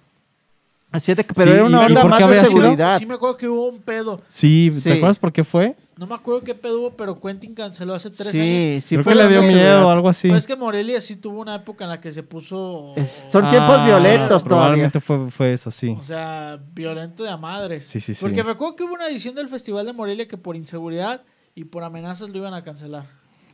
Así 0.91 1.13
de 1.13 1.25
pero 1.25 1.51
Sí, 1.51 1.57
era 1.57 1.65
una 1.65 1.79
¿y- 1.79 1.81
y 1.81 1.85
onda 1.87 2.05
más 2.05 2.19
de 2.29 2.39
sido? 2.45 2.45
seguridad. 2.61 2.99
Sí 2.99 3.05
me 3.05 3.15
acuerdo 3.15 3.35
que 3.35 3.49
hubo 3.49 3.67
un 3.67 3.81
pedo. 3.81 4.21
Sí, 4.29 4.71
Sí. 4.71 4.83
¿te 4.83 4.93
acuerdas 4.93 5.17
por 5.19 5.33
qué 5.33 5.43
fue? 5.43 5.75
No 5.97 6.07
me 6.07 6.15
acuerdo 6.15 6.41
qué 6.41 6.55
pedo 6.55 6.79
hubo, 6.79 6.91
pero 6.91 7.19
Quentin 7.19 7.53
canceló 7.53 7.95
hace 7.95 8.09
tres 8.11 8.27
años. 8.27 8.35
Sí, 8.35 8.79
sí, 8.81 8.95
Creo 8.95 9.03
fue 9.03 9.11
que 9.11 9.17
le 9.17 9.23
la 9.25 9.29
dio 9.29 9.41
miedo 9.41 9.87
o 9.87 9.89
algo 9.89 10.07
así. 10.07 10.29
Pero 10.29 10.37
es 10.37 10.47
que 10.47 10.55
Morelia 10.55 11.01
sí 11.01 11.17
tuvo 11.17 11.41
una 11.41 11.55
época 11.55 11.83
en 11.83 11.89
la 11.89 11.99
que 11.99 12.13
se 12.13 12.23
puso... 12.23 12.93
Es- 12.95 13.27
Son 13.29 13.41
tiempos 13.49 13.75
Ah, 13.77 13.85
violentos 13.87 14.43
todavía. 14.45 14.47
Probablemente 14.47 15.01
fue, 15.01 15.29
fue 15.31 15.51
eso, 15.53 15.69
sí. 15.69 15.93
O 15.99 16.03
sea, 16.03 16.59
violento 16.73 17.23
de 17.25 17.29
a 17.29 17.35
madres. 17.37 17.85
Sí, 17.87 17.99
sí, 17.99 18.13
sí. 18.13 18.21
Porque 18.21 18.41
recuerdo 18.41 18.77
que 18.77 18.83
hubo 18.83 18.93
una 18.93 19.09
edición 19.09 19.35
del 19.35 19.49
Festival 19.49 19.85
de 19.85 19.91
Morelia 19.91 20.29
que 20.29 20.37
por 20.37 20.55
inseguridad 20.55 21.23
y 21.55 21.65
por 21.65 21.83
amenazas 21.83 22.29
lo 22.29 22.37
iban 22.37 22.53
a 22.53 22.63
cancelar. 22.63 23.05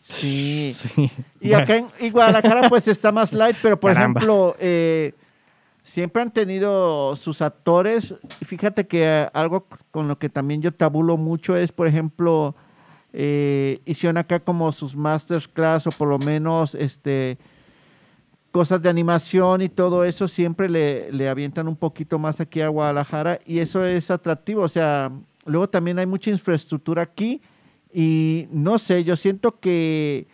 Sí. 0.02 0.74
Sí. 0.76 1.12
Y 1.40 1.54
acá 1.54 1.78
en, 1.78 1.88
y 2.00 2.10
Guadalajara 2.10 2.68
pues 2.70 2.88
está 2.88 3.12
más 3.12 3.32
light, 3.34 3.56
pero 3.62 3.80
por 3.80 3.94
Caramba. 3.94 4.20
ejemplo, 4.20 4.56
eh, 4.60 5.14
siempre 5.84 6.22
han 6.24 6.32
tenido 6.32 7.16
sus 7.16 7.42
actores. 7.42 8.16
Y 8.42 8.46
Fíjate 8.46 8.88
que 8.88 9.04
eh, 9.04 9.28
algo 9.34 9.68
con 9.92 10.08
lo 10.08 10.18
que 10.18 10.30
también 10.30 10.62
yo 10.62 10.74
tabulo 10.74 11.18
mucho 11.18 11.56
es, 11.56 11.72
por 11.72 11.88
ejemplo, 11.88 12.56
eh, 13.14 13.80
hicieron 13.86 14.18
acá 14.18 14.40
como 14.40 14.72
sus 14.72 14.96
masterclass 14.96 15.86
o 15.88 15.92
por 15.92 16.08
lo 16.08 16.18
menos 16.18 16.76
este 16.76 17.38
cosas 18.52 18.82
de 18.82 18.90
animación 18.90 19.62
y 19.62 19.70
todo 19.70 20.04
eso 20.04 20.28
siempre 20.28 20.68
le, 20.68 21.10
le 21.14 21.30
avientan 21.30 21.70
un 21.70 21.78
poquito 21.78 22.20
más 22.20 22.42
aquí 22.42 22.60
a 22.60 22.68
Guadalajara 22.68 23.40
y 23.46 23.60
eso 23.60 23.86
es 23.86 24.12
atractivo. 24.12 24.64
O 24.64 24.68
sea, 24.68 25.12
luego 25.46 25.70
también 25.70 26.00
hay 26.00 26.06
mucha 26.06 26.32
infraestructura 26.32 27.04
aquí 27.04 27.42
y 27.94 28.48
no 28.52 28.80
sé, 28.80 29.04
yo 29.04 29.16
siento 29.16 29.60
que, 29.60 30.28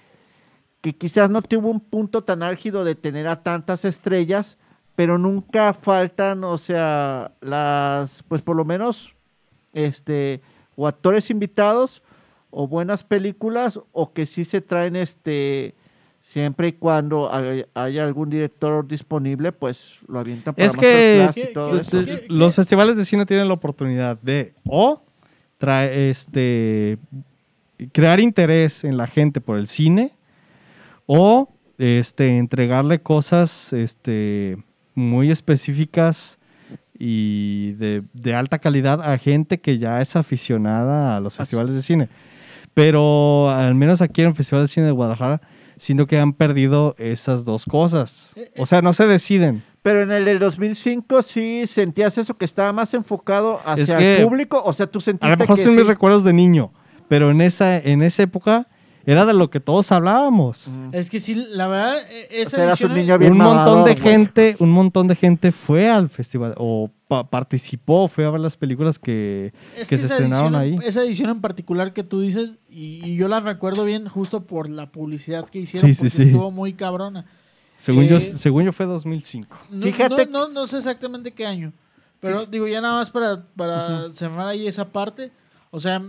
que 0.82 0.94
quizás 0.96 1.30
no 1.30 1.42
tuvo 1.42 1.70
un 1.70 1.80
punto 1.80 2.24
tan 2.24 2.44
álgido 2.44 2.84
de 2.84 2.96
tener 2.96 3.28
a 3.28 3.42
tantas 3.44 3.86
estrellas, 3.86 4.58
pero 4.96 5.18
nunca 5.18 5.74
faltan, 5.74 6.44
o 6.44 6.58
sea, 6.58 7.32
las, 7.42 8.24
pues 8.28 8.42
por 8.42 8.56
lo 8.56 8.66
menos, 8.66 9.14
este, 9.74 10.42
o 10.76 10.88
actores 10.88 11.30
invitados 11.30 12.02
o 12.50 12.68
buenas 12.68 13.04
películas 13.04 13.80
o 13.92 14.14
que 14.14 14.26
sí 14.26 14.44
se 14.46 14.62
traen 14.62 14.96
este 14.96 15.76
siempre 16.22 16.70
y 16.70 16.74
cuando 16.74 17.32
hay- 17.34 17.66
haya 17.74 18.04
algún 18.04 18.30
director 18.30 18.86
disponible 18.88 19.52
pues 19.52 19.94
lo 20.08 20.20
avientan 20.20 20.56
para 20.56 20.66
Es 20.66 20.76
que 20.76 21.30
y 21.30 21.34
¿Qué- 21.34 21.48
todo 21.54 21.80
eso. 21.80 22.04
los 22.30 22.56
festivales 22.56 22.98
de 22.98 23.06
cine 23.06 23.26
tienen 23.26 23.48
la 23.48 23.54
oportunidad 23.54 24.18
de 24.22 24.54
o 24.66 25.02
trae, 25.58 26.10
este, 26.10 26.98
crear 27.92 28.20
interés 28.20 28.84
en 28.84 28.98
la 28.98 29.08
gente 29.08 29.42
por 29.42 29.58
el 29.58 29.68
cine 29.68 30.14
o 31.06 31.50
este, 31.78 32.38
entregarle 32.38 33.02
cosas 33.02 33.72
este, 33.74 34.58
muy 34.96 35.30
específicas 35.32 36.40
y 36.98 37.74
de, 37.74 38.04
de 38.14 38.34
alta 38.36 38.58
calidad 38.60 39.02
a 39.02 39.18
gente 39.20 39.60
que 39.60 39.78
ya 39.78 40.02
es 40.02 40.16
aficionada 40.16 41.16
a 41.16 41.20
los 41.20 41.34
Así. 41.36 41.38
festivales 41.40 41.74
de 41.74 41.82
cine. 41.82 42.10
Pero 42.74 43.50
al 43.50 43.76
menos 43.76 44.02
aquí 44.02 44.22
en 44.22 44.28
el 44.30 44.36
Festival 44.36 44.64
de 44.64 44.68
Cine 44.68 44.86
de 44.88 44.92
Guadalajara, 44.92 45.42
siento 45.78 46.06
que 46.08 46.20
han 46.20 46.34
perdido 46.34 46.96
esas 46.98 47.46
dos 47.46 47.66
cosas. 47.66 48.34
Eh, 48.36 48.52
O 48.58 48.66
sea, 48.66 48.82
no 48.82 48.94
se 48.94 49.08
deciden. 49.08 49.64
Pero 49.82 50.02
en 50.02 50.12
el 50.12 50.26
del 50.26 50.40
2005 50.40 51.22
sí 51.22 51.66
sentías 51.68 52.18
eso 52.18 52.36
que 52.38 52.46
estaba 52.46 52.74
más 52.74 52.94
enfocado 52.94 53.60
hacia 53.66 53.98
que- 53.98 54.18
el 54.18 54.24
público, 54.28 54.62
o 54.64 54.74
sea, 54.74 54.88
tú 54.88 55.00
A 55.00 55.02
sentiste 55.02 55.36
lo 55.36 55.38
mejor 55.40 55.56
que 55.56 55.62
son 55.64 55.72
sí? 55.74 55.78
mis 55.80 55.88
recuerdos 55.88 56.24
de 56.24 56.34
niño, 56.34 56.72
pero 57.08 57.32
en 57.32 57.42
esa, 57.42 57.78
en 57.78 58.02
esa 58.02 58.24
época 58.24 58.68
era 59.06 59.26
de 59.26 59.34
lo 59.34 59.50
que 59.50 59.62
todos 59.62 59.92
hablábamos. 59.94 60.70
Es 60.92 61.10
que 61.10 61.22
sí, 61.22 61.34
la 61.34 61.68
verdad, 61.68 61.98
eh, 62.12 62.28
esa 62.30 62.58
sea, 62.58 62.70
edición... 62.72 62.92
un 62.92 62.98
niño 62.98 63.18
bien 63.18 63.32
un 63.32 63.38
montón 63.38 63.86
de 63.86 63.92
güey. 63.94 64.04
gente, 64.04 64.56
un 64.60 64.70
montón 64.72 65.08
de 65.08 65.16
gente 65.16 65.54
fue 65.54 65.90
al 65.90 66.10
festival 66.10 66.54
o 66.58 66.92
pa- 67.08 67.30
participó, 67.30 68.10
fue 68.10 68.26
a 68.26 68.30
ver 68.32 68.42
las 68.42 68.58
películas 68.58 69.00
que 69.00 69.54
Es 69.78 69.88
que 69.88 69.98
se 69.98 70.08
estrenaron 70.08 70.56
edición- 70.56 70.82
ahí. 70.82 70.88
Esa 70.88 71.04
edición 71.04 71.30
en 71.30 71.40
particular 71.40 71.94
que 71.94 72.04
tú 72.04 72.20
dices, 72.20 72.58
y, 72.70 73.00
y 73.06 73.16
yo 73.16 73.30
la 73.30 73.40
recuerdo 73.40 73.86
bien 73.86 74.10
justo 74.10 74.44
por 74.44 74.68
la 74.68 74.92
publicidad 74.92 75.48
que 75.48 75.60
hicieron, 75.60 75.88
Sí, 75.88 75.94
sí, 75.94 76.00
porque 76.02 76.10
sí. 76.10 76.22
estuvo 76.24 76.52
muy 76.52 76.74
cabrona. 76.74 77.26
según 77.78 78.08
yo 78.08 78.18
eh, 78.18 78.20
según 78.20 78.66
yo 78.66 78.74
fue 78.74 78.86
2005. 78.88 79.56
No, 79.70 79.86
Fíjate- 79.86 80.26
no, 80.26 80.48
no, 80.48 80.54
no 80.54 80.68
sé 80.68 80.80
exactamente 80.80 81.32
qué 81.32 81.46
año, 81.46 81.72
pero 82.20 82.46
digo, 82.46 82.68
ya 82.68 82.82
nada 82.82 82.96
más 82.96 83.10
para, 83.12 83.46
para 83.56 84.12
cerrar 84.14 84.48
ahí 84.50 84.68
esa 84.68 84.84
parte, 84.90 85.32
o 85.72 85.80
sea, 85.80 86.02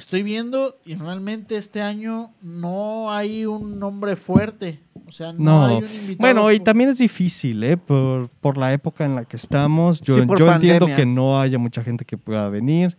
estoy 0.00 0.22
viendo 0.22 0.76
y 0.84 0.94
realmente 0.96 1.56
este 1.56 1.80
año 1.82 2.30
no 2.42 3.12
hay 3.12 3.46
un 3.46 3.78
nombre 3.78 4.16
fuerte, 4.16 4.80
o 5.06 5.12
sea, 5.12 5.32
no, 5.32 5.38
No. 5.42 5.66
hay 5.66 5.76
un 5.76 5.84
invitado. 5.84 6.16
Bueno, 6.18 6.50
y 6.52 6.60
también 6.60 6.90
es 6.90 6.98
difícil, 6.98 7.62
¿eh? 7.62 7.76
Por, 7.76 8.28
por 8.40 8.58
la 8.58 8.72
época 8.72 9.04
en 9.04 9.14
la 9.14 9.24
que 9.24 9.36
estamos. 9.36 10.00
Yo, 10.02 10.14
Sí, 10.16 10.22
por 10.22 10.38
yo 10.38 10.50
entiendo 10.52 10.86
que 10.86 11.06
no 11.06 11.40
haya 11.40 11.58
mucha 11.58 11.82
gente 11.84 12.04
que 12.04 12.16
pueda 12.18 12.48
venir. 12.48 12.96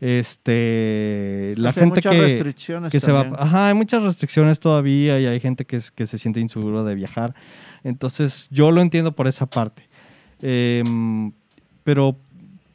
Este, 0.00 1.54
la 1.56 1.70
O 1.70 1.72
sea, 1.72 1.82
hay 1.82 1.84
gente 1.90 2.00
muchas 2.00 2.12
que, 2.12 2.20
restricciones 2.20 2.92
que 2.92 3.00
se 3.00 3.12
va, 3.12 3.30
ajá, 3.38 3.68
hay 3.68 3.74
muchas 3.74 4.02
restricciones 4.02 4.60
todavía 4.60 5.18
y 5.20 5.26
hay 5.26 5.40
gente 5.40 5.64
que, 5.64 5.76
es- 5.76 5.90
que 5.90 6.06
se 6.06 6.18
siente 6.18 6.40
inseguro 6.40 6.84
de 6.84 6.94
viajar. 6.94 7.34
Entonces, 7.84 8.48
yo 8.50 8.70
lo 8.70 8.80
entiendo 8.82 9.12
por 9.12 9.26
esa 9.28 9.46
parte. 9.46 9.88
Em, 10.40 11.32
pero, 11.84 12.16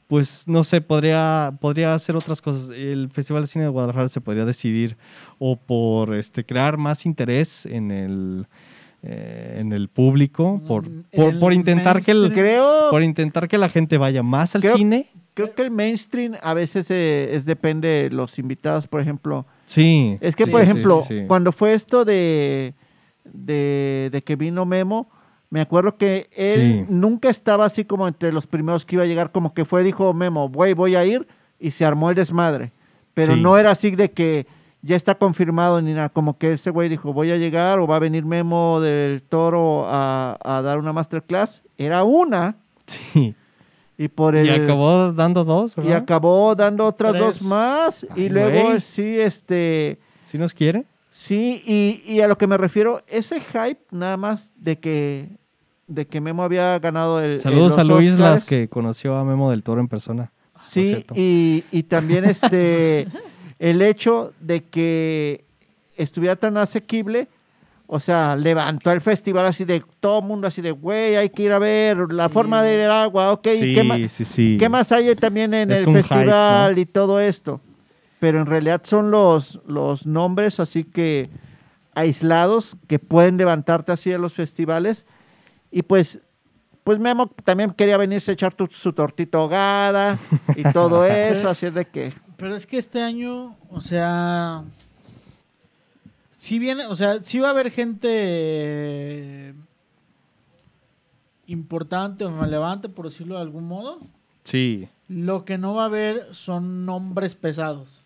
pues, 0.10 0.46
no 0.48 0.64
sé, 0.64 0.82
podría, 0.82 1.54
podría 1.62 1.94
hacer 1.94 2.16
otras 2.16 2.42
cosas. 2.42 2.72
El 2.76 3.12
Festival 3.12 3.44
de 3.44 3.48
Cine 3.48 3.66
de 3.66 3.70
Guadalajara 3.70 4.08
se 4.08 4.20
podría 4.20 4.44
decidir 4.44 4.98
o 5.38 5.56
por 5.56 6.16
este, 6.16 6.44
crear 6.44 6.78
más 6.78 7.06
interés 7.06 7.68
en 7.68 7.92
el, 7.92 8.48
eh, 9.04 9.58
en 9.60 9.72
el 9.72 9.88
público, 9.88 10.62
por, 10.68 10.90
Mm, 10.90 11.04
por, 11.16 11.40
por 11.40 11.54
intentar 11.54 12.02
que 12.02 12.10
el. 12.10 12.32
Creo, 12.34 12.90
por 12.90 13.04
intentar 13.04 13.48
que 13.48 13.60
la 13.60 13.70
gente 13.70 14.00
vaya 14.00 14.24
más 14.24 14.56
al 14.56 14.62
Creo- 14.62 14.78
cine. 14.78 15.12
creo 15.36 15.54
que 15.54 15.62
el 15.62 15.70
mainstream 15.70 16.34
a 16.42 16.56
veces 16.56 16.90
eh, 16.90 17.30
es 17.36 17.46
depende 17.46 17.88
de 17.88 18.10
los 18.10 18.40
invitados, 18.40 18.88
por 18.88 19.02
ejemplo. 19.02 19.46
Sí. 19.68 20.18
Es 20.22 20.36
que, 20.36 20.46
sí, 20.46 20.50
por 20.52 20.62
ejemplo, 20.64 21.04
sí, 21.08 21.20
sí. 21.20 21.26
cuando 21.28 21.52
fue 21.52 21.76
esto 21.76 22.04
de, 22.04 22.74
de, 23.26 24.10
de 24.12 24.24
que 24.24 24.36
vino 24.36 24.66
Memo, 24.66 25.08
me 25.50 25.62
acuerdo 25.62 25.98
que 25.98 26.30
él 26.36 26.86
Sí. 26.88 26.94
nunca 26.94 27.30
estaba 27.30 27.66
así 27.66 27.86
como 27.86 28.08
entre 28.08 28.32
los 28.32 28.46
primeros 28.48 28.86
que 28.86 28.96
iba 28.96 29.04
a 29.04 29.08
llegar, 29.08 29.32
como 29.32 29.54
que 29.54 29.66
fue, 29.66 29.84
dijo 29.84 30.14
Memo, 30.14 30.50
güey, 30.50 30.74
voy 30.74 30.96
a 30.96 31.06
ir, 31.06 31.28
y 31.60 31.72
se 31.72 31.86
armó 31.86 32.10
el 32.10 32.16
desmadre. 32.16 32.72
Pero 33.14 33.34
Sí. 33.36 33.42
no 33.42 33.58
era 33.58 33.72
así 33.72 33.96
de 33.96 34.12
que 34.12 34.46
ya 34.82 34.96
está 34.96 35.16
confirmado 35.16 35.82
ni 35.82 35.94
nada, 35.94 36.10
como 36.10 36.38
que 36.38 36.54
ese 36.54 36.70
güey 36.70 36.88
dijo, 36.88 37.12
voy 37.12 37.32
a 37.32 37.38
llegar 37.38 37.80
o 37.80 37.88
va 37.88 37.98
a 37.98 38.00
venir 38.00 38.24
Memo 38.26 38.80
del 38.80 39.22
Toro 39.24 39.86
a, 39.90 40.38
a 40.44 40.62
dar 40.62 40.78
una 40.80 40.94
masterclass. 40.94 41.62
Era 41.78 42.04
una, 42.04 42.56
Sí. 42.86 43.36
y 43.98 44.08
por 44.08 44.36
el... 44.36 44.48
Y 44.48 44.50
acabó 44.52 45.12
dando 45.12 45.44
dos, 45.44 45.76
y 45.84 45.92
acabó 45.92 46.56
dando 46.56 46.86
otras 46.86 47.12
Tres. 47.14 47.24
dos 47.26 47.42
más, 47.42 48.08
y 48.16 48.30
luego 48.30 48.80
sí, 48.80 49.20
este... 49.20 50.00
Si 50.26 50.38
nos 50.38 50.54
quiere. 50.54 50.86
Sí, 51.10 51.64
y, 51.66 52.04
y 52.12 52.22
a 52.22 52.28
lo 52.28 52.38
que 52.38 52.48
me 52.48 52.58
refiero, 52.58 53.02
ese 53.08 53.40
hype 53.42 53.82
nada 53.92 54.16
más 54.18 54.54
de 54.56 54.78
que, 54.80 55.28
de 55.88 56.06
que 56.06 56.22
Memo 56.22 56.44
había 56.44 56.78
ganado 56.80 57.20
el. 57.22 57.32
el- 57.32 57.40
Saludos 57.40 57.78
a 57.78 57.84
Luis, 57.84 58.12
Oscars. 58.12 58.20
las 58.32 58.44
que 58.44 58.68
conoció 58.70 59.16
a 59.16 59.24
Memo 59.24 59.50
del 59.50 59.64
Toro 59.64 59.82
en 59.82 59.88
persona. 59.88 60.32
Sí, 60.60 61.06
y, 61.16 61.64
y 61.72 61.84
también 61.84 62.26
este 62.26 63.08
el 63.60 63.82
hecho 63.82 64.34
de 64.40 64.64
que 64.66 65.46
estuviera 65.98 66.36
tan 66.36 66.58
asequible, 66.58 67.28
o 67.88 68.00
sea, 68.00 68.36
levantó 68.36 68.92
el 68.92 69.02
festival 69.02 69.46
así 69.48 69.66
de 69.66 69.84
todo 70.00 70.20
el 70.20 70.26
mundo 70.26 70.48
así 70.48 70.62
de, 70.62 70.72
güey, 70.72 71.16
hay 71.16 71.30
que 71.30 71.44
ir 71.44 71.52
a 71.54 71.60
ver 71.60 71.98
la 72.12 72.28
Sí. 72.28 72.34
forma 72.34 72.62
del 72.62 72.92
agua, 72.92 73.32
ok, 73.34 73.48
¿y 73.48 73.54
sí, 73.56 73.74
qué, 73.76 74.10
sí, 74.10 74.26
sí. 74.26 74.58
qué 74.60 74.70
más 74.70 74.92
hay 74.92 75.16
también 75.16 75.54
en 75.54 75.72
Es 75.72 75.80
el 75.80 75.86
hype, 75.88 76.04
festival 76.04 76.76
¿no? 76.76 76.82
y 76.82 76.86
todo 76.86 77.20
esto? 77.20 77.62
Pero 78.20 78.40
en 78.40 78.46
realidad 78.46 78.82
son 78.84 79.12
los, 79.12 79.60
los 79.66 80.06
nombres 80.06 80.60
así 80.60 80.84
que 80.84 81.30
aislados 81.96 82.76
que 82.88 83.00
pueden 83.00 83.38
levantarte 83.38 83.92
así 83.92 84.12
a 84.12 84.18
los 84.18 84.34
festivales. 84.34 85.06
Y 85.72 85.84
pues, 85.84 86.20
pues 86.84 87.00
Memo 87.00 87.28
también 87.28 87.72
quería 87.72 87.98
venirse 87.98 88.32
a 88.32 88.34
echar 88.34 88.54
tu- 88.54 88.68
su 88.68 88.92
tortita 88.94 89.38
ahogada 89.38 90.18
y 90.56 90.64
todo 90.74 91.06
eso, 91.06 91.50
así 91.50 91.66
es 91.68 91.74
de 91.74 91.86
que... 91.86 92.14
Pero 92.38 92.56
es 92.56 92.66
que 92.66 92.78
este 92.78 93.02
año, 93.02 93.56
o 93.70 93.82
sea. 93.82 94.64
Sí 96.38 96.58
viene, 96.58 96.86
o 96.88 96.96
sea, 96.96 97.22
sí 97.22 97.38
va 97.40 97.48
a 97.50 97.52
haber 97.52 97.70
gente. 97.70 99.54
importante 101.48 102.24
o 102.26 102.40
relevante, 102.40 102.88
por 102.90 103.06
decirlo 103.10 103.36
de 103.36 103.42
algún 103.42 103.66
modo. 103.68 104.00
Sí. 104.44 104.88
Lo 105.08 105.44
que 105.46 105.58
no 105.58 105.74
va 105.76 105.84
a 105.84 105.86
haber 105.88 106.34
son 106.34 106.86
nombres 106.86 107.36
pesados. 107.36 108.04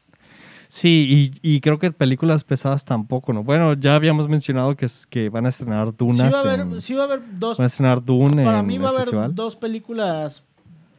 Sí, 0.76 1.32
y, 1.44 1.56
y 1.56 1.60
creo 1.62 1.78
que 1.78 1.92
películas 1.92 2.44
pesadas 2.44 2.84
tampoco, 2.84 3.32
¿no? 3.32 3.44
Bueno, 3.44 3.76
ya 3.76 3.94
habíamos 3.94 4.28
mencionado 4.28 4.76
que, 4.76 4.86
es, 4.88 5.06
que 5.06 5.30
van 5.30 5.46
a 5.46 5.50
estrenar 5.50 5.90
Sí 5.90 5.94
Dunas. 6.00 6.34
va, 6.34 6.38
a 6.40 6.42
haber, 6.42 6.60
en- 6.62 6.82
sí 6.82 6.96
va 6.96 7.04
a 7.04 7.06
haber 7.06 7.22
dos. 7.38 7.60
van 7.60 7.66
a 7.66 7.68
estrenar 7.68 8.04
Dune 8.04 8.44
Para 8.44 8.60
en 8.62 8.66
mí 8.66 8.80
va 8.80 8.88
a 8.88 8.90
haber 8.90 9.02
festival. 9.04 9.36
dos 9.36 9.56
películas 9.56 10.44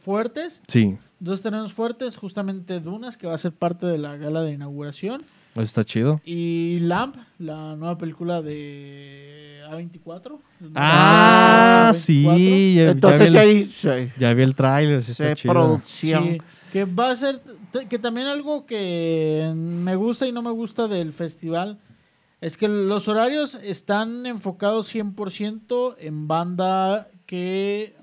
fuertes. 0.01 0.61
Sí, 0.69 0.97
Dos 1.19 1.35
estrenos 1.39 1.73
fuertes, 1.73 2.15
justamente 2.15 2.79
Dunas, 2.79 3.17
que 3.17 3.27
va 3.27 3.35
a 3.35 3.37
ser 3.37 3.51
parte 3.51 3.85
de 3.85 3.97
la 3.97 4.15
gala 4.15 4.43
de 4.43 4.53
inauguración. 4.53 5.23
eso 5.55 5.61
está 5.63 5.83
chido. 5.83 6.21
Y 6.23 6.79
Lamp, 6.79 7.17
la 7.37 7.75
nueva 7.75 7.97
película 7.97 8.41
de 8.41 9.59
A24. 9.69 10.37
Ah, 10.75 11.91
A24. 11.91 11.97
sí. 11.97 12.73
Ya, 12.77 12.91
Entonces 12.91 13.33
ya 13.33 13.43
vi 13.43 13.69
el, 13.83 14.13
ya 14.17 14.33
vi 14.33 14.43
el 14.43 14.55
tráiler, 14.55 15.03
sí 15.03 15.11
está 15.11 15.29
sí, 15.29 15.35
chido. 15.35 15.53
producción. 15.53 16.23
Sí, 16.23 16.37
que 16.75 16.83
va 16.83 17.09
a 17.11 17.15
ser, 17.15 17.39
que 17.89 17.97
también 17.99 18.27
algo 18.27 18.65
que 18.65 19.49
me 19.55 19.95
gusta 19.95 20.27
y 20.27 20.33
no 20.33 20.41
me 20.41 20.51
gusta 20.51 20.89
del 20.89 21.13
festival 21.13 21.79
es 22.41 22.57
que 22.57 22.67
los 22.67 23.07
horarios 23.07 23.55
están 23.55 24.25
enfocados 24.25 24.93
100% 24.93 25.95
en 25.99 26.27
banda 26.27 27.07
que 27.27 27.95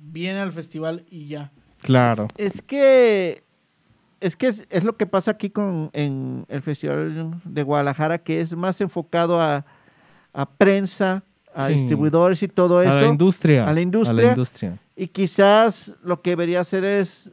viene 0.00 0.38
al 0.38 0.52
festival 0.52 1.04
y 1.10 1.26
ya. 1.26 1.50
Claro. 1.80 2.28
Es 2.36 2.62
que 2.62 3.42
es 4.20 4.36
que 4.36 4.46
es, 4.46 4.62
es 4.70 4.84
lo 4.84 4.96
que 4.96 5.06
pasa 5.06 5.32
aquí 5.32 5.50
con 5.50 5.90
en 5.92 6.46
el 6.48 6.62
Festival 6.62 7.40
de 7.42 7.62
Guadalajara, 7.64 8.18
que 8.18 8.40
es 8.42 8.54
más 8.54 8.80
enfocado 8.80 9.40
a, 9.40 9.66
a 10.32 10.48
prensa, 10.50 11.24
a 11.52 11.66
Sí. 11.66 11.72
distribuidores 11.74 12.44
y 12.44 12.46
todo 12.48 12.78
A 12.78 12.84
la 12.84 12.96
eso. 12.98 13.06
industria. 13.06 13.64
a 13.68 13.72
la 13.74 13.80
industria. 13.80 14.20
A 14.20 14.22
la 14.26 14.28
industria. 14.30 14.78
Y 14.94 15.08
quizás 15.08 15.92
lo 16.04 16.22
que 16.22 16.30
debería 16.30 16.60
hacer 16.60 16.84
es, 16.84 17.32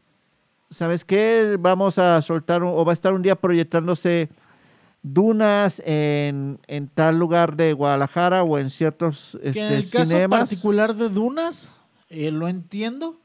¿sabes 0.70 1.04
qué? 1.06 1.58
Vamos 1.60 1.98
a 1.98 2.22
soltar 2.22 2.64
un- 2.64 2.70
o 2.74 2.86
va 2.86 2.92
a 2.92 2.94
estar 2.94 3.14
un 3.14 3.22
día 3.22 3.36
proyectándose 3.36 4.30
dunas 5.02 5.82
en, 5.86 6.60
en 6.68 6.88
tal 6.90 7.18
lugar 7.18 7.56
de 7.56 7.74
Guadalajara 7.74 8.44
o 8.44 8.58
en 8.58 8.70
ciertos 8.70 9.38
Que 9.42 9.48
en 9.60 9.66
este, 9.66 9.76
el 9.78 9.90
caso 9.90 10.06
cinemas. 10.12 10.40
particular 10.42 10.96
de 10.96 11.10
Dunas, 11.10 11.70
eh, 12.10 12.32
lo 12.32 12.48
entiendo, 12.48 13.16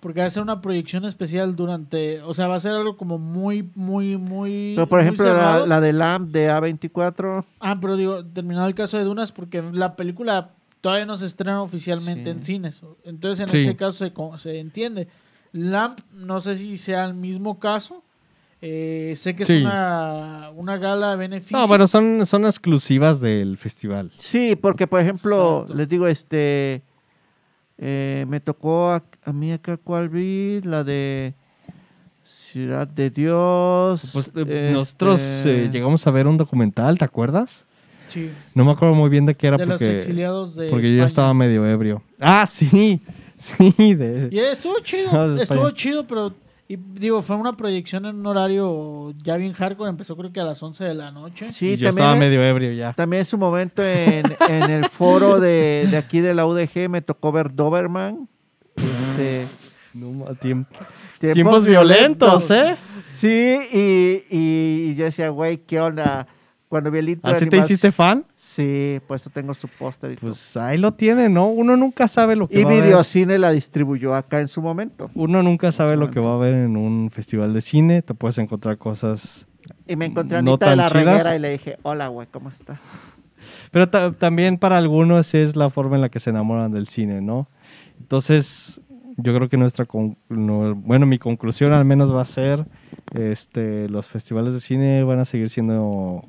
porque 0.00 0.20
va 0.20 0.26
a 0.26 0.30
ser 0.30 0.42
una 0.42 0.60
proyección 0.60 1.04
especial 1.04 1.56
durante, 1.56 2.20
o 2.22 2.34
sea, 2.34 2.48
va 2.48 2.56
a 2.56 2.60
ser 2.60 2.72
algo 2.72 2.96
como 2.96 3.18
muy, 3.18 3.70
muy, 3.74 4.16
muy... 4.18 4.72
Pero 4.74 4.86
por 4.88 4.98
muy 4.98 5.04
ejemplo, 5.08 5.32
la, 5.32 5.64
la 5.66 5.80
de 5.80 5.92
LAMP 5.92 6.30
de 6.32 6.50
A24. 6.50 7.44
Ah, 7.60 7.78
pero 7.80 7.96
digo, 7.96 8.24
terminado 8.26 8.66
el 8.68 8.74
caso 8.74 8.98
de 8.98 9.04
Dunas, 9.04 9.32
porque 9.32 9.62
la 9.62 9.96
película 9.96 10.50
todavía 10.80 11.06
no 11.06 11.16
se 11.16 11.26
estrena 11.26 11.62
oficialmente 11.62 12.24
Sí. 12.24 12.30
en 12.30 12.42
cines. 12.42 12.82
Entonces, 13.04 13.40
en 13.40 13.48
Sí. 13.48 13.58
ese 13.58 13.76
caso 13.76 13.92
se, 14.04 14.12
co- 14.12 14.38
se 14.38 14.58
entiende. 14.58 15.08
Lamp, 15.52 16.00
no 16.12 16.40
sé 16.40 16.56
si 16.56 16.76
sea 16.76 17.04
el 17.04 17.14
mismo 17.14 17.58
caso. 17.58 18.02
Eh, 18.64 19.14
sé 19.16 19.34
que 19.34 19.44
Sí. 19.44 19.54
es 19.54 19.60
una, 19.62 20.50
una 20.54 20.76
gala 20.78 21.10
de 21.10 21.16
beneficio. 21.16 21.58
No, 21.58 21.66
bueno, 21.66 21.86
son, 21.86 22.24
son 22.26 22.44
exclusivas 22.44 23.20
del 23.20 23.58
festival. 23.58 24.12
Sí, 24.16 24.54
porque 24.56 24.86
por 24.86 25.00
ejemplo, 25.00 25.62
Exacto. 25.62 25.74
les 25.74 25.88
digo, 25.88 26.06
este, 26.06 26.82
eh, 27.78 28.24
me 28.28 28.38
tocó 28.40 28.90
a, 28.92 29.02
a 29.24 29.32
mí 29.32 29.52
acá 29.52 29.76
cuál 29.76 30.08
vi, 30.08 30.60
la 30.62 30.84
de 30.84 31.34
Ciudad 32.24 32.86
de 32.86 33.10
Dios. 33.10 34.10
Pues, 34.12 34.28
eh, 34.28 34.30
este, 34.36 34.72
Nosotros 34.72 35.42
eh, 35.44 35.68
llegamos 35.72 36.06
a 36.06 36.10
ver 36.12 36.26
un 36.26 36.36
documental, 36.36 36.98
¿te 36.98 37.04
acuerdas? 37.04 37.66
Sí, 38.08 38.30
No 38.54 38.64
me 38.64 38.72
acuerdo 38.72 38.94
muy 38.94 39.08
bien 39.08 39.24
de 39.26 39.34
qué 39.34 39.46
era 39.48 39.56
de 39.56 39.64
los 39.66 39.80
porque, 39.80 39.96
exiliados 39.98 40.54
de 40.54 40.68
porque 40.68 40.90
yo 40.90 40.98
ya 40.98 41.06
estaba 41.06 41.32
medio 41.34 41.66
ebrio. 41.66 42.02
Ah, 42.20 42.46
sí, 42.46 43.00
sí. 43.42 43.94
De, 43.94 44.28
Y 44.30 44.38
estuvo 44.38 44.78
chido, 44.82 45.36
estuvo 45.36 45.42
España. 45.68 45.74
chido, 45.74 46.06
pero 46.06 46.32
y, 46.68 46.76
digo, 46.76 47.20
fue 47.20 47.36
una 47.36 47.54
proyección 47.56 48.06
en 48.06 48.16
un 48.16 48.26
horario 48.26 49.12
ya 49.22 49.36
bien 49.36 49.52
hardcore. 49.52 49.90
Empezó 49.90 50.16
creo 50.16 50.32
que 50.32 50.40
a 50.40 50.44
las 50.44 50.62
11 50.62 50.84
de 50.84 50.94
la 50.94 51.10
noche. 51.10 51.50
Sí, 51.50 51.72
y 51.72 51.76
yo 51.76 51.88
también, 51.88 52.04
estaba 52.06 52.16
medio 52.16 52.42
ebrio 52.42 52.72
ya. 52.72 52.92
también 52.94 53.20
en 53.20 53.26
su 53.26 53.36
momento 53.36 53.82
en, 53.84 54.22
en 54.48 54.70
el 54.70 54.86
foro 54.88 55.38
de, 55.40 55.86
de 55.90 55.96
aquí 55.98 56.20
de 56.20 56.34
la 56.34 56.46
UDG 56.46 56.88
me 56.88 57.02
tocó 57.02 57.30
ver 57.32 57.52
Doberman. 57.54 58.26
Este, 58.76 59.46
No, 59.92 60.10
ma- 60.12 60.26
tiemp- 60.30 60.66
tiempos, 61.18 61.34
tiempos 61.34 61.66
violentos, 61.66 62.50
¿eh? 62.50 62.76
Sí, 63.06 63.58
y, 63.72 64.22
y 64.30 64.94
yo 64.94 65.04
decía, 65.04 65.28
güey, 65.28 65.58
¿qué 65.58 65.78
onda? 65.80 66.26
Cuando 66.72 66.90
vi 66.90 67.00
el 67.00 67.08
intro 67.10 67.30
de 67.30 67.36
¿Así 67.36 67.46
te 67.50 67.58
hiciste 67.58 67.92
fan? 67.92 68.24
Sí, 68.34 68.98
por 69.06 69.16
eso 69.16 69.28
tengo 69.28 69.52
su 69.52 69.68
póster 69.68 70.12
y 70.12 70.16
todo. 70.16 70.30
Pues 70.30 70.56
ahí 70.56 70.78
lo 70.78 70.94
tiene, 70.94 71.28
¿no? 71.28 71.48
Uno 71.48 71.76
nunca 71.76 72.08
sabe 72.08 72.34
lo 72.34 72.48
que 72.48 72.60
Y 72.60 72.64
va 72.64 72.70
a 72.70 72.72
ver. 72.72 72.84
Videocine 72.84 73.38
la 73.38 73.50
distribuyó 73.52 74.14
acá 74.14 74.40
en 74.40 74.48
su 74.48 74.62
momento. 74.62 75.10
Uno 75.14 75.42
nunca 75.42 75.70
sabe 75.70 75.98
lo 75.98 76.10
que 76.10 76.18
va 76.18 76.32
a 76.34 76.38
ver 76.38 76.54
en 76.54 76.78
un 76.78 77.10
festival 77.10 77.52
de 77.52 77.60
cine. 77.60 78.00
Te 78.00 78.14
puedes 78.14 78.38
encontrar 78.38 78.78
cosas. 78.78 79.46
Y 79.86 79.96
me 79.96 80.06
encontré 80.06 80.38
a 80.38 80.40
No 80.42 80.52
Anita 80.52 80.70
de 80.70 80.76
la 80.76 80.88
chidas. 80.88 81.04
reguera 81.04 81.36
y 81.36 81.38
le 81.40 81.50
dije, 81.50 81.76
hola, 81.82 82.08
güey, 82.08 82.26
¿cómo 82.30 82.48
estás? 82.48 82.78
Pero 83.70 83.90
ta- 83.90 84.12
también 84.12 84.56
para 84.56 84.78
algunos 84.78 85.34
es 85.34 85.56
la 85.56 85.68
forma 85.68 85.96
en 85.96 86.00
la 86.00 86.08
que 86.08 86.20
se 86.20 86.30
enamoran 86.30 86.72
del 86.72 86.88
cine, 86.88 87.20
¿no? 87.20 87.50
Entonces, 88.00 88.80
yo 89.18 89.34
creo 89.34 89.50
que 89.50 89.58
nuestra. 89.58 89.86
no- 90.30 90.74
bueno, 90.74 91.04
mi 91.04 91.18
conclusión 91.18 91.74
al 91.74 91.84
menos 91.84 92.14
va 92.14 92.22
a 92.22 92.24
ser: 92.24 92.64
este, 93.12 93.90
los 93.90 94.06
festivales 94.06 94.54
de 94.54 94.60
cine 94.60 95.04
van 95.04 95.18
a 95.18 95.26
seguir 95.26 95.50
siendo 95.50 96.24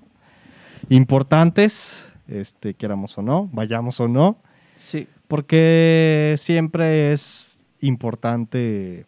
importantes, 0.89 2.05
este, 2.27 2.73
queramos 2.73 3.18
o 3.18 3.22
no, 3.22 3.49
vayamos 3.51 3.99
o 3.99 4.07
no. 4.07 4.41
Sí. 4.76 5.07
Porque 5.27 6.35
siempre 6.38 7.11
es 7.11 7.57
importante, 7.81 9.05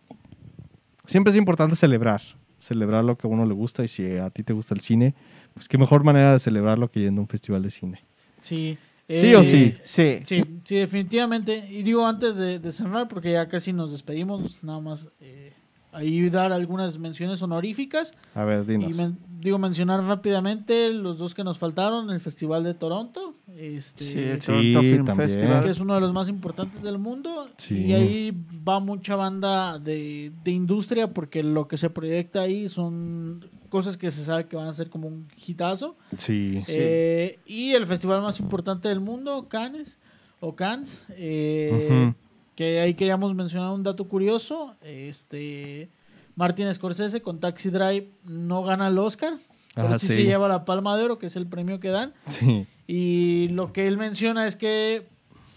siempre 1.06 1.32
es 1.32 1.38
importante 1.38 1.76
celebrar, 1.76 2.22
celebrar 2.60 3.04
lo 3.04 3.18
que 3.18 3.28
a 3.28 3.30
uno 3.30 3.46
le 3.46 3.54
gusta 3.54 3.84
y 3.84 3.88
si 3.88 4.18
a 4.18 4.30
ti 4.30 4.44
te 4.44 4.54
gusta 4.54 4.74
el 4.74 4.82
cine, 4.82 5.16
pues 5.54 5.68
qué 5.68 5.78
mejor 5.78 6.04
manera 6.04 6.34
de 6.34 6.40
celebrarlo 6.40 6.90
que 6.90 7.02
yendo 7.02 7.22
a 7.22 7.24
un 7.24 7.28
festival 7.28 7.62
de 7.64 7.70
cine. 7.70 8.06
Sí. 8.42 8.78
¿Sí 9.08 9.36
o 9.36 9.42
Eh, 9.42 9.44
sí? 9.44 9.78
Sí. 9.84 10.20
Sí, 10.24 10.44
sí, 10.64 10.76
definitivamente. 10.76 11.58
Y 11.70 11.84
digo 11.84 12.08
antes 12.08 12.38
de, 12.38 12.58
de 12.58 12.72
cerrar, 12.72 13.08
porque 13.08 13.32
ya 13.32 13.48
casi 13.48 13.72
nos 13.72 13.92
despedimos, 13.92 14.64
nada 14.64 14.80
más 14.80 15.08
eh, 15.20 15.54
ahí 15.96 16.30
dar 16.30 16.52
algunas 16.54 17.00
menciones 17.00 17.42
honoríficas. 17.42 18.14
A 18.34 18.44
ver, 18.44 18.64
Y 18.64 18.66
dinos. 18.68 18.96
men- 18.98 19.18
digo 19.40 19.58
mencionar 19.60 20.02
rápidamente 20.04 20.90
los 20.92 21.18
dos 21.20 21.34
que 21.36 21.44
nos 21.44 21.58
faltaron, 21.60 22.10
el 22.10 22.20
Festival 22.20 22.64
de 22.64 22.74
Toronto, 22.74 23.36
este, 23.56 24.06
Sí, 24.06 24.20
el 24.20 24.42
Sí, 24.42 24.48
Toronto 24.48 24.82
Film 24.82 25.06
también. 25.06 25.30
Festival. 25.30 25.64
que 25.64 25.70
es 25.70 25.80
uno 25.80 25.94
de 25.96 26.02
los 26.02 26.14
más 26.14 26.28
importantes 26.30 26.82
del 26.82 26.98
mundo. 26.98 27.44
Sí. 27.58 27.86
Y 27.86 27.94
ahí 27.94 28.34
va 28.68 28.80
mucha 28.80 29.16
banda 29.16 29.78
de, 29.80 30.32
de 30.44 30.52
industria, 30.52 31.14
porque 31.14 31.44
lo 31.44 31.68
que 31.68 31.78
se 31.78 31.90
proyecta 31.90 32.42
ahí 32.42 32.68
son 32.70 33.46
cosas 33.70 33.98
que 33.98 34.10
se 34.12 34.24
sabe 34.26 34.48
que 34.48 34.56
van 34.56 34.68
a 34.68 34.74
ser 34.74 34.90
como 34.90 35.08
un 35.08 35.28
hitazo. 35.46 35.96
Sí. 36.18 36.60
Sí. 36.66 36.72
Eh, 36.76 37.40
y 37.46 37.72
el 37.72 37.86
festival 37.88 38.22
más 38.22 38.40
importante 38.40 38.88
del 38.88 39.00
mundo, 39.00 39.48
Cannes, 39.48 40.00
o 40.40 40.56
Cannes, 40.56 41.04
eh. 41.12 42.14
Que 42.56 42.80
ahí 42.80 42.94
queríamos 42.94 43.36
mencionar 43.36 43.72
un 43.72 43.84
dato 43.84 44.08
curioso. 44.08 44.76
Este, 44.82 45.90
Martin 46.36 46.74
Scorsese 46.74 47.22
con 47.22 47.40
Taxi 47.40 47.70
Drive 47.70 48.10
no 48.24 48.64
gana 48.64 48.88
el 48.88 48.98
Oscar, 48.98 49.34
pero 49.74 49.88
Ajá, 49.88 50.00
sí, 50.00 50.08
sí. 50.08 50.14
se 50.14 50.24
lleva 50.24 50.48
la 50.48 50.66
Palma 50.66 50.98
de 50.98 51.04
Oro, 51.04 51.20
que 51.20 51.28
es 51.28 51.36
el 51.36 51.48
premio 51.48 51.80
que 51.80 51.90
dan. 51.90 52.14
Sí. 52.28 52.66
Y 52.88 53.50
lo 53.50 53.74
que 53.74 53.88
él 53.88 53.98
menciona 53.98 54.48
es 54.48 54.56
que 54.56 55.08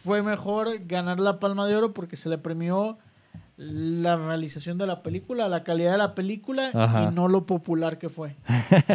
fue 0.05 0.23
mejor 0.23 0.87
ganar 0.87 1.21
la 1.21 1.39
Palma 1.39 1.67
de 1.67 1.77
Oro 1.77 1.93
porque 1.93 2.17
se 2.17 2.29
le 2.29 2.39
premió 2.39 2.99
la 3.59 4.17
realización 4.17 4.79
de 4.79 4.87
la 4.87 5.03
película, 5.03 5.49
la 5.49 5.65
calidad 5.65 5.93
de 5.93 5.99
la 5.99 6.15
película 6.15 6.71
Ajá. 6.73 7.09
y 7.11 7.15
no 7.15 7.27
lo 7.27 7.45
popular 7.45 7.99
que 7.99 8.09
fue. 8.09 8.37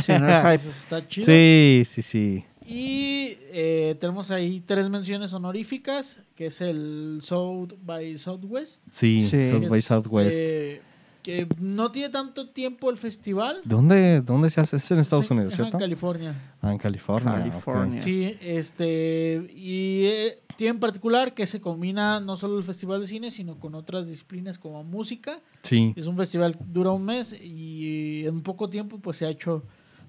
Sí, 0.01 0.13
no 0.19 0.49
está 0.49 1.05
chido. 1.07 1.25
Sí, 1.25 1.83
sí, 1.85 2.01
sí. 2.01 2.45
Y 2.65 3.37
eh, 3.51 3.95
tenemos 3.99 4.31
ahí 4.31 4.59
tres 4.61 4.89
menciones 4.89 5.33
honoríficas, 5.33 6.19
que 6.35 6.47
es 6.47 6.61
el 6.61 7.19
South 7.21 7.73
by 7.83 8.17
Southwest. 8.17 8.83
Sí, 8.91 9.19
Sí. 9.21 9.47
South 9.49 9.67
by 9.69 9.79
es, 9.79 9.85
Southwest. 9.85 10.39
eh, 10.41 10.81
que 11.21 11.47
no 11.59 11.89
tiene 11.91 12.09
tanto 12.09 12.49
tiempo 12.49 12.89
el 12.89 12.97
festival. 12.97 13.61
¿Dónde, 13.63 14.19
¿Dónde 14.21 14.49
se 14.49 14.59
hace? 14.59 14.75
Es 14.75 14.91
en 14.91 14.99
Estados 14.99 15.27
Sí, 15.27 15.33
Unidos, 15.33 15.53
¿cierto? 15.53 15.77
En 15.77 15.79
California. 15.81 16.53
Ah, 16.61 16.71
en. 16.73 16.77
California. 16.77 18.01
Sí, 18.01 18.35
este, 18.41 19.47
y 19.55 20.03
eh, 20.05 20.39
tiene 20.57 20.71
en 20.71 20.79
particular 20.81 21.33
que 21.33 21.47
se 21.47 21.61
combina 21.61 22.19
no 22.19 22.35
solo 22.35 22.57
el 22.57 22.63
festival 22.65 22.99
de 22.99 23.07
cine, 23.07 23.31
sino 23.31 23.57
con 23.57 23.73
otras 23.73 24.07
disciplinas 24.07 24.57
como 24.59 24.83
música. 24.83 25.39
Sí. 25.61 25.93
Es 25.95 26.07
un 26.07 26.17
festival 26.17 26.57
que 26.57 26.65
dura 26.67 26.91
un 26.91 27.05
mes 27.05 27.33
y 27.41 28.25
en 28.25 28.41
poco 28.41 28.69
tiempo 28.69 28.99
pues 28.99 29.15
se 29.17 29.25
ha 29.25 29.29
hecho 29.29 29.63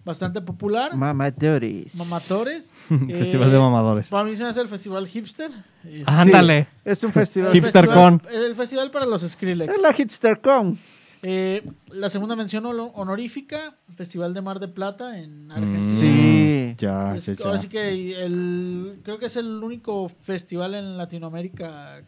bastante 0.05 0.41
popular. 0.41 0.97
Mamadores. 0.97 1.95
Mamatores. 1.97 2.73
Festival 2.89 3.51
de 3.51 3.57
Eh, 3.57 3.61
mamadores. 3.61 4.09
Para 4.09 4.25
mí 4.25 4.35
se 4.37 4.43
me 4.43 4.51
hace 4.51 4.61
el 4.61 4.69
festival 4.69 5.07
hipster. 5.09 5.51
Es- 5.85 6.07
Ándale. 6.07 6.69
Es 6.85 7.03
un 7.05 7.13
festival. 7.13 7.49
el 7.49 7.55
Hipster 7.55 7.87
festival- 7.87 8.21
Con. 8.21 8.31
El 8.33 8.55
festival 8.57 8.91
para 8.91 9.07
los 9.07 9.23
Skrillex. 9.23 9.75
Es 9.75 9.81
la 9.81 9.93
Hipster 9.93 10.41
Con. 10.41 10.79
Eh, 11.27 11.67
la 11.91 12.11
segunda 12.11 12.37
mención 12.37 12.67
honorífica, 12.67 13.77
Festival 13.97 14.35
de 14.35 14.43
Mar 14.43 14.61
de 14.61 14.69
Plata 14.69 15.19
en 15.19 15.51
Argentina. 15.51 15.81
Mm, 15.83 15.97
Sí. 15.97 16.75
Ya, 16.79 17.17
Es- 17.17 17.27
ya, 17.27 17.35
ya. 17.35 17.45
ahora 17.47 17.57
sí 17.59 17.69
que 17.69 18.23
el, 18.25 19.01
creo 19.03 19.19
que 19.19 19.27
es 19.27 19.37
el 19.37 19.47
único 19.65 20.09
festival 20.11 20.75
en 20.75 20.99
Latinoamérica 20.99 22.03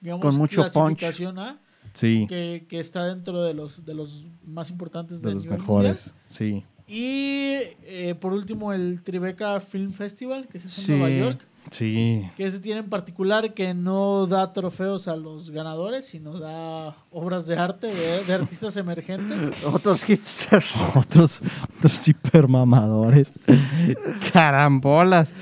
digamos, 0.00 0.22
Con 0.24 0.36
mucho 0.36 0.62
punch. 0.62 0.72
clasificación 0.98 1.38
A, 1.38 1.58
Sí, 1.92 2.26
que, 2.28 2.66
que 2.68 2.80
está 2.80 3.04
dentro 3.06 3.42
de 3.42 3.54
los, 3.54 3.84
de 3.84 3.94
los 3.94 4.24
más 4.46 4.68
importantes 4.70 5.20
de 5.22 5.26
del 5.28 5.34
los 5.34 5.44
nivel 5.44 5.58
mejores. 5.60 6.14
Sí. 6.26 6.64
Y 6.86 7.56
eh, 7.84 8.14
por 8.20 8.32
último, 8.32 8.72
el 8.72 9.00
Tribeca 9.02 9.58
Film 9.60 9.92
Festival, 9.92 10.46
que 10.48 10.58
es 10.58 10.64
en 10.64 10.70
Sí. 10.70 10.92
Nueva 10.92 11.10
York. 11.10 11.40
Sí. 11.70 12.28
Que 12.36 12.46
ese 12.46 12.60
tiene 12.60 12.80
en 12.80 12.88
particular 12.88 13.54
que 13.54 13.74
no 13.74 14.26
da 14.26 14.52
trofeos 14.52 15.08
a 15.08 15.16
los 15.16 15.50
ganadores, 15.50 16.06
sino 16.06 16.38
da 16.38 16.94
obras 17.10 17.46
de 17.46 17.56
arte 17.58 17.88
de, 17.88 18.24
de 18.24 18.32
artistas 18.32 18.76
emergentes. 18.76 19.50
Otros 19.64 20.04
hipsters. 20.04 20.74
Otros, 20.94 21.40
otros 21.78 22.08
hipermamadores. 22.08 23.32
Carambolas. 24.32 25.34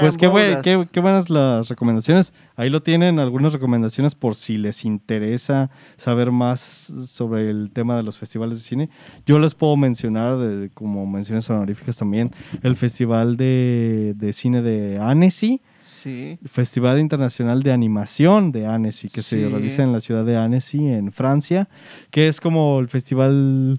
Pues 0.00 0.16
qué, 0.16 0.26
buen- 0.28 0.54
Carambolas. 0.56 0.62
qué, 0.86 0.88
qué 0.92 1.00
buenas 1.00 1.30
las 1.30 1.68
recomendaciones. 1.68 2.32
Ahí 2.56 2.70
lo 2.70 2.82
tienen, 2.82 3.18
algunas 3.18 3.52
recomendaciones 3.52 4.14
por 4.14 4.34
si 4.34 4.56
les 4.58 4.84
interesa 4.84 5.70
saber 5.96 6.30
más 6.30 6.60
sobre 6.60 7.50
el 7.50 7.70
tema 7.72 7.96
de 7.96 8.02
los 8.04 8.16
festivales 8.18 8.56
de 8.58 8.62
cine. 8.62 8.90
Yo 9.26 9.38
les 9.38 9.54
puedo 9.54 9.76
mencionar, 9.76 10.36
de- 10.38 10.70
como 10.70 11.06
menciones 11.06 11.48
honoríficas 11.50 11.96
también, 11.96 12.32
el 12.62 12.76
Festival 12.76 13.36
de, 13.36 14.14
de 14.16 14.32
Cine 14.32 14.62
de 14.62 14.98
Annecy, 14.98 15.60
Sí. 15.80 16.38
Festival 16.46 16.98
Internacional 16.98 17.62
de 17.62 17.72
Animación 17.72 18.52
de 18.52 18.66
Annecy, 18.66 19.08
que 19.08 19.22
se 19.22 19.48
realiza 19.48 19.82
en 19.82 19.92
la 19.92 20.00
ciudad 20.00 20.24
de 20.24 20.36
Annecy, 20.36 20.86
en 20.88 21.12
Francia, 21.12 21.68
que 22.10 22.26
es 22.28 22.40
como 22.40 22.80
el 22.80 22.88
festival 22.88 23.78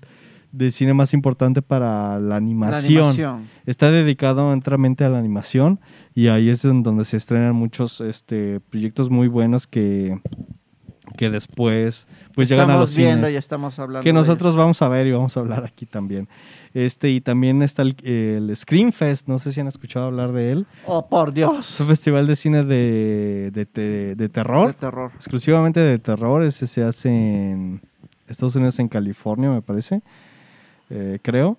de 0.51 0.71
cine 0.71 0.93
más 0.93 1.13
importante 1.13 1.61
para 1.61 2.19
la 2.19 2.27
La 2.29 2.35
animación. 2.37 2.97
animación. 3.09 3.49
Está 3.65 3.91
dedicado 3.91 4.53
enteramente 4.53 5.03
a 5.03 5.09
la 5.09 5.17
animación 5.19 5.79
y 6.13 6.27
ahí 6.27 6.49
es 6.49 6.63
en 6.63 6.83
donde 6.83 7.05
se 7.05 7.17
estrenan 7.17 7.55
muchos 7.55 7.99
este, 8.01 8.59
proyectos 8.61 9.09
muy 9.09 9.27
buenos 9.27 9.67
que, 9.67 10.17
que 11.17 11.29
después 11.29 12.07
pues 12.33 12.47
llegan 12.49 12.69
a 12.69 12.73
estamos 12.73 12.89
los 12.89 12.95
viendo 12.97 13.27
cines. 13.27 13.33
y 13.33 13.37
estamos 13.37 13.79
hablando. 13.79 14.03
Que 14.03 14.13
nosotros 14.13 14.55
vamos 14.55 14.81
a 14.81 14.87
ver 14.87 15.07
y 15.07 15.11
vamos 15.11 15.35
a 15.35 15.39
hablar 15.41 15.65
aquí 15.65 15.85
también. 15.85 16.29
Este, 16.75 17.09
y 17.09 17.21
también 17.21 17.61
está 17.63 17.81
el, 17.83 17.95
el 18.03 18.53
Screamfest, 18.55 19.27
no 19.29 19.39
sé 19.39 19.51
si 19.53 19.61
han 19.61 19.67
escuchado 19.67 20.05
hablar 20.07 20.31
de 20.33 20.51
él. 20.51 20.67
Oh, 20.85 21.07
por 21.07 21.29
Es 21.29 21.35
Dios. 21.35 21.79
un 21.79 21.87
festival 21.87 22.27
de 22.27 22.35
cine 22.35 22.63
de, 22.65 23.49
de, 23.53 23.65
de- 23.73 24.15
de 24.15 24.29
terror, 24.29 24.67
De 24.67 24.73
terror. 24.73 25.11
exclusivamente 25.15 25.79
de 25.79 25.97
terror. 25.99 26.43
Ese 26.43 26.67
se 26.67 26.83
hace 26.83 27.09
en 27.09 27.81
Estados 28.27 28.55
Unidos, 28.57 28.77
en 28.79 28.89
California, 28.89 29.49
me 29.49 29.61
parece, 29.61 30.01
eh, 30.89 31.17
creo. 31.21 31.57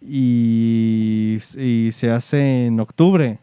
Y, 0.00 1.38
y 1.58 1.90
se 1.92 2.10
hace 2.10 2.66
en 2.66 2.80
octubre. 2.80 3.38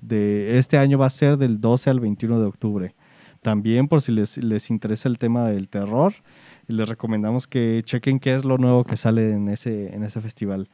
De, 0.00 0.58
este 0.58 0.78
año 0.78 0.96
va 0.98 1.06
a 1.06 1.10
ser 1.10 1.36
del 1.38 1.60
12 1.60 1.90
al 1.90 2.00
21 2.00 2.38
de 2.40 2.46
octubre. 2.46 2.94
También 3.42 3.88
por 3.88 4.00
si 4.02 4.10
les, 4.12 4.36
les 4.38 4.70
interesa 4.70 5.08
el 5.08 5.18
tema 5.18 5.48
del 5.48 5.68
terror, 5.68 6.14
y 6.68 6.74
les 6.74 6.88
recomendamos 6.88 7.46
que 7.46 7.82
chequen 7.84 8.20
qué 8.20 8.34
es 8.34 8.44
lo 8.44 8.58
nuevo 8.58 8.84
que 8.84 8.96
sale 8.96 9.32
en 9.32 9.48
ese, 9.48 9.94
en 9.94 10.04
ese 10.04 10.20
festival. 10.20 10.68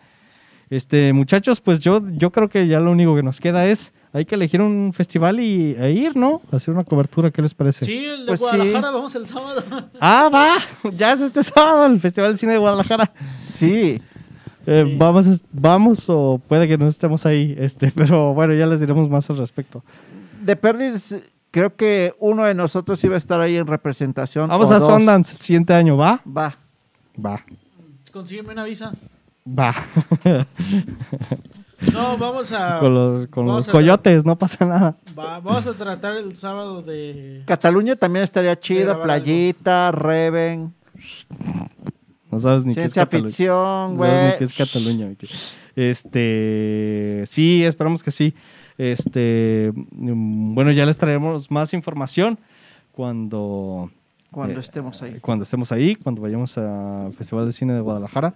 Este, 0.70 1.12
muchachos, 1.12 1.60
pues 1.60 1.78
yo, 1.78 2.02
yo 2.12 2.30
creo 2.32 2.48
que 2.48 2.66
ya 2.66 2.80
lo 2.80 2.90
único 2.90 3.14
que 3.14 3.22
nos 3.22 3.40
queda 3.40 3.66
es, 3.66 3.92
hay 4.12 4.24
que 4.24 4.34
elegir 4.34 4.60
un 4.60 4.92
festival 4.92 5.38
y, 5.38 5.76
e 5.78 5.92
ir, 5.92 6.16
¿no? 6.16 6.40
Hacer 6.50 6.74
una 6.74 6.84
cobertura, 6.84 7.30
¿qué 7.30 7.42
les 7.42 7.54
parece? 7.54 7.84
Sí, 7.84 8.04
el 8.04 8.20
de 8.20 8.26
Pues 8.26 8.40
sí. 8.40 8.46
Guadalajara, 8.46 8.90
vamos 8.90 9.14
el 9.14 9.26
sábado. 9.26 9.62
Ah, 10.00 10.30
va, 10.32 10.56
ya 10.90 11.12
es 11.12 11.20
este 11.20 11.42
sábado 11.44 11.86
el 11.86 12.00
Festival 12.00 12.32
de 12.32 12.38
Cine 12.38 12.52
de 12.52 12.58
Guadalajara. 12.58 13.12
Sí. 13.30 14.00
Eh, 14.66 14.84
Sí. 14.86 14.96
Vamos, 14.96 15.44
vamos 15.52 16.06
o 16.08 16.40
puede 16.48 16.66
que 16.66 16.78
no 16.78 16.88
estemos 16.88 17.26
ahí, 17.26 17.54
este, 17.58 17.90
pero 17.94 18.32
bueno, 18.32 18.54
ya 18.54 18.66
les 18.66 18.80
diremos 18.80 19.10
más 19.10 19.28
al 19.28 19.36
respecto. 19.36 19.84
De 20.42 20.56
pérdidas, 20.56 21.14
creo 21.54 21.76
que 21.76 22.12
uno 22.18 22.44
de 22.46 22.52
nosotros 22.52 23.02
iba 23.04 23.14
a 23.14 23.18
estar 23.18 23.40
ahí 23.40 23.54
en 23.54 23.68
representación. 23.68 24.48
Vamos 24.48 24.72
a 24.72 24.80
dos. 24.80 24.88
Sundance 24.88 25.34
el 25.36 25.40
siguiente 25.40 25.72
año, 25.72 25.96
¿va? 25.96 26.20
Va. 26.26 26.56
Va, 27.24 27.44
Consígueme 28.10 28.52
una 28.54 28.64
visa. 28.64 28.92
va. 29.46 29.72
No, 31.92 32.18
vamos 32.18 32.50
a. 32.52 32.80
con 32.80 32.94
los, 32.94 33.26
con 33.28 33.46
vamos 33.46 33.66
los 33.66 33.68
a- 33.68 33.72
coyotes, 33.72 34.24
no 34.24 34.36
pasa 34.36 34.64
nada. 34.64 34.96
va- 35.16 35.38
vamos 35.38 35.64
a 35.68 35.74
tratar 35.74 36.16
el 36.16 36.34
sábado 36.36 36.82
de. 36.82 37.42
Cataluña 37.46 37.94
también 37.94 38.24
estaría 38.24 38.58
chida. 38.58 39.00
Playita, 39.00 39.92
Reven, 39.92 40.74
No 42.32 42.38
sabes 42.40 42.64
ni 42.64 42.74
qué 42.74 42.80
es 42.84 42.92
ciencia 42.92 43.04
Cataluña. 43.04 43.28
ficción, 43.28 43.96
No 43.96 43.98
sabes 43.98 44.12
güey. 44.20 44.30
ni 44.32 44.38
qué 44.38 44.44
es 44.44 44.52
Cataluña. 44.54 45.14
Este, 45.76 47.24
sí, 47.26 47.64
esperamos 47.64 48.02
que 48.02 48.10
sí. 48.10 48.34
Este, 48.78 49.72
bueno, 49.74 50.70
ya 50.72 50.84
les 50.86 50.98
traeremos 50.98 51.50
más 51.50 51.72
información 51.74 52.38
cuando 52.92 53.90
Cuando 54.30 54.56
Eh, 54.58 54.60
estemos 54.60 55.00
ahí. 55.02 55.18
cuando 55.20 55.44
estemos 55.44 55.70
ahí, 55.72 55.94
cuando 55.94 56.22
vayamos 56.22 56.58
al 56.58 57.12
Festival 57.14 57.46
de 57.46 57.52
Cine 57.52 57.72
de 57.74 57.80
Guadalajara. 57.80 58.34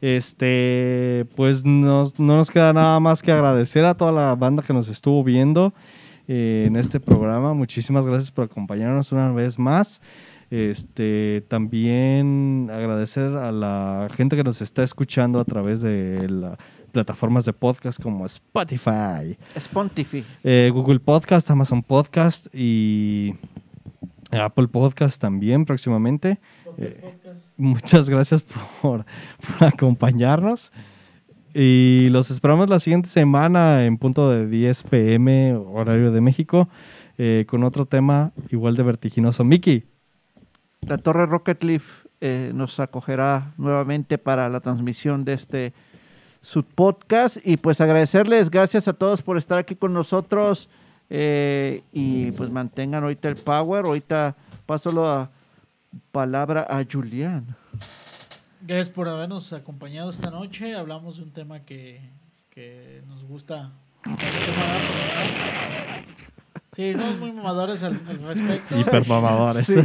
Este, 0.00 1.26
pues 1.36 1.64
no 1.64 2.10
nos 2.16 2.50
queda 2.50 2.72
nada 2.72 2.98
más 3.00 3.22
que 3.22 3.32
agradecer 3.32 3.84
a 3.84 3.94
toda 3.94 4.12
la 4.12 4.34
banda 4.34 4.62
que 4.62 4.72
nos 4.72 4.88
estuvo 4.88 5.22
viendo 5.24 5.74
eh, 6.28 6.64
en 6.66 6.76
este 6.76 7.00
programa. 7.00 7.52
Muchísimas 7.54 8.06
gracias 8.06 8.30
por 8.30 8.44
acompañarnos 8.44 9.12
una 9.12 9.32
vez 9.32 9.58
más. 9.58 10.00
Este, 10.50 11.44
también 11.48 12.70
agradecer 12.72 13.36
a 13.36 13.52
la 13.52 14.08
gente 14.12 14.36
que 14.36 14.42
nos 14.42 14.60
está 14.62 14.82
escuchando 14.82 15.38
a 15.38 15.44
través 15.44 15.80
de 15.80 16.28
las 16.28 16.56
plataformas 16.90 17.44
de 17.44 17.52
podcast 17.52 18.02
como 18.02 18.26
Spotify, 18.26 19.38
Spontify. 19.58 20.24
eh, 20.44 20.70
Google 20.72 21.00
Podcast, 21.00 21.50
Amazon 21.50 21.82
Podcast 21.82 22.46
y 22.54 23.34
Apple 24.30 24.68
Podcast 24.68 25.20
también 25.20 25.64
próximamente. 25.64 26.38
Eh, 26.78 27.14
muchas 27.56 28.08
gracias 28.10 28.42
por, 28.82 29.04
por 29.58 29.68
acompañarnos. 29.68 30.72
Y 31.52 32.08
los 32.10 32.30
esperamos 32.30 32.68
la 32.68 32.78
siguiente 32.78 33.08
semana 33.08 33.84
en 33.84 33.98
punto 33.98 34.30
de 34.30 34.46
10 34.46 34.84
pm, 34.84 35.54
horario 35.54 36.12
de 36.12 36.20
México, 36.20 36.68
eh, 37.18 37.44
con 37.48 37.64
otro 37.64 37.86
tema 37.86 38.32
igual 38.50 38.76
de 38.76 38.84
vertiginoso. 38.84 39.42
Miki, 39.42 39.84
La 40.82 40.96
Torre 40.98 41.26
Rocket 41.26 41.62
Leaf 41.64 42.04
eh, 42.20 42.52
nos 42.54 42.78
acogerá 42.78 43.52
nuevamente 43.56 44.16
para 44.16 44.48
la 44.48 44.60
transmisión 44.60 45.24
de 45.24 45.32
este 45.32 45.72
su 46.42 46.62
podcast 46.62 47.36
y 47.44 47.56
pues 47.56 47.80
agradecerles, 47.80 48.50
gracias 48.50 48.88
a 48.88 48.92
todos 48.92 49.22
por 49.22 49.36
estar 49.36 49.58
aquí 49.58 49.76
con 49.76 49.92
nosotros 49.92 50.68
eh, 51.10 51.82
y 51.92 52.30
pues 52.32 52.50
mantengan 52.50 53.02
ahorita 53.02 53.28
el 53.28 53.36
power. 53.36 53.84
Ahorita 53.84 54.36
paso 54.64 54.92
la 54.92 55.30
palabra 56.12 56.66
a 56.68 56.84
Julián. 56.90 57.56
Gracias 58.62 58.88
por 58.88 59.08
habernos 59.08 59.52
acompañado 59.52 60.10
esta 60.10 60.30
noche. 60.30 60.76
Hablamos 60.76 61.16
de 61.16 61.24
un 61.24 61.32
tema 61.32 61.64
que, 61.64 62.00
que 62.48 63.02
nos 63.08 63.24
gusta. 63.24 63.72
Sí, 66.72 66.92
somos 66.94 67.18
muy 67.18 67.32
mamadores 67.32 67.82
al, 67.82 68.00
al 68.08 68.20
respecto. 68.20 68.78
hipermamadores. 68.78 69.66
Sí. 69.66 69.80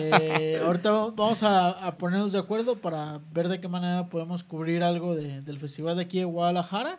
Eh, 0.00 0.62
ahorita 0.64 0.90
vamos 0.92 1.42
a, 1.42 1.70
a 1.70 1.96
ponernos 1.98 2.32
de 2.32 2.38
acuerdo 2.38 2.76
para 2.76 3.20
ver 3.32 3.48
de 3.48 3.60
qué 3.60 3.66
manera 3.68 4.06
podemos 4.06 4.44
cubrir 4.44 4.82
algo 4.84 5.16
de- 5.16 5.42
del 5.42 5.58
festival 5.58 5.96
de 5.96 6.02
aquí 6.02 6.18
de 6.18 6.24
Guadalajara. 6.24 6.98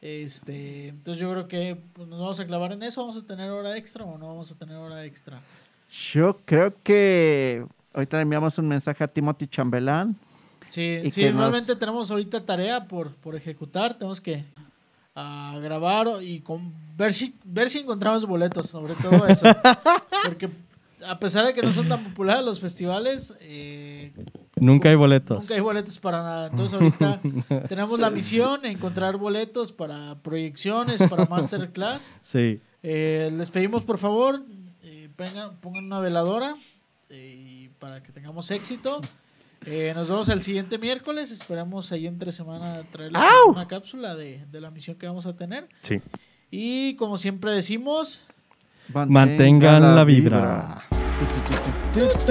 Este, 0.00 0.88
entonces 0.88 1.20
yo 1.20 1.30
creo 1.30 1.48
que 1.48 1.80
pues, 1.92 2.08
nos 2.08 2.18
vamos 2.20 2.40
a 2.40 2.46
clavar 2.46 2.72
en 2.72 2.82
eso. 2.82 3.00
¿Vamos 3.02 3.16
a 3.16 3.26
tener 3.26 3.50
hora 3.50 3.76
extra 3.76 4.04
o 4.04 4.18
no 4.18 4.26
vamos 4.28 4.50
a 4.50 4.58
tener 4.58 4.76
hora 4.76 5.04
extra? 5.04 5.40
Yo 6.12 6.40
creo 6.44 6.74
que 6.82 7.64
ahorita 7.92 8.16
le 8.16 8.22
enviamos 8.24 8.58
un 8.58 8.66
mensaje 8.68 9.04
a 9.04 9.08
Timothy 9.08 9.46
Chambelán. 9.46 10.16
Sí, 10.68 11.00
sí 11.12 11.24
nos- 11.26 11.36
realmente 11.38 11.76
tenemos 11.76 12.10
ahorita 12.10 12.44
tarea 12.44 12.84
por, 12.88 13.14
por 13.14 13.36
ejecutar. 13.36 13.94
Tenemos 13.94 14.20
que 14.20 14.44
ah, 15.14 15.58
grabar 15.62 16.08
y 16.22 16.40
con, 16.40 16.72
ver, 16.96 17.12
si, 17.14 17.34
ver 17.44 17.70
si 17.70 17.78
encontramos 17.78 18.26
boletos, 18.26 18.68
sobre 18.68 18.94
todo 18.94 19.26
eso. 19.26 19.46
Porque 20.24 20.48
a 21.06 21.18
pesar 21.18 21.44
de 21.46 21.54
que 21.54 21.62
no 21.62 21.72
son 21.72 21.88
tan 21.88 22.02
populares 22.04 22.44
los 22.44 22.60
festivales, 22.60 23.36
eh, 23.40 24.12
Nunca 24.56 24.88
hay 24.88 24.94
boletos. 24.94 25.40
nunca 25.40 25.54
hay 25.54 25.60
boletos 25.60 25.98
para 25.98 26.22
nada. 26.22 26.46
Entonces 26.46 26.74
ahorita 26.74 27.20
tenemos 27.68 27.98
la 28.00 28.10
misión, 28.10 28.64
encontrar 28.64 29.16
boletos 29.16 29.72
para 29.72 30.16
proyecciones, 30.22 31.02
para 31.08 31.26
masterclass. 31.26 32.12
Sí. 32.22 32.60
Eh, 32.82 33.32
les 33.34 33.50
pedimos 33.50 33.82
por 33.84 33.98
favor, 33.98 34.42
eh, 34.82 35.08
pongan, 35.16 35.56
pongan 35.56 35.86
una 35.86 36.00
veladora 36.00 36.54
eh, 37.08 37.64
y 37.64 37.68
para 37.78 38.02
que 38.02 38.12
tengamos 38.12 38.50
éxito. 38.50 39.00
Eh, 39.66 39.92
nos 39.94 40.08
vemos 40.08 40.28
el 40.28 40.42
siguiente 40.42 40.78
miércoles. 40.78 41.30
Esperamos 41.30 41.90
ahí 41.92 42.06
entre 42.06 42.32
semana 42.32 42.82
traerles 42.90 43.20
¡Au! 43.22 43.52
una 43.52 43.66
cápsula 43.66 44.14
de, 44.14 44.44
de 44.50 44.60
la 44.60 44.70
misión 44.70 44.96
que 44.96 45.06
vamos 45.06 45.26
a 45.26 45.34
tener. 45.36 45.68
Sí. 45.82 46.00
Y 46.50 46.96
como 46.96 47.16
siempre 47.18 47.52
decimos, 47.52 48.24
Mantengan 48.92 49.94
la 49.96 50.04
vibra. 50.04 50.84
vibra. 50.90 52.24